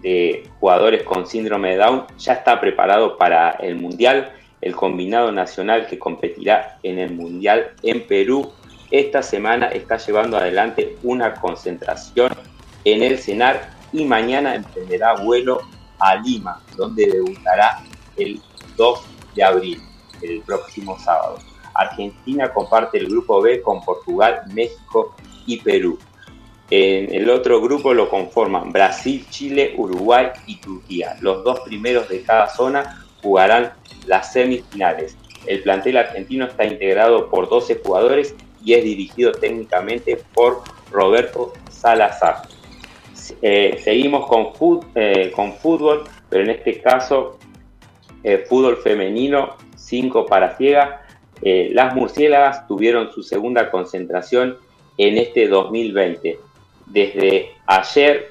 de 0.02 0.48
jugadores 0.60 1.02
con 1.02 1.26
síndrome 1.26 1.70
de 1.70 1.76
Down 1.76 2.06
ya 2.18 2.34
está 2.34 2.60
preparado 2.60 3.16
para 3.16 3.50
el 3.52 3.76
Mundial. 3.76 4.32
El 4.60 4.76
combinado 4.76 5.32
nacional 5.32 5.86
que 5.86 5.98
competirá 5.98 6.78
en 6.82 6.98
el 6.98 7.12
Mundial 7.12 7.72
en 7.82 8.06
Perú 8.06 8.52
esta 8.92 9.22
semana 9.22 9.68
está 9.68 9.96
llevando 9.96 10.36
adelante 10.36 10.96
una 11.02 11.34
concentración 11.34 12.30
en 12.84 13.02
el 13.02 13.18
CENAR 13.18 13.70
y 13.92 14.04
mañana 14.04 14.54
emprenderá 14.54 15.14
vuelo 15.14 15.62
a 16.02 16.16
Lima, 16.16 16.60
donde 16.76 17.06
debutará 17.06 17.80
el 18.16 18.40
2 18.76 19.00
de 19.36 19.44
abril, 19.44 19.82
el 20.20 20.40
próximo 20.42 20.98
sábado. 20.98 21.38
Argentina 21.74 22.52
comparte 22.52 22.98
el 22.98 23.06
grupo 23.06 23.40
B 23.40 23.62
con 23.62 23.80
Portugal, 23.82 24.42
México 24.52 25.14
y 25.46 25.58
Perú. 25.58 25.98
En 26.70 27.14
el 27.14 27.30
otro 27.30 27.60
grupo 27.60 27.94
lo 27.94 28.08
conforman 28.08 28.72
Brasil, 28.72 29.26
Chile, 29.30 29.74
Uruguay 29.76 30.28
y 30.46 30.56
Turquía. 30.56 31.16
Los 31.20 31.44
dos 31.44 31.60
primeros 31.60 32.08
de 32.08 32.22
cada 32.22 32.48
zona 32.48 33.06
jugarán 33.22 33.72
las 34.06 34.32
semifinales. 34.32 35.16
El 35.46 35.62
plantel 35.62 35.98
argentino 35.98 36.46
está 36.46 36.64
integrado 36.64 37.28
por 37.30 37.48
12 37.48 37.80
jugadores 37.84 38.34
y 38.64 38.74
es 38.74 38.84
dirigido 38.84 39.32
técnicamente 39.32 40.22
por 40.34 40.62
Roberto 40.90 41.52
Salazar. 41.70 42.42
Eh, 43.42 43.78
seguimos 43.82 44.26
con, 44.26 44.48
eh, 44.94 45.30
con, 45.34 45.52
fútbol, 45.54 46.04
pero 46.28 46.44
en 46.44 46.50
este 46.50 46.80
caso 46.80 47.38
eh, 48.24 48.44
fútbol 48.48 48.78
femenino 48.78 49.56
5 49.76 50.26
para 50.26 50.56
ciega. 50.56 51.02
las 51.42 51.94
murciélagas 51.94 52.66
tuvieron 52.68 53.10
su 53.12 53.22
segunda 53.22 53.70
concentración 53.70 54.58
en 54.96 55.18
este 55.18 55.48
2020. 55.48 56.38
Desde 56.86 57.50
ayer 57.66 58.30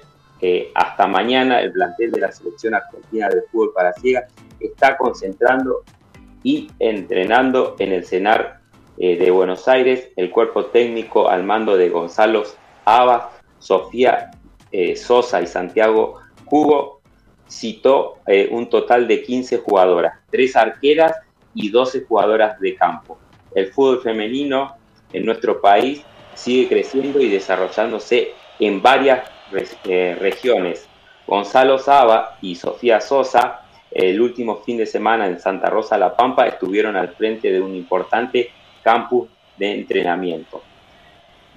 hasta 0.74 1.08
mañana 1.08 1.62
el 1.62 1.72
plantel 1.72 2.12
de 2.12 2.22
la 2.22 2.32
selección 2.32 2.74
argentina 2.74 3.30
de 3.30 3.42
fútbol 3.52 3.74
para 3.76 3.94
ciega 3.94 4.28
está 4.60 4.98
concentrando 4.98 5.84
y 6.42 6.72
entrenando 6.80 7.76
en 7.80 7.92
el 7.92 8.06
CENAR 8.06 8.60
de 8.98 9.30
Buenos 9.30 9.68
Aires, 9.68 10.10
el 10.16 10.32
cuerpo 10.32 10.66
técnico 10.66 11.30
al 11.30 11.44
mando 11.44 11.76
de 11.76 11.90
Gonzalo 11.90 12.44
Aba, 12.86 13.32
Sofía 13.60 14.32
eh, 14.72 14.96
Sosa 14.96 15.42
y 15.42 15.48
Santiago 15.48 16.20
Hugo 16.50 17.02
citó 17.48 18.20
eh, 18.28 18.48
un 18.52 18.70
total 18.70 19.08
de 19.08 19.24
15 19.24 19.58
jugadoras, 19.58 20.20
3 20.32 20.56
arqueras 20.56 21.16
y 21.54 21.70
12 21.70 22.06
jugadoras 22.06 22.60
de 22.60 22.76
campo. 22.76 23.18
El 23.54 23.68
fútbol 23.68 24.02
femenino 24.02 24.76
en 25.12 25.26
nuestro 25.26 25.60
país 25.62 26.04
sigue 26.34 26.70
creciendo 26.70 27.20
y 27.20 27.30
desarrollándose 27.30 28.32
en 28.60 28.82
varias 28.82 29.30
regiones. 29.52 30.88
Gonzalo 31.28 31.78
Saba 31.78 32.38
y 32.42 32.56
Sofía 32.56 33.02
Sosa 33.02 33.62
el 33.92 34.22
último 34.22 34.58
fin 34.58 34.78
de 34.78 34.86
semana 34.86 35.28
en 35.28 35.40
Santa 35.40 35.70
Rosa 35.70 35.98
La 35.98 36.16
Pampa 36.16 36.48
estuvieron 36.48 36.96
al 36.96 37.10
frente 37.10 37.52
de 37.52 37.62
un 37.62 37.76
importante 37.76 38.50
campus 38.82 39.30
de 39.58 39.74
entrenamiento. 39.74 40.64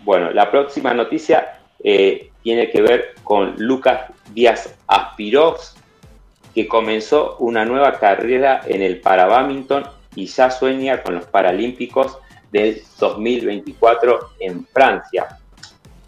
Bueno, 0.02 0.32
la 0.32 0.50
próxima 0.50 0.92
noticia 0.92 1.60
eh, 1.84 2.30
tiene 2.42 2.70
que 2.70 2.82
ver 2.82 3.14
con 3.22 3.54
Lucas 3.58 4.10
Díaz 4.32 4.74
Aspirox, 4.88 5.76
que 6.54 6.66
comenzó 6.66 7.36
una 7.38 7.64
nueva 7.64 7.98
carrera 7.98 8.62
en 8.66 8.82
el 8.82 9.00
parabadminton 9.00 9.84
y 10.16 10.26
ya 10.26 10.50
sueña 10.50 11.02
con 11.02 11.16
los 11.16 11.26
Paralímpicos 11.26 12.18
del 12.50 12.80
2024 12.98 14.30
en 14.40 14.66
Francia. 14.66 15.38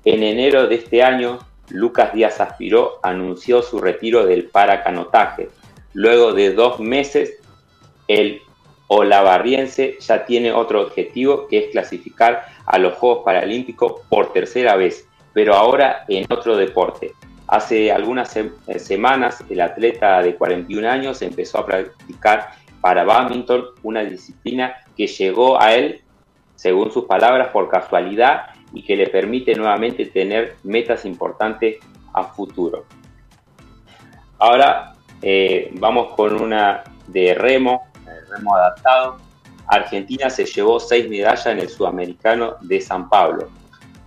En 0.05 0.23
enero 0.23 0.67
de 0.67 0.77
este 0.77 1.03
año, 1.03 1.41
Lucas 1.69 2.15
Díaz 2.15 2.41
Aspiró 2.41 3.01
anunció 3.03 3.63
su 3.63 3.81
retiro 3.81 4.25
del 4.25 4.45
paracanotaje. 4.45 5.49
Luego 5.93 6.33
de 6.33 6.53
dos 6.53 6.79
meses, 6.79 7.35
el 8.07 8.41
Olavarriense 8.89 9.97
ya 9.99 10.25
tiene 10.25 10.53
otro 10.53 10.83
objetivo 10.83 11.49
que 11.49 11.59
es 11.59 11.71
clasificar 11.73 12.47
a 12.65 12.79
los 12.79 12.95
Juegos 12.95 13.25
Paralímpicos 13.25 14.03
por 14.09 14.33
tercera 14.33 14.77
vez, 14.77 15.09
pero 15.37 15.55
ahora 15.55 16.07
en 16.09 16.25
otro 16.33 16.57
deporte. 16.57 17.13
Hace 17.47 17.93
algunas 17.93 18.35
eh, 18.39 18.51
semanas 18.79 19.45
el 19.51 19.61
atleta 19.61 20.23
de 20.23 20.35
41 20.35 20.89
años 20.89 21.21
empezó 21.21 21.59
a 21.59 21.67
practicar 21.67 22.53
para 22.81 23.05
badminton, 23.05 23.67
una 23.83 24.03
disciplina 24.03 24.77
que 24.97 25.07
llegó 25.07 25.61
a 25.61 25.75
él, 25.75 26.01
según 26.55 26.91
sus 26.91 27.05
palabras, 27.05 27.49
por 27.49 27.69
casualidad 27.69 28.47
y 28.73 28.83
que 28.83 28.97
le 28.97 29.09
permite 29.09 29.55
nuevamente 29.55 30.07
tener 30.07 30.57
metas 30.63 31.05
importantes 31.05 31.81
a 32.15 32.25
futuro. 32.25 32.87
Ahora 34.39 34.95
eh, 35.21 35.71
vamos 35.75 36.15
con 36.15 36.41
una 36.41 36.83
de 37.09 37.35
remo 37.35 37.83
remo 38.31 38.57
adaptado, 38.57 39.19
Argentina 39.67 40.31
se 40.31 40.47
llevó 40.47 40.81
seis 40.81 41.11
medallas 41.11 41.45
en 41.45 41.59
el 41.59 41.69
sudamericano 41.69 42.57
de 42.63 42.81
San 42.81 43.11
Pablo. 43.11 43.51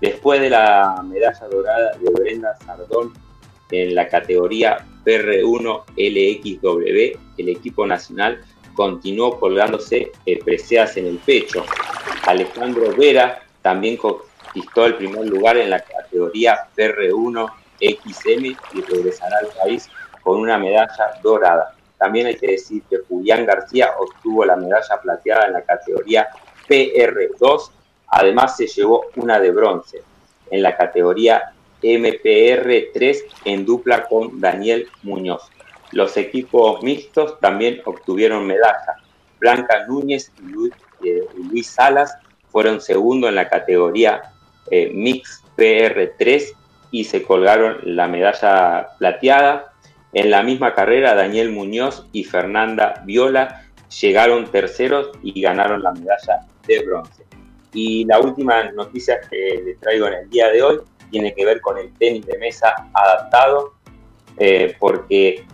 Después 0.01 0.39
de 0.39 0.49
la 0.49 1.03
medalla 1.05 1.47
dorada 1.47 1.91
de 1.97 2.09
Brenda 2.11 2.55
Sardón 2.65 3.13
en 3.71 3.93
la 3.95 4.07
categoría 4.07 4.85
PR1 5.05 5.83
LXW, 5.97 7.19
el 7.37 7.49
equipo 7.49 7.85
nacional 7.85 8.41
continuó 8.75 9.39
colgándose 9.39 10.11
preseas 10.45 10.95
en 10.97 11.07
el 11.07 11.17
pecho. 11.17 11.65
Alejandro 12.25 12.95
Vera 12.95 13.41
también 13.61 13.97
conquistó 13.97 14.85
el 14.85 14.95
primer 14.95 15.27
lugar 15.27 15.57
en 15.57 15.69
la 15.69 15.81
categoría 15.81 16.67
PR1 16.77 17.51
XM 17.81 18.45
y 18.45 18.81
regresará 18.81 19.37
al 19.41 19.47
país 19.61 19.89
con 20.23 20.39
una 20.39 20.57
medalla 20.57 21.19
dorada. 21.21 21.75
También 21.97 22.27
hay 22.27 22.35
que 22.35 22.51
decir 22.51 22.83
que 22.89 22.99
Julián 23.09 23.45
García 23.45 23.91
obtuvo 23.99 24.45
la 24.45 24.55
medalla 24.55 25.01
plateada 25.01 25.47
en 25.47 25.53
la 25.53 25.61
categoría 25.63 26.29
PR2, 26.69 27.71
además 28.11 28.57
se 28.57 28.67
llevó 28.67 29.05
una 29.15 29.39
de 29.39 29.51
bronce 29.51 30.01
en 30.49 30.61
la 30.63 30.75
categoría 30.75 31.53
MPR3 31.81 33.23
en 33.45 33.65
dupla 33.65 34.05
con 34.07 34.39
Daniel 34.39 34.87
Muñoz. 35.03 35.49
Los 35.91 36.17
equipos 36.17 36.83
mixtos 36.83 37.39
también 37.39 37.81
obtuvieron 37.85 38.45
medalla. 38.45 38.97
Blanca 39.39 39.85
Núñez 39.87 40.31
y 40.39 40.51
Luis, 40.51 40.73
eh, 41.03 41.63
Salas 41.63 42.17
fueron 42.51 42.81
segundo 42.81 43.29
en 43.29 43.35
la 43.35 43.47
categoría 43.47 44.33
eh, 44.69 44.91
Mix 44.93 45.43
PR3 45.57 46.53
y 46.91 47.03
se 47.05 47.23
colgaron 47.23 47.77
la 47.83 48.07
medalla 48.07 48.89
plateada. 48.97 49.73
En 50.13 50.31
la 50.31 50.43
misma 50.43 50.73
carrera, 50.73 51.15
Daniel 51.15 51.51
Muñoz 51.51 52.05
y 52.11 52.23
Fernanda 52.23 53.01
Viola 53.05 53.65
llegaron 54.01 54.51
terceros 54.51 55.09
y 55.23 55.39
ganaron 55.41 55.81
la 55.81 55.93
medalla 55.93 56.47
de 56.67 56.83
bronce. 56.83 57.25
Y 57.73 58.05
la 58.05 58.19
última 58.19 58.63
noticia 58.71 59.19
que 59.21 59.61
les 59.63 59.79
traigo 59.79 60.07
en 60.07 60.13
el 60.13 60.29
día 60.29 60.49
de 60.49 60.61
hoy 60.63 60.79
tiene 61.11 61.33
que 61.33 61.45
ver 61.45 61.61
con 61.61 61.77
el 61.77 61.91
tenis 61.93 62.25
de 62.25 62.37
mesa 62.37 62.73
adaptado, 62.93 63.73
eh, 64.37 64.75
porque 64.79 65.45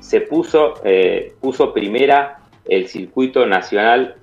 se 0.00 0.20
puso, 0.20 0.74
eh, 0.84 1.34
puso 1.40 1.72
primera 1.72 2.40
el 2.64 2.88
circuito 2.88 3.46
nacional 3.46 4.16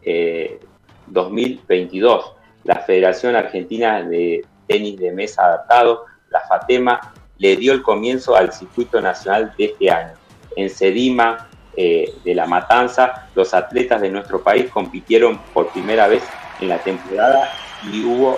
2022. 1.07 2.33
La 2.63 2.75
Federación 2.81 3.36
Argentina 3.36 4.01
de 4.01 4.43
Tenis 4.67 4.97
de 4.97 5.11
Mesa 5.11 5.45
Adaptado, 5.45 6.05
la 6.29 6.41
FATEMA, 6.41 7.13
le 7.38 7.55
dio 7.57 7.73
el 7.73 7.81
comienzo 7.81 8.36
al 8.36 8.53
circuito 8.53 9.01
nacional 9.01 9.53
de 9.57 9.65
este 9.65 9.91
año. 9.91 10.13
En 10.55 10.69
Sedima 10.69 11.49
eh, 11.75 12.13
de 12.23 12.36
La 12.36 12.45
Matanza, 12.45 13.29
los 13.36 13.53
atletas 13.53 14.01
de 14.01 14.09
nuestro 14.09 14.41
país 14.41 14.69
compitieron 14.71 15.38
por 15.53 15.67
primera 15.69 16.07
vez 16.07 16.23
en 16.62 16.70
la 16.70 16.78
temporada 16.80 17.51
y 17.91 18.03
hubo 18.03 18.38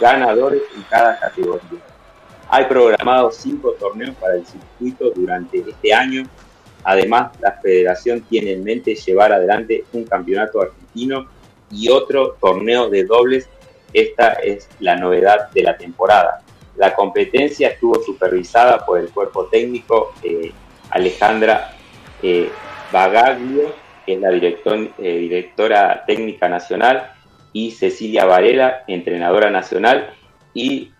ganadores 0.00 0.62
en 0.76 0.82
cada 0.84 1.18
categoría. 1.18 1.80
Hay 2.48 2.66
programados 2.66 3.36
cinco 3.36 3.72
torneos 3.72 4.14
para 4.16 4.36
el 4.36 4.46
circuito 4.46 5.10
durante 5.10 5.58
este 5.58 5.94
año. 5.94 6.24
Además, 6.84 7.32
la 7.40 7.52
federación 7.52 8.20
tiene 8.22 8.52
en 8.52 8.62
mente 8.62 8.94
llevar 8.94 9.32
adelante 9.32 9.84
un 9.92 10.04
campeonato 10.04 10.60
argentino 10.60 11.26
y 11.70 11.88
otro 11.90 12.36
torneo 12.40 12.90
de 12.90 13.04
dobles. 13.04 13.48
Esta 13.92 14.34
es 14.34 14.68
la 14.80 14.96
novedad 14.96 15.50
de 15.50 15.62
la 15.62 15.76
temporada. 15.76 16.42
La 16.76 16.94
competencia 16.94 17.68
estuvo 17.68 18.02
supervisada 18.02 18.84
por 18.84 18.98
el 18.98 19.08
cuerpo 19.08 19.46
técnico 19.46 20.12
eh, 20.22 20.52
Alejandra 20.90 21.72
eh, 22.22 22.50
Bagaglio, 22.92 23.72
que 24.04 24.14
es 24.14 24.20
la 24.20 24.30
eh, 24.30 25.18
directora 25.18 26.04
técnica 26.06 26.48
nacional, 26.48 27.13
y 27.54 27.70
Cecilia 27.70 28.26
Varela, 28.26 28.84
entrenadora 28.86 29.50
nacional, 29.50 30.10
y 30.52 30.92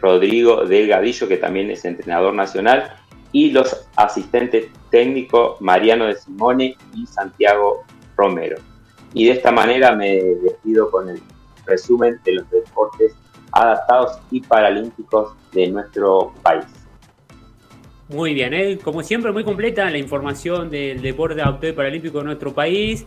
Rodrigo 0.00 0.64
Delgadillo, 0.64 1.26
que 1.26 1.36
también 1.36 1.70
es 1.70 1.84
entrenador 1.84 2.34
nacional, 2.34 2.94
y 3.32 3.50
los 3.50 3.88
asistentes 3.96 4.66
técnicos 4.90 5.60
Mariano 5.60 6.06
de 6.06 6.14
Simone 6.14 6.76
y 6.94 7.04
Santiago 7.06 7.82
Romero. 8.16 8.56
Y 9.12 9.26
de 9.26 9.32
esta 9.32 9.50
manera 9.50 9.94
me 9.94 10.22
despido 10.22 10.88
con 10.90 11.08
el 11.08 11.20
resumen 11.66 12.20
de 12.24 12.34
los 12.34 12.48
deportes 12.50 13.14
adaptados 13.50 14.20
y 14.30 14.40
paralímpicos 14.40 15.34
de 15.52 15.68
nuestro 15.68 16.32
país. 16.42 16.64
Muy 18.08 18.34
bien, 18.34 18.54
¿eh? 18.54 18.78
como 18.78 19.02
siempre 19.02 19.32
muy 19.32 19.44
completa 19.44 19.90
la 19.90 19.98
información 19.98 20.70
del 20.70 21.00
deporte 21.00 21.40
adaptado 21.40 21.72
y 21.72 21.74
paralímpico 21.74 22.18
de 22.18 22.24
nuestro 22.24 22.52
país. 22.54 23.06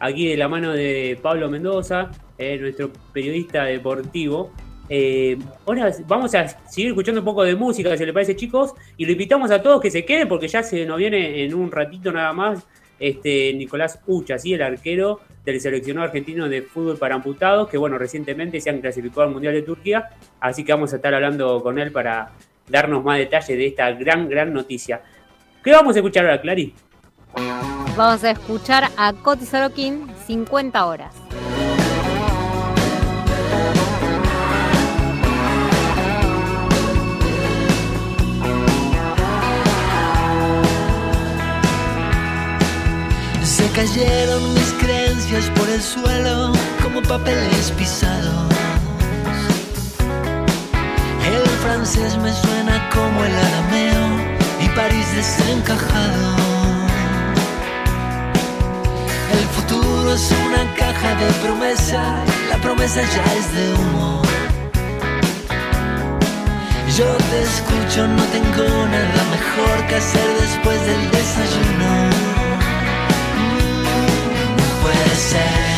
Aquí 0.00 0.28
de 0.28 0.36
la 0.36 0.48
mano 0.48 0.72
de 0.72 1.18
Pablo 1.22 1.48
Mendoza, 1.48 2.10
eh, 2.42 2.58
nuestro 2.58 2.90
periodista 3.12 3.64
deportivo. 3.64 4.52
Eh, 4.88 5.38
ahora 5.64 5.92
vamos 6.06 6.34
a 6.34 6.48
seguir 6.48 6.90
escuchando 6.90 7.20
un 7.20 7.24
poco 7.24 7.44
de 7.44 7.54
música, 7.54 7.96
si 7.96 8.04
le 8.04 8.12
parece 8.12 8.36
chicos, 8.36 8.74
y 8.96 9.06
lo 9.06 9.12
invitamos 9.12 9.50
a 9.50 9.62
todos 9.62 9.80
que 9.80 9.90
se 9.90 10.04
queden 10.04 10.28
porque 10.28 10.48
ya 10.48 10.62
se 10.62 10.84
nos 10.84 10.98
viene 10.98 11.44
en 11.44 11.54
un 11.54 11.70
ratito 11.70 12.12
nada 12.12 12.32
más 12.32 12.66
este, 12.98 13.52
Nicolás 13.54 14.00
Ucha, 14.06 14.38
¿sí? 14.38 14.54
el 14.54 14.62
arquero 14.62 15.20
del 15.44 15.60
seleccionado 15.60 16.06
argentino 16.06 16.48
de 16.48 16.62
fútbol 16.62 16.98
para 16.98 17.14
amputados, 17.14 17.68
que 17.68 17.76
bueno, 17.76 17.98
recientemente 17.98 18.60
se 18.60 18.70
han 18.70 18.80
clasificado 18.80 19.22
al 19.22 19.30
Mundial 19.30 19.54
de 19.54 19.62
Turquía, 19.62 20.10
así 20.40 20.64
que 20.64 20.72
vamos 20.72 20.92
a 20.92 20.96
estar 20.96 21.12
hablando 21.14 21.62
con 21.62 21.78
él 21.78 21.90
para 21.90 22.30
darnos 22.68 23.02
más 23.02 23.18
detalles 23.18 23.56
de 23.56 23.66
esta 23.66 23.90
gran, 23.92 24.28
gran 24.28 24.52
noticia. 24.52 25.02
¿Qué 25.64 25.72
vamos 25.72 25.96
a 25.96 25.98
escuchar 25.98 26.26
ahora, 26.26 26.40
Clary? 26.40 26.74
Vamos 27.96 28.24
a 28.24 28.30
escuchar 28.30 28.90
a 28.96 29.12
Coti 29.12 29.46
Sorokin 29.46 30.06
50 30.26 30.86
horas. 30.86 31.14
Se 43.62 43.68
cayeron 43.68 44.54
mis 44.54 44.72
creencias 44.72 45.48
por 45.50 45.68
el 45.68 45.80
suelo 45.80 46.50
como 46.82 47.00
papeles 47.00 47.70
pisados. 47.78 48.52
El 51.24 51.48
francés 51.62 52.16
me 52.16 52.32
suena 52.32 52.90
como 52.90 53.24
el 53.24 53.32
arameo 53.32 54.04
y 54.62 54.68
París 54.70 55.06
desencajado. 55.14 56.34
El 59.32 59.46
futuro 59.54 60.12
es 60.12 60.34
una 60.44 60.74
caja 60.74 61.14
de 61.14 61.32
promesas, 61.44 62.28
la 62.50 62.56
promesa 62.56 63.00
ya 63.00 63.34
es 63.34 63.54
de 63.54 63.74
humo. 63.74 64.22
Yo 66.98 67.06
te 67.30 67.42
escucho, 67.42 68.08
no 68.08 68.24
tengo 68.24 68.86
nada 68.88 69.22
mejor 69.30 69.86
que 69.86 69.94
hacer 69.94 70.28
después 70.40 70.84
del 70.84 71.10
desayuno 71.12 72.11
puede 75.02 75.16
ser 75.16 75.71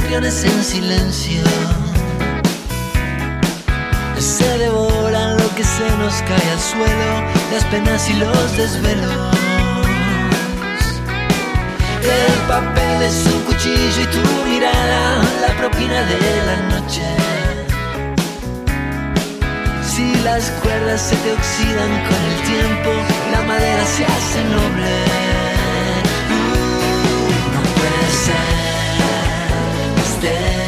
gorriones 0.00 0.44
en 0.44 0.62
silencio 0.62 1.42
se 4.16 4.58
devoran 4.58 5.36
lo 5.36 5.54
que 5.56 5.64
se 5.64 5.88
nos 5.98 6.14
cae 6.22 6.50
al 6.52 6.60
suelo, 6.60 7.10
las 7.52 7.64
penas 7.64 8.08
y 8.08 8.14
los 8.14 8.56
desvelos. 8.56 9.36
El 12.02 12.34
papel 12.46 13.02
es 13.02 13.26
un 13.26 13.40
cuchillo 13.42 14.00
y 14.02 14.06
tu 14.14 14.22
mirada, 14.48 15.22
la 15.44 15.52
propina 15.58 16.00
de 16.12 16.18
la 16.48 16.56
noche. 16.74 17.02
Si 19.82 20.14
las 20.22 20.50
cuerdas 20.62 21.00
se 21.00 21.16
te 21.16 21.32
oxidan 21.32 21.92
con 22.08 22.20
el 22.30 22.36
tiempo, 22.52 22.90
la 23.32 23.42
madera 23.42 23.84
se 23.84 24.04
hace 24.04 24.44
noble. 24.44 25.17
Que 30.20 30.67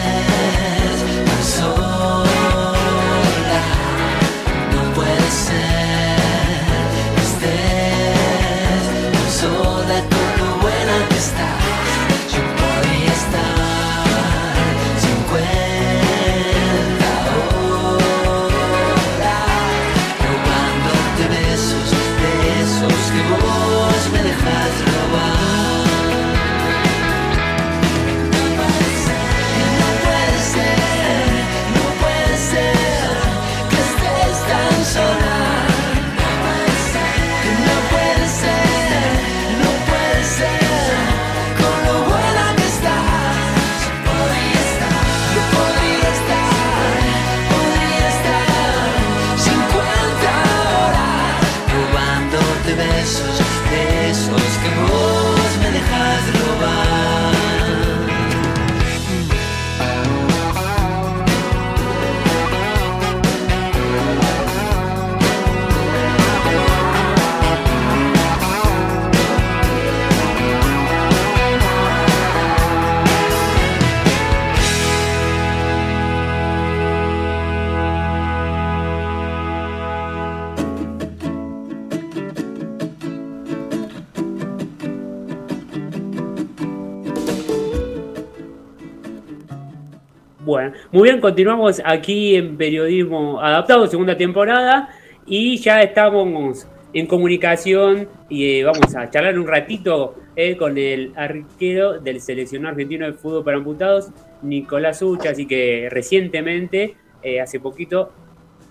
muy 90.93 91.05
bien, 91.05 91.21
continuamos 91.21 91.81
aquí 91.85 92.35
en 92.35 92.57
Periodismo 92.57 93.41
Adaptado, 93.41 93.87
segunda 93.87 94.17
temporada, 94.17 94.89
y 95.25 95.57
ya 95.59 95.83
estamos 95.83 96.67
en 96.93 97.07
comunicación 97.07 98.09
y 98.29 98.59
eh, 98.59 98.65
vamos 98.65 98.97
a 98.97 99.09
charlar 99.09 99.39
un 99.39 99.47
ratito 99.47 100.17
eh, 100.35 100.57
con 100.57 100.77
el 100.77 101.13
arquero 101.15 102.01
del 102.01 102.21
seleccionado 102.21 102.73
argentino 102.73 103.07
de 103.07 103.13
fútbol 103.13 103.45
para 103.45 103.57
amputados, 103.59 104.11
Nicolás 104.43 105.01
Ucha, 105.01 105.31
así 105.31 105.47
que 105.47 105.89
recientemente, 105.91 106.97
eh, 107.23 107.41
hace 107.41 107.61
poquito, 107.61 108.11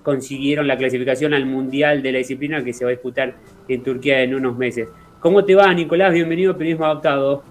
consiguieron 0.04 0.68
la 0.68 0.78
clasificación 0.78 1.34
al 1.34 1.46
Mundial 1.46 2.02
de 2.02 2.12
la 2.12 2.18
disciplina 2.18 2.64
que 2.64 2.74
se 2.74 2.84
va 2.84 2.90
a 2.90 2.96
disputar 2.96 3.36
en 3.70 3.82
Turquía 3.82 4.22
en 4.24 4.36
unos 4.36 4.58
meses. 4.58 4.90
¿Cómo 5.22 5.46
te 5.46 5.56
va, 5.56 5.74
Nicolás? 5.74 6.14
Bienvenido 6.14 6.52
a 6.52 6.58
Periodismo 6.58 6.86
Adaptado. 6.86 7.44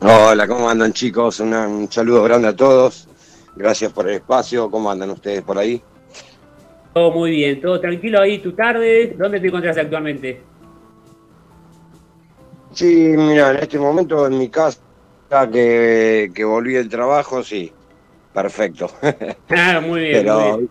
Hola, 0.00 0.46
¿cómo 0.48 0.68
andan 0.68 0.92
chicos? 0.92 1.40
Una- 1.40 1.66
un 1.68 1.90
saludo 1.90 2.22
grande 2.22 2.48
a 2.48 2.56
todos. 2.56 3.08
Gracias 3.56 3.92
por 3.92 4.08
el 4.08 4.16
espacio. 4.16 4.70
¿Cómo 4.70 4.90
andan 4.90 5.10
ustedes 5.10 5.42
por 5.42 5.58
ahí? 5.58 5.82
Todo 6.92 7.12
muy 7.12 7.30
bien, 7.30 7.60
todo 7.60 7.80
tranquilo 7.80 8.20
ahí, 8.20 8.38
tu 8.38 8.52
tarde. 8.54 9.14
¿Dónde 9.16 9.40
te 9.40 9.46
encuentras 9.46 9.76
actualmente? 9.78 10.42
Sí, 12.72 13.14
mira, 13.16 13.50
en 13.50 13.56
este 13.58 13.78
momento 13.78 14.26
en 14.26 14.38
mi 14.38 14.48
casa, 14.48 14.78
que, 15.52 16.30
que 16.34 16.44
volví 16.44 16.74
del 16.74 16.88
trabajo, 16.88 17.42
sí, 17.42 17.72
perfecto. 18.32 18.90
Ah, 19.50 19.80
muy 19.84 20.00
bien, 20.00 20.22
pero, 20.22 20.34
muy 20.34 20.44
bien. 20.44 20.70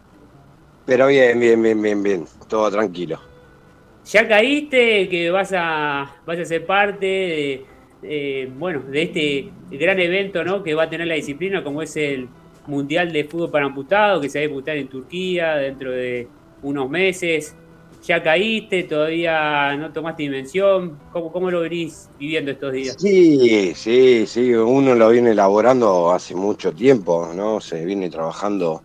pero 0.85 1.07
bien, 1.07 1.39
bien, 1.39 1.61
bien, 1.61 1.81
bien, 1.81 2.03
bien, 2.03 2.25
todo 2.47 2.69
tranquilo. 2.71 3.19
Ya 4.05 4.27
caíste 4.27 5.07
que 5.09 5.29
vas 5.29 5.53
a, 5.55 6.21
vas 6.25 6.39
a 6.39 6.45
ser 6.45 6.65
parte 6.65 7.05
de, 7.05 7.65
eh, 8.03 8.49
bueno, 8.57 8.81
de 8.81 9.01
este 9.01 9.49
gran 9.71 9.99
evento 9.99 10.43
¿no? 10.43 10.63
que 10.63 10.73
va 10.73 10.83
a 10.83 10.89
tener 10.89 11.07
la 11.07 11.15
disciplina, 11.15 11.63
como 11.63 11.81
es 11.81 11.95
el 11.97 12.27
Mundial 12.67 13.11
de 13.11 13.25
Fútbol 13.25 13.51
para 13.51 13.65
Amputados, 13.65 14.21
que 14.21 14.29
se 14.29 14.39
va 14.39 14.45
a 14.45 14.47
disputar 14.47 14.77
en 14.77 14.87
Turquía 14.87 15.55
dentro 15.55 15.91
de 15.91 16.27
unos 16.61 16.89
meses. 16.89 17.55
¿Ya 18.05 18.23
caíste? 18.23 18.83
¿Todavía 18.83 19.75
no 19.75 19.91
tomaste 19.91 20.23
dimensión? 20.23 20.97
¿Cómo, 21.11 21.31
cómo 21.33 21.51
lo 21.51 21.61
venís 21.61 22.09
viviendo 22.17 22.51
estos 22.51 22.71
días? 22.71 22.95
Sí, 22.97 23.73
sí, 23.75 24.25
sí, 24.25 24.53
uno 24.53 24.95
lo 24.95 25.09
viene 25.09 25.31
elaborando 25.31 26.11
hace 26.11 26.33
mucho 26.33 26.71
tiempo, 26.71 27.29
¿no? 27.35 27.59
Se 27.59 27.83
viene 27.83 28.09
trabajando 28.09 28.83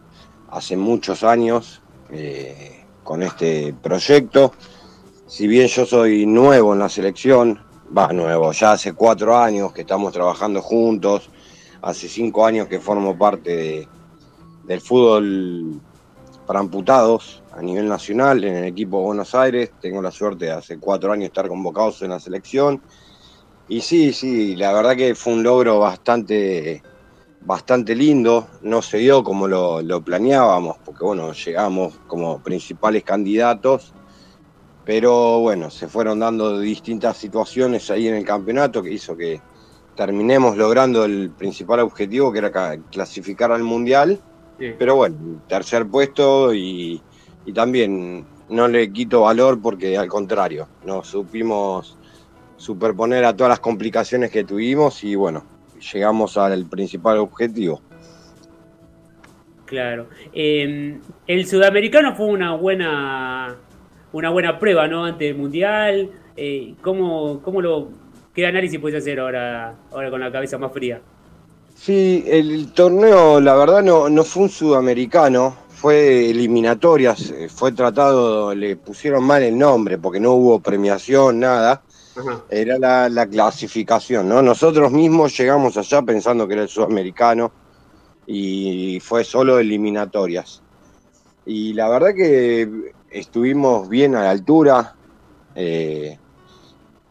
hace 0.51 0.77
muchos 0.77 1.23
años 1.23 1.81
eh, 2.11 2.85
con 3.05 3.23
este 3.23 3.73
proyecto. 3.81 4.53
Si 5.27 5.47
bien 5.47 5.69
yo 5.69 5.87
soy 5.87 6.27
nuevo 6.27 6.73
en 6.73 6.81
la 6.81 6.89
selección, 6.89 7.61
va 7.97 8.13
nuevo, 8.13 8.51
ya 8.53 8.73
hace 8.73 8.93
cuatro 8.93 9.37
años 9.37 9.73
que 9.73 9.83
estamos 9.83 10.13
trabajando 10.13 10.61
juntos, 10.61 11.31
hace 11.83 12.09
cinco 12.09 12.45
años 12.45 12.67
que 12.67 12.81
formo 12.81 13.17
parte 13.17 13.57
de- 13.57 13.89
del 14.65 14.81
fútbol 14.81 15.81
para 16.47 16.61
amputados 16.61 17.43
a 17.53 17.63
nivel 17.63 17.89
nacional 17.89 18.43
en 18.45 18.57
el 18.57 18.65
equipo 18.65 19.01
Buenos 19.03 19.35
Aires. 19.35 19.71
Tengo 19.81 20.03
la 20.03 20.11
suerte 20.11 20.47
de 20.47 20.53
hace 20.53 20.79
cuatro 20.79 21.13
años 21.13 21.27
estar 21.27 21.49
convocados 21.49 22.03
en 22.03 22.11
la 22.11 22.21
selección. 22.21 22.83
Y 23.69 23.81
sí, 23.81 24.13
sí, 24.13 24.57
la 24.57 24.73
verdad 24.73 24.97
que 24.97 25.15
fue 25.15 25.35
un 25.35 25.43
logro 25.43 25.79
bastante, 25.79 26.83
bastante 27.41 27.95
lindo. 27.95 28.49
No 28.63 28.83
se 28.83 28.99
dio 28.99 29.23
como 29.23 29.47
lo 29.47 30.03
planeábamos, 30.03 30.79
porque 30.85 31.05
bueno, 31.05 31.33
llegamos 31.33 31.95
como 32.07 32.43
principales 32.43 33.05
candidatos. 33.05 33.95
Pero 34.85 35.41
bueno, 35.41 35.71
se 35.71 35.89
fueron 35.89 36.21
dando 36.21 36.59
distintas 36.59 37.17
situaciones 37.17 37.91
ahí 37.91 38.07
en 38.09 38.15
el 38.15 38.25
campeonato 38.25 38.83
que 38.83 38.93
hizo 38.93 39.17
que 39.17 39.41
terminemos 39.97 40.57
logrando 40.57 41.05
el 41.05 41.31
principal 41.31 41.81
objetivo, 41.81 42.33
que 42.33 42.39
era 42.39 42.51
ca- 42.51 42.77
clasificar 42.91 43.51
al 43.53 43.63
Mundial. 43.63 44.21
Pero 44.79 44.95
bueno, 44.97 45.17
tercer 45.49 45.87
puesto 45.87 46.55
y, 46.55 47.03
y 47.45 47.53
también 47.53 48.25
no 48.49 48.69
le 48.69 48.93
quito 48.93 49.23
valor 49.23 49.61
porque 49.61 49.99
al 49.99 50.07
contrario, 50.09 50.69
nos 50.85 51.09
supimos 51.09 51.99
superponer 52.57 53.25
a 53.25 53.35
todas 53.35 53.51
las 53.51 53.61
complicaciones 53.61 54.31
que 54.31 54.45
tuvimos 54.45 55.03
y 55.03 55.17
bueno, 55.17 55.45
llegamos 55.93 56.37
al 56.37 56.67
principal 56.67 57.19
objetivo. 57.19 57.81
Claro. 59.67 60.07
Eh, 60.33 61.01
el 61.27 61.47
sudamericano 61.47 62.15
fue 62.15 62.27
una 62.27 62.55
buena 62.55 63.57
una 64.15 64.31
buena 64.31 64.59
prueba, 64.59 64.87
¿no? 64.87 65.05
Ante 65.05 65.29
el 65.29 65.37
Mundial. 65.37 66.11
Eh, 66.37 66.75
¿cómo, 66.83 67.41
cómo 67.43 67.61
lo, 67.61 67.89
¿Qué 68.35 68.47
análisis 68.47 68.81
puedes 68.81 69.01
hacer 69.01 69.21
ahora, 69.21 69.75
ahora 69.93 70.11
con 70.11 70.21
la 70.21 70.33
cabeza 70.33 70.57
más 70.57 70.73
fría? 70.73 71.01
Sí, 71.77 72.25
el 72.27 72.73
torneo 72.73 73.41
la 73.41 73.55
verdad 73.55 73.83
no, 73.83 74.09
no 74.09 74.25
fue 74.25 74.45
un 74.45 74.49
sudamericano, 74.49 75.57
fue 75.69 76.31
eliminatorias, 76.31 77.31
eh, 77.31 77.49
fue 77.49 77.73
tratado, 77.73 78.55
le 78.55 78.77
pusieron 78.77 79.25
mal 79.25 79.43
el 79.43 79.59
nombre 79.59 79.99
porque 79.99 80.21
no 80.21 80.33
hubo 80.33 80.61
premiación, 80.61 81.41
nada. 81.41 81.83
Era 82.49 82.79
la, 82.79 83.09
la 83.09 83.27
clasificación, 83.27 84.29
¿no? 84.29 84.41
Nosotros 84.41 84.93
mismos 84.93 85.37
llegamos 85.37 85.77
allá 85.77 86.01
pensando 86.03 86.47
que 86.47 86.55
era 86.55 86.63
el 86.63 86.69
sudamericano 86.69 87.51
y 88.25 89.01
fue 89.01 89.25
solo 89.25 89.59
eliminatorias. 89.59 90.63
Y 91.45 91.73
la 91.75 91.89
verdad 91.89 92.15
que 92.15 92.93
estuvimos 93.15 93.89
bien 93.89 94.17
a 94.17 94.25
la 94.25 94.31
altura, 94.31 94.97
eh, 95.55 96.19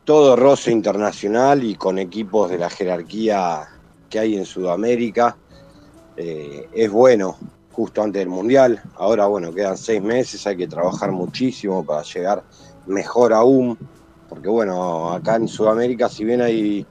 todo 0.03 0.35
roce 0.35 0.69
internacional 0.71 1.63
y 1.63 1.75
con 1.75 1.97
equipos 1.97 2.49
de 2.49 2.57
la 2.57 2.69
jerarquía 2.69 3.65
que 4.09 4.19
hay 4.19 4.35
en 4.35 4.45
Sudamérica. 4.45 5.37
Eh, 6.17 6.67
es 6.73 6.91
bueno 6.91 7.37
justo 7.71 8.03
antes 8.03 8.19
del 8.19 8.29
Mundial. 8.29 8.81
Ahora, 8.95 9.27
bueno, 9.27 9.53
quedan 9.53 9.77
seis 9.77 10.01
meses, 10.01 10.45
hay 10.45 10.57
que 10.57 10.67
trabajar 10.67 11.11
muchísimo 11.11 11.85
para 11.85 12.03
llegar 12.03 12.43
mejor 12.85 13.33
aún. 13.33 13.77
Porque, 14.27 14.49
bueno, 14.49 15.13
acá 15.13 15.37
en 15.37 15.47
Sudamérica, 15.47 16.09
si 16.09 16.25
bien 16.25 16.41
hay 16.41 16.85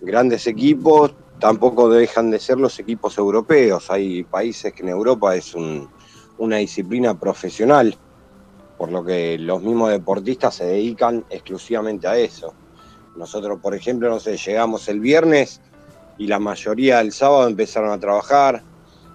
grandes 0.00 0.46
equipos, 0.46 1.16
tampoco 1.40 1.88
dejan 1.88 2.30
de 2.30 2.38
ser 2.38 2.58
los 2.58 2.78
equipos 2.78 3.18
europeos. 3.18 3.90
Hay 3.90 4.22
países 4.22 4.72
que 4.72 4.82
en 4.82 4.90
Europa 4.90 5.34
es 5.34 5.52
un- 5.54 5.88
una 6.38 6.58
disciplina 6.58 7.18
profesional, 7.18 7.98
por 8.76 8.92
lo 8.92 9.04
que 9.04 9.38
los 9.38 9.62
mismos 9.62 9.90
deportistas 9.90 10.54
se 10.54 10.66
dedican 10.66 11.24
exclusivamente 11.30 12.06
a 12.06 12.16
eso. 12.16 12.54
Nosotros, 13.16 13.58
por 13.60 13.74
ejemplo, 13.74 14.08
no 14.10 14.20
sé, 14.20 14.36
llegamos 14.36 14.88
el 14.88 15.00
viernes 15.00 15.60
y 16.18 16.26
la 16.26 16.38
mayoría 16.38 17.00
el 17.00 17.12
sábado 17.12 17.48
empezaron 17.48 17.90
a 17.90 17.98
trabajar. 17.98 18.62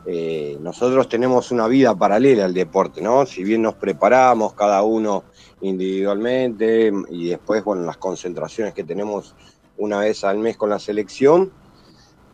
Eh, 0.05 0.57
nosotros 0.59 1.07
tenemos 1.07 1.51
una 1.51 1.67
vida 1.67 1.95
paralela 1.95 2.45
al 2.45 2.53
deporte, 2.53 3.01
¿no? 3.01 3.25
Si 3.27 3.43
bien 3.43 3.61
nos 3.61 3.75
preparamos 3.75 4.53
cada 4.53 4.81
uno 4.81 5.23
individualmente 5.61 6.91
y 7.09 7.29
después, 7.29 7.63
bueno, 7.63 7.83
las 7.83 7.97
concentraciones 7.97 8.73
que 8.73 8.83
tenemos 8.83 9.35
una 9.77 9.99
vez 9.99 10.23
al 10.23 10.39
mes 10.39 10.57
con 10.57 10.71
la 10.71 10.79
selección, 10.79 11.51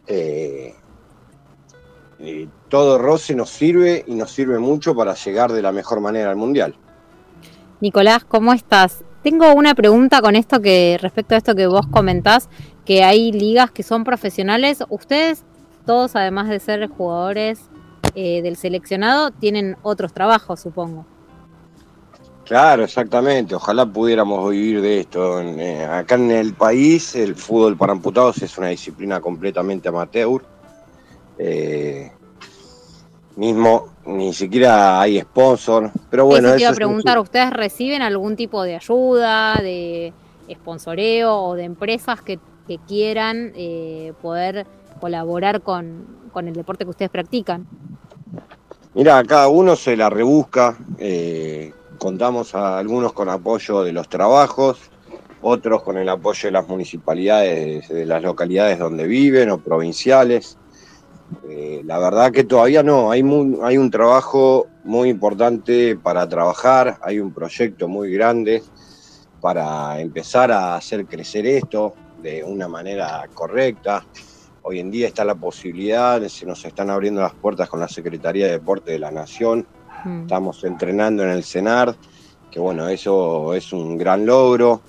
eh, 0.08 0.74
eh, 2.20 2.48
todo 2.70 2.98
roce 2.98 3.36
nos 3.36 3.50
sirve 3.50 4.06
y 4.08 4.16
nos 4.16 4.32
sirve 4.32 4.58
mucho 4.60 4.96
para 4.96 5.14
llegar 5.14 5.52
de 5.52 5.62
la 5.62 5.74
mejor 5.74 6.00
manera 6.00 6.30
al 6.30 6.38
Mundial. 6.38 6.76
Nicolás, 7.80 8.26
¿cómo 8.26 8.54
estás? 8.54 9.04
Tengo 9.22 9.54
una 9.54 9.76
pregunta 9.76 10.22
con 10.22 10.36
esto 10.36 10.62
que 10.62 10.98
respecto 11.02 11.36
a 11.36 11.38
esto 11.38 11.56
que 11.56 11.68
vos 11.68 11.86
comentás, 11.88 12.50
que 12.86 13.04
hay 13.04 13.32
ligas 13.32 13.70
que 13.72 13.84
son 13.84 14.04
profesionales. 14.04 14.84
Ustedes, 14.90 15.44
todos, 15.86 16.16
además 16.16 16.50
de 16.50 16.60
ser 16.60 16.88
jugadores 16.88 17.60
eh, 18.16 18.42
del 18.42 18.56
seleccionado, 18.56 19.32
tienen 19.32 19.78
otros 19.84 20.14
trabajos, 20.14 20.60
supongo. 20.60 21.06
Claro, 22.46 22.86
exactamente. 22.86 23.54
Ojalá 23.54 23.86
pudiéramos 23.86 24.50
vivir 24.50 24.82
de 24.82 25.02
esto. 25.02 25.42
Eh, 25.42 25.86
acá 25.86 26.16
en 26.16 26.32
el 26.32 26.54
país, 26.54 27.14
el 27.16 27.36
fútbol 27.36 27.76
para 27.76 27.92
amputados 27.92 28.42
es 28.42 28.58
una 28.58 28.70
disciplina 28.70 29.20
completamente 29.20 29.90
amateur. 29.90 30.42
Eh, 31.38 32.10
mismo, 33.36 33.90
ni 34.08 34.34
siquiera 34.34 35.00
hay 35.02 35.20
sponsor. 35.22 35.92
Pero 36.10 36.26
bueno, 36.26 36.48
Eso 36.48 36.56
te 36.56 36.62
iba 36.62 36.70
a 36.70 36.72
es 36.72 36.78
preguntar, 36.78 37.20
¿ustedes 37.20 37.52
reciben 37.52 38.02
algún 38.02 38.36
tipo 38.36 38.64
de 38.64 38.76
ayuda, 38.76 39.56
de 39.56 40.14
sponsoreo 40.52 41.36
o 41.36 41.56
de 41.56 41.64
empresas 41.64 42.22
que, 42.22 42.40
que 42.68 42.80
quieran 42.80 43.52
eh, 43.56 44.14
poder 44.22 44.66
colaborar 45.00 45.62
con, 45.62 46.06
con 46.32 46.48
el 46.48 46.54
deporte 46.54 46.86
que 46.86 46.90
ustedes 46.92 47.12
practican? 47.12 47.68
Mira, 48.94 49.24
cada 49.26 49.48
uno 49.50 49.76
se 49.76 49.96
la 49.96 50.10
rebusca. 50.10 50.76
eh, 50.98 51.74
contamos 52.00 52.56
a 52.56 52.78
algunos 52.78 53.14
con 53.14 53.30
apoyo 53.30 53.84
de 53.84 53.92
los 53.92 54.08
trabajos, 54.08 54.80
otros 55.42 55.84
con 55.84 55.98
el 55.98 56.08
apoyo 56.10 56.48
de 56.48 56.52
las 56.52 56.68
municipalidades 56.68 57.90
de 57.90 58.06
las 58.06 58.22
localidades 58.24 58.80
donde 58.80 59.06
viven 59.06 59.50
o 59.50 59.58
provinciales. 59.60 60.58
Eh, 61.50 61.82
la 61.86 62.00
verdad 62.00 62.32
que 62.32 62.44
todavía 62.44 62.84
no, 62.84 63.12
hay, 63.12 63.22
hay 63.64 63.78
un 63.78 63.92
trabajo 63.92 64.68
muy 64.84 65.10
importante 65.10 65.98
para 65.98 66.28
trabajar, 66.28 66.98
hay 67.02 67.20
un 67.20 67.34
proyecto 67.34 67.88
muy 67.88 68.12
grande 68.14 68.64
para 69.42 70.00
empezar 70.00 70.52
a 70.52 70.76
hacer 70.76 71.06
crecer 71.06 71.46
esto 71.46 71.94
de 72.22 72.44
una 72.44 72.68
manera 72.68 73.28
correcta. 73.34 74.06
hoy 74.64 74.80
en 74.80 74.92
día 74.92 75.08
está 75.08 75.24
la 75.24 75.36
posibilidad, 75.36 76.22
se 76.28 76.46
nos 76.46 76.66
están 76.66 76.90
abriendo 76.90 77.22
las 77.22 77.34
puertas 77.34 77.70
con 77.70 77.80
la 77.80 77.88
Secretaría 77.88 78.48
de 78.48 78.54
Deporte 78.54 78.92
de 78.92 79.00
la 79.00 79.12
Nación, 79.12 79.66
Mm. 80.04 80.22
estamos 80.22 80.64
entrenando 80.64 81.24
en 81.24 81.30
el 81.30 81.44
CENAR, 81.44 81.96
que 82.52 82.60
bueno, 82.60 82.88
eso 82.88 83.54
es 83.54 83.74
un 83.74 83.98
gran 83.98 84.26
logro. 84.26 84.82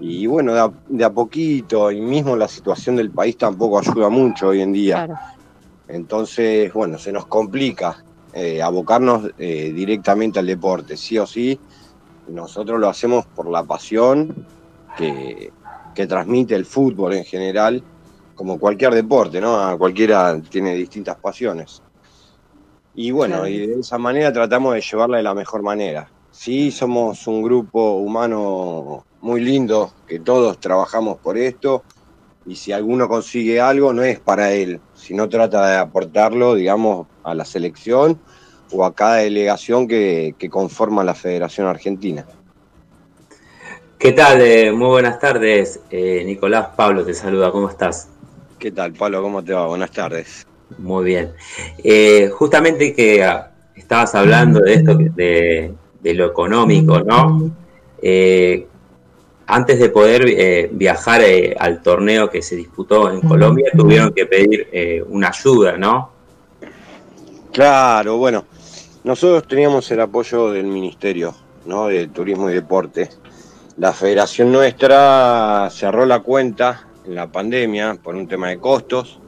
Y 0.00 0.26
bueno, 0.26 0.54
de 0.54 0.60
a, 0.60 0.72
de 0.88 1.04
a 1.04 1.10
poquito, 1.10 1.90
y 1.90 2.00
mismo 2.00 2.34
la 2.34 2.48
situación 2.48 2.96
del 2.96 3.10
país 3.10 3.36
tampoco 3.36 3.78
ayuda 3.78 4.08
mucho 4.08 4.48
hoy 4.48 4.62
en 4.62 4.72
día. 4.72 4.94
Claro. 5.06 5.14
Entonces, 5.92 6.72
bueno, 6.72 6.98
se 6.98 7.12
nos 7.12 7.26
complica 7.26 8.02
eh, 8.32 8.62
abocarnos 8.62 9.30
eh, 9.38 9.72
directamente 9.74 10.38
al 10.38 10.46
deporte, 10.46 10.96
sí 10.96 11.18
o 11.18 11.26
sí. 11.26 11.58
Nosotros 12.28 12.78
lo 12.78 12.88
hacemos 12.88 13.26
por 13.26 13.50
la 13.50 13.64
pasión 13.64 14.46
que, 14.96 15.52
que 15.94 16.06
transmite 16.06 16.54
el 16.54 16.64
fútbol 16.64 17.14
en 17.14 17.24
general, 17.24 17.82
como 18.34 18.58
cualquier 18.58 18.94
deporte, 18.94 19.40
¿no? 19.40 19.60
A 19.60 19.76
Cualquiera 19.76 20.40
tiene 20.48 20.74
distintas 20.74 21.16
pasiones. 21.16 21.82
Y 22.94 23.10
bueno, 23.10 23.46
y 23.46 23.66
de 23.66 23.80
esa 23.80 23.98
manera 23.98 24.32
tratamos 24.32 24.74
de 24.74 24.80
llevarla 24.80 25.18
de 25.18 25.22
la 25.22 25.34
mejor 25.34 25.62
manera. 25.62 26.10
Sí, 26.30 26.70
somos 26.70 27.26
un 27.26 27.42
grupo 27.42 27.96
humano 27.96 29.04
muy 29.20 29.40
lindo, 29.40 29.92
que 30.06 30.20
todos 30.20 30.58
trabajamos 30.58 31.18
por 31.18 31.36
esto, 31.36 31.82
y 32.46 32.56
si 32.56 32.72
alguno 32.72 33.08
consigue 33.08 33.60
algo, 33.60 33.92
no 33.92 34.02
es 34.02 34.18
para 34.18 34.52
él, 34.52 34.80
sino 34.94 35.28
trata 35.28 35.70
de 35.70 35.76
aportarlo, 35.76 36.54
digamos, 36.54 37.06
a 37.22 37.34
la 37.34 37.44
selección 37.44 38.18
o 38.72 38.84
a 38.84 38.94
cada 38.94 39.16
delegación 39.16 39.86
que, 39.86 40.34
que 40.38 40.48
conforma 40.48 41.04
la 41.04 41.14
Federación 41.14 41.66
Argentina. 41.66 42.24
¿Qué 43.98 44.12
tal? 44.12 44.40
Eh, 44.40 44.72
muy 44.72 44.88
buenas 44.88 45.18
tardes, 45.18 45.80
eh, 45.90 46.22
Nicolás. 46.24 46.68
Pablo 46.74 47.04
te 47.04 47.12
saluda, 47.12 47.50
¿cómo 47.50 47.68
estás? 47.68 48.08
¿Qué 48.58 48.70
tal, 48.70 48.94
Pablo? 48.94 49.20
¿Cómo 49.20 49.44
te 49.44 49.52
va? 49.52 49.66
Buenas 49.66 49.90
tardes. 49.90 50.46
Muy 50.78 51.04
bien. 51.04 51.32
Eh, 51.84 52.30
justamente 52.32 52.94
que 52.94 53.22
ah, 53.22 53.50
estabas 53.76 54.14
hablando 54.14 54.60
de 54.60 54.72
esto, 54.72 54.94
de, 54.94 55.74
de 56.00 56.14
lo 56.14 56.26
económico, 56.26 57.00
¿no? 57.00 57.50
Antes 59.52 59.78
de 59.80 59.88
poder 59.88 60.26
eh, 60.28 60.70
viajar 60.72 61.22
eh, 61.22 61.56
al 61.58 61.82
torneo 61.82 62.30
que 62.30 62.40
se 62.40 62.54
disputó 62.56 63.10
en 63.10 63.20
Colombia, 63.20 63.70
tuvieron 63.76 64.12
que 64.12 64.26
pedir 64.26 64.68
eh, 64.72 65.02
una 65.08 65.28
ayuda, 65.28 65.76
¿no? 65.76 66.10
Claro, 67.52 68.16
bueno, 68.16 68.44
nosotros 69.02 69.48
teníamos 69.48 69.90
el 69.90 70.00
apoyo 70.00 70.52
del 70.52 70.66
Ministerio 70.66 71.34
¿no? 71.66 71.88
de 71.88 72.08
Turismo 72.08 72.50
y 72.50 72.54
Deporte. 72.54 73.08
La 73.76 73.92
federación 73.92 74.52
nuestra 74.52 75.68
cerró 75.70 76.06
la 76.06 76.20
cuenta 76.20 76.86
en 77.06 77.14
la 77.14 77.30
pandemia 77.30 77.98
por 78.02 78.14
un 78.14 78.28
tema 78.28 78.50
de 78.50 78.58
costos. 78.58 79.18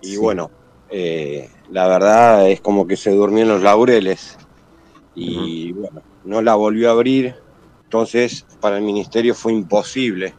Y 0.00 0.16
bueno, 0.16 0.50
eh, 0.88 1.50
la 1.70 1.88
verdad 1.88 2.48
es 2.48 2.60
como 2.60 2.86
que 2.86 2.96
se 2.96 3.10
durmió 3.10 3.42
en 3.42 3.48
los 3.48 3.62
laureles. 3.62 4.38
Y 5.14 5.72
bueno, 5.72 6.02
no 6.24 6.40
la 6.40 6.54
volvió 6.54 6.88
a 6.88 6.92
abrir, 6.92 7.34
entonces 7.92 8.46
para 8.58 8.78
el 8.78 8.84
Ministerio 8.84 9.34
fue 9.34 9.52
imposible. 9.52 10.32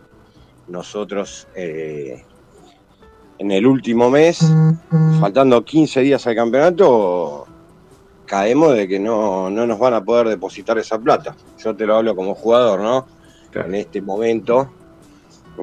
Nosotros 0.67 1.47
eh, 1.53 2.23
en 3.37 3.51
el 3.51 3.67
último 3.67 4.09
mes, 4.09 4.39
faltando 5.19 5.63
15 5.63 6.01
días 6.01 6.25
al 6.25 6.33
campeonato, 6.33 7.45
caemos 8.25 8.73
de 8.73 8.87
que 8.87 8.99
no, 8.99 9.51
no 9.51 9.67
nos 9.67 9.77
van 9.77 9.93
a 9.93 10.03
poder 10.03 10.29
depositar 10.29 10.79
esa 10.79 10.97
plata. 10.97 11.35
Yo 11.63 11.75
te 11.75 11.85
lo 11.85 11.95
hablo 11.95 12.15
como 12.15 12.33
jugador, 12.33 12.79
¿no? 12.79 13.05
En 13.53 13.75
este 13.75 14.01
momento 14.01 14.71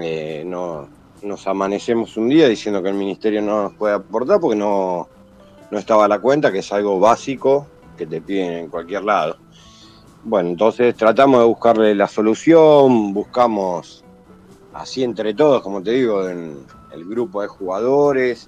eh, 0.01 0.45
no, 0.47 0.89
nos 1.23 1.45
amanecemos 1.49 2.17
un 2.17 2.29
día 2.29 2.49
diciendo 2.49 2.85
que 2.85 2.91
el 2.91 2.95
ministerio 2.95 3.43
no 3.43 3.65
nos 3.65 3.75
puede 3.75 3.95
aportar 3.97 4.39
porque 4.39 4.57
no, 4.57 5.09
no 5.73 5.79
estaba 5.79 6.05
a 6.05 6.09
la 6.09 6.21
cuenta, 6.21 6.53
que 6.53 6.61
es 6.61 6.73
algo 6.73 7.01
básico 7.01 7.67
que 7.99 8.07
te 8.07 8.21
piden 8.21 8.53
en 8.53 8.69
cualquier 8.69 9.03
lado. 9.03 9.39
Bueno, 10.23 10.51
entonces 10.51 10.95
tratamos 10.97 11.41
de 11.41 11.47
buscarle 11.47 11.95
la 11.95 12.07
solución, 12.07 13.15
buscamos 13.15 14.05
así 14.75 15.03
entre 15.03 15.33
todos, 15.33 15.63
como 15.63 15.83
te 15.83 15.93
digo, 15.93 16.29
en 16.29 16.59
el 16.93 17.05
grupo 17.07 17.41
de 17.41 17.49
jugadores 17.49 18.47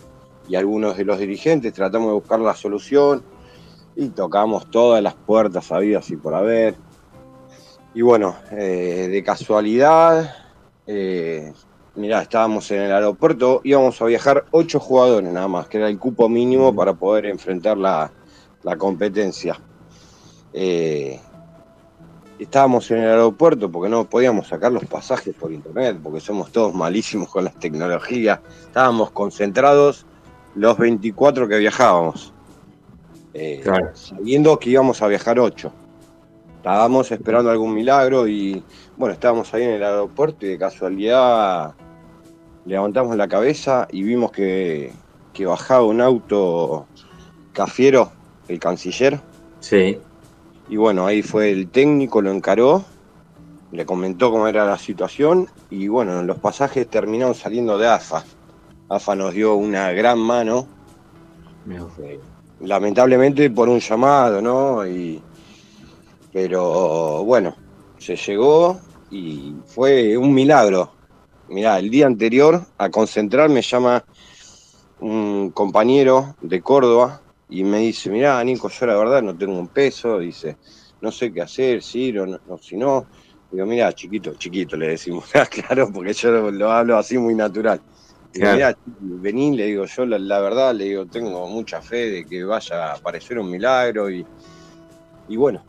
y 0.49 0.57
algunos 0.57 0.99
de 0.99 1.07
los 1.07 1.19
dirigentes, 1.19 1.73
tratamos 1.73 2.09
de 2.09 2.15
buscar 2.15 2.41
la 2.41 2.55
solución 2.55 3.23
y 3.97 4.11
tocamos 4.11 4.71
todas 4.71 5.03
las 5.03 5.15
puertas 5.15 5.73
habidas 5.73 6.11
y 6.11 6.17
por 6.17 6.35
haber. 6.35 6.77
Y 7.95 8.03
bueno, 8.03 8.37
eh, 8.51 9.09
de 9.11 9.23
casualidad, 9.23 10.35
eh, 10.87 11.55
mirá, 11.95 12.21
estábamos 12.21 12.71
en 12.71 12.83
el 12.83 12.93
aeropuerto, 12.93 13.63
íbamos 13.65 14.01
a 14.03 14.05
viajar 14.05 14.45
ocho 14.51 14.79
jugadores 14.79 15.33
nada 15.33 15.49
más, 15.49 15.69
que 15.69 15.79
era 15.79 15.89
el 15.89 15.99
cupo 15.99 16.29
mínimo 16.29 16.75
para 16.75 16.93
poder 16.93 17.25
enfrentar 17.25 17.79
la, 17.79 18.13
la 18.63 18.77
competencia. 18.77 19.59
Eh, 20.53 21.19
estábamos 22.43 22.91
en 22.91 22.99
el 22.99 23.09
aeropuerto 23.09 23.71
porque 23.71 23.89
no 23.89 24.05
podíamos 24.05 24.49
sacar 24.49 24.73
los 24.73 24.85
pasajes 24.85 25.35
por 25.35 25.53
internet, 25.53 25.99
porque 26.03 26.21
somos 26.21 26.51
todos 26.51 26.75
malísimos 26.75 27.29
con 27.29 27.45
las 27.45 27.55
tecnologías. 27.59 28.41
Estábamos 28.67 29.11
concentrados 29.11 30.07
los 30.55 30.77
24 30.79 31.49
que 31.49 31.59
viajábamos, 31.59 32.33
eh, 33.35 33.63
sabiendo 33.95 34.59
que 34.59 34.71
íbamos 34.71 35.03
a 35.03 35.09
viajar 35.09 35.39
8. 35.39 35.73
Estábamos 36.57 37.11
esperando 37.11 37.51
algún 37.51 37.75
milagro 37.75 38.29
y 38.29 38.63
bueno, 38.97 39.15
estábamos 39.15 39.53
ahí 39.55 39.65
en 39.65 39.71
el 39.71 39.83
aeropuerto 39.83 40.47
y 40.47 40.51
de 40.51 40.59
casualidad 40.59 41.75
levantamos 42.65 43.17
la 43.17 43.27
cabeza 43.27 43.89
y 43.91 44.05
vimos 44.05 44.31
que, 44.31 44.93
que 45.33 45.47
bajaba 45.47 45.85
un 45.85 46.01
auto 46.01 46.87
Cafiero, 47.53 48.11
el 48.49 48.59
canciller. 48.59 49.21
Sí. 49.61 49.99
Y 50.69 50.77
bueno, 50.77 51.07
ahí 51.07 51.23
fue 51.23 51.51
el 51.51 51.69
técnico, 51.69 52.23
lo 52.23 52.31
encaró, 52.31 52.85
le 53.73 53.87
comentó 53.87 54.31
cómo 54.31 54.47
era 54.47 54.65
la 54.65 54.79
situación 54.79 55.49
y 55.71 55.89
bueno, 55.89 56.23
los 56.23 56.39
pasajes 56.39 56.89
terminaron 56.89 57.35
saliendo 57.35 57.79
de 57.79 57.89
AFA. 57.89 58.25
AFA 58.89 59.15
nos 59.15 59.35
dio 59.35 59.55
una 59.55 59.91
gran 59.93 60.19
mano, 60.19 60.67
eh, 62.03 62.21
lamentablemente 62.61 63.51
por 63.51 63.69
un 63.69 63.81
llamado, 63.81 64.43
¿no? 64.43 64.87
Y, 64.87 65.23
pero 66.33 67.25
bueno, 67.25 67.55
se 67.99 68.17
llegó 68.17 68.79
y 69.11 69.55
fue 69.67 70.17
un 70.17 70.33
milagro. 70.35 70.93
Mirá, 71.49 71.79
el 71.79 71.91
día 71.91 72.07
anterior 72.07 72.63
a 72.79 72.91
concentrar 72.91 73.49
me 73.49 73.63
llama 73.63 74.05
un 75.01 75.51
compañero 75.51 76.37
de 76.41 76.61
Córdoba 76.63 77.21
y 77.61 77.65
me 77.65 77.79
dice, 77.81 78.11
mirá, 78.11 78.43
Nico, 78.45 78.69
yo 78.71 78.87
la 78.87 78.97
verdad 78.97 79.23
no 79.23 79.37
tengo 79.37 79.59
un 79.59 79.69
peso, 79.69 80.19
dice, 80.19 80.59
no 81.01 81.13
sé 81.13 81.33
qué 81.33 81.43
hacer, 81.43 81.83
si 81.83 82.13
no, 82.13 82.27
no, 82.27 82.59
si 82.59 82.77
no. 82.77 83.09
Digo, 83.51 83.67
mirá, 83.67 83.93
chiquito, 83.93 84.35
chiquito, 84.37 84.77
le 84.77 84.89
decimos, 84.89 85.27
claro, 85.51 85.91
porque 85.93 86.13
yo 86.15 86.31
lo, 86.31 86.51
lo 86.51 86.71
hablo 86.73 86.97
así 86.97 87.19
muy 87.19 87.35
natural. 87.35 87.83
Digo, 88.33 88.47
Claro. 88.47 88.49
mirá, 88.49 88.75
vení, 88.87 89.57
le 89.57 89.67
digo, 89.67 89.85
yo 89.85 90.07
la, 90.07 90.19
la 90.19 90.41
verdad, 90.41 90.75
le 90.75 90.85
digo, 90.85 91.07
tengo 91.09 91.47
mucha 91.49 91.83
fe 91.83 92.11
de 92.11 92.25
que 92.27 92.43
vaya 92.45 92.93
a 92.93 92.95
aparecer 92.95 93.39
un 93.39 93.51
milagro 93.51 94.11
y, 94.11 94.27
y 95.27 95.37
bueno, 95.37 95.67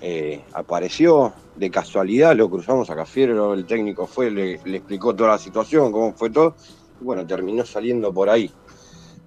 eh, 0.00 0.46
apareció 0.54 1.34
de 1.54 1.70
casualidad, 1.70 2.34
lo 2.36 2.50
cruzamos 2.50 2.90
a 2.90 2.96
Cafiero, 2.96 3.54
el 3.54 3.66
técnico 3.66 4.06
fue, 4.06 4.30
le, 4.30 4.60
le 4.64 4.78
explicó 4.78 5.14
toda 5.14 5.30
la 5.32 5.38
situación, 5.38 5.92
cómo 5.92 6.14
fue 6.14 6.30
todo, 6.30 6.56
y 7.00 7.04
bueno, 7.04 7.26
terminó 7.26 7.64
saliendo 7.64 8.12
por 8.12 8.30
ahí. 8.30 8.50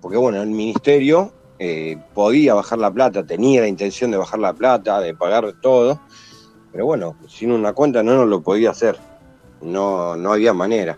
Porque 0.02 0.18
bueno, 0.18 0.42
el 0.42 0.50
ministerio 0.50 1.34
eh, 1.58 1.98
podía 2.14 2.54
bajar 2.54 2.80
la 2.80 2.92
plata, 2.92 3.26
tenía 3.26 3.62
la 3.62 3.68
intención 3.68 4.12
de 4.12 4.18
bajar 4.18 4.40
la 4.40 4.54
plata, 4.54 5.00
de 5.00 5.14
pagar 5.14 5.54
todo, 5.62 6.02
pero 6.72 6.86
bueno, 6.86 7.16
sin 7.28 7.52
una 7.52 7.74
cuenta 7.74 8.04
no 8.04 8.26
lo 8.26 8.42
podía 8.42 8.72
hacer, 8.72 8.98
no, 9.62 10.16
no 10.18 10.34
había 10.34 10.54
manera. 10.54 10.98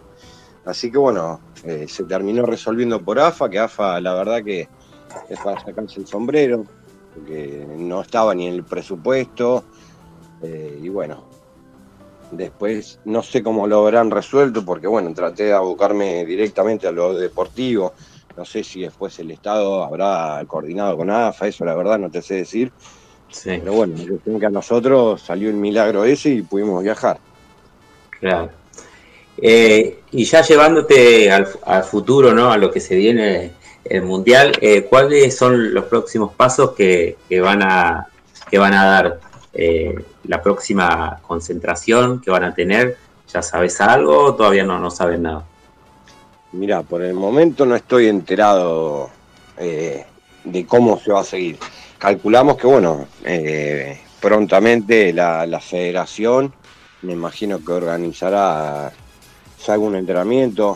Así 0.65 0.91
que 0.91 0.97
bueno, 0.97 1.39
eh, 1.63 1.85
se 1.87 2.03
terminó 2.03 2.45
resolviendo 2.45 3.01
por 3.01 3.19
AFA, 3.19 3.49
que 3.49 3.59
AFA 3.59 4.01
la 4.01 4.13
verdad 4.15 4.43
que 4.43 4.67
es 5.29 5.39
para 5.39 5.59
sacarse 5.59 5.99
el 5.99 6.07
sombrero, 6.07 6.65
porque 7.13 7.67
no 7.77 8.01
estaba 8.01 8.33
ni 8.33 8.47
en 8.47 8.55
el 8.55 8.63
presupuesto, 8.63 9.63
eh, 10.41 10.79
y 10.81 10.89
bueno, 10.89 11.23
después 12.31 12.99
no 13.05 13.23
sé 13.23 13.43
cómo 13.43 13.67
lo 13.67 13.79
habrán 13.85 14.11
resuelto, 14.11 14.65
porque 14.65 14.87
bueno, 14.87 15.13
traté 15.13 15.45
de 15.45 15.53
abocarme 15.53 16.25
directamente 16.25 16.87
a 16.87 16.91
lo 16.91 17.13
deportivo, 17.13 17.93
no 18.37 18.45
sé 18.45 18.63
si 18.63 18.81
después 18.81 19.17
el 19.19 19.31
Estado 19.31 19.83
habrá 19.83 20.43
coordinado 20.47 20.95
con 20.95 21.09
AFA, 21.09 21.47
eso 21.47 21.65
la 21.65 21.75
verdad 21.75 21.97
no 21.97 22.09
te 22.09 22.21
sé 22.21 22.35
decir, 22.35 22.71
pero 23.43 23.73
bueno, 23.73 23.95
que 24.39 24.45
a 24.45 24.49
nosotros 24.49 25.21
salió 25.21 25.49
el 25.49 25.55
milagro 25.55 26.05
ese 26.05 26.29
y 26.29 26.41
pudimos 26.43 26.83
viajar. 26.83 27.19
Claro. 28.19 28.49
Eh, 29.39 29.99
y 30.11 30.23
ya 30.23 30.41
llevándote 30.41 31.31
al, 31.31 31.47
al 31.65 31.83
futuro, 31.83 32.33
¿no? 32.33 32.51
A 32.51 32.57
lo 32.57 32.71
que 32.71 32.79
se 32.79 32.95
viene 32.95 33.51
el 33.83 34.03
mundial, 34.03 34.53
eh, 34.61 34.83
¿cuáles 34.83 35.35
son 35.35 35.73
los 35.73 35.85
próximos 35.85 36.33
pasos 36.33 36.71
que, 36.71 37.17
que 37.27 37.41
van 37.41 37.61
a 37.63 38.07
que 38.49 38.57
van 38.57 38.73
a 38.73 38.85
dar? 38.85 39.19
Eh, 39.53 39.95
la 40.25 40.41
próxima 40.41 41.19
concentración 41.25 42.21
que 42.21 42.29
van 42.29 42.43
a 42.43 42.53
tener, 42.53 42.95
¿ya 43.27 43.41
sabes 43.41 43.81
algo 43.81 44.25
o 44.25 44.35
todavía 44.35 44.63
no, 44.63 44.77
no 44.79 44.91
saben 44.91 45.23
nada? 45.23 45.45
Mira, 46.57 46.81
por 46.81 47.03
el 47.03 47.13
momento 47.13 47.67
no 47.67 47.75
estoy 47.75 48.07
enterado 48.07 49.11
eh, 49.59 50.03
de 50.43 50.65
cómo 50.65 50.99
se 50.99 51.11
va 51.11 51.21
a 51.21 51.23
seguir. 51.23 51.59
Calculamos 51.99 52.57
que, 52.57 52.65
bueno, 52.65 53.05
eh, 53.23 54.01
prontamente 54.19 55.13
la, 55.13 55.45
la 55.45 55.59
federación, 55.59 56.51
me 57.03 57.13
imagino 57.13 57.63
que 57.63 57.71
organizará 57.73 58.91
algún 59.67 59.97
entrenamiento. 59.97 60.73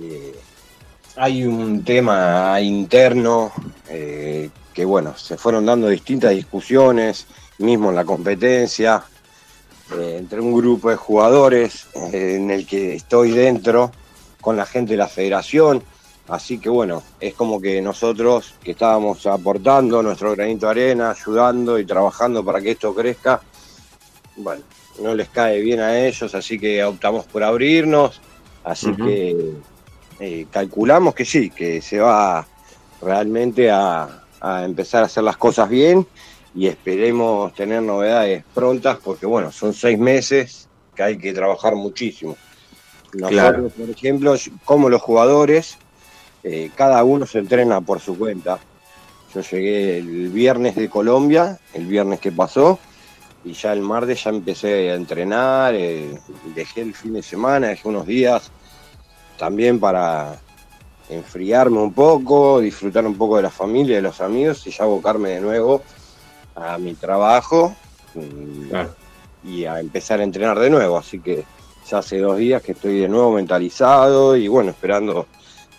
Eh, 0.00 0.34
hay 1.16 1.44
un 1.44 1.84
tema 1.84 2.58
interno 2.58 3.52
que, 3.86 4.84
bueno, 4.86 5.14
se 5.14 5.36
fueron 5.36 5.66
dando 5.66 5.88
distintas 5.88 6.30
discusiones, 6.30 7.26
mismo 7.58 7.90
en 7.90 7.96
la 7.96 8.04
competencia, 8.06 9.04
entre 9.92 10.40
un 10.40 10.54
grupo 10.54 10.88
de 10.88 10.96
jugadores 10.96 11.86
en 11.94 12.50
el 12.50 12.66
que 12.66 12.94
estoy 12.94 13.32
dentro, 13.32 13.92
con 14.44 14.58
la 14.58 14.66
gente 14.66 14.92
de 14.92 14.98
la 14.98 15.08
federación. 15.08 15.82
Así 16.28 16.58
que 16.58 16.68
bueno, 16.68 17.02
es 17.18 17.34
como 17.34 17.60
que 17.60 17.80
nosotros 17.80 18.54
que 18.62 18.72
estábamos 18.72 19.26
aportando 19.26 20.02
nuestro 20.02 20.32
granito 20.32 20.66
de 20.66 20.70
arena, 20.70 21.10
ayudando 21.10 21.78
y 21.78 21.86
trabajando 21.86 22.44
para 22.44 22.60
que 22.60 22.72
esto 22.72 22.94
crezca, 22.94 23.40
bueno, 24.36 24.62
no 25.02 25.14
les 25.14 25.28
cae 25.28 25.60
bien 25.60 25.80
a 25.80 25.98
ellos, 25.98 26.34
así 26.34 26.58
que 26.58 26.82
optamos 26.84 27.26
por 27.26 27.42
abrirnos, 27.42 28.20
así 28.64 28.94
que 28.94 29.52
eh, 30.20 30.46
calculamos 30.50 31.14
que 31.14 31.24
sí, 31.24 31.50
que 31.50 31.82
se 31.82 32.00
va 32.00 32.46
realmente 33.02 33.70
a, 33.70 34.24
a 34.40 34.64
empezar 34.64 35.02
a 35.02 35.06
hacer 35.06 35.24
las 35.24 35.36
cosas 35.36 35.68
bien 35.68 36.06
y 36.54 36.68
esperemos 36.68 37.52
tener 37.54 37.82
novedades 37.82 38.44
prontas 38.54 38.98
porque 39.02 39.26
bueno, 39.26 39.52
son 39.52 39.74
seis 39.74 39.98
meses 39.98 40.68
que 40.94 41.02
hay 41.02 41.18
que 41.18 41.34
trabajar 41.34 41.74
muchísimo. 41.74 42.36
Nosotros, 43.14 43.30
Claro. 43.30 43.68
por 43.68 43.90
ejemplo, 43.90 44.34
como 44.64 44.88
los 44.88 45.00
jugadores, 45.02 45.78
eh, 46.42 46.70
cada 46.74 47.02
uno 47.04 47.26
se 47.26 47.38
entrena 47.38 47.80
por 47.80 48.00
su 48.00 48.18
cuenta. 48.18 48.58
Yo 49.34 49.40
llegué 49.40 49.98
el 49.98 50.28
viernes 50.28 50.76
de 50.76 50.88
Colombia, 50.88 51.58
el 51.72 51.86
viernes 51.86 52.20
que 52.20 52.30
pasó, 52.32 52.78
y 53.44 53.52
ya 53.52 53.72
el 53.72 53.80
martes 53.80 54.24
ya 54.24 54.30
empecé 54.30 54.90
a 54.90 54.94
entrenar, 54.94 55.74
eh, 55.74 56.18
dejé 56.54 56.82
el 56.82 56.94
fin 56.94 57.14
de 57.14 57.22
semana, 57.22 57.68
dejé 57.68 57.88
unos 57.88 58.06
días 58.06 58.50
también 59.38 59.80
para 59.80 60.38
enfriarme 61.08 61.78
un 61.78 61.92
poco, 61.92 62.60
disfrutar 62.60 63.06
un 63.06 63.16
poco 63.16 63.36
de 63.36 63.42
la 63.42 63.50
familia, 63.50 63.96
de 63.96 64.02
los 64.02 64.20
amigos 64.20 64.66
y 64.66 64.70
ya 64.70 64.84
abocarme 64.84 65.30
de 65.30 65.40
nuevo 65.40 65.82
a 66.54 66.78
mi 66.78 66.94
trabajo 66.94 67.74
mm, 68.14 69.48
y 69.48 69.64
a 69.66 69.80
empezar 69.80 70.20
a 70.20 70.24
entrenar 70.24 70.58
de 70.58 70.70
nuevo. 70.70 70.96
Así 70.96 71.20
que 71.20 71.44
ya 71.88 71.98
hace 71.98 72.18
dos 72.18 72.36
días 72.38 72.62
que 72.62 72.72
estoy 72.72 72.98
de 73.00 73.08
nuevo 73.08 73.32
mentalizado 73.32 74.36
y 74.36 74.48
bueno, 74.48 74.70
esperando 74.70 75.26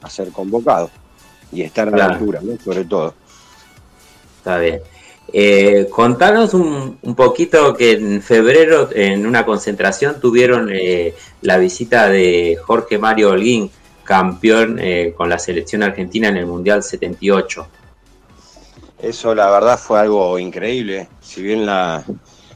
a 0.02 0.10
ser 0.10 0.30
convocado 0.32 0.90
y 1.52 1.62
estar 1.62 1.88
a 1.88 1.92
la 1.92 1.98
Claro. 1.98 2.14
altura, 2.14 2.40
¿no? 2.44 2.58
sobre 2.64 2.86
todo. 2.86 3.14
Está 4.38 4.60
bien. 4.60 4.82
Eh, 5.34 5.88
contanos 5.90 6.54
un, 6.54 7.00
un 7.02 7.16
poquito 7.16 7.74
que 7.74 7.94
en 7.94 8.22
febrero 8.22 8.90
en 8.94 9.26
una 9.26 9.44
concentración 9.46 10.20
tuvieron 10.22 10.70
eh, 10.72 11.16
la 11.42 11.58
visita 11.58 12.08
de 12.10 12.58
Jorge 12.64 13.00
Mario 13.00 13.32
Holguín, 13.32 13.72
campeón 14.04 14.78
eh, 14.80 15.14
con 15.18 15.28
la 15.30 15.40
selección 15.40 15.82
argentina 15.82 16.28
en 16.28 16.38
el 16.38 16.46
Mundial 16.46 16.84
78. 16.84 17.68
Eso 19.02 19.34
la 19.34 19.50
verdad 19.50 19.80
fue 19.80 20.00
algo 20.00 20.38
increíble. 20.38 21.08
Si 21.22 21.42
bien 21.42 21.66
la- 21.66 22.04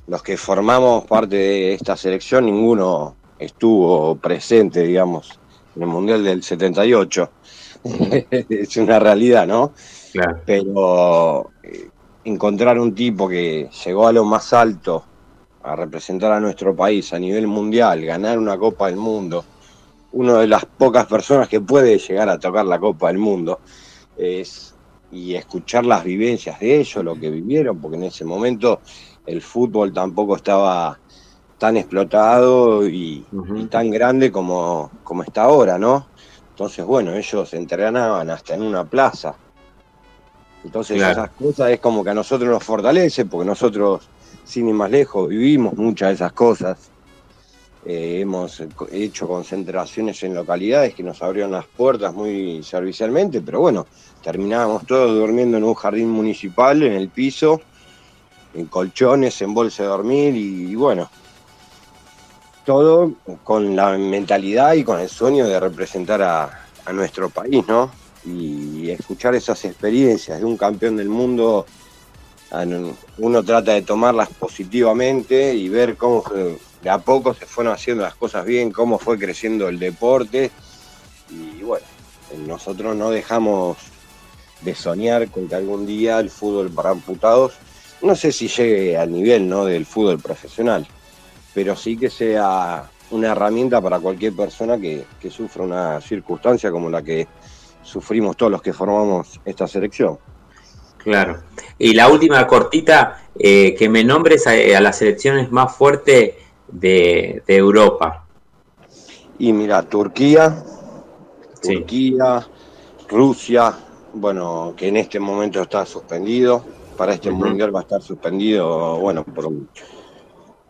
los 0.07 0.21
que 0.23 0.37
formamos 0.37 1.05
parte 1.05 1.35
de 1.35 1.73
esta 1.73 1.95
selección, 1.97 2.45
ninguno 2.45 3.15
estuvo 3.39 4.15
presente, 4.17 4.83
digamos, 4.83 5.39
en 5.75 5.83
el 5.83 5.87
Mundial 5.87 6.23
del 6.23 6.43
78. 6.43 7.31
es 8.49 8.77
una 8.77 8.99
realidad, 8.99 9.47
¿no? 9.47 9.73
Claro. 10.11 10.41
Pero 10.45 11.51
eh, 11.63 11.89
encontrar 12.25 12.77
un 12.79 12.93
tipo 12.93 13.27
que 13.27 13.69
llegó 13.85 14.07
a 14.07 14.11
lo 14.11 14.25
más 14.25 14.53
alto 14.53 15.05
a 15.63 15.75
representar 15.75 16.31
a 16.31 16.39
nuestro 16.39 16.75
país 16.75 17.13
a 17.13 17.19
nivel 17.19 17.47
mundial, 17.47 18.05
ganar 18.05 18.37
una 18.37 18.57
Copa 18.57 18.87
del 18.87 18.95
Mundo, 18.95 19.43
una 20.11 20.39
de 20.39 20.47
las 20.47 20.65
pocas 20.65 21.05
personas 21.05 21.47
que 21.47 21.61
puede 21.61 21.97
llegar 21.97 22.29
a 22.29 22.39
tocar 22.39 22.65
la 22.65 22.79
Copa 22.79 23.07
del 23.07 23.17
Mundo, 23.17 23.59
es, 24.17 24.73
y 25.11 25.35
escuchar 25.35 25.85
las 25.85 26.03
vivencias 26.03 26.59
de 26.59 26.79
ellos, 26.79 27.03
lo 27.03 27.15
que 27.15 27.29
vivieron, 27.29 27.79
porque 27.79 27.97
en 27.97 28.03
ese 28.03 28.25
momento 28.25 28.81
el 29.25 29.41
fútbol 29.41 29.93
tampoco 29.93 30.35
estaba 30.35 30.99
tan 31.59 31.77
explotado 31.77 32.87
y, 32.87 33.23
y 33.55 33.65
tan 33.65 33.91
grande 33.91 34.31
como, 34.31 34.89
como 35.03 35.23
está 35.23 35.43
ahora, 35.43 35.77
¿no? 35.77 36.07
Entonces, 36.51 36.83
bueno, 36.85 37.13
ellos 37.13 37.53
entrenaban 37.53 38.29
hasta 38.31 38.55
en 38.55 38.63
una 38.63 38.83
plaza. 38.85 39.35
Entonces 40.63 40.97
Claro. 40.97 41.11
esas 41.11 41.29
cosas 41.31 41.69
es 41.71 41.79
como 41.79 42.03
que 42.03 42.09
a 42.09 42.13
nosotros 42.13 42.49
nos 42.49 42.63
fortalece, 42.63 43.25
porque 43.25 43.45
nosotros, 43.45 44.09
sin 44.43 44.67
ir 44.67 44.73
más 44.73 44.89
lejos, 44.89 45.29
vivimos 45.29 45.73
muchas 45.75 46.09
de 46.09 46.15
esas 46.15 46.33
cosas. 46.33 46.89
Eh, 47.85 48.19
hemos 48.21 48.61
hecho 48.91 49.25
concentraciones 49.27 50.21
en 50.23 50.33
localidades 50.33 50.93
que 50.93 51.01
nos 51.03 51.21
abrieron 51.21 51.51
las 51.51 51.65
puertas 51.65 52.13
muy 52.13 52.61
servicialmente, 52.61 53.39
pero 53.41 53.61
bueno, 53.61 53.85
terminábamos 54.21 54.85
todos 54.85 55.15
durmiendo 55.15 55.57
en 55.57 55.63
un 55.63 55.75
jardín 55.75 56.09
municipal, 56.09 56.83
en 56.83 56.91
el 56.93 57.07
piso, 57.07 57.61
en 58.53 58.65
colchones, 58.65 59.41
en 59.41 59.53
bolsa 59.53 59.83
de 59.83 59.89
dormir 59.89 60.35
y, 60.35 60.75
bueno, 60.75 61.09
todo 62.69 63.13
con 63.43 63.75
la 63.75 63.97
mentalidad 63.97 64.73
y 64.73 64.83
con 64.83 64.99
el 64.99 65.09
sueño 65.09 65.47
de 65.47 65.59
representar 65.59 66.21
a, 66.21 66.65
nuestro 66.93 67.27
país, 67.31 67.67
¿no? 67.67 67.89
Y 68.23 68.91
escuchar 68.91 69.33
esas 69.33 69.65
experiencias 69.65 70.37
de 70.37 70.45
un 70.45 70.55
campeón 70.55 70.95
del 70.95 71.09
mundo, 71.09 71.65
no- 72.51 72.95
uno 73.17 73.43
trata 73.43 73.73
de 73.73 73.81
tomarlas 73.81 74.29
positivamente 74.29 75.55
y 75.55 75.67
ver 75.67 75.97
cómo 75.97 76.23
de 76.83 76.89
a 76.91 76.99
poco 76.99 77.33
se 77.33 77.47
fueron 77.47 77.73
haciendo 77.73 78.03
las 78.03 78.13
cosas 78.13 78.45
bien, 78.45 78.69
cómo 78.71 78.99
fue 78.99 79.17
creciendo 79.17 79.67
el 79.67 79.79
deporte. 79.79 80.51
Y 81.31 81.63
bueno, 81.63 81.85
nosotros 82.45 82.95
no 82.95 83.09
dejamos 83.09 83.77
de 84.61 84.75
soñar 84.75 85.27
con 85.29 85.47
que 85.47 85.55
algún 85.55 85.87
día 85.87 86.19
el 86.19 86.29
fútbol 86.29 86.69
para 86.69 86.91
amputados, 86.91 87.53
no 88.03 88.15
sé 88.15 88.31
si 88.31 88.47
llegue 88.47 88.95
al 88.95 89.11
nivel 89.11 89.49
¿no? 89.49 89.65
del 89.65 89.87
fútbol 89.87 90.19
profesional, 90.19 90.87
pero 91.53 91.75
sí 91.75 91.97
que 91.97 92.09
sea 92.09 92.89
una 93.11 93.31
herramienta 93.31 93.81
para 93.81 93.99
cualquier 93.99 94.33
persona 94.33 94.77
que, 94.77 95.05
que 95.19 95.29
sufra 95.29 95.63
una 95.63 96.01
circunstancia 96.01 96.71
como 96.71 96.89
la 96.89 97.01
que 97.01 97.27
sufrimos 97.81 98.37
todos 98.37 98.51
los 98.51 98.61
que 98.61 98.73
formamos 98.73 99.39
esta 99.43 99.67
selección. 99.67 100.19
Claro. 100.97 101.41
Y 101.77 101.93
la 101.93 102.09
última 102.09 102.45
cortita, 102.45 103.23
eh, 103.37 103.73
que 103.73 103.89
me 103.89 104.03
nombres 104.03 104.45
a, 104.47 104.51
a 104.51 104.81
las 104.81 104.97
selecciones 104.97 105.51
más 105.51 105.75
fuertes 105.75 106.35
de, 106.67 107.41
de 107.47 107.55
Europa. 107.55 108.25
Y 109.39 109.53
mira, 109.53 109.81
Turquía, 109.83 110.63
Turquía, 111.61 112.45
Rusia, 113.07 113.73
bueno, 114.13 114.73
que 114.75 114.89
en 114.89 114.97
este 114.97 115.19
momento 115.19 115.61
está 115.61 115.85
suspendido, 115.85 116.63
para 116.97 117.13
este 117.13 117.29
Ujú. 117.29 117.45
mundial 117.45 117.73
va 117.73 117.79
a 117.79 117.83
estar 117.83 118.01
suspendido, 118.01 118.97
bueno, 118.97 119.23
por, 119.23 119.49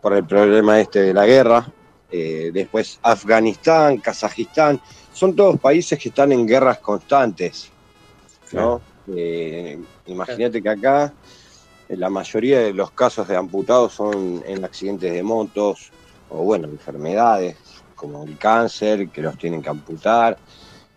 por 0.00 0.14
el 0.14 0.24
problema 0.24 0.80
este 0.80 1.02
de 1.02 1.14
la 1.14 1.26
guerra. 1.26 1.66
Eh, 2.10 2.50
después 2.52 2.98
Afganistán, 3.02 3.98
Kazajistán, 3.98 4.80
son 5.12 5.36
todos 5.36 5.58
países 5.60 5.98
que 5.98 6.08
están 6.08 6.32
en 6.32 6.46
guerras 6.46 6.78
constantes, 6.78 7.70
¿no? 8.52 8.80
Eh, 9.14 9.78
Imagínate 10.06 10.62
que 10.62 10.68
acá 10.68 11.12
la 11.88 12.10
mayoría 12.10 12.60
de 12.60 12.72
los 12.72 12.90
casos 12.92 13.26
de 13.28 13.36
amputados 13.36 13.94
son 13.94 14.42
en 14.46 14.64
accidentes 14.64 15.12
de 15.12 15.22
motos 15.22 15.90
o, 16.28 16.44
bueno, 16.44 16.68
enfermedades 16.68 17.56
como 17.94 18.24
el 18.24 18.38
cáncer, 18.38 19.08
que 19.08 19.20
los 19.20 19.36
tienen 19.36 19.60
que 19.60 19.68
amputar. 19.68 20.38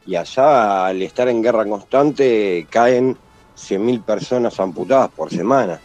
Y 0.06 0.16
allá, 0.16 0.86
al 0.88 1.02
estar 1.02 1.28
en 1.28 1.42
guerra 1.42 1.66
constante, 1.66 2.66
caen 2.70 3.18
100.000 3.58 4.04
personas 4.04 4.60
amputadas 4.60 5.10
por 5.10 5.30
semana. 5.30 5.80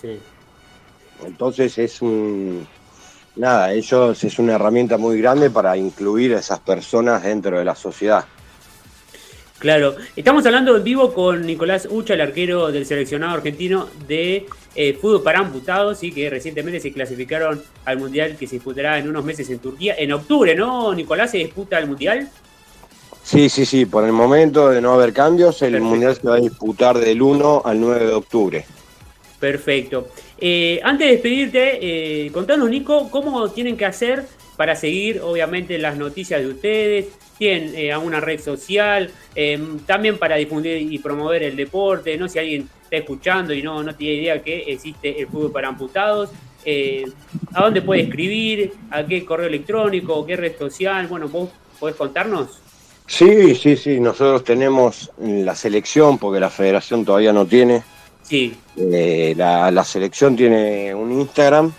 Sí. 0.00 0.20
Entonces 1.26 1.76
es 1.78 2.02
un... 2.02 2.66
Nada, 3.36 3.72
ellos 3.72 4.22
es 4.22 4.38
una 4.38 4.54
herramienta 4.54 4.96
muy 4.96 5.20
grande 5.20 5.50
para 5.50 5.76
incluir 5.76 6.34
a 6.34 6.38
esas 6.38 6.60
personas 6.60 7.22
dentro 7.24 7.58
de 7.58 7.64
la 7.64 7.74
sociedad. 7.74 8.24
Claro, 9.58 9.96
estamos 10.14 10.44
hablando 10.44 10.76
en 10.76 10.84
vivo 10.84 11.14
con 11.14 11.46
Nicolás 11.46 11.88
Ucha, 11.90 12.14
el 12.14 12.20
arquero 12.20 12.70
del 12.70 12.84
seleccionado 12.84 13.34
argentino 13.34 13.88
de 14.06 14.46
eh, 14.74 14.92
fútbol 15.00 15.22
para 15.22 15.38
amputados, 15.38 16.02
y 16.02 16.12
que 16.12 16.28
recientemente 16.28 16.80
se 16.80 16.92
clasificaron 16.92 17.62
al 17.84 17.98
Mundial 17.98 18.36
que 18.36 18.46
se 18.46 18.56
disputará 18.56 18.98
en 18.98 19.08
unos 19.08 19.24
meses 19.24 19.48
en 19.50 19.60
Turquía. 19.60 19.94
En 19.96 20.12
octubre, 20.12 20.54
¿no, 20.54 20.92
Nicolás? 20.92 21.30
¿Se 21.30 21.38
disputa 21.38 21.78
el 21.78 21.86
Mundial? 21.86 22.28
Sí, 23.22 23.48
sí, 23.48 23.64
sí, 23.64 23.86
por 23.86 24.04
el 24.04 24.12
momento 24.12 24.68
de 24.68 24.82
no 24.82 24.92
haber 24.92 25.14
cambios, 25.14 25.62
el 25.62 25.80
Mundial 25.80 26.14
se 26.14 26.28
va 26.28 26.34
a 26.34 26.40
disputar 26.40 26.98
del 26.98 27.22
1 27.22 27.62
al 27.64 27.80
9 27.80 28.06
de 28.06 28.12
octubre. 28.12 28.66
Perfecto. 29.40 30.08
Eh, 30.38 30.80
antes 30.82 31.06
de 31.06 31.12
despedirte, 31.12 31.78
eh, 32.26 32.30
contanos, 32.32 32.68
Nico, 32.68 33.10
cómo 33.10 33.48
tienen 33.50 33.76
que 33.76 33.84
hacer 33.84 34.24
para 34.56 34.76
seguir 34.76 35.20
obviamente 35.20 35.78
las 35.78 35.96
noticias 35.96 36.40
de 36.40 36.48
ustedes, 36.48 37.06
tienen 37.38 37.74
eh, 37.74 37.92
alguna 37.92 38.20
red 38.20 38.40
social, 38.40 39.10
eh, 39.34 39.58
también 39.86 40.18
para 40.18 40.36
difundir 40.36 40.76
y 40.92 40.98
promover 40.98 41.42
el 41.42 41.56
deporte, 41.56 42.16
no 42.16 42.28
si 42.28 42.38
alguien 42.38 42.68
está 42.84 42.96
escuchando 42.96 43.52
y 43.52 43.62
no, 43.62 43.82
no 43.82 43.94
tiene 43.94 44.22
idea 44.22 44.42
que 44.42 44.62
existe 44.68 45.20
el 45.20 45.26
fútbol 45.26 45.52
para 45.52 45.68
amputados, 45.68 46.30
a 47.52 47.62
dónde 47.62 47.82
puede 47.82 48.02
escribir, 48.02 48.72
a 48.90 49.04
qué 49.04 49.24
correo 49.26 49.48
electrónico, 49.48 50.24
qué 50.24 50.36
red 50.36 50.56
social, 50.56 51.06
bueno, 51.08 51.28
vos 51.28 51.50
podés 51.78 51.96
contarnos. 51.96 52.58
Sí, 53.06 53.54
sí, 53.54 53.76
sí, 53.76 54.00
nosotros 54.00 54.44
tenemos 54.44 55.10
la 55.18 55.54
selección, 55.54 56.16
porque 56.16 56.40
la 56.40 56.48
federación 56.48 57.04
todavía 57.04 57.34
no 57.34 57.44
tiene. 57.44 57.82
Sí. 58.24 58.56
Eh, 58.76 59.34
la, 59.36 59.70
la 59.70 59.84
selección 59.84 60.34
tiene 60.34 60.94
un 60.94 61.12
Instagram 61.12 61.72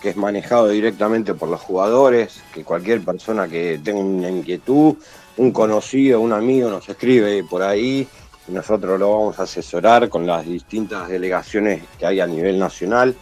que 0.00 0.10
es 0.10 0.16
manejado 0.16 0.68
directamente 0.68 1.34
por 1.34 1.48
los 1.48 1.60
jugadores, 1.60 2.42
que 2.54 2.64
cualquier 2.64 3.02
persona 3.02 3.48
que 3.48 3.80
tenga 3.82 4.00
una 4.00 4.30
inquietud, 4.30 4.96
un 5.36 5.52
conocido, 5.52 6.20
un 6.20 6.32
amigo 6.32 6.70
nos 6.70 6.88
escribe 6.88 7.44
por 7.44 7.62
ahí 7.62 8.08
y 8.48 8.52
nosotros 8.52 8.98
lo 8.98 9.10
vamos 9.10 9.38
a 9.38 9.42
asesorar 9.42 10.08
con 10.08 10.26
las 10.26 10.46
distintas 10.46 11.08
delegaciones 11.08 11.82
que 11.98 12.06
hay 12.06 12.20
a 12.20 12.26
nivel 12.26 12.58
nacional. 12.58 13.14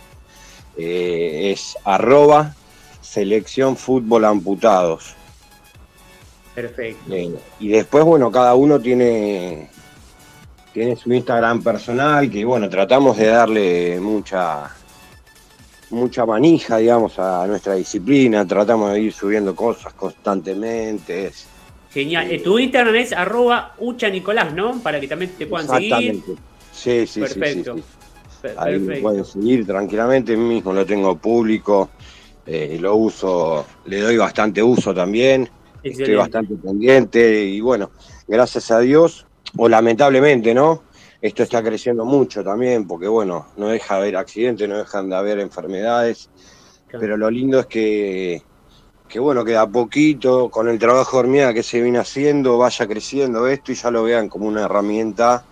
Eh, 0.77 1.51
es 1.53 1.77
arroba 1.85 2.55
selección 3.01 3.77
fútbol 3.77 4.25
amputados. 4.25 5.15
Perfecto. 6.55 7.12
Eh, 7.12 7.35
y 7.61 7.69
después, 7.69 8.05
bueno, 8.05 8.31
cada 8.31 8.55
uno 8.55 8.81
tiene, 8.81 9.69
tiene 10.73 10.97
su 10.97 11.12
Instagram 11.12 11.62
personal, 11.62 12.31
que 12.31 12.45
bueno, 12.45 12.69
tratamos 12.69 13.16
de 13.16 13.27
darle 13.27 13.99
mucha, 14.01 14.70
mucha 15.90 16.27
manija, 16.27 16.77
digamos, 16.78 17.19
a 17.19 17.47
nuestra 17.47 17.74
disciplina, 17.74 18.47
tratamos 18.47 18.93
de 18.93 19.01
ir 19.01 19.12
subiendo 19.12 19.55
cosas 19.55 19.93
constantemente. 19.95 21.27
es- 21.27 21.47
Genial. 21.90 22.31
Eh, 22.31 22.40
tu 22.40 22.59
Instagram 22.59 22.95
es 22.97 23.12
arroba 23.15 23.74
ucha 23.78 24.09
Nicolás, 24.11 24.53
¿no? 24.53 24.78
Para 24.81 25.01
que 25.01 25.09
también 25.09 25.32
te 25.39 25.47
puedan 25.47 25.66
seguir. 25.66 26.11
Exactamente. 26.11 26.32
Sí, 26.70 27.07
sí, 27.07 27.07
sí, 27.07 27.20
Perfecto. 27.20 27.74
sí, 27.77 27.81
sí. 27.82 27.89
Per- 28.43 28.55
Ahí 28.59 28.73
me 28.74 28.78
Perfecto. 28.86 29.03
pueden 29.03 29.24
seguir 29.24 29.66
tranquilamente, 29.66 30.36
mismo 30.36 30.73
lo 30.73 30.85
tengo 30.86 31.16
público, 31.16 31.90
eh, 32.47 32.77
lo 32.81 32.95
uso, 32.95 33.66
le 33.86 34.01
doy 34.01 34.16
bastante 34.16 34.62
uso 34.62 34.95
también, 34.95 35.49
estoy 35.82 36.15
bastante 36.15 36.55
pendiente 36.57 37.43
y 37.45 37.61
bueno, 37.61 37.90
gracias 38.28 38.70
a 38.70 38.78
Dios, 38.81 39.27
o 39.57 39.69
lamentablemente, 39.69 40.55
¿no? 40.55 40.85
Esto 41.20 41.43
está 41.43 41.62
creciendo 41.62 42.05
mucho 42.05 42.45
también, 42.45 42.87
porque 42.87 43.09
bueno, 43.09 43.49
no 43.57 43.69
deja 43.69 43.95
de 43.97 44.01
haber 44.03 44.16
accidentes, 44.16 44.69
no 44.69 44.79
dejan 44.79 45.11
de 45.11 45.16
haber 45.16 45.41
enfermedades, 45.41 46.31
pero 46.91 47.16
lo 47.16 47.29
lindo 47.31 47.59
es 47.59 47.66
que, 47.66 48.43
que 49.09 49.19
bueno, 49.19 49.45
que 49.45 49.57
a 49.57 49.66
poquito, 49.66 50.49
con 50.49 50.69
el 50.69 50.79
trabajo 50.79 51.16
de 51.16 51.20
hormiga 51.20 51.53
que 51.53 51.62
se 51.65 51.81
viene 51.83 51.99
haciendo, 51.99 52.57
vaya 52.59 52.87
creciendo 52.87 53.47
esto 53.49 53.73
y 53.73 53.75
ya 53.75 53.91
lo 53.91 54.05
vean 54.05 54.29
como 54.29 54.47
una 54.47 54.62
herramienta 54.65 55.45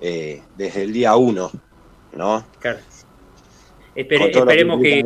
eh, 0.00 0.42
desde 0.56 0.82
el 0.82 0.92
día 0.92 1.16
uno, 1.16 1.50
¿no? 2.12 2.44
Claro. 2.60 2.78
Espere- 3.96 4.30
esperemos 4.30 4.80
que, 4.80 5.04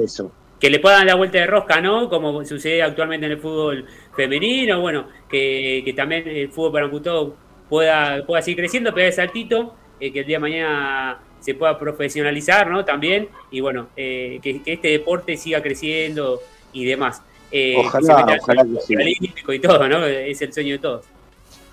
que 0.60 0.70
le 0.70 0.80
puedan 0.80 1.00
dar 1.00 1.06
la 1.08 1.14
vuelta 1.14 1.38
de 1.38 1.46
rosca, 1.46 1.80
¿no? 1.80 2.08
Como 2.10 2.44
sucede 2.44 2.82
actualmente 2.82 3.26
en 3.26 3.32
el 3.32 3.38
fútbol 3.40 3.86
femenino, 4.14 4.80
bueno, 4.80 5.06
que, 5.28 5.82
que 5.84 5.92
también 5.94 6.26
el 6.28 6.50
fútbol 6.50 6.72
para 6.72 6.84
amputados 6.86 7.32
pueda, 7.68 8.24
pueda 8.26 8.42
seguir 8.42 8.58
creciendo, 8.58 8.92
pegar 8.94 9.08
el 9.08 9.14
saltito, 9.14 9.74
eh, 10.00 10.12
que 10.12 10.20
el 10.20 10.26
día 10.26 10.36
de 10.36 10.40
mañana 10.40 11.20
se 11.40 11.54
pueda 11.54 11.78
profesionalizar, 11.78 12.68
¿no? 12.68 12.84
También, 12.84 13.28
y 13.50 13.60
bueno, 13.60 13.88
eh, 13.96 14.40
que, 14.42 14.62
que 14.62 14.74
este 14.74 14.88
deporte 14.88 15.36
siga 15.36 15.62
creciendo 15.62 16.40
y 16.72 16.84
demás. 16.84 17.22
Eh, 17.50 17.76
Ojalá, 17.78 18.36
ojalá 18.40 18.64
que 18.64 18.80
sí. 18.86 18.96
olímpico 18.96 19.52
y 19.52 19.58
todo, 19.58 19.88
¿no? 19.88 20.04
Es 20.04 20.42
el 20.42 20.52
sueño 20.52 20.72
de 20.72 20.78
todos. 20.78 21.06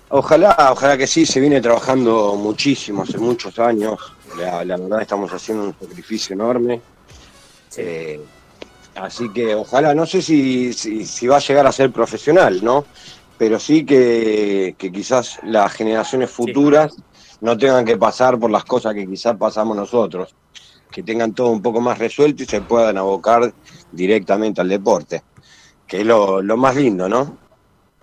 Ojalá, 0.08 0.54
ojalá 0.70 0.96
que 0.96 1.06
sí, 1.06 1.26
se 1.26 1.40
viene 1.40 1.60
trabajando 1.60 2.36
muchísimo, 2.36 3.02
hace 3.02 3.18
muchos 3.18 3.58
años. 3.58 3.98
La, 4.38 4.64
la 4.64 4.76
verdad 4.76 5.02
estamos 5.02 5.32
haciendo 5.32 5.64
un 5.64 5.74
sacrificio 5.78 6.34
enorme. 6.34 6.80
Eh, 7.76 8.20
así 8.94 9.28
que 9.30 9.54
ojalá, 9.54 9.94
no 9.94 10.06
sé 10.06 10.22
si, 10.22 10.72
si, 10.72 11.04
si 11.04 11.26
va 11.26 11.36
a 11.36 11.40
llegar 11.40 11.66
a 11.66 11.72
ser 11.72 11.90
profesional, 11.90 12.64
¿no? 12.64 12.86
Pero 13.38 13.58
sí 13.58 13.84
que, 13.84 14.74
que 14.78 14.90
quizás 14.90 15.38
las 15.42 15.72
generaciones 15.72 16.30
futuras 16.30 16.96
no 17.40 17.56
tengan 17.58 17.84
que 17.84 17.96
pasar 17.98 18.38
por 18.38 18.50
las 18.50 18.64
cosas 18.64 18.94
que 18.94 19.06
quizás 19.06 19.36
pasamos 19.36 19.76
nosotros. 19.76 20.34
Que 20.90 21.02
tengan 21.02 21.34
todo 21.34 21.48
un 21.50 21.60
poco 21.60 21.80
más 21.80 21.98
resuelto 21.98 22.42
y 22.42 22.46
se 22.46 22.62
puedan 22.62 22.96
abocar 22.96 23.52
directamente 23.92 24.60
al 24.60 24.68
deporte. 24.68 25.22
Que 25.86 25.98
es 25.98 26.06
lo, 26.06 26.40
lo 26.40 26.56
más 26.56 26.76
lindo, 26.76 27.08
¿no? 27.08 27.36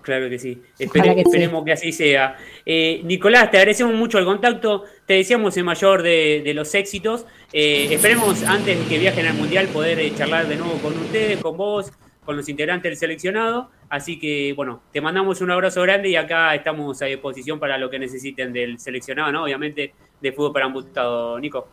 Claro 0.03 0.29
que 0.29 0.37
sí. 0.37 0.61
Espere- 0.77 1.17
esperemos 1.17 1.63
que 1.63 1.71
así 1.71 1.91
sea. 1.93 2.35
Eh, 2.65 3.01
Nicolás, 3.05 3.49
te 3.49 3.57
agradecemos 3.57 3.95
mucho 3.95 4.19
el 4.19 4.25
contacto. 4.25 4.83
Te 5.07 5.13
deseamos 5.15 5.55
el 5.57 5.63
mayor 5.63 6.03
de, 6.03 6.41
de 6.43 6.53
los 6.53 6.75
éxitos. 6.75 7.25
Eh, 7.53 7.87
esperemos, 7.89 8.43
antes 8.43 8.77
de 8.77 8.85
que 8.85 8.99
viajen 8.99 9.25
al 9.25 9.35
Mundial, 9.35 9.67
poder 9.69 9.99
eh, 9.99 10.13
charlar 10.15 10.47
de 10.47 10.57
nuevo 10.57 10.73
con 10.79 10.93
ustedes, 10.99 11.39
con 11.39 11.55
vos, 11.55 11.89
con 12.25 12.35
los 12.37 12.47
integrantes 12.49 12.89
del 12.89 12.97
seleccionado. 12.97 13.69
Así 13.89 14.17
que, 14.19 14.53
bueno, 14.55 14.81
te 14.91 15.01
mandamos 15.01 15.41
un 15.41 15.51
abrazo 15.51 15.81
grande 15.81 16.09
y 16.09 16.15
acá 16.15 16.53
estamos 16.55 17.01
a 17.01 17.05
disposición 17.05 17.59
para 17.59 17.77
lo 17.77 17.89
que 17.89 17.99
necesiten 17.99 18.51
del 18.53 18.79
seleccionado, 18.79 19.31
¿no? 19.31 19.43
Obviamente, 19.43 19.93
de 20.21 20.31
fútbol 20.31 20.53
para 20.53 20.65
amputado, 20.65 21.39
Nico. 21.39 21.67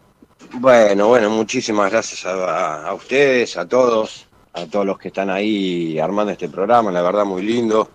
Bueno, 0.55 1.09
bueno, 1.09 1.31
muchísimas 1.31 1.91
gracias 1.91 2.25
a, 2.27 2.93
ustedes, 2.95 3.57
a 3.57 3.69
todos, 3.69 4.27
a 4.55 4.67
todos 4.67 4.87
los 4.87 4.99
que 4.99 5.09
están 5.09 5.29
ahí 5.31 5.99
armando 5.99 6.33
este 6.33 6.49
programa, 6.49 6.91
la 6.91 7.03
verdad 7.03 7.25
muy 7.25 7.43
lindo. 7.43 7.91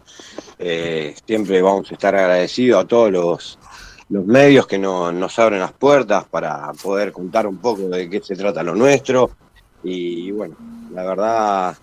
Eh, 0.59 1.15
siempre 1.25 1.61
vamos 1.61 1.89
a 1.91 1.95
estar 1.95 2.15
agradecidos 2.15 2.83
a 2.83 2.87
todos 2.87 3.11
los, 3.11 3.59
los 4.09 4.25
medios 4.25 4.67
que 4.67 4.77
no- 4.77 5.11
nos 5.11 5.37
abren 5.39 5.59
las 5.59 5.73
puertas 5.73 6.25
para 6.25 6.71
poder 6.73 7.11
contar 7.11 7.47
un 7.47 7.57
poco 7.57 7.89
de 7.89 8.09
qué 8.09 8.21
se 8.21 8.35
trata 8.35 8.63
lo 8.63 8.75
nuestro. 8.75 9.31
Y 9.83 10.31
bueno, 10.31 10.55
la 10.93 11.03
verdad 11.03 11.77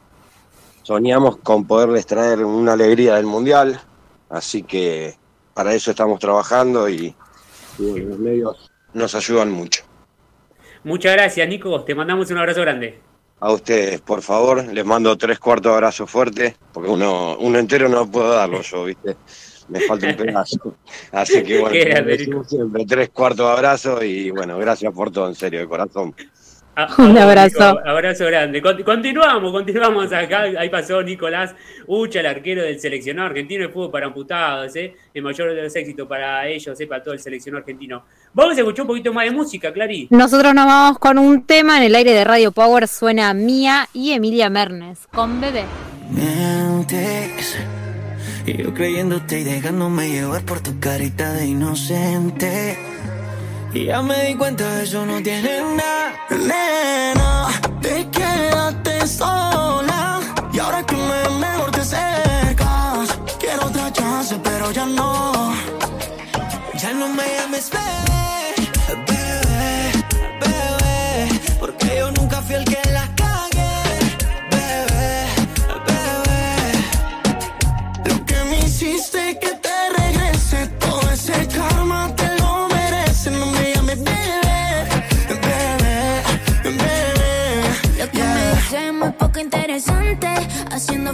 soñamos 0.83 1.39
con 1.39 1.67
poderles 1.67 2.07
traer 2.07 2.45
una 2.45 2.73
alegría 2.73 3.15
del 3.17 3.27
Mundial, 3.27 3.81
así 4.29 4.63
que 4.63 5.17
para 5.55 5.75
eso 5.75 5.91
estamos 5.91 6.19
trabajando 6.19 6.89
y, 6.89 7.15
los 7.79 8.19
medios 8.19 8.71
nos 8.93 9.15
ayudan 9.15 9.51
mucho. 9.51 9.83
Muchas 10.85 11.15
gracias, 11.15 11.49
Nico. 11.49 11.83
Te 11.85 11.95
mandamos 11.95 12.31
un 12.31 12.39
abrazo 12.39 12.61
grande. 12.61 13.01
A 13.41 13.51
ustedes, 13.51 14.01
por 14.01 14.23
favor, 14.23 14.65
les 14.65 14.85
mando 14.85 15.17
tres 15.17 15.39
cuartos 15.39 15.73
de 15.73 15.75
abrazo 15.75 16.07
fuerte, 16.07 16.57
porque 16.73 16.89
uno, 16.89 17.37
uno 17.39 17.59
entero 17.59 17.89
no 17.89 18.09
puedo 18.09 18.31
darlo 18.35 18.63
yo, 18.63 18.85
¿viste? 18.85 19.17
Me 19.69 19.81
falta 19.81 20.09
un 20.09 20.17
pedazo. 20.17 20.77
Así 21.13 21.43
que 21.43 21.61
bueno, 21.61 22.45
siempre, 22.45 22.85
tres 22.87 23.11
cuartos 23.11 23.47
de 23.47 23.53
abrazo 23.53 24.05
y 24.05 24.31
bueno, 24.31 24.59
gracias 24.59 24.93
por 24.93 25.11
todo, 25.11 25.29
en 25.29 25.35
serio, 25.35 25.61
de 25.61 25.67
corazón. 25.67 26.15
A- 26.75 26.89
Un 27.03 27.19
abrazo. 27.19 27.75
Nico, 27.75 27.89
abrazo 27.89 28.25
grande. 28.27 28.63
Con- 28.63 28.83
continuamos, 28.83 29.53
continuamos 29.53 30.13
acá. 30.13 30.43
Ahí 30.59 30.69
pasó 30.71 31.03
Nicolás 31.03 31.55
Ucha, 31.87 32.21
el 32.21 32.27
arquero 32.27 32.63
del 32.63 32.81
seleccionado 32.81 33.29
argentino 33.29 33.67
de 33.67 33.73
fútbol 33.73 33.91
para 33.91 34.07
amputados, 34.07 34.75
¿eh? 34.77 34.95
el 35.13 35.23
mayor 35.23 35.55
de 35.55 35.63
los 35.63 35.77
éxitos 35.77 36.09
para 36.09 36.47
ellos, 36.49 36.81
¿eh? 36.81 36.87
para 36.87 37.03
todo 37.03 37.13
el 37.15 37.21
seleccionado 37.21 37.61
argentino. 37.61 38.05
Vamos 38.33 38.57
a 38.57 38.61
escuchar 38.61 38.83
un 38.83 38.89
poquito 38.89 39.13
más 39.13 39.25
de 39.27 39.31
música, 39.33 39.73
Clary. 39.73 40.07
Nosotros 40.11 40.55
nos 40.55 40.65
vamos 40.67 40.99
con 40.99 41.19
un 41.19 41.45
tema 41.45 41.77
en 41.77 41.83
el 41.85 41.95
aire 41.95 42.13
de 42.13 42.25
Radio 42.25 42.53
Power. 42.53 42.89
Suena 42.89 43.35
Mía 43.35 43.89
y 43.93 44.13
Emilia 44.13 44.49
Mernes 44.49 45.07
con 45.13 45.41
bebé. 45.41 45.65
Mientes. 46.11 47.57
Y 48.47 48.57
yo 48.63 48.75
creyéndote 48.75 49.41
y 49.41 49.45
dejándome 49.45 50.09
llevar 50.09 50.43
por 50.45 50.61
tu 50.61 50.79
carita 50.81 51.33
de 51.35 51.47
inocente. 51.47 52.79
Ya 53.75 54.03
me 54.03 54.27
di 54.27 54.35
cuenta, 54.35 54.83
eso 54.83 55.07
no 55.07 55.23
tiene 55.23 55.63
nada. 55.77 56.13
Nena, 56.29 57.49
te 57.81 58.07
quedaste 58.11 59.07
sola. 59.07 60.21
Y 60.53 60.59
ahora 60.59 60.85
que 60.85 60.95
me 60.95 61.39
mejor 61.39 61.71
te 61.71 61.81
acercas. 61.81 63.19
Quiero 63.41 63.67
otra 63.67 63.91
chance, 63.91 64.39
pero 64.45 64.71
ya 64.73 64.85
no. 64.85 65.55
Ya 66.79 66.93
no 66.93 67.09
me 67.09 67.23
llames 67.39 67.71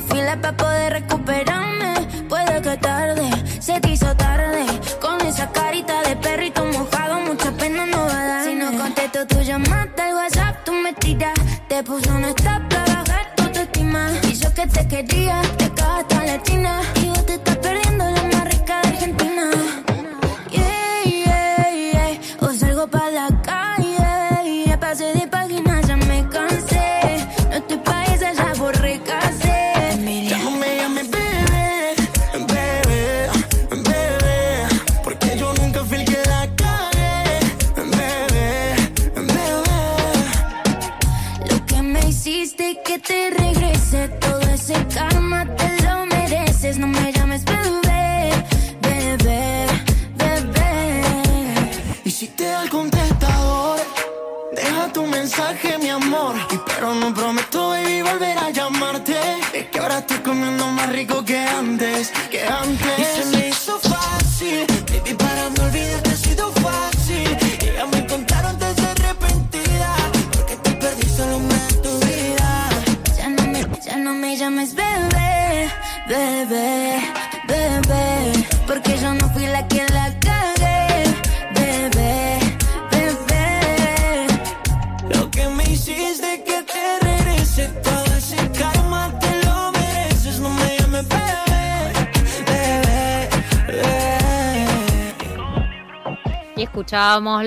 fila 0.09 0.40
para 0.40 0.56
poder 0.56 0.93
recuperarme. 0.93 1.94
Puede 2.28 2.62
que 2.62 2.76
tarde, 2.76 3.30
se 3.60 3.80
te 3.80 3.90
hizo 3.90 4.14
tarde. 4.16 4.66
Con 5.01 5.20
esa 5.26 5.51
carita 5.51 6.02
de 6.02 6.16
perrito 6.16 6.64
mojado, 6.64 7.20
mucha 7.20 7.51
pena 7.52 7.86
no 7.86 7.98
va 8.06 8.20
a 8.20 8.26
dar. 8.26 8.44
Si 8.44 8.55
no 8.55 8.76
contesto 8.76 9.26
tu 9.26 9.40
llamada, 9.40 10.09
el 10.09 10.14
WhatsApp 10.14 10.64
tú 10.64 10.72
me 10.72 10.93
tiras. 10.93 11.39
Te 11.68 11.82
puso 11.82 12.10
un 12.10 12.24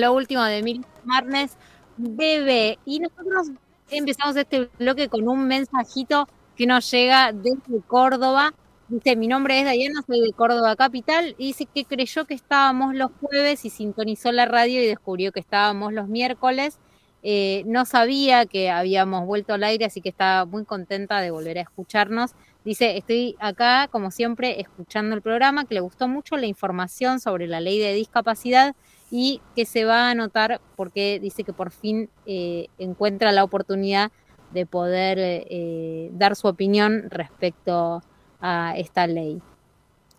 lo 0.02 0.12
último 0.12 0.42
de 0.42 0.62
Mil 0.62 0.84
Marnes, 1.04 1.56
Bebé. 1.96 2.78
Y 2.84 2.98
nosotros 2.98 3.52
empezamos 3.88 4.36
este 4.36 4.68
bloque 4.78 5.08
con 5.08 5.28
un 5.28 5.46
mensajito 5.46 6.28
que 6.56 6.66
nos 6.66 6.90
llega 6.90 7.32
desde 7.32 7.80
Córdoba. 7.86 8.52
Dice, 8.88 9.14
mi 9.14 9.28
nombre 9.28 9.60
es 9.60 9.64
Dayana, 9.64 10.02
soy 10.04 10.20
de 10.20 10.32
Córdoba 10.32 10.74
Capital. 10.74 11.36
Y 11.38 11.48
dice 11.48 11.66
que 11.72 11.84
creyó 11.84 12.24
que 12.24 12.34
estábamos 12.34 12.96
los 12.96 13.10
jueves 13.20 13.64
y 13.64 13.70
sintonizó 13.70 14.32
la 14.32 14.44
radio 14.44 14.82
y 14.82 14.86
descubrió 14.86 15.30
que 15.30 15.40
estábamos 15.40 15.92
los 15.92 16.08
miércoles. 16.08 16.80
Eh, 17.22 17.62
no 17.66 17.84
sabía 17.84 18.46
que 18.46 18.70
habíamos 18.70 19.24
vuelto 19.24 19.54
al 19.54 19.62
aire, 19.62 19.84
así 19.84 20.00
que 20.00 20.08
estaba 20.08 20.44
muy 20.44 20.64
contenta 20.64 21.20
de 21.20 21.30
volver 21.30 21.58
a 21.58 21.62
escucharnos. 21.62 22.32
Dice, 22.64 22.96
estoy 22.96 23.36
acá, 23.38 23.86
como 23.86 24.10
siempre, 24.10 24.60
escuchando 24.60 25.14
el 25.14 25.22
programa, 25.22 25.64
que 25.64 25.74
le 25.74 25.80
gustó 25.80 26.08
mucho 26.08 26.36
la 26.36 26.46
información 26.46 27.20
sobre 27.20 27.46
la 27.46 27.60
ley 27.60 27.78
de 27.78 27.94
discapacidad 27.94 28.74
y 29.14 29.42
que 29.54 29.66
se 29.66 29.84
va 29.84 30.08
a 30.08 30.10
anotar 30.12 30.62
porque 30.74 31.20
dice 31.20 31.44
que 31.44 31.52
por 31.52 31.70
fin 31.70 32.08
eh, 32.24 32.68
encuentra 32.78 33.30
la 33.30 33.44
oportunidad 33.44 34.10
de 34.52 34.64
poder 34.64 35.18
eh, 35.20 36.08
dar 36.14 36.34
su 36.34 36.48
opinión 36.48 37.04
respecto 37.10 38.02
a 38.40 38.74
esta 38.74 39.06
ley. 39.06 39.42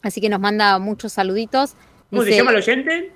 Así 0.04 0.22
que 0.22 0.30
nos 0.30 0.40
manda 0.40 0.78
muchos 0.78 1.12
saluditos. 1.12 1.76
¿Cómo 2.12 2.22
se 2.22 2.38
llama 2.38 2.52
el 2.52 2.58
oyente? 2.58 3.12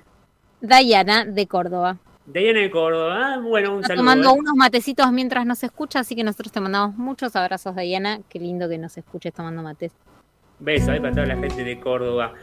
Dayana 0.60 1.24
de 1.24 1.46
Córdoba. 1.46 1.98
Diana 2.26 2.58
de 2.58 2.70
Córdoba. 2.72 3.34
Ah, 3.34 3.40
bueno, 3.40 3.70
un 3.74 3.76
Está 3.76 3.94
saludo. 3.94 4.02
tomando 4.02 4.30
¿eh? 4.30 4.38
unos 4.40 4.54
matecitos 4.56 5.12
mientras 5.12 5.46
nos 5.46 5.62
escucha, 5.62 6.00
así 6.00 6.16
que 6.16 6.24
nosotros 6.24 6.50
te 6.50 6.60
mandamos 6.60 6.96
muchos 6.96 7.36
abrazos, 7.36 7.76
Dayana. 7.76 8.18
Qué 8.28 8.40
lindo 8.40 8.68
que 8.68 8.78
nos 8.78 8.98
escuches 8.98 9.32
tomando 9.32 9.62
mates. 9.62 9.92
Beso 10.58 10.90
ahí 10.90 10.98
para 10.98 11.12
toda 11.12 11.26
la 11.26 11.36
gente 11.36 11.62
de 11.62 11.78
Córdoba. 11.78 12.34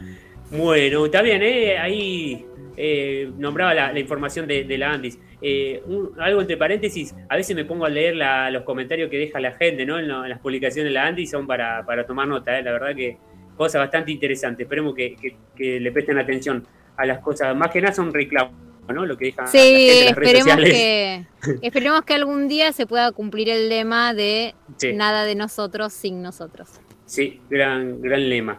Bueno, 0.50 1.06
está 1.06 1.22
bien, 1.22 1.42
¿eh? 1.42 1.76
ahí 1.78 2.46
eh, 2.76 3.30
nombraba 3.36 3.74
la, 3.74 3.92
la 3.92 3.98
información 3.98 4.46
de, 4.46 4.64
de 4.64 4.78
la 4.78 4.92
Andis. 4.92 5.18
Eh, 5.42 5.82
un- 5.86 6.12
algo 6.18 6.40
entre 6.40 6.56
paréntesis, 6.56 7.14
a 7.28 7.36
veces 7.36 7.54
me 7.56 7.64
pongo 7.64 7.84
a 7.84 7.88
leer 7.88 8.16
la- 8.16 8.50
los 8.50 8.62
comentarios 8.62 9.10
que 9.10 9.18
deja 9.18 9.40
la 9.40 9.52
gente 9.52 9.84
¿no? 9.84 9.98
en, 9.98 10.08
lo- 10.08 10.22
en 10.24 10.30
las 10.30 10.38
publicaciones 10.40 10.90
de 10.90 10.94
la 10.94 11.06
Andis, 11.06 11.30
son 11.30 11.46
para, 11.46 11.84
para 11.84 12.06
tomar 12.06 12.28
nota, 12.28 12.58
¿eh? 12.58 12.62
la 12.62 12.72
verdad 12.72 12.94
que 12.94 13.18
cosas 13.56 13.80
bastante 13.80 14.12
interesantes. 14.12 14.64
Esperemos 14.64 14.94
que, 14.94 15.16
que- 15.16 15.36
que 15.56 15.80
le 15.80 15.90
presten 15.92 16.18
atención 16.18 16.64
a 16.96 17.04
las 17.06 17.18
cosas, 17.18 17.54
más 17.56 17.70
que 17.70 17.80
nada 17.80 17.92
son 17.94 18.12
reclamos, 18.14 18.54
¿no? 18.88 19.04
Lo 19.04 19.16
que 19.18 19.26
deja 19.26 19.42
la 19.42 19.48
gente 19.48 19.66
Sí, 19.66 19.88
en 19.98 20.04
las 20.06 20.14
redes 20.16 20.28
esperemos 20.34 20.52
sociales. 20.64 20.72
que, 20.72 21.24
esperemos 21.66 22.02
que 22.02 22.14
algún 22.14 22.48
día 22.48 22.72
se 22.72 22.86
pueda 22.86 23.10
cumplir 23.12 23.48
el 23.50 23.68
lema 23.68 24.14
de 24.14 24.54
Sí. 24.76 24.92
nada 24.94 25.24
de 25.24 25.34
nosotros 25.34 25.92
sin 25.92 26.22
nosotros. 26.22 26.68
Sí, 27.04 27.40
gran, 27.50 28.00
gran 28.00 28.28
lema. 28.28 28.58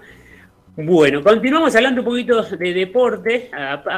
Bueno, 0.79 1.23
continuamos 1.23 1.75
hablando 1.75 2.01
un 2.01 2.05
poquito 2.05 2.43
de 2.43 2.71
deporte, 2.71 3.49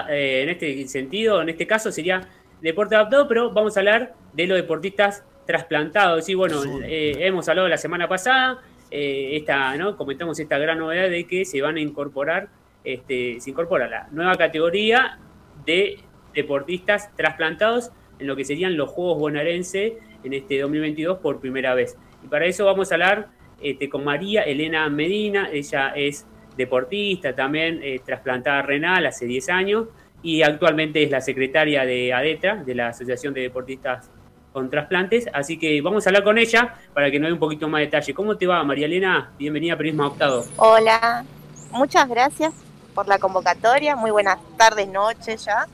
eh, 0.09 0.43
en 0.43 0.47
este 0.47 0.87
sentido, 0.87 1.41
en 1.41 1.49
este 1.49 1.67
caso 1.67 1.91
sería 1.91 2.21
deporte 2.61 2.95
adaptado, 2.95 3.27
pero 3.27 3.51
vamos 3.51 3.75
a 3.75 3.81
hablar 3.81 4.13
de 4.31 4.47
los 4.47 4.55
deportistas 4.55 5.25
trasplantados. 5.45 6.29
Y 6.29 6.35
bueno, 6.35 6.61
eh, 6.85 7.17
hemos 7.19 7.49
hablado 7.49 7.67
la 7.67 7.77
semana 7.77 8.07
pasada, 8.07 8.61
eh, 8.91 9.31
esta, 9.33 9.75
¿no? 9.75 9.97
comentamos 9.97 10.39
esta 10.39 10.57
gran 10.57 10.79
novedad 10.79 11.09
de 11.09 11.27
que 11.27 11.43
se 11.43 11.61
van 11.61 11.75
a 11.75 11.81
incorporar, 11.81 12.47
este, 12.85 13.41
se 13.41 13.49
incorpora 13.49 13.89
la 13.89 14.07
nueva 14.11 14.37
categoría 14.37 15.19
de 15.65 15.99
deportistas 16.33 17.13
trasplantados 17.17 17.91
en 18.19 18.27
lo 18.27 18.37
que 18.37 18.45
serían 18.45 18.77
los 18.77 18.89
Juegos 18.89 19.19
Bonaerense 19.19 19.97
en 20.23 20.31
este 20.31 20.61
2022 20.61 21.17
por 21.17 21.41
primera 21.41 21.75
vez. 21.75 21.97
Y 22.23 22.27
para 22.29 22.45
eso 22.45 22.63
vamos 22.63 22.89
a 22.93 22.95
hablar 22.95 23.27
este, 23.61 23.89
con 23.89 24.05
María 24.05 24.43
Elena 24.43 24.87
Medina, 24.87 25.49
ella 25.51 25.91
es 25.93 26.25
deportista, 26.59 27.35
también 27.35 27.79
eh, 27.81 28.01
trasplantada 28.05 28.61
renal 28.61 29.05
hace 29.07 29.25
10 29.25 29.49
años 29.49 29.87
y 30.21 30.43
actualmente 30.43 31.01
es 31.01 31.09
la 31.09 31.21
secretaria 31.21 31.85
de 31.85 32.13
ADETRA, 32.13 32.57
de 32.57 32.75
la 32.75 32.89
Asociación 32.89 33.33
de 33.33 33.41
Deportistas 33.41 34.09
con 34.51 34.69
Trasplantes, 34.69 35.27
así 35.33 35.57
que 35.57 35.81
vamos 35.81 36.05
a 36.05 36.09
hablar 36.09 36.23
con 36.23 36.37
ella 36.37 36.75
para 36.93 37.09
que 37.09 37.19
nos 37.19 37.29
dé 37.29 37.33
un 37.33 37.39
poquito 37.39 37.67
más 37.67 37.79
de 37.79 37.85
detalle. 37.85 38.13
¿Cómo 38.13 38.35
te 38.35 38.47
va, 38.47 38.63
María 38.63 38.87
Elena? 38.87 39.31
Bienvenida 39.37 39.73
a 39.73 39.77
Prisma 39.77 40.07
Octavo. 40.07 40.43
Hola, 40.57 41.23
muchas 41.71 42.09
gracias 42.09 42.53
por 42.93 43.07
la 43.07 43.19
convocatoria, 43.19 43.95
muy 43.95 44.11
buenas 44.11 44.39
tardes, 44.57 44.87
noches 44.87 45.45
ya. 45.45 45.67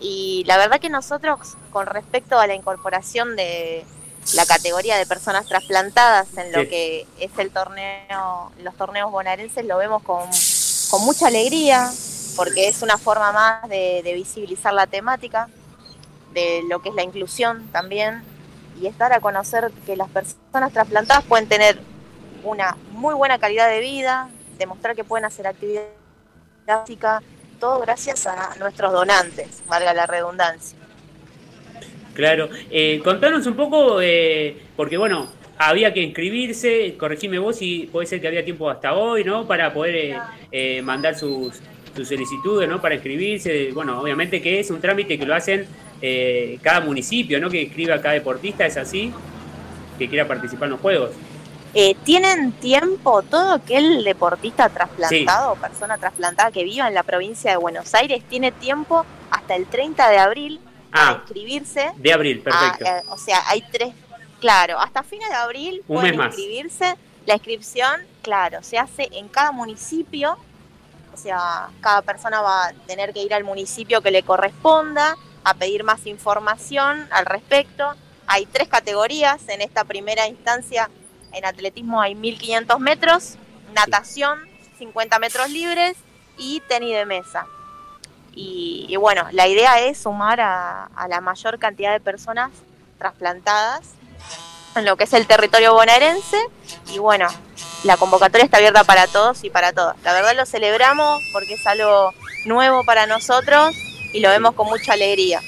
Y 0.00 0.44
la 0.46 0.56
verdad 0.56 0.80
que 0.80 0.88
nosotros, 0.90 1.56
con 1.70 1.86
respecto 1.86 2.38
a 2.38 2.46
la 2.46 2.54
incorporación 2.54 3.34
de 3.34 3.84
la 4.34 4.44
categoría 4.46 4.96
de 4.96 5.06
personas 5.06 5.46
trasplantadas 5.46 6.28
en 6.36 6.52
lo 6.52 6.62
Sí. 6.62 6.68
que 6.68 7.06
es 7.18 7.30
el 7.38 7.50
torneo, 7.50 8.52
los 8.62 8.74
torneos 8.76 9.10
bonaerenses, 9.10 9.64
lo 9.64 9.78
vemos 9.78 10.02
con, 10.02 10.28
con 10.90 11.04
mucha 11.04 11.28
alegría, 11.28 11.90
porque 12.34 12.68
es 12.68 12.82
una 12.82 12.98
forma 12.98 13.32
más 13.32 13.68
de, 13.68 14.02
de 14.02 14.12
visibilizar 14.14 14.72
la 14.72 14.86
temática, 14.86 15.48
de 16.32 16.62
lo 16.68 16.82
que 16.82 16.90
es 16.90 16.94
la 16.94 17.02
inclusión 17.02 17.66
también, 17.72 18.22
y 18.80 18.86
es 18.86 18.98
dar 18.98 19.12
a 19.12 19.20
conocer 19.20 19.70
que 19.86 19.96
las 19.96 20.08
personas 20.10 20.72
trasplantadas 20.72 21.24
pueden 21.24 21.48
tener 21.48 21.78
una 22.42 22.76
muy 22.90 23.14
buena 23.14 23.38
calidad 23.38 23.68
de 23.68 23.80
vida, 23.80 24.28
demostrar 24.58 24.94
que 24.94 25.04
pueden 25.04 25.24
hacer 25.24 25.46
actividad 25.46 25.84
física, 26.84 27.22
todo 27.58 27.80
gracias 27.80 28.26
a 28.26 28.54
nuestros 28.58 28.92
donantes, 28.92 29.62
valga 29.66 29.94
la 29.94 30.06
redundancia. 30.06 30.76
Claro, 32.16 32.48
eh, 32.70 33.00
contanos 33.04 33.46
un 33.46 33.54
poco, 33.54 34.00
eh, 34.00 34.56
porque 34.74 34.96
bueno, 34.96 35.28
había 35.58 35.92
que 35.92 36.00
inscribirse, 36.00 36.96
corregime 36.98 37.38
vos 37.38 37.58
si 37.58 37.88
puede 37.92 38.06
ser 38.06 38.22
que 38.22 38.28
había 38.28 38.42
tiempo 38.42 38.70
hasta 38.70 38.94
hoy, 38.94 39.22
¿no? 39.22 39.46
Para 39.46 39.72
poder 39.74 39.96
eh, 39.96 40.18
eh, 40.50 40.80
mandar 40.80 41.14
sus, 41.14 41.60
sus 41.94 42.08
solicitudes, 42.08 42.66
¿no? 42.68 42.80
Para 42.80 42.94
inscribirse. 42.94 43.70
Bueno, 43.72 44.00
obviamente 44.00 44.40
que 44.40 44.60
es 44.60 44.70
un 44.70 44.80
trámite 44.80 45.18
que 45.18 45.26
lo 45.26 45.34
hacen 45.34 45.66
eh, 46.00 46.58
cada 46.62 46.80
municipio, 46.80 47.38
¿no? 47.38 47.50
Que 47.50 47.62
inscribe 47.62 47.92
a 47.92 48.00
cada 48.00 48.14
deportista, 48.14 48.64
es 48.64 48.78
así, 48.78 49.12
que 49.98 50.08
quiera 50.08 50.26
participar 50.26 50.68
en 50.68 50.72
los 50.72 50.80
juegos. 50.80 51.10
Eh, 51.74 51.94
¿Tienen 52.04 52.52
tiempo 52.52 53.20
todo 53.22 53.52
aquel 53.52 54.02
deportista 54.04 54.70
trasplantado 54.70 55.52
o 55.52 55.56
persona 55.56 55.98
trasplantada 55.98 56.50
que 56.50 56.64
viva 56.64 56.88
en 56.88 56.94
la 56.94 57.02
provincia 57.02 57.50
de 57.50 57.58
Buenos 57.58 57.94
Aires? 57.94 58.22
Tiene 58.30 58.50
tiempo 58.50 59.04
hasta 59.30 59.56
el 59.56 59.66
30 59.66 60.08
de 60.08 60.16
abril 60.16 60.60
para 60.96 61.08
Ah, 61.10 61.20
inscribirse. 61.22 61.92
de 61.96 62.12
abril, 62.12 62.40
perfecto. 62.40 62.84
Ah, 62.86 62.98
eh, 62.98 63.02
o 63.08 63.16
sea, 63.18 63.42
hay 63.48 63.62
tres, 63.70 63.94
claro, 64.40 64.78
hasta 64.78 65.02
fines 65.02 65.28
de 65.28 65.34
abril 65.34 65.82
Un 65.88 65.96
pueden 65.96 66.10
mes 66.10 66.18
más. 66.18 66.26
inscribirse. 66.28 66.94
La 67.26 67.34
inscripción, 67.34 68.00
claro, 68.22 68.62
se 68.62 68.78
hace 68.78 69.08
en 69.12 69.28
cada 69.28 69.50
municipio. 69.52 70.36
O 71.12 71.16
sea, 71.16 71.68
cada 71.80 72.02
persona 72.02 72.40
va 72.40 72.66
a 72.68 72.72
tener 72.86 73.12
que 73.12 73.22
ir 73.22 73.32
al 73.34 73.42
municipio 73.42 74.00
que 74.02 74.10
le 74.10 74.22
corresponda 74.22 75.16
a 75.44 75.54
pedir 75.54 75.82
más 75.82 76.06
información 76.06 77.08
al 77.10 77.26
respecto. 77.26 77.94
Hay 78.26 78.46
tres 78.46 78.68
categorías 78.68 79.48
en 79.48 79.60
esta 79.62 79.84
primera 79.84 80.26
instancia. 80.28 80.90
En 81.32 81.44
atletismo 81.44 82.00
hay 82.00 82.14
1500 82.14 82.78
metros, 82.80 83.36
natación, 83.74 84.38
50 84.78 85.18
metros 85.18 85.48
libres 85.50 85.96
y 86.38 86.60
tenis 86.68 86.94
de 86.94 87.06
mesa. 87.06 87.46
Y, 88.38 88.94
bueno, 88.96 89.26
la 89.32 89.48
idea 89.48 89.80
es 89.80 89.98
sumar 89.98 90.40
a, 90.40 90.84
a 90.94 91.08
la 91.08 91.22
mayor 91.22 91.58
cantidad 91.58 91.92
de 91.92 92.00
personas 92.00 92.50
trasplantadas 92.98 93.94
en 94.76 94.84
lo 94.84 94.96
que 94.96 95.04
es 95.04 95.12
el 95.14 95.26
territorio 95.26 95.72
bonaerense. 95.72 96.36
Y 96.92 96.98
bueno, 96.98 97.28
la 97.84 97.96
convocatoria 97.96 98.44
está 98.44 98.58
abierta 98.58 98.84
para 98.84 99.06
todos 99.06 99.42
y 99.42 99.48
para 99.48 99.72
todas. 99.72 99.96
La 100.04 100.12
verdad 100.12 100.36
lo 100.36 100.44
celebramos 100.44 101.22
porque 101.32 101.54
es 101.54 101.66
algo 101.66 102.12
nuevo 102.44 102.84
para 102.84 103.06
nosotros 103.06 103.74
y 104.12 104.20
lo 104.20 104.28
vemos 104.28 104.54
con 104.54 104.68
mucha 104.68 104.92
alegría. 104.92 105.40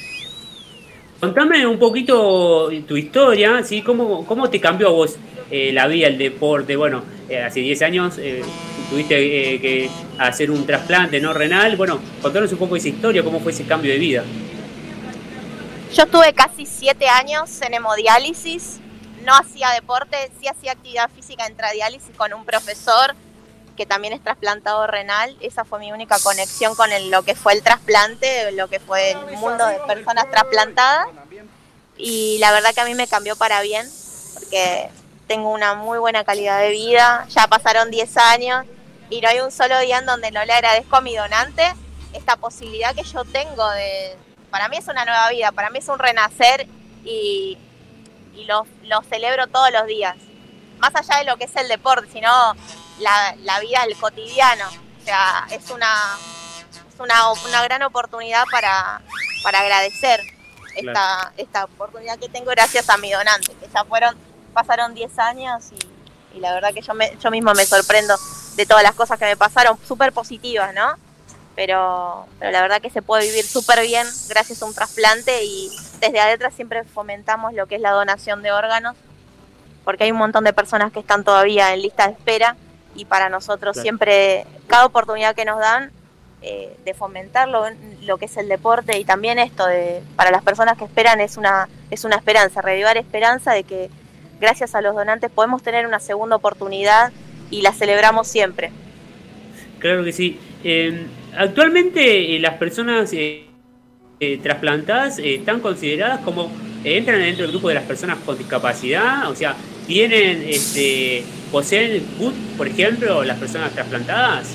Contame 1.20 1.66
un 1.66 1.78
poquito 1.78 2.70
tu 2.86 2.96
historia, 2.96 3.62
¿sí? 3.64 3.82
¿Cómo, 3.82 4.24
cómo 4.24 4.48
te 4.48 4.60
cambió 4.60 4.88
a 4.88 4.92
vos 4.92 5.16
eh, 5.50 5.72
la 5.72 5.86
vida, 5.86 6.06
el 6.06 6.18
deporte? 6.18 6.76
Bueno, 6.76 7.04
eh, 7.28 7.42
hace 7.42 7.60
10 7.60 7.82
años 7.82 8.18
eh, 8.18 8.42
tuviste 8.90 9.16
que 9.60 9.90
hacer 10.18 10.50
un 10.50 10.66
trasplante 10.66 11.20
no 11.20 11.32
renal. 11.32 11.76
Bueno, 11.76 12.00
contanos 12.22 12.52
un 12.52 12.58
poco 12.58 12.76
esa 12.76 12.88
historia, 12.88 13.22
cómo 13.22 13.40
fue 13.40 13.52
ese 13.52 13.64
cambio 13.64 13.92
de 13.92 13.98
vida. 13.98 14.24
Yo 15.94 16.04
estuve 16.04 16.32
casi 16.34 16.66
7 16.66 17.08
años 17.08 17.62
en 17.62 17.74
hemodiálisis, 17.74 18.78
no 19.24 19.34
hacía 19.34 19.70
deporte, 19.70 20.16
sí 20.40 20.46
hacía 20.46 20.72
actividad 20.72 21.10
física 21.10 21.48
intradiálisis 21.48 22.14
con 22.16 22.32
un 22.34 22.44
profesor 22.44 23.14
que 23.78 23.86
también 23.86 24.12
es 24.12 24.22
trasplantado 24.22 24.86
renal. 24.86 25.36
Esa 25.40 25.64
fue 25.64 25.78
mi 25.78 25.92
única 25.92 26.18
conexión 26.18 26.74
con 26.74 26.90
lo 27.10 27.22
que 27.22 27.34
fue 27.34 27.54
el 27.54 27.62
trasplante, 27.62 28.50
lo 28.52 28.68
que 28.68 28.80
fue 28.80 29.12
el 29.12 29.38
mundo 29.38 29.64
de 29.66 29.78
personas 29.86 30.28
trasplantadas. 30.30 31.06
Y 31.96 32.38
la 32.38 32.52
verdad 32.52 32.74
que 32.74 32.80
a 32.80 32.84
mí 32.84 32.94
me 32.94 33.06
cambió 33.06 33.36
para 33.36 33.62
bien, 33.62 33.86
porque 34.34 34.90
tengo 35.28 35.50
una 35.50 35.74
muy 35.74 35.98
buena 35.98 36.24
calidad 36.24 36.58
de 36.60 36.70
vida. 36.70 37.26
Ya 37.28 37.46
pasaron 37.46 37.90
10 37.90 38.16
años 38.16 38.66
y 39.10 39.20
no 39.20 39.28
hay 39.28 39.40
un 39.40 39.52
solo 39.52 39.78
día 39.78 39.98
en 39.98 40.06
donde 40.06 40.30
no 40.32 40.44
le 40.44 40.52
agradezco 40.52 40.96
a 40.96 41.00
mi 41.00 41.14
donante 41.14 41.72
esta 42.12 42.36
posibilidad 42.36 42.94
que 42.94 43.04
yo 43.04 43.24
tengo 43.24 43.68
de... 43.70 44.16
Para 44.50 44.68
mí 44.68 44.78
es 44.78 44.88
una 44.88 45.04
nueva 45.04 45.28
vida, 45.28 45.52
para 45.52 45.68
mí 45.70 45.78
es 45.78 45.88
un 45.88 45.98
renacer 45.98 46.66
y, 47.04 47.58
y 48.34 48.44
lo, 48.46 48.66
lo 48.84 49.02
celebro 49.02 49.46
todos 49.46 49.70
los 49.70 49.86
días. 49.86 50.16
Más 50.78 50.94
allá 50.96 51.18
de 51.18 51.24
lo 51.24 51.36
que 51.36 51.44
es 51.44 51.56
el 51.56 51.68
deporte, 51.68 52.08
sino 52.12 52.30
la, 52.98 53.34
la 53.42 53.60
vida 53.60 53.82
del 53.86 53.96
cotidiano. 53.98 54.64
O 55.00 55.04
sea, 55.04 55.46
es 55.50 55.70
una, 55.70 55.92
es 56.92 56.98
una, 56.98 57.30
una 57.32 57.62
gran 57.62 57.82
oportunidad 57.82 58.44
para, 58.50 59.02
para 59.42 59.60
agradecer 59.60 60.20
esta, 60.74 60.92
Claro. 60.92 61.30
esta 61.36 61.64
oportunidad 61.64 62.18
que 62.18 62.28
tengo 62.28 62.50
gracias 62.52 62.88
a 62.88 62.96
mi 62.96 63.10
donante, 63.10 63.52
que 63.54 63.68
ya 63.68 63.84
fueron, 63.84 64.16
pasaron 64.52 64.94
10 64.94 65.18
años 65.18 65.64
y, 65.72 66.36
y 66.36 66.40
la 66.40 66.52
verdad 66.52 66.72
que 66.74 66.82
yo, 66.82 66.94
me, 66.94 67.16
yo 67.20 67.30
mismo 67.30 67.52
me 67.54 67.64
sorprendo 67.66 68.14
de 68.56 68.66
todas 68.66 68.82
las 68.82 68.94
cosas 68.94 69.18
que 69.18 69.24
me 69.24 69.36
pasaron, 69.36 69.78
súper 69.86 70.12
positivas, 70.12 70.74
¿no? 70.74 70.94
Pero, 71.54 72.26
pero 72.38 72.52
la 72.52 72.62
verdad 72.62 72.80
que 72.80 72.90
se 72.90 73.02
puede 73.02 73.26
vivir 73.26 73.44
súper 73.44 73.80
bien 73.82 74.06
gracias 74.28 74.62
a 74.62 74.64
un 74.64 74.74
trasplante 74.74 75.44
y 75.44 75.70
desde 76.00 76.20
ADETRA 76.20 76.50
siempre 76.52 76.84
fomentamos 76.84 77.52
lo 77.52 77.66
que 77.66 77.74
es 77.76 77.80
la 77.80 77.90
donación 77.90 78.42
de 78.42 78.52
órganos, 78.52 78.94
porque 79.84 80.04
hay 80.04 80.12
un 80.12 80.18
montón 80.18 80.44
de 80.44 80.52
personas 80.52 80.92
que 80.92 81.00
están 81.00 81.24
todavía 81.24 81.72
en 81.74 81.82
lista 81.82 82.06
de 82.06 82.12
espera 82.12 82.56
y 82.94 83.04
para 83.06 83.28
nosotros 83.28 83.72
Claro. 83.74 83.82
siempre, 83.82 84.46
cada 84.68 84.86
oportunidad 84.86 85.34
que 85.34 85.44
nos 85.44 85.58
dan 85.58 85.90
eh, 86.42 86.76
de 86.84 86.94
fomentar 86.94 87.48
lo, 87.48 87.64
lo 88.02 88.18
que 88.18 88.26
es 88.26 88.36
el 88.36 88.48
deporte 88.48 88.96
y 88.98 89.04
también 89.04 89.40
esto 89.40 89.66
de 89.66 90.00
para 90.14 90.30
las 90.30 90.42
personas 90.44 90.78
que 90.78 90.84
esperan 90.84 91.20
es 91.20 91.36
una 91.36 91.68
es 91.90 92.04
una 92.04 92.14
esperanza, 92.14 92.62
revivar 92.62 92.96
esperanza 92.96 93.52
de 93.52 93.64
que 93.64 93.90
gracias 94.40 94.74
a 94.74 94.80
los 94.80 94.94
donantes 94.94 95.30
podemos 95.30 95.62
tener 95.62 95.86
una 95.86 96.00
segunda 96.00 96.36
oportunidad 96.36 97.12
y 97.50 97.62
la 97.62 97.72
celebramos 97.72 98.28
siempre. 98.28 98.70
Claro 99.78 100.04
que 100.04 100.12
sí. 100.12 100.38
Eh, 100.64 101.06
actualmente 101.36 102.36
eh, 102.36 102.38
las 102.40 102.54
personas 102.54 103.12
eh, 103.12 103.46
eh, 104.20 104.38
trasplantadas 104.38 105.18
están 105.18 105.60
consideradas 105.60 106.20
como 106.20 106.50
entran 106.84 107.20
dentro 107.20 107.42
del 107.42 107.52
grupo 107.52 107.68
de 107.68 107.74
las 107.74 107.84
personas 107.84 108.18
con 108.24 108.36
discapacidad, 108.36 109.30
o 109.30 109.34
sea, 109.34 109.54
tienen 109.86 110.44
este 110.48 111.24
poseen 111.50 111.92
el 111.92 112.02
CUT, 112.02 112.34
por 112.56 112.68
ejemplo, 112.68 113.24
las 113.24 113.38
personas 113.38 113.72
trasplantadas. 113.72 114.54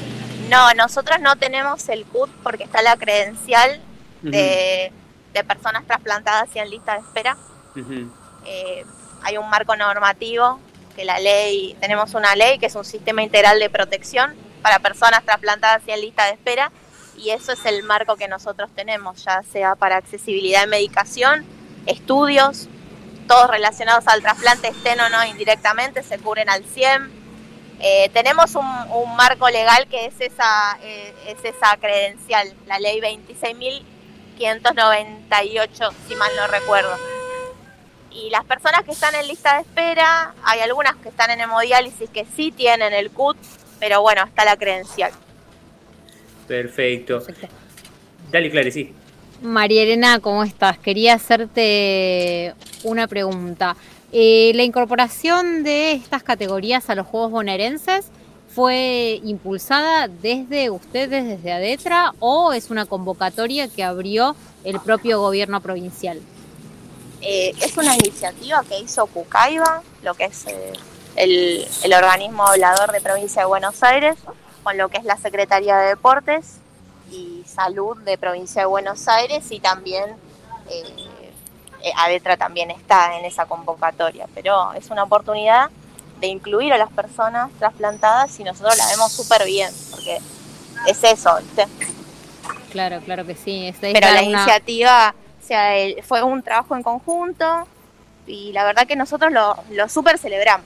No, 0.49 0.73
nosotros 0.73 1.19
no 1.21 1.35
tenemos 1.37 1.87
el 1.89 2.05
CUT 2.05 2.29
porque 2.43 2.63
está 2.63 2.81
la 2.81 2.97
credencial 2.97 3.79
de, 4.21 4.91
de 5.33 5.43
personas 5.43 5.85
trasplantadas 5.85 6.49
y 6.55 6.59
en 6.59 6.69
lista 6.69 6.93
de 6.93 6.99
espera. 6.99 7.37
Eh, 8.45 8.85
hay 9.23 9.37
un 9.37 9.49
marco 9.49 9.75
normativo 9.75 10.59
que 10.95 11.05
la 11.05 11.19
ley, 11.19 11.75
tenemos 11.79 12.13
una 12.13 12.35
ley 12.35 12.59
que 12.59 12.67
es 12.67 12.75
un 12.75 12.85
sistema 12.85 13.23
integral 13.23 13.59
de 13.59 13.69
protección 13.69 14.35
para 14.61 14.79
personas 14.79 15.23
trasplantadas 15.23 15.81
y 15.87 15.91
en 15.91 16.01
lista 16.01 16.25
de 16.25 16.33
espera 16.33 16.71
y 17.17 17.31
eso 17.31 17.53
es 17.53 17.65
el 17.65 17.81
marco 17.83 18.15
que 18.15 18.27
nosotros 18.27 18.69
tenemos, 18.75 19.23
ya 19.23 19.41
sea 19.43 19.75
para 19.75 19.97
accesibilidad 19.97 20.61
de 20.61 20.67
medicación, 20.67 21.45
estudios, 21.85 22.67
todos 23.27 23.49
relacionados 23.49 24.07
al 24.07 24.21
trasplante 24.21 24.69
estén 24.69 24.99
o 24.99 25.09
no 25.09 25.23
indirectamente, 25.25 26.01
se 26.03 26.19
cubren 26.19 26.49
al 26.49 26.63
100. 26.63 27.23
Eh, 27.79 28.09
tenemos 28.13 28.53
un, 28.55 28.65
marco 29.15 29.49
legal 29.49 29.87
que 29.87 30.05
es 30.05 30.13
esa, 30.19 30.77
eh, 30.81 31.13
es 31.27 31.45
esa 31.45 31.77
credencial, 31.77 32.53
la 32.65 32.79
ley 32.79 32.99
26.598, 32.99 35.93
si 36.07 36.15
mal 36.15 36.31
no 36.35 36.47
recuerdo. 36.47 37.12
Y 38.13 38.29
las 38.29 38.45
personas 38.45 38.83
que 38.83 38.91
están 38.91 39.15
en 39.15 39.27
lista 39.27 39.55
de 39.55 39.61
espera, 39.61 40.35
hay 40.43 40.59
algunas 40.59 40.95
que 40.97 41.09
están 41.09 41.31
en 41.31 41.41
hemodiálisis 41.41 42.09
que 42.09 42.25
sí 42.35 42.51
tienen 42.51 42.93
el 42.93 43.09
CUT, 43.09 43.37
pero 43.79 44.01
bueno, 44.01 44.23
está 44.23 44.45
la 44.45 44.55
credencial. 44.55 45.11
Perfecto. 46.47 47.23
Dale, 48.31 48.51
Clare, 48.51 48.71
sí. 48.71 48.93
María 49.41 49.83
Elena, 49.83 50.19
¿cómo 50.19 50.43
estás? 50.43 50.77
Quería 50.77 51.15
hacerte 51.15 52.53
una 52.83 53.07
pregunta. 53.07 53.75
Eh, 54.11 54.51
¿La 54.53 54.63
incorporación 54.63 55.63
de 55.63 55.93
estas 55.93 56.21
categorías 56.21 56.89
a 56.89 56.95
los 56.95 57.07
Juegos 57.07 57.31
bonaerenses 57.31 58.05
fue 58.53 59.19
impulsada 59.23 60.07
desde 60.07 60.69
ustedes, 60.69 61.25
desde 61.25 61.51
ADETRA, 61.51 62.13
o 62.19 62.53
es 62.53 62.69
una 62.69 62.85
convocatoria 62.85 63.67
que 63.67 63.83
abrió 63.83 64.35
el 64.63 64.79
propio 64.79 65.19
gobierno 65.19 65.59
provincial? 65.61 66.21
Eh, 67.25 67.53
es 67.61 67.77
una 67.77 67.95
iniciativa 67.95 68.63
que 68.67 68.79
hizo 68.79 69.05
Cucaiba, 69.07 69.81
lo 70.01 70.13
que 70.13 70.25
es 70.25 70.45
eh, 70.47 70.73
el, 71.15 71.65
el 71.83 71.93
organismo 71.93 72.45
hablador 72.45 72.91
de 72.91 72.99
provincia 73.01 73.43
de 73.43 73.47
Buenos 73.47 73.81
Aires, 73.81 74.15
con 74.63 74.77
lo 74.77 74.89
que 74.89 74.97
es 74.97 75.05
la 75.05 75.17
Secretaría 75.17 75.77
de 75.77 75.87
Deportes 75.89 76.55
y 77.11 77.43
Salud 77.47 77.97
de 77.99 78.17
provincia 78.17 78.61
de 78.63 78.65
Buenos 78.65 79.07
Aires 79.07 79.45
y 79.51 79.59
también 79.59 80.03
eh, 80.69 80.83
eh, 81.83 81.91
ADETRA 81.95 82.35
también 82.37 82.71
está 82.71 83.17
en 83.17 83.25
esa 83.25 83.45
convocatoria, 83.45 84.27
pero 84.33 84.73
es 84.73 84.89
una 84.89 85.03
oportunidad 85.03 85.69
de 86.19 86.27
incluir 86.27 86.73
a 86.73 86.77
las 86.77 86.91
personas 86.91 87.51
trasplantadas 87.59 88.37
y 88.39 88.43
nosotros 88.43 88.77
la 88.77 88.87
vemos 88.87 89.11
súper 89.11 89.45
bien, 89.45 89.69
porque 89.91 90.19
es 90.87 91.03
eso, 91.03 91.37
¿viste? 91.41 91.67
Claro, 92.71 92.99
claro 93.01 93.25
que 93.25 93.35
sí. 93.35 93.67
Es- 93.67 93.75
es 93.81 93.93
pero 93.93 94.07
la 94.07 94.13
una- 94.13 94.23
iniciativa 94.23 95.13
o 95.43 95.47
sea, 95.47 95.75
el- 95.77 96.01
fue 96.03 96.23
un 96.23 96.41
trabajo 96.41 96.75
en 96.75 96.83
conjunto 96.83 97.67
y 98.25 98.51
la 98.53 98.63
verdad 98.63 98.87
que 98.87 98.95
nosotros 98.95 99.31
lo, 99.31 99.55
lo 99.71 99.89
súper 99.89 100.17
celebramos. 100.17 100.65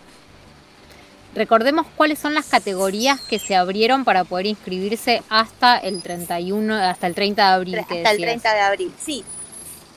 Recordemos 1.35 1.85
cuáles 1.95 2.17
son 2.19 2.33
las 2.33 2.45
categorías 2.45 3.19
que 3.21 3.37
se 3.37 3.55
abrieron 3.55 4.05
para 4.05 4.23
poder 4.23 4.47
inscribirse 4.47 5.21
hasta 5.29 5.77
el 5.77 6.01
31, 6.01 6.75
hasta 6.75 7.05
el 7.05 7.13
30 7.15 7.47
de 7.49 7.53
abril. 7.53 7.79
hasta 7.79 7.93
el 7.95 8.03
decías. 8.03 8.17
30 8.17 8.53
de 8.53 8.59
abril. 8.61 8.93
Sí, 9.03 9.23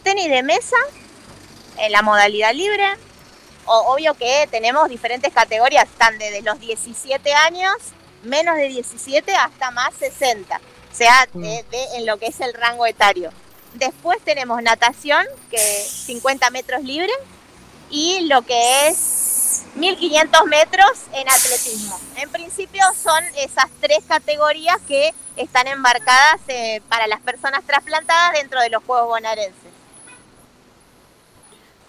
tenis 0.03 0.29
de 0.29 0.43
mesa 0.43 0.77
en 1.79 1.93
la 1.93 2.03
modalidad 2.03 2.53
libre. 2.53 2.85
O, 3.67 3.95
obvio 3.95 4.15
que 4.15 4.49
tenemos 4.51 4.89
diferentes 4.89 5.33
categorías, 5.33 5.85
están 5.85 6.19
desde 6.19 6.43
los 6.43 6.59
17 6.59 7.33
años, 7.33 7.73
menos 8.25 8.57
de 8.57 8.69
17 8.69 9.33
hasta 9.35 9.71
más 9.71 9.95
60, 9.95 10.57
o 10.57 10.95
sea, 10.95 11.27
de, 11.33 11.65
de- 11.71 11.97
en 11.97 12.07
lo 12.07 12.19
que 12.19 12.27
es 12.27 12.41
el 12.41 12.53
rango 12.53 12.85
etario. 12.87 13.31
Después 13.75 14.19
tenemos 14.25 14.63
natación, 14.63 15.25
que 15.51 15.59
50 15.59 16.51
metros 16.51 16.83
libre, 16.83 17.13
y 17.91 18.21
lo 18.27 18.43
que 18.43 18.89
es 18.89 19.65
1500 19.75 20.47
metros 20.47 20.91
en 21.13 21.29
atletismo. 21.29 21.99
En 22.17 22.31
principio 22.31 22.83
son 23.03 23.23
esas 23.37 23.67
tres 23.81 24.01
categorías 24.07 24.77
que 24.87 25.13
están 25.37 25.67
embarcadas 25.67 26.41
eh, 26.49 26.83
para 26.89 27.07
las 27.07 27.21
personas 27.21 27.65
trasplantadas 27.65 28.33
dentro 28.35 28.61
de 28.61 28.71
los 28.71 28.83
Juegos 28.85 29.09
Bonaerenses. 29.09 29.80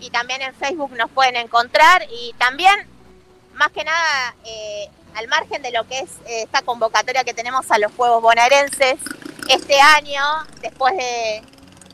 y 0.00 0.10
también 0.10 0.42
en 0.42 0.52
Facebook 0.54 0.92
nos 0.96 1.10
pueden 1.10 1.36
encontrar 1.36 2.06
y 2.10 2.34
también, 2.38 2.74
más 3.54 3.70
que 3.70 3.84
nada, 3.84 4.34
eh, 4.44 4.88
al 5.14 5.28
margen 5.28 5.62
de 5.62 5.70
lo 5.72 5.86
que 5.86 6.00
es 6.00 6.10
eh, 6.26 6.42
esta 6.42 6.62
convocatoria 6.62 7.24
que 7.24 7.34
tenemos 7.34 7.70
a 7.70 7.78
los 7.78 7.92
Juegos 7.92 8.22
Bonaerenses, 8.22 8.96
este 9.48 9.80
año, 9.80 10.22
después 10.62 10.96
de 10.96 11.42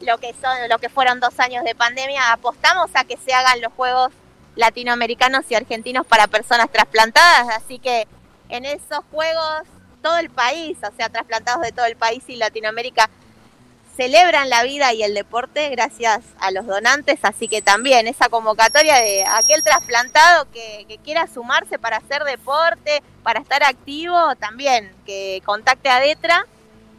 lo 0.01 0.19
que 0.19 0.35
son, 0.35 0.69
lo 0.69 0.79
que 0.79 0.89
fueron 0.89 1.21
dos 1.21 1.39
años 1.41 1.65
de 1.65 1.75
pandemia, 1.75 2.33
apostamos 2.33 2.91
a 2.95 3.05
que 3.05 3.17
se 3.17 3.33
hagan 3.33 3.61
los 3.61 3.73
Juegos 3.73 4.13
latinoamericanos 4.55 5.45
y 5.51 5.55
argentinos 5.55 6.07
para 6.07 6.27
personas 6.27 6.71
trasplantadas, 6.71 7.49
así 7.57 7.79
que 7.79 8.07
en 8.49 8.65
esos 8.65 9.01
juegos 9.11 9.63
todo 10.03 10.19
el 10.19 10.31
país, 10.31 10.79
o 10.83 10.97
sea, 10.97 11.09
trasplantados 11.09 11.63
de 11.63 11.73
todo 11.73 11.87
el 11.87 11.97
país 11.97 12.23
y 12.29 12.37
Latinoamérica, 12.37 13.11
celebran 13.97 14.51
la 14.51 14.63
vida 14.63 14.93
y 14.93 15.03
el 15.03 15.15
deporte 15.15 15.71
gracias 15.71 16.21
a 16.39 16.51
los 16.51 16.67
donantes, 16.67 17.19
así 17.23 17.49
que 17.49 17.63
también 17.63 18.07
esa 18.07 18.29
convocatoria 18.29 18.97
de 18.97 19.25
aquel 19.27 19.63
trasplantado 19.63 20.47
que, 20.53 20.99
quiera 21.03 21.27
sumarse 21.27 21.79
para 21.79 21.99
hacer 21.99 22.25
deporte, 22.25 23.03
para 23.23 23.41
estar 23.41 23.63
activo, 23.63 24.35
también 24.37 24.93
que 25.05 25.41
contacte 25.45 25.89
a 25.89 26.01
Detra, 26.01 26.47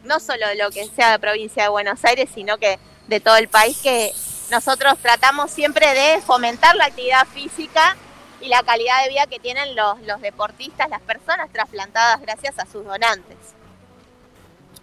no 0.04 0.18
solo 0.18 0.46
lo 0.56 0.70
que 0.70 0.86
sea 0.88 1.12
de 1.12 1.18
provincia 1.18 1.64
de 1.64 1.68
Buenos 1.68 2.04
Aires, 2.04 2.30
sino 2.34 2.58
que 2.58 2.78
de 3.06 3.20
todo 3.20 3.36
el 3.36 3.48
país, 3.48 3.78
que 3.82 4.12
nosotros 4.50 4.98
tratamos 5.02 5.50
siempre 5.50 5.92
de 5.92 6.22
fomentar 6.22 6.74
la 6.76 6.86
actividad 6.86 7.26
física 7.26 7.96
y 8.40 8.48
la 8.48 8.62
calidad 8.62 9.02
de 9.02 9.10
vida 9.10 9.26
que 9.26 9.38
tienen 9.38 9.76
los, 9.76 10.00
los 10.02 10.20
deportistas, 10.20 10.88
las 10.88 11.02
personas 11.02 11.50
trasplantadas 11.52 12.20
gracias 12.20 12.58
a 12.58 12.66
sus 12.66 12.84
donantes. 12.84 13.57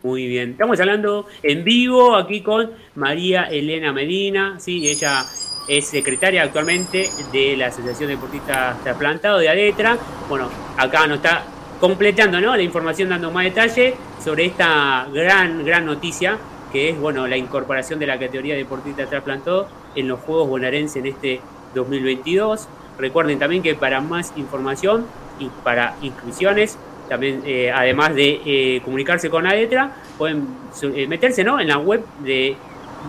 Muy 0.06 0.28
bien, 0.28 0.52
estamos 0.52 0.80
hablando 0.80 1.26
en 1.42 1.64
vivo 1.64 2.16
aquí 2.16 2.42
con 2.42 2.70
María 2.94 3.46
Elena 3.46 3.92
Medina, 3.92 4.60
sí, 4.60 4.88
ella 4.88 5.26
es 5.68 5.88
secretaria 5.88 6.44
actualmente 6.44 7.10
de 7.34 7.58
la 7.58 7.70
Asociación 7.70 8.10
de 8.10 8.16
Deportistas 8.16 8.84
Trasplantados 8.84 9.42
de 9.42 9.50
ADETRA. 9.50 9.98
Bueno, 10.30 10.48
acá 10.78 11.08
nos 11.08 11.18
está 11.18 11.44
completando 11.80 12.40
¿no? 12.40 12.56
la 12.56 12.62
información, 12.62 13.10
dando 13.10 13.32
más 13.32 13.46
detalle 13.46 13.96
sobre 14.24 14.46
esta 14.46 15.08
gran, 15.12 15.66
gran 15.66 15.88
noticia 15.88 16.38
que 16.72 16.90
es 16.90 17.00
bueno 17.00 17.26
la 17.26 17.38
incorporación 17.38 17.98
de 17.98 18.06
la 18.06 18.20
categoría 18.20 18.54
de 18.54 18.60
deportista 18.60 19.08
trasplantado 19.08 19.68
en 19.96 20.08
los 20.08 20.20
Juegos 20.20 20.50
Bonaerenses 20.50 20.98
en 20.98 21.08
este 21.08 21.42
2022. 21.74 22.68
Recuerden 23.00 23.40
también 23.40 23.64
que 23.64 23.74
para 23.74 24.02
más 24.02 24.34
información 24.36 25.08
y 25.40 25.50
para 25.64 25.96
inscripciones, 26.04 26.78
también 27.08 27.44
eh, 27.46 27.72
además 27.72 28.14
de 28.16 28.42
eh, 28.46 28.82
comunicarse 28.84 29.30
con 29.30 29.48
ADETRA, 29.48 29.96
pueden 30.18 30.48
eh, 30.96 31.08
meterse 31.08 31.44
¿no? 31.44 31.60
en 31.60 31.68
la 31.68 31.78
web 31.78 32.04
de, 32.20 32.56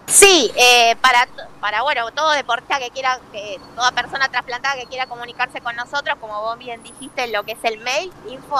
Sí, 0.07 0.51
eh, 0.55 0.95
para, 1.01 1.27
para, 1.59 1.83
bueno, 1.83 2.09
todo 2.11 2.31
deportista 2.31 2.79
que 2.79 2.89
quiera, 2.91 3.19
que, 3.31 3.59
toda 3.75 3.91
persona 3.91 4.29
trasplantada 4.29 4.75
que 4.75 4.85
quiera 4.85 5.05
comunicarse 5.05 5.59
con 5.59 5.75
nosotros, 5.75 6.17
como 6.19 6.41
vos 6.41 6.57
bien 6.57 6.81
dijiste, 6.81 7.27
lo 7.27 7.43
que 7.43 7.51
es 7.53 7.63
el 7.63 7.79
mail, 7.79 8.11
info 8.29 8.55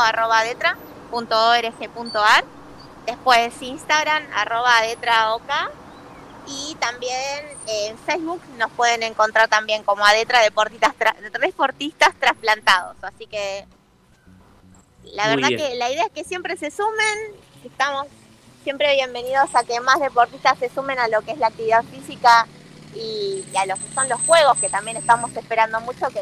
después 3.05 3.53
Instagram, 3.61 4.23
arroba 4.35 4.81
y 6.47 6.75
también 6.79 7.45
en 7.67 7.97
Facebook 7.99 8.41
nos 8.57 8.71
pueden 8.71 9.03
encontrar 9.03 9.49
también 9.49 9.83
como 9.83 10.05
Adetra 10.05 10.41
Deportistas, 10.41 10.93
Deportistas 11.41 12.15
Trasplantados. 12.19 12.95
Así 13.01 13.27
que 13.27 13.65
la 15.03 15.27
verdad 15.27 15.49
que 15.49 15.75
la 15.75 15.91
idea 15.91 16.05
es 16.05 16.11
que 16.11 16.23
siempre 16.23 16.57
se 16.57 16.71
sumen, 16.71 17.17
estamos 17.63 18.07
siempre 18.63 18.93
bienvenidos 18.95 19.53
a 19.55 19.63
que 19.63 19.79
más 19.79 19.99
deportistas 19.99 20.57
se 20.59 20.69
sumen 20.69 20.99
a 20.99 21.07
lo 21.07 21.21
que 21.21 21.31
es 21.31 21.37
la 21.37 21.47
actividad 21.47 21.83
física 21.85 22.47
y, 22.93 23.45
y 23.53 23.57
a 23.57 23.65
lo 23.65 23.75
que 23.75 23.93
son 23.93 24.09
los 24.09 24.19
juegos, 24.21 24.57
que 24.59 24.69
también 24.69 24.97
estamos 24.97 25.35
esperando 25.35 25.79
mucho 25.81 26.07
que 26.07 26.21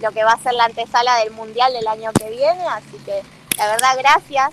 lo 0.00 0.12
que 0.12 0.24
va 0.24 0.32
a 0.32 0.42
ser 0.42 0.54
la 0.54 0.64
antesala 0.64 1.16
del 1.16 1.30
Mundial 1.30 1.72
del 1.72 1.86
año 1.86 2.12
que 2.12 2.30
viene. 2.30 2.64
Así 2.68 2.96
que 3.04 3.22
la 3.56 3.66
verdad, 3.68 3.96
gracias 3.98 4.50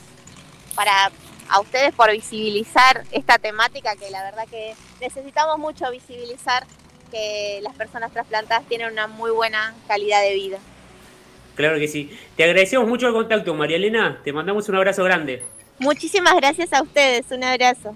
para 0.76 1.12
a 1.54 1.60
ustedes 1.60 1.94
por 1.94 2.12
visibilizar 2.12 3.04
esta 3.12 3.38
temática 3.38 3.96
que 3.96 4.10
la 4.10 4.24
verdad 4.24 4.48
que 4.50 4.74
necesitamos 5.00 5.60
mucho 5.60 5.90
visibilizar 5.92 6.66
que 7.12 7.60
las 7.62 7.76
personas 7.76 8.12
trasplantadas 8.12 8.68
tienen 8.68 8.92
una 8.92 9.06
muy 9.06 9.30
buena 9.30 9.76
calidad 9.88 10.24
de 10.24 10.34
vida. 10.34 10.58
Claro 11.54 11.78
que 11.78 11.88
sí. 11.88 12.10
Te 12.36 12.44
agradecemos 12.44 12.88
mucho 12.88 13.08
el 13.08 13.14
contacto, 13.14 13.54
María 13.54 13.78
Elena. 13.78 14.20
Te 14.24 14.34
mandamos 14.34 14.68
un 14.68 14.78
abrazo 14.78 15.04
grande. 15.04 15.44
Muchísimas 15.78 16.36
gracias 16.38 16.74
a 16.74 16.82
ustedes. 16.82 17.30
Un 17.30 17.44
abrazo. 17.44 17.96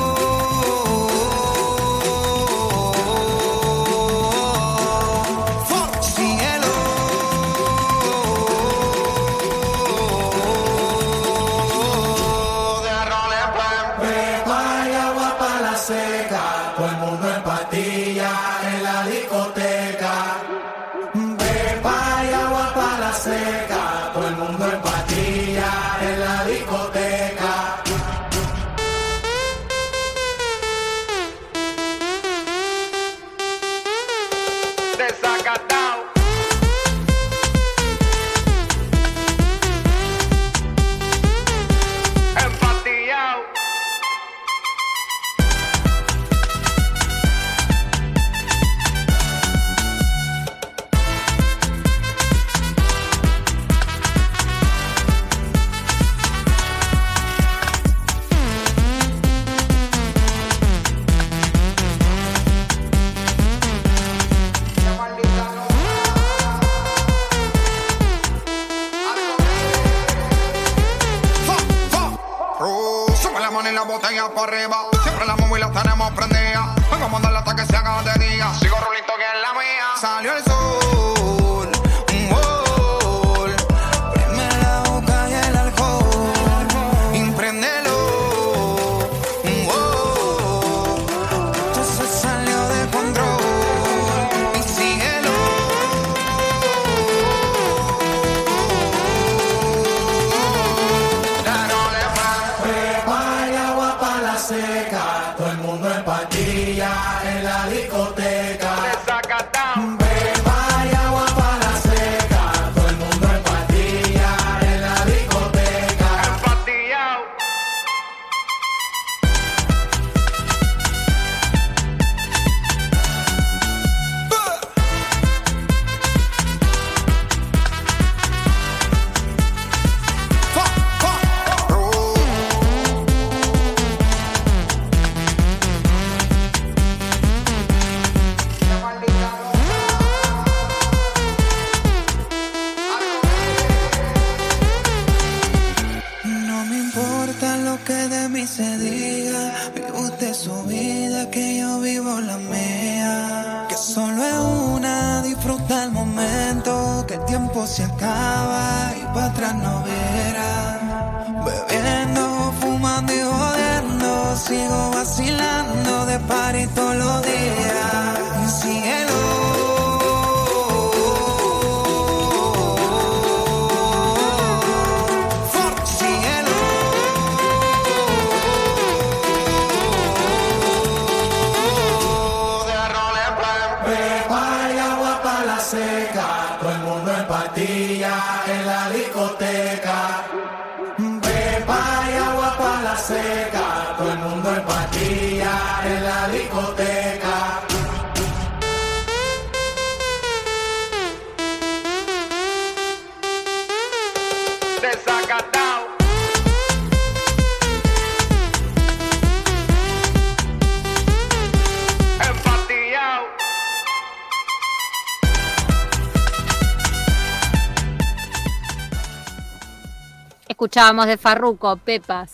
Escuchábamos 220.61 221.07
de 221.07 221.17
Farruco, 221.17 221.75
Pepas. 221.75 222.33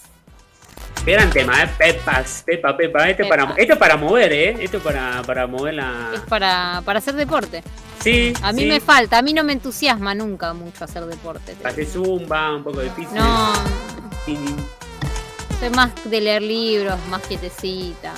Gran 1.06 1.30
tema, 1.30 1.64
¿eh? 1.64 1.70
Pepas, 1.78 2.44
Pepa, 2.46 2.76
Pepa. 2.76 3.10
Esto 3.10 3.24
es 3.24 3.30
para, 3.30 3.54
esto 3.56 3.72
es 3.72 3.80
para 3.80 3.96
mover, 3.96 4.34
¿eh? 4.34 4.58
Esto 4.60 4.78
es 4.78 4.84
para, 4.84 5.22
para 5.26 5.48
mover 5.48 5.76
la. 5.76 6.12
Es 6.14 6.20
para, 6.20 6.82
para 6.84 7.00
hacer 7.00 7.16
deporte. 7.16 7.64
Sí. 8.02 8.34
A 8.44 8.52
mí 8.52 8.64
sí. 8.64 8.68
me 8.68 8.82
falta, 8.82 9.18
a 9.18 9.22
mí 9.22 9.32
no 9.32 9.46
me 9.46 9.54
entusiasma 9.54 10.14
nunca 10.14 10.52
mucho 10.52 10.84
hacer 10.84 11.06
deporte. 11.06 11.56
Hace 11.64 11.86
zumba, 11.86 12.54
un 12.54 12.66
poco 12.66 12.82
de 12.82 12.90
fitness. 12.90 13.14
No. 13.14 13.54
Sí. 14.26 14.38
Soy 15.62 15.70
más 15.70 15.92
de 16.04 16.20
leer 16.20 16.42
libros, 16.42 17.00
más 17.10 17.22
quietecita. 17.22 18.12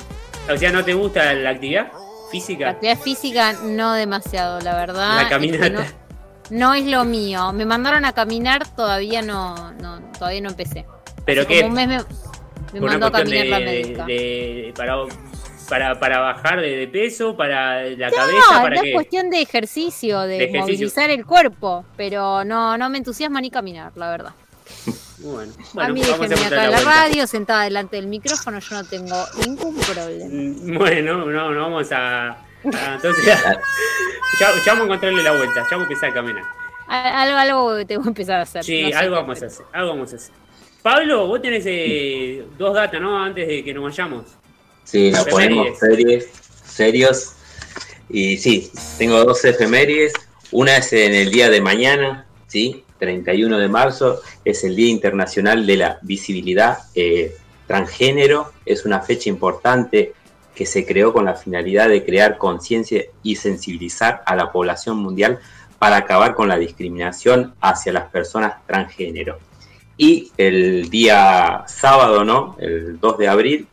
O 0.52 0.56
sea, 0.56 0.72
¿no 0.72 0.84
te 0.84 0.92
gusta 0.92 1.32
la 1.34 1.50
actividad 1.50 1.92
La 1.92 2.30
física? 2.32 2.70
actividad 2.70 2.98
física 2.98 3.52
no 3.62 3.92
demasiado, 3.92 4.58
la 4.58 4.74
verdad. 4.74 5.14
La 5.14 5.22
es 5.22 5.28
que 5.28 5.34
caminata. 5.34 5.68
No, 5.68 6.09
no 6.50 6.74
es 6.74 6.86
lo 6.86 7.04
mío. 7.04 7.52
Me 7.52 7.64
mandaron 7.64 8.04
a 8.04 8.12
caminar, 8.12 8.66
todavía 8.74 9.22
no, 9.22 9.72
no 9.74 10.00
todavía 10.18 10.40
no 10.42 10.50
empecé. 10.50 10.84
¿Pero 11.24 11.42
Hace 11.42 11.48
qué? 11.48 11.60
como 11.62 11.68
un 11.70 11.74
mes 11.88 12.04
me, 12.72 12.80
mandó 12.80 13.06
a 13.06 13.12
caminar 13.12 13.44
de, 13.44 13.50
la 13.50 13.58
médica. 13.60 14.04
de- 14.06 14.72
para, 14.76 14.96
para, 15.68 16.00
para 16.00 16.18
bajar 16.20 16.60
de, 16.60 16.76
de 16.76 16.88
peso, 16.88 17.36
para 17.36 17.82
la 17.84 18.10
No, 18.10 18.16
cabeza, 18.16 18.62
para 18.62 18.76
no 18.76 18.82
qué? 18.82 18.88
es 18.90 18.94
cuestión 18.94 19.30
de 19.30 19.40
ejercicio, 19.42 20.20
de, 20.20 20.28
De 20.38 20.44
ejercicio. 20.44 20.60
movilizar 20.62 21.10
el 21.10 21.24
cuerpo, 21.24 21.84
pero 21.96 22.44
no, 22.44 22.76
no 22.76 22.88
me 22.90 22.98
entusiasma 22.98 23.40
ni 23.40 23.50
caminar, 23.50 23.92
la 23.96 24.10
verdad. 24.10 24.32
Bueno, 25.22 25.52
a 25.52 25.74
bueno, 25.74 25.92
mí 25.94 26.00
a 26.00 26.06
déjenme 26.06 26.26
encontrar 26.28 26.46
acá 26.54 26.64
en 26.64 26.70
la 26.70 26.76
vuelta. 26.78 26.90
radio, 27.02 27.26
sentada 27.26 27.64
delante 27.64 27.96
del 27.96 28.06
micrófono, 28.06 28.58
yo 28.58 28.74
no 28.74 28.84
tengo 28.84 29.22
ningún 29.46 29.76
problema. 29.76 30.24
Mm, 30.30 30.78
Bueno, 30.78 31.26
no, 31.26 31.50
no 31.50 31.60
vamos 31.60 31.88
a. 31.92 32.38
a- 32.64 32.94
entonces, 32.94 33.24
ya, 33.24 33.36
ya 34.40 34.72
vamos 34.72 34.82
a 34.82 34.84
encontrarle 34.84 35.22
la 35.22 35.32
vuelta, 35.36 35.62
ya 35.62 35.76
vamos 35.76 35.88
a 35.88 35.92
empezar 35.92 36.10
a 36.10 36.14
caminar. 36.14 36.44
A- 36.88 37.22
Algo, 37.22 37.38
algo 37.38 37.86
tengo 37.86 38.02
que 38.02 38.08
empezar 38.08 38.40
a 38.40 38.42
hacer. 38.42 38.64
Sí, 38.64 38.82
no 38.82 38.88
sé 38.88 38.94
algo 38.96 39.16
vamos 39.16 39.42
a 39.42 39.46
hacer, 39.46 39.64
algo 39.72 39.88
vamos 39.90 40.12
a 40.12 40.16
hacer. 40.16 40.32
Pablo, 40.82 41.26
vos 41.26 41.42
tenés 41.42 41.64
eh, 41.66 42.44
dos 42.58 42.74
datas, 42.74 43.00
¿no? 43.00 43.22
Antes 43.22 43.46
de 43.46 43.62
que 43.62 43.74
nos 43.74 43.84
vayamos. 43.84 44.24
Sí, 44.84 45.10
nos 45.10 45.24
ponemos 45.26 45.78
series, 45.78 46.28
serios. 46.64 47.34
Y 48.08 48.38
sí, 48.38 48.72
tengo 48.98 49.22
dos 49.24 49.44
efemérides. 49.44 50.12
Una 50.52 50.78
es 50.78 50.92
en 50.94 51.14
el 51.14 51.30
día 51.30 51.48
de 51.50 51.60
mañana, 51.60 52.26
¿sí? 52.48 52.82
31 52.98 53.56
de 53.58 53.68
marzo, 53.68 54.20
es 54.44 54.64
el 54.64 54.74
Día 54.74 54.88
Internacional 54.90 55.64
de 55.66 55.76
la 55.76 55.98
Visibilidad 56.02 56.78
eh, 56.94 57.36
Transgénero. 57.66 58.52
Es 58.66 58.84
una 58.84 59.00
fecha 59.00 59.28
importante 59.28 60.12
que 60.60 60.66
se 60.66 60.84
creó 60.84 61.14
con 61.14 61.24
la 61.24 61.36
finalidad 61.36 61.88
de 61.88 62.04
crear 62.04 62.36
conciencia 62.36 63.04
y 63.22 63.36
sensibilizar 63.36 64.22
a 64.26 64.36
la 64.36 64.52
población 64.52 64.98
mundial 64.98 65.38
para 65.78 65.96
acabar 65.96 66.34
con 66.34 66.48
la 66.48 66.58
discriminación 66.58 67.54
hacia 67.62 67.94
las 67.94 68.10
personas 68.10 68.56
transgénero. 68.66 69.38
Y 69.96 70.30
el 70.36 70.90
día 70.90 71.64
sábado, 71.66 72.24
¿no? 72.24 72.58
El 72.60 73.00
2 73.00 73.16
de 73.16 73.28
abril, 73.28 73.68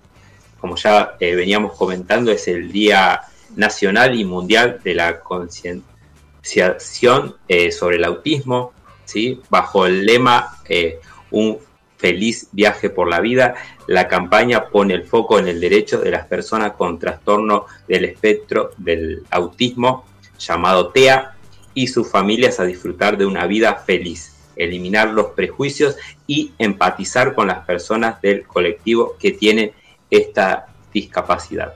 como 0.62 0.78
ya 0.78 1.18
eh, 1.20 1.36
veníamos 1.36 1.74
comentando, 1.74 2.32
es 2.32 2.48
el 2.48 2.72
Día 2.72 3.20
Nacional 3.58 4.18
y 4.18 4.24
Mundial 4.24 4.80
de 4.82 4.96
la 4.96 5.20
Concienciación 5.20 7.36
eh, 7.50 7.74
sobre 7.74 7.98
el 7.98 8.06
Autismo, 8.06 8.72
¿sí? 9.04 9.42
bajo 9.50 9.86
el 9.86 10.06
lema 10.06 10.60
eh, 10.70 11.02
Un 11.32 11.58
feliz 11.98 12.48
viaje 12.52 12.90
por 12.90 13.10
la 13.10 13.19
vida. 13.19 13.56
La 13.88 14.07
campaña 14.07 14.69
pone 14.69 14.94
el 14.94 15.03
foco 15.03 15.40
en 15.40 15.48
el 15.48 15.60
derecho 15.60 15.99
de 15.99 16.11
las 16.11 16.26
personas 16.28 16.74
con 16.74 16.99
trastorno 16.99 17.65
del 17.88 18.06
espectro 18.06 18.72
del 18.78 19.24
autismo, 19.30 20.06
llamado 20.40 20.90
TEA, 20.90 21.34
y 21.74 21.88
sus 21.88 22.10
familias 22.10 22.60
a 22.60 22.65
disfrutar 22.65 23.18
de 23.18 23.28
una 23.28 23.45
vida 23.45 23.76
feliz, 23.76 24.36
eliminar 24.56 25.10
los 25.10 25.28
prejuicios 25.28 25.95
y 26.26 26.52
empatizar 26.57 27.36
con 27.36 27.48
las 27.48 27.65
personas 27.65 28.19
del 28.19 28.48
colectivo 28.48 29.15
que 29.19 29.32
tienen 29.32 29.74
esta 30.10 30.68
discapacidad. 30.91 31.76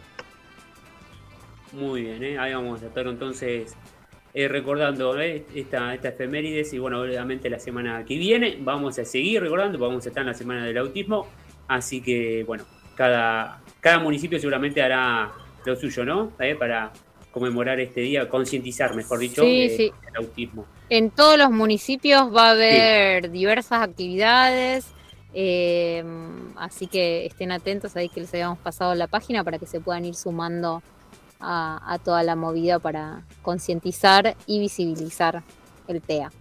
Muy 1.72 2.02
bien, 2.02 2.24
¿eh? 2.24 2.40
ahí 2.40 2.54
vamos 2.54 2.82
a 2.82 2.88
estar 2.88 3.06
entonces 3.06 3.76
eh, 4.34 4.48
recordando 4.48 5.20
¿eh? 5.20 5.44
esta, 5.54 5.94
esta 5.94 6.10
efemérides 6.10 6.72
y 6.74 6.80
bueno, 6.80 7.02
obviamente 7.02 7.50
la 7.50 7.60
semana 7.60 8.06
que 8.06 8.16
viene 8.16 8.58
vamos 8.62 8.98
a 8.98 9.04
seguir 9.04 9.42
recordando, 9.42 9.78
vamos 9.78 10.06
a 10.06 10.10
estar 10.10 10.22
en 10.22 10.28
la 10.28 10.34
semana 10.34 10.66
del 10.66 10.78
autismo, 10.78 11.28
así 11.68 12.02
que 12.02 12.46
bueno, 12.46 12.64
cada, 12.96 13.62
cada 13.82 14.00
municipio 14.00 14.40
seguramente 14.40 14.82
hará 14.82 15.34
lo 15.66 15.76
suyo, 15.76 16.06
¿no? 16.06 16.32
¿Eh? 16.40 16.56
Para 16.56 16.94
conmemorar 17.32 17.82
este 17.82 18.02
día, 18.02 18.30
concientizar, 18.30 18.96
mejor 18.96 19.20
dicho, 19.20 19.44
Sí, 19.44 19.70
sí. 19.76 19.92
el 20.10 20.16
autismo. 20.16 20.66
En 20.90 21.10
todos 21.12 21.38
los 21.38 21.52
municipios 21.52 22.34
va 22.34 22.48
a 22.48 22.52
haber 22.52 23.32
diversas 23.32 23.82
actividades, 23.82 24.88
así 26.56 26.88
que 26.88 27.26
estén 27.26 27.52
atentos 27.52 27.96
ahí 27.98 28.08
que 28.08 28.22
les 28.22 28.34
habíamos 28.34 28.60
pasado 28.60 28.96
la 28.96 29.08
página 29.08 29.44
para 29.44 29.60
que 29.60 29.66
se 29.66 29.82
puedan 29.82 30.06
ir 30.06 30.16
sumando 30.16 30.82
a, 31.42 31.82
a 31.86 32.00
toda 32.00 32.24
la 32.24 32.36
movida 32.36 32.80
para 32.80 33.24
concientizar 33.42 34.36
y 34.46 34.60
visibilizar 34.60 35.44
el 35.88 36.02
TEA. 36.02 36.32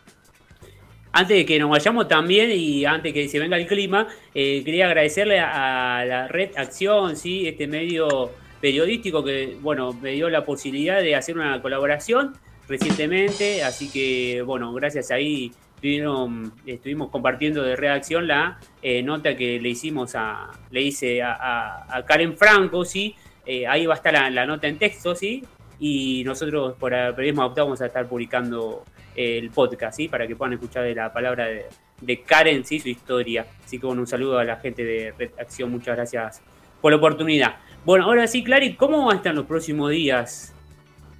Antes 1.12 1.39
de 1.39 1.45
que 1.45 1.59
nos 1.59 1.70
vayamos 1.70 2.07
también 2.07 2.51
y 2.53 2.85
antes 2.85 3.12
que 3.12 3.28
se 3.28 3.41
venga 3.41 3.57
el 3.57 3.66
clima, 3.66 4.07
eh, 4.32 4.62
quería 4.65 4.87
agradecerle 4.87 5.41
a, 5.41 6.05
la 6.07 6.28
Red 6.28 6.57
Acción, 6.57 7.16
¿sí? 7.16 7.49
este 7.49 7.66
medio 7.66 8.31
periodístico 8.61 9.24
que 9.24 9.57
bueno 9.61 9.93
me 9.93 10.12
dio 10.12 10.31
la 10.31 10.45
posibilidad 10.45 11.01
de 11.01 11.16
hacer 11.16 11.37
una 11.37 11.61
colaboración 11.62 12.35
recientemente, 12.69 13.65
así 13.65 13.91
que 13.91 14.43
bueno, 14.43 14.73
gracias 14.73 15.11
ahí 15.11 15.51
estuvieron, 15.74 16.53
estuvimos 16.66 17.09
compartiendo 17.11 17.62
de 17.62 17.74
redacción 17.74 18.28
la 18.28 18.61
eh, 18.82 19.03
nota 19.03 19.37
que 19.37 19.59
le 19.59 19.70
hicimos 19.70 20.15
a, 20.15 20.51
le 20.70 20.82
hice 20.82 21.23
a, 21.23 21.87
a- 21.89 22.05
Karen 22.05 22.37
Franco, 22.37 22.85
¿sí? 22.85 23.16
Eh, 23.47 23.66
ahí 23.66 23.87
va 23.87 23.95
a 23.95 23.97
estar 23.97 24.12
la, 24.12 24.47
nota 24.47 24.69
en 24.69 24.78
texto, 24.78 25.16
¿sí? 25.16 25.43
Y 25.81 26.23
nosotros 26.24 26.74
por 26.78 26.91
periodismo 26.93 27.43
adaptado 27.43 27.66
vamos 27.69 27.81
a 27.81 27.87
estar 27.87 28.07
publicando 28.07 28.85
el 29.16 29.51
podcast, 29.51 29.97
¿sí? 29.97 30.09
Para 30.09 30.27
que 30.27 30.37
puedan 30.37 30.55
escuchar 30.55 30.85
de 30.85 30.95
la 30.95 31.12
palabra 31.12 31.47
de, 31.47 31.66
de 32.01 32.23
Karen, 32.23 32.65
¿sí? 32.65 32.81
Su 32.81 32.89
historia. 32.89 33.47
Así 33.65 33.78
que 33.78 33.87
bueno, 33.87 34.03
un 34.03 34.07
saludo 34.07 34.39
a 34.39 34.45
la 34.45 34.57
gente 34.57 34.85
de 34.85 35.12
Red 35.19 35.31
Acción, 35.39 35.70
muchas 35.70 35.97
gracias 35.97 36.41
por 36.81 36.93
la 36.93 36.99
oportunidad. 36.99 37.57
Bueno, 37.85 38.05
ahora 38.05 38.27
sí, 38.27 38.45
Clary, 38.45 38.77
¿cómo 38.77 39.07
van 39.07 39.15
a 39.15 39.19
estar 39.19 39.35
los 39.35 39.47
próximos 39.47 39.91
días? 39.91 40.53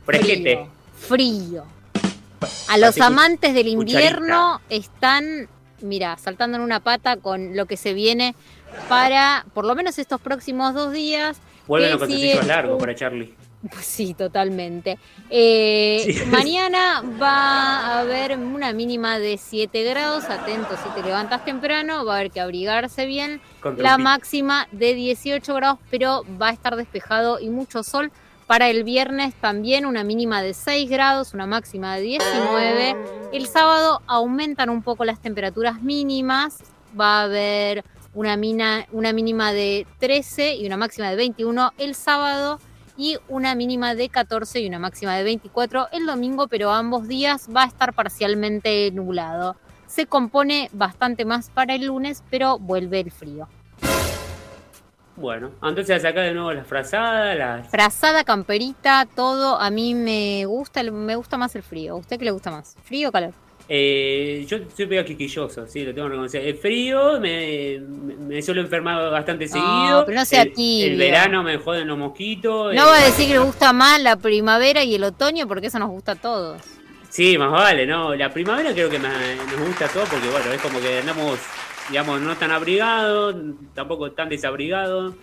Fresquete. 0.05 0.67
Frío. 0.97 1.65
A 2.69 2.79
los 2.79 3.01
amantes 3.01 3.55
del 3.55 3.75
cucharita. 3.75 4.01
invierno 4.01 4.61
están, 4.69 5.49
mira, 5.81 6.17
saltando 6.19 6.57
en 6.57 6.63
una 6.63 6.81
pata 6.81 7.17
con 7.17 7.57
lo 7.57 7.67
que 7.67 7.77
se 7.77 7.95
viene 7.95 8.35
para 8.89 9.45
por 9.55 9.65
lo 9.65 9.75
menos 9.75 9.99
estos 9.99 10.21
próximos 10.21 10.75
dos 10.75 10.93
días. 10.93 11.41
Vuelven 11.67 11.99
los 11.99 12.47
largos 12.47 12.79
para 12.79 12.95
Charlie. 12.95 13.35
Sí, 13.83 14.15
totalmente. 14.15 14.99
Eh, 15.29 16.01
Sí. 16.05 16.25
Mañana 16.27 17.03
va 17.21 17.81
a 17.81 18.01
haber 18.01 18.39
una 18.39 18.73
mínima 18.73 19.19
de 19.19 19.37
7 19.37 19.83
grados. 19.85 20.25
Atento 20.25 20.77
si 20.83 20.89
te 20.91 21.03
levantas 21.03 21.45
temprano, 21.45 22.05
va 22.05 22.15
a 22.15 22.19
haber 22.19 22.31
que 22.31 22.41
abrigarse 22.41 23.07
bien. 23.07 23.41
La 23.77 23.99
máxima 23.99 24.67
de 24.73 24.95
18 24.95 25.55
grados, 25.55 25.79
pero 25.91 26.25
va 26.41 26.49
a 26.49 26.53
estar 26.53 26.77
despejado 26.77 27.39
y 27.39 27.51
mucho 27.51 27.83
sol. 27.83 28.11
Para 28.47 28.69
el 28.69 28.83
viernes 28.83 29.35
también 29.35 29.87
una 29.87 30.03
mínima 30.03 30.43
de 30.43 30.55
6 30.55 30.91
grados, 30.91 31.35
una 31.35 31.47
máxima 31.47 31.95
de 31.97 32.03
19. 32.03 32.97
El 33.33 33.47
sábado 33.47 34.03
aumentan 34.09 34.71
un 34.71 34.83
poco 34.83 35.05
las 35.05 35.21
temperaturas 35.21 35.83
mínimas. 35.83 36.59
Va 36.99 37.21
a 37.21 37.23
haber 37.25 37.85
una, 38.13 38.37
mina, 38.37 38.87
una 38.91 39.13
mínima 39.13 39.53
de 39.53 39.87
13 40.01 40.57
y 40.57 40.67
una 40.67 40.77
máxima 40.77 41.11
de 41.11 41.17
21 41.17 41.73
el 41.79 41.95
sábado 41.95 42.59
y 43.01 43.17
una 43.29 43.55
mínima 43.55 43.95
de 43.95 44.11
14 44.11 44.61
y 44.61 44.69
una 44.69 44.79
máxima 44.79 45.17
de 45.17 45.25
24 45.25 45.89
el 45.93 46.05
domingo, 46.05 46.49
pero 46.49 46.71
ambos 46.71 47.09
días 47.09 47.49
va 47.55 47.63
a 47.63 47.67
estar 47.67 47.95
parcialmente 47.95 48.91
nublado. 48.93 49.57
Se 49.87 50.05
compone 50.05 50.69
bastante 50.75 51.25
más 51.25 51.49
para 51.49 51.75
el 51.75 51.87
lunes, 51.87 52.23
pero 52.29 52.59
vuelve 52.59 53.01
el 53.01 53.11
frío. 53.11 53.49
Bueno, 55.17 55.51
entonces 55.63 56.05
acá 56.05 56.21
de 56.21 56.33
nuevo 56.35 56.53
las 56.53 56.67
frazadas, 56.67 57.37
las... 57.39 57.69
Frazada, 57.69 58.23
camperita, 58.25 59.07
todo. 59.17 59.59
A 59.59 59.71
mí 59.71 59.95
me 59.95 60.45
gusta, 60.45 60.81
el- 60.81 60.93
me 60.93 61.17
gusta 61.17 61.39
más 61.39 61.55
el 61.57 61.63
frío. 61.63 61.95
¿A 61.95 61.97
usted 61.97 62.19
qué 62.19 62.27
le 62.27 62.31
gusta 62.33 62.51
más? 62.51 62.77
¿Frío 62.85 63.09
o 63.09 63.13
calor? 63.13 63.33
Eh, 63.73 64.45
yo 64.49 64.59
soy 64.77 64.87
pega 64.87 65.05
quisquilloso, 65.05 65.65
sí, 65.65 65.85
lo 65.85 65.95
tengo 65.95 66.09
que 66.09 66.11
reconocer. 66.15 66.45
El 66.45 66.57
frío 66.57 67.21
me, 67.21 67.79
me, 67.79 68.17
me 68.17 68.43
suelo 68.43 68.63
enfermar 68.63 69.13
bastante 69.13 69.47
No, 69.47 69.53
seguido. 69.53 70.05
pero 70.07 70.19
no 70.19 70.25
sea 70.25 70.43
el, 70.43 70.53
tibio. 70.53 70.87
el 70.93 70.99
verano 70.99 71.45
me 71.45 71.57
joden 71.57 71.87
los 71.87 71.97
mosquitos. 71.97 72.75
No 72.75 72.83
eh, 72.83 72.85
va 72.91 72.97
a 72.97 73.05
decir 73.05 73.29
que 73.29 73.35
le 73.35 73.39
gusta 73.39 73.73
más 73.73 74.01
la 74.03 74.17
primavera 74.17 74.83
y 74.83 74.97
el 74.97 75.05
otoño 75.05 75.47
porque 75.47 75.69
eso 75.69 75.79
nos 75.79 75.89
gusta 75.89 76.13
a 76.13 76.17
todos. 76.17 76.61
Sí, 77.11 77.39
más 77.39 77.53
vale, 77.53 77.87
¿no? 77.87 78.13
La 78.17 78.33
primavera 78.33 78.73
creo 78.73 78.91
que 78.91 78.99
me- 78.99 79.09
nos 79.37 79.67
gusta 79.69 79.85
a 79.85 79.89
todos 79.89 80.09
porque, 80.09 80.29
bueno, 80.31 80.51
es 80.53 80.61
como 80.61 80.81
que 80.81 80.99
andamos, 80.99 81.39
digamos, 81.91 82.21
no 82.21 82.37
tan 82.37 82.51
abrigados, 82.51 83.37
tampoco 83.75 84.11
tan 84.11 84.29
desabrigados. 84.29 85.15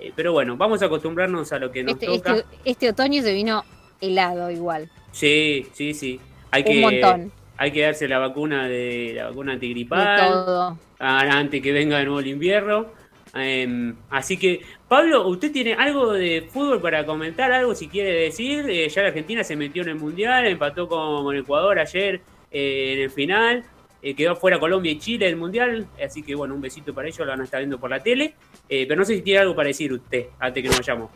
Eh, 0.00 0.12
pero 0.16 0.32
bueno, 0.32 0.56
vamos 0.56 0.82
a 0.82 0.86
acostumbrarnos 0.86 1.52
a 1.52 1.60
lo 1.60 1.70
que 1.70 1.84
nos 1.84 1.92
Este, 1.92 2.06
toca. 2.06 2.34
este, 2.38 2.46
este 2.64 2.88
otoño 2.88 3.22
se 3.22 3.32
vino 3.32 3.62
helado 4.00 4.50
igual. 4.50 4.90
Sí, 5.12 5.68
sí, 5.74 5.94
sí. 5.94 6.20
Hay 6.50 6.62
Un 6.62 6.68
que, 6.72 6.80
montón. 6.80 7.32
Hay 7.56 7.70
que 7.70 7.82
darse 7.82 8.08
la 8.08 8.18
vacuna 8.18 8.66
de 8.66 9.12
la 9.14 9.28
vacuna 9.28 9.52
De 9.52 9.54
antigripal. 9.54 10.20
todo. 10.20 10.78
ah, 10.98 11.20
antes 11.32 11.62
que 11.62 11.72
venga 11.72 11.98
de 11.98 12.04
nuevo 12.04 12.20
el 12.20 12.26
invierno. 12.26 12.86
Em, 13.34 13.96
así 14.10 14.36
que, 14.36 14.60
Pablo, 14.86 15.26
¿usted 15.26 15.50
tiene 15.50 15.74
algo 15.74 16.12
de 16.12 16.48
fútbol 16.52 16.80
para 16.80 17.04
comentar? 17.04 17.50
¿Algo 17.52 17.74
si 17.74 17.88
quiere 17.88 18.12
decir? 18.12 18.68
Eh, 18.70 18.88
ya 18.88 19.02
la 19.02 19.08
Argentina 19.08 19.42
se 19.42 19.56
metió 19.56 19.82
en 19.82 19.88
el 19.88 19.96
Mundial, 19.96 20.46
empató 20.46 20.86
con, 20.86 21.36
Ecuador 21.36 21.78
ayer 21.80 22.20
eh, 22.52 22.92
en 22.94 23.00
el 23.02 23.10
final, 23.10 23.64
eh, 24.02 24.14
quedó 24.14 24.36
fuera 24.36 24.60
Colombia 24.60 24.92
y 24.92 24.98
Chile 24.98 25.26
del 25.26 25.36
Mundial, 25.36 25.88
así 26.04 26.22
que 26.22 26.36
bueno, 26.36 26.54
un 26.54 26.60
besito 26.60 26.94
para 26.94 27.08
ellos, 27.08 27.18
lo 27.20 27.26
van 27.26 27.40
a 27.40 27.44
estar 27.44 27.58
viendo 27.58 27.80
por 27.80 27.90
la 27.90 28.00
tele. 28.00 28.34
Pero 28.68 28.96
no 28.96 29.04
sé 29.04 29.16
si 29.16 29.22
tiene 29.22 29.40
algo 29.40 29.54
para 29.54 29.68
decir 29.68 29.92
usted, 29.92 30.26
antes 30.38 30.62
que 30.62 30.68
nos 30.68 30.78
vayamos. 30.78 31.10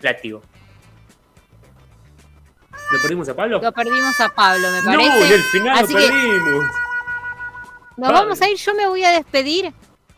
Látigo. 0.00 0.42
¿Lo 2.92 3.00
perdimos 3.02 3.28
a 3.28 3.34
Pablo? 3.34 3.60
Lo 3.62 3.72
perdimos 3.72 4.20
a 4.20 4.28
Pablo, 4.28 4.68
me 4.70 4.78
No, 4.82 4.84
parece. 4.98 5.26
en 5.26 5.32
el 5.32 5.42
final 5.42 5.78
Así 5.84 5.92
lo 5.92 5.98
perdimos. 6.00 6.64
nos 7.96 8.12
vamos 8.12 8.40
a 8.42 8.48
ir. 8.48 8.56
Yo 8.56 8.74
me 8.74 8.86
voy 8.86 9.04
a 9.04 9.10
despedir 9.10 9.72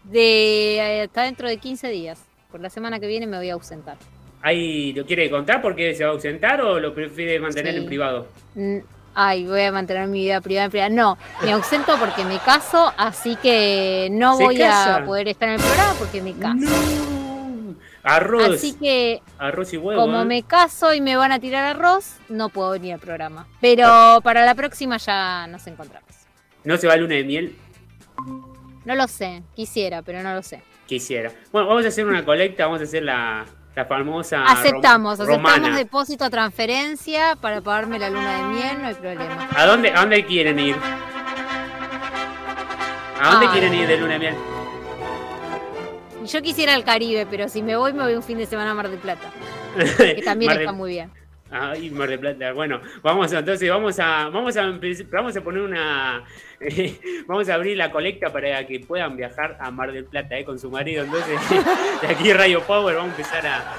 de 0.04 0.76
eh, 0.76 1.02
hasta 1.02 1.22
dentro 1.22 1.48
de 1.48 1.56
15 1.58 1.88
días. 1.88 2.18
Por 2.50 2.60
la 2.60 2.70
semana 2.70 2.98
que 3.00 3.06
viene 3.06 3.26
me 3.26 3.36
voy 3.36 3.50
a 3.50 3.54
ausentar. 3.54 3.96
¿Ahí 4.42 4.92
lo 4.92 5.04
quiere 5.06 5.30
contar 5.30 5.60
porque 5.62 5.94
se 5.94 6.04
va 6.04 6.10
a 6.10 6.12
ausentar 6.14 6.60
o 6.60 6.78
lo 6.78 6.94
prefiere 6.94 7.40
mantener 7.40 7.74
Sí. 7.74 7.80
en 7.80 7.86
privado? 7.86 8.26
Mm, 8.54 8.78
Ay, 9.18 9.46
voy 9.46 9.62
a 9.62 9.72
mantener 9.72 10.06
mi 10.08 10.20
vida 10.24 10.42
privada 10.42 10.66
en 10.66 10.70
privada. 10.70 10.90
No, 10.90 11.16
me 11.42 11.50
ausento 11.52 11.96
porque 11.98 12.22
me 12.26 12.38
caso, 12.38 12.92
así 12.98 13.34
que 13.36 14.08
no 14.12 14.36
¿Se 14.36 14.44
voy 14.44 14.58
casa? 14.58 14.96
a 14.96 15.04
poder 15.06 15.28
estar 15.28 15.48
en 15.48 15.54
el 15.54 15.60
programa 15.62 15.94
porque 15.98 16.20
me 16.20 16.34
caso. 16.34 16.58
Arroz. 18.06 18.54
Así 18.54 18.74
que 18.74 19.20
Arroz 19.38 19.72
y 19.72 19.76
huevo. 19.76 20.00
como 20.00 20.22
¿eh? 20.22 20.24
me 20.24 20.42
caso 20.44 20.94
y 20.94 21.00
me 21.00 21.16
van 21.16 21.32
a 21.32 21.38
tirar 21.40 21.64
arroz, 21.76 22.16
no 22.28 22.48
puedo 22.48 22.70
venir 22.70 22.94
al 22.94 23.00
programa. 23.00 23.46
Pero 23.60 24.20
para 24.22 24.44
la 24.46 24.54
próxima 24.54 24.96
ya 24.96 25.46
nos 25.48 25.66
encontramos. 25.66 26.08
No 26.64 26.76
se 26.76 26.86
va 26.86 26.96
luna 26.96 27.14
de 27.16 27.24
miel, 27.24 27.56
No 28.84 28.94
lo 28.94 29.06
sé, 29.08 29.42
quisiera, 29.54 30.02
pero 30.02 30.22
no 30.22 30.32
lo 30.34 30.42
sé. 30.42 30.62
quisiera. 30.86 31.30
Bueno, 31.52 31.68
vamos 31.68 31.84
a 31.84 31.88
hacer 31.88 32.06
una 32.06 32.24
colecta, 32.24 32.64
vamos 32.66 32.80
a 32.80 32.84
hacer 32.84 33.02
la, 33.02 33.44
la 33.74 33.84
famosa. 33.86 34.44
Aceptamos, 34.44 35.18
rom- 35.18 35.44
aceptamos 35.46 35.76
depósito 35.76 36.24
a 36.24 36.30
transferencia 36.30 37.36
para 37.40 37.60
pagarme 37.60 37.98
la 37.98 38.08
luna 38.10 38.36
de 38.36 38.42
miel, 38.54 38.82
no 38.82 38.86
hay 38.88 38.94
problema. 38.94 39.48
¿A 39.56 39.66
dónde, 39.66 39.90
¿A 39.90 40.00
dónde 40.00 40.24
quieren 40.24 40.58
ir? 40.60 40.76
¿A 43.20 43.30
dónde 43.30 43.46
Ay. 43.46 43.52
quieren 43.52 43.74
ir 43.74 43.88
de 43.88 43.96
luna 43.96 44.12
de 44.14 44.18
miel? 44.18 44.34
Y 46.26 46.28
Yo 46.28 46.42
quisiera 46.42 46.74
al 46.74 46.82
Caribe, 46.82 47.24
pero 47.30 47.48
si 47.48 47.62
me 47.62 47.76
voy, 47.76 47.92
me 47.92 48.02
voy 48.02 48.14
un 48.14 48.22
fin 48.22 48.36
de 48.36 48.46
semana 48.46 48.72
a 48.72 48.74
Mar 48.74 48.90
del 48.90 48.98
Plata. 48.98 49.30
Que 49.96 50.22
también 50.24 50.50
está 50.50 50.72
muy 50.72 50.90
bien. 50.90 51.08
Ay, 51.52 51.88
Mar 51.90 52.08
de 52.08 52.18
Plata. 52.18 52.52
Bueno, 52.52 52.80
vamos 53.00 53.32
entonces 53.32 53.70
vamos 53.70 53.96
a 54.00 54.28
vamos 54.30 54.56
a 54.56 54.76
vamos 55.12 55.36
a 55.36 55.40
poner 55.40 55.62
una 55.62 56.24
vamos 57.28 57.48
a 57.48 57.54
abrir 57.54 57.76
la 57.76 57.92
colecta 57.92 58.32
para 58.32 58.66
que 58.66 58.80
puedan 58.80 59.16
viajar 59.16 59.56
a 59.60 59.70
Mar 59.70 59.92
del 59.92 60.06
Plata 60.06 60.36
eh, 60.36 60.44
con 60.44 60.58
su 60.58 60.68
marido. 60.68 61.04
Entonces, 61.04 61.38
de 62.02 62.08
aquí 62.08 62.32
Radio 62.32 62.60
Power 62.62 62.96
vamos 62.96 63.12
a 63.12 63.16
empezar 63.16 63.46
a, 63.46 63.74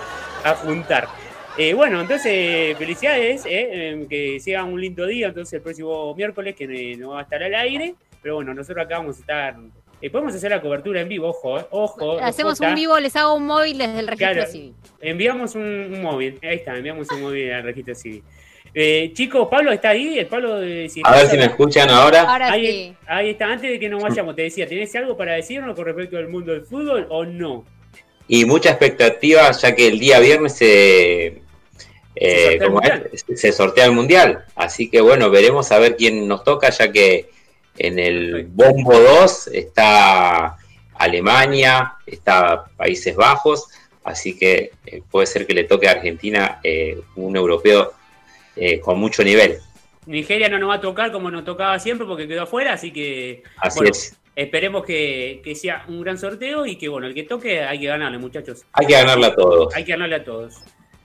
a 0.45 0.55
juntar. 0.55 1.09
Eh, 1.57 1.73
bueno, 1.73 1.99
entonces 1.99 2.77
felicidades, 2.77 3.43
eh, 3.45 4.05
que 4.09 4.39
sea 4.39 4.63
un 4.63 4.79
lindo 4.79 5.05
día. 5.05 5.27
Entonces 5.27 5.51
el 5.55 5.61
próximo 5.61 6.15
miércoles 6.15 6.55
que 6.55 6.95
no 6.95 7.09
va 7.09 7.19
a 7.19 7.23
estar 7.23 7.43
al 7.43 7.55
aire, 7.55 7.95
pero 8.21 8.35
bueno, 8.35 8.53
nosotros 8.53 8.85
acá 8.85 8.99
vamos 8.99 9.17
a 9.17 9.19
estar. 9.19 9.57
Eh, 10.01 10.09
podemos 10.09 10.33
hacer 10.35 10.51
la 10.51 10.61
cobertura 10.61 11.01
en 11.01 11.09
vivo, 11.09 11.29
ojo, 11.29 11.59
eh, 11.59 11.65
ojo. 11.71 12.19
Hacemos 12.19 12.59
un 12.59 12.75
vivo, 12.75 12.99
les 12.99 13.15
hago 13.15 13.33
un 13.35 13.45
móvil 13.45 13.77
desde 13.77 13.99
el 13.99 14.07
registro 14.07 14.33
Claro. 14.33 14.51
civil. 14.51 14.73
Enviamos 15.01 15.55
un, 15.55 15.63
un 15.63 16.01
móvil, 16.01 16.37
ahí 16.43 16.55
está, 16.57 16.75
enviamos 16.77 17.09
un 17.11 17.21
móvil 17.21 17.51
al 17.51 17.63
registro 17.63 17.95
civil. 17.95 18.23
Eh, 18.73 19.11
chicos, 19.13 19.47
Pablo 19.49 19.71
está 19.71 19.89
ahí, 19.89 20.19
el 20.19 20.27
Pablo 20.27 20.59
de 20.59 20.87
A 21.03 21.15
ver 21.15 21.27
si 21.27 21.37
me 21.37 21.45
escuchan 21.45 21.89
ahora. 21.89 22.21
Ahora 22.21 22.51
ahí, 22.51 22.67
sí. 22.67 22.95
ahí 23.07 23.29
está, 23.31 23.47
antes 23.47 23.71
de 23.71 23.79
que 23.79 23.89
nos 23.89 24.03
vayamos, 24.03 24.35
te 24.35 24.43
decía, 24.43 24.67
¿tenés 24.67 24.95
algo 24.95 25.17
para 25.17 25.33
decirnos 25.33 25.75
con 25.75 25.85
respecto 25.85 26.17
al 26.17 26.27
mundo 26.27 26.51
del 26.51 26.61
fútbol 26.63 27.07
o 27.09 27.25
no? 27.25 27.65
Y 28.27 28.45
mucha 28.45 28.69
expectativa, 28.71 29.49
ya 29.51 29.73
que 29.73 29.87
el 29.87 29.97
día 29.97 30.19
viernes 30.19 30.53
se, 30.57 31.41
eh, 32.15 32.49
sortea 32.49 32.51
el 32.51 32.59
como 32.59 32.71
Mundial. 32.81 33.09
es, 33.13 33.25
se 33.39 33.51
sortea 33.51 33.85
el 33.85 33.91
mundial. 33.93 34.45
Así 34.55 34.89
que 34.89 35.01
bueno, 35.01 35.29
veremos 35.31 35.71
a 35.71 35.79
ver 35.79 35.95
quién 35.95 36.27
nos 36.27 36.43
toca, 36.43 36.69
ya 36.69 36.91
que 36.91 37.29
en 37.77 37.99
el 37.99 38.45
bombo 38.45 38.97
2 38.97 39.47
está 39.53 40.57
Alemania, 40.95 41.93
está 42.05 42.65
Países 42.75 43.15
Bajos, 43.15 43.67
así 44.03 44.37
que 44.37 44.71
eh, 44.85 45.01
puede 45.09 45.27
ser 45.27 45.45
que 45.45 45.53
le 45.53 45.63
toque 45.65 45.87
a 45.87 45.91
Argentina 45.91 46.59
eh, 46.63 46.99
un 47.15 47.35
europeo 47.35 47.93
eh, 48.55 48.79
con 48.79 48.99
mucho 48.99 49.23
nivel. 49.23 49.57
Nigeria 50.05 50.49
no 50.49 50.57
nos 50.57 50.69
va 50.69 50.75
a 50.75 50.81
tocar 50.81 51.11
como 51.11 51.29
nos 51.29 51.43
tocaba 51.43 51.77
siempre 51.79 52.07
porque 52.07 52.27
quedó 52.27 52.43
afuera, 52.43 52.73
así 52.73 52.91
que 52.91 53.43
Así 53.57 53.79
bueno, 53.79 53.91
es. 53.91 54.15
esperemos 54.35 54.85
que, 54.85 55.41
que 55.43 55.53
sea 55.53 55.83
un 55.87 56.01
gran 56.01 56.17
sorteo 56.17 56.65
y 56.65 56.77
que 56.77 56.87
bueno, 56.87 57.07
el 57.07 57.13
que 57.13 57.23
toque 57.23 57.61
hay 57.61 57.79
que 57.79 57.87
ganarle, 57.87 58.17
muchachos. 58.17 58.65
Hay 58.71 58.87
que 58.87 58.93
ganarle 58.93 59.27
a 59.27 59.35
todos. 59.35 59.75
Hay 59.75 59.83
que 59.83 59.91
ganarle 59.91 60.15
a 60.15 60.23
todos. 60.23 60.55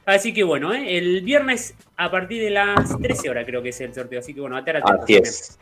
Así 0.05 0.33
que 0.33 0.43
bueno, 0.43 0.73
el 0.73 1.23
viernes 1.23 1.75
a 1.97 2.11
partir 2.11 2.43
de 2.43 2.51
las 2.51 2.99
13 3.01 3.31
horas 3.31 3.45
creo 3.47 3.63
que 3.63 3.69
es 3.69 3.81
el 3.81 3.95
sorteo, 3.95 4.19
así 4.19 4.35
que 4.35 4.41
bueno, 4.41 4.59
estar 4.59 4.77
atentos 4.77 5.03
Así 5.05 5.15
es. 5.17 5.59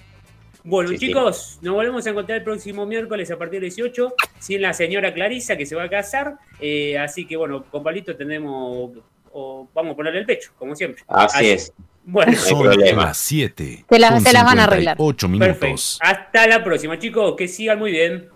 Bueno, 0.64 0.90
Sí, 0.90 0.98
sí. 0.98 1.06
chicos, 1.06 1.58
nos 1.62 1.74
volvemos 1.74 2.06
a 2.06 2.10
encontrar 2.10 2.38
el 2.38 2.44
próximo 2.44 2.84
miércoles 2.86 3.30
a 3.30 3.38
partir 3.38 3.60
de 3.60 3.66
18, 3.66 4.14
sin 4.38 4.62
la 4.62 4.72
señora 4.74 5.12
Clarisa 5.14 5.56
que 5.56 5.66
se 5.66 5.74
va 5.74 5.84
a 5.84 5.88
casar. 5.88 6.36
eh, 6.60 6.98
así 6.98 7.26
que 7.26 7.36
bueno, 7.36 7.64
con 7.70 7.82
Palito 7.82 8.14
tendremos, 8.16 8.90
o 9.32 9.68
vamos 9.74 9.92
a 9.92 9.96
ponerle 9.96 10.20
el 10.20 10.26
pecho, 10.26 10.52
como 10.58 10.74
siempre. 10.76 11.02
Así 11.08 11.50
es. 11.50 11.72
Bueno, 12.04 12.32
Son 12.36 12.66
las 12.96 13.16
7. 13.18 13.84
Se 13.88 13.98
la- 13.98 14.10
con 14.10 14.20
se 14.22 14.32
las 14.32 14.44
van 14.44 14.58
a 14.58 14.64
arreglar. 14.64 14.96
58 14.96 15.28
perfecto. 15.38 15.66
minutos. 15.66 15.98
Hasta 16.02 16.46
la 16.46 16.64
próxima, 16.64 16.98
chicos, 16.98 17.34
que 17.36 17.46
sigan 17.48 17.78
muy 17.78 17.92
bien. 17.92 18.28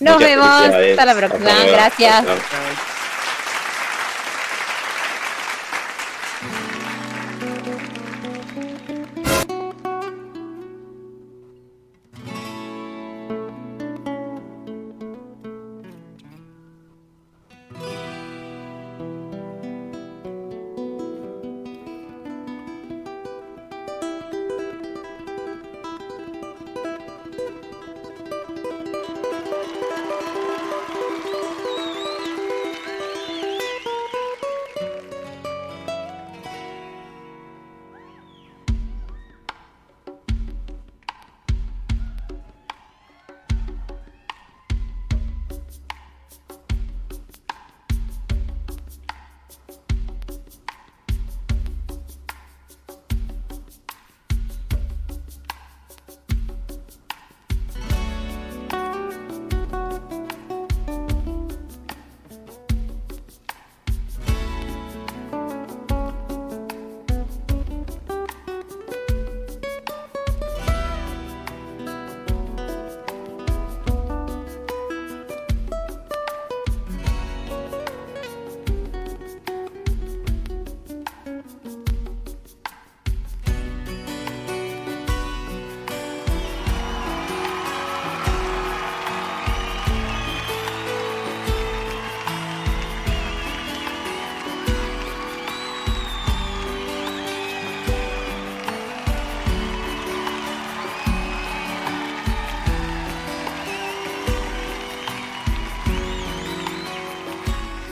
Nos 0.00 0.14
Muchas 0.14 0.28
vemos. 0.30 0.46
Hasta 0.46 1.04
la 1.06 1.14
próxima. 1.14 1.50
Hasta. 1.50 1.70
Gracias. 1.72 3.05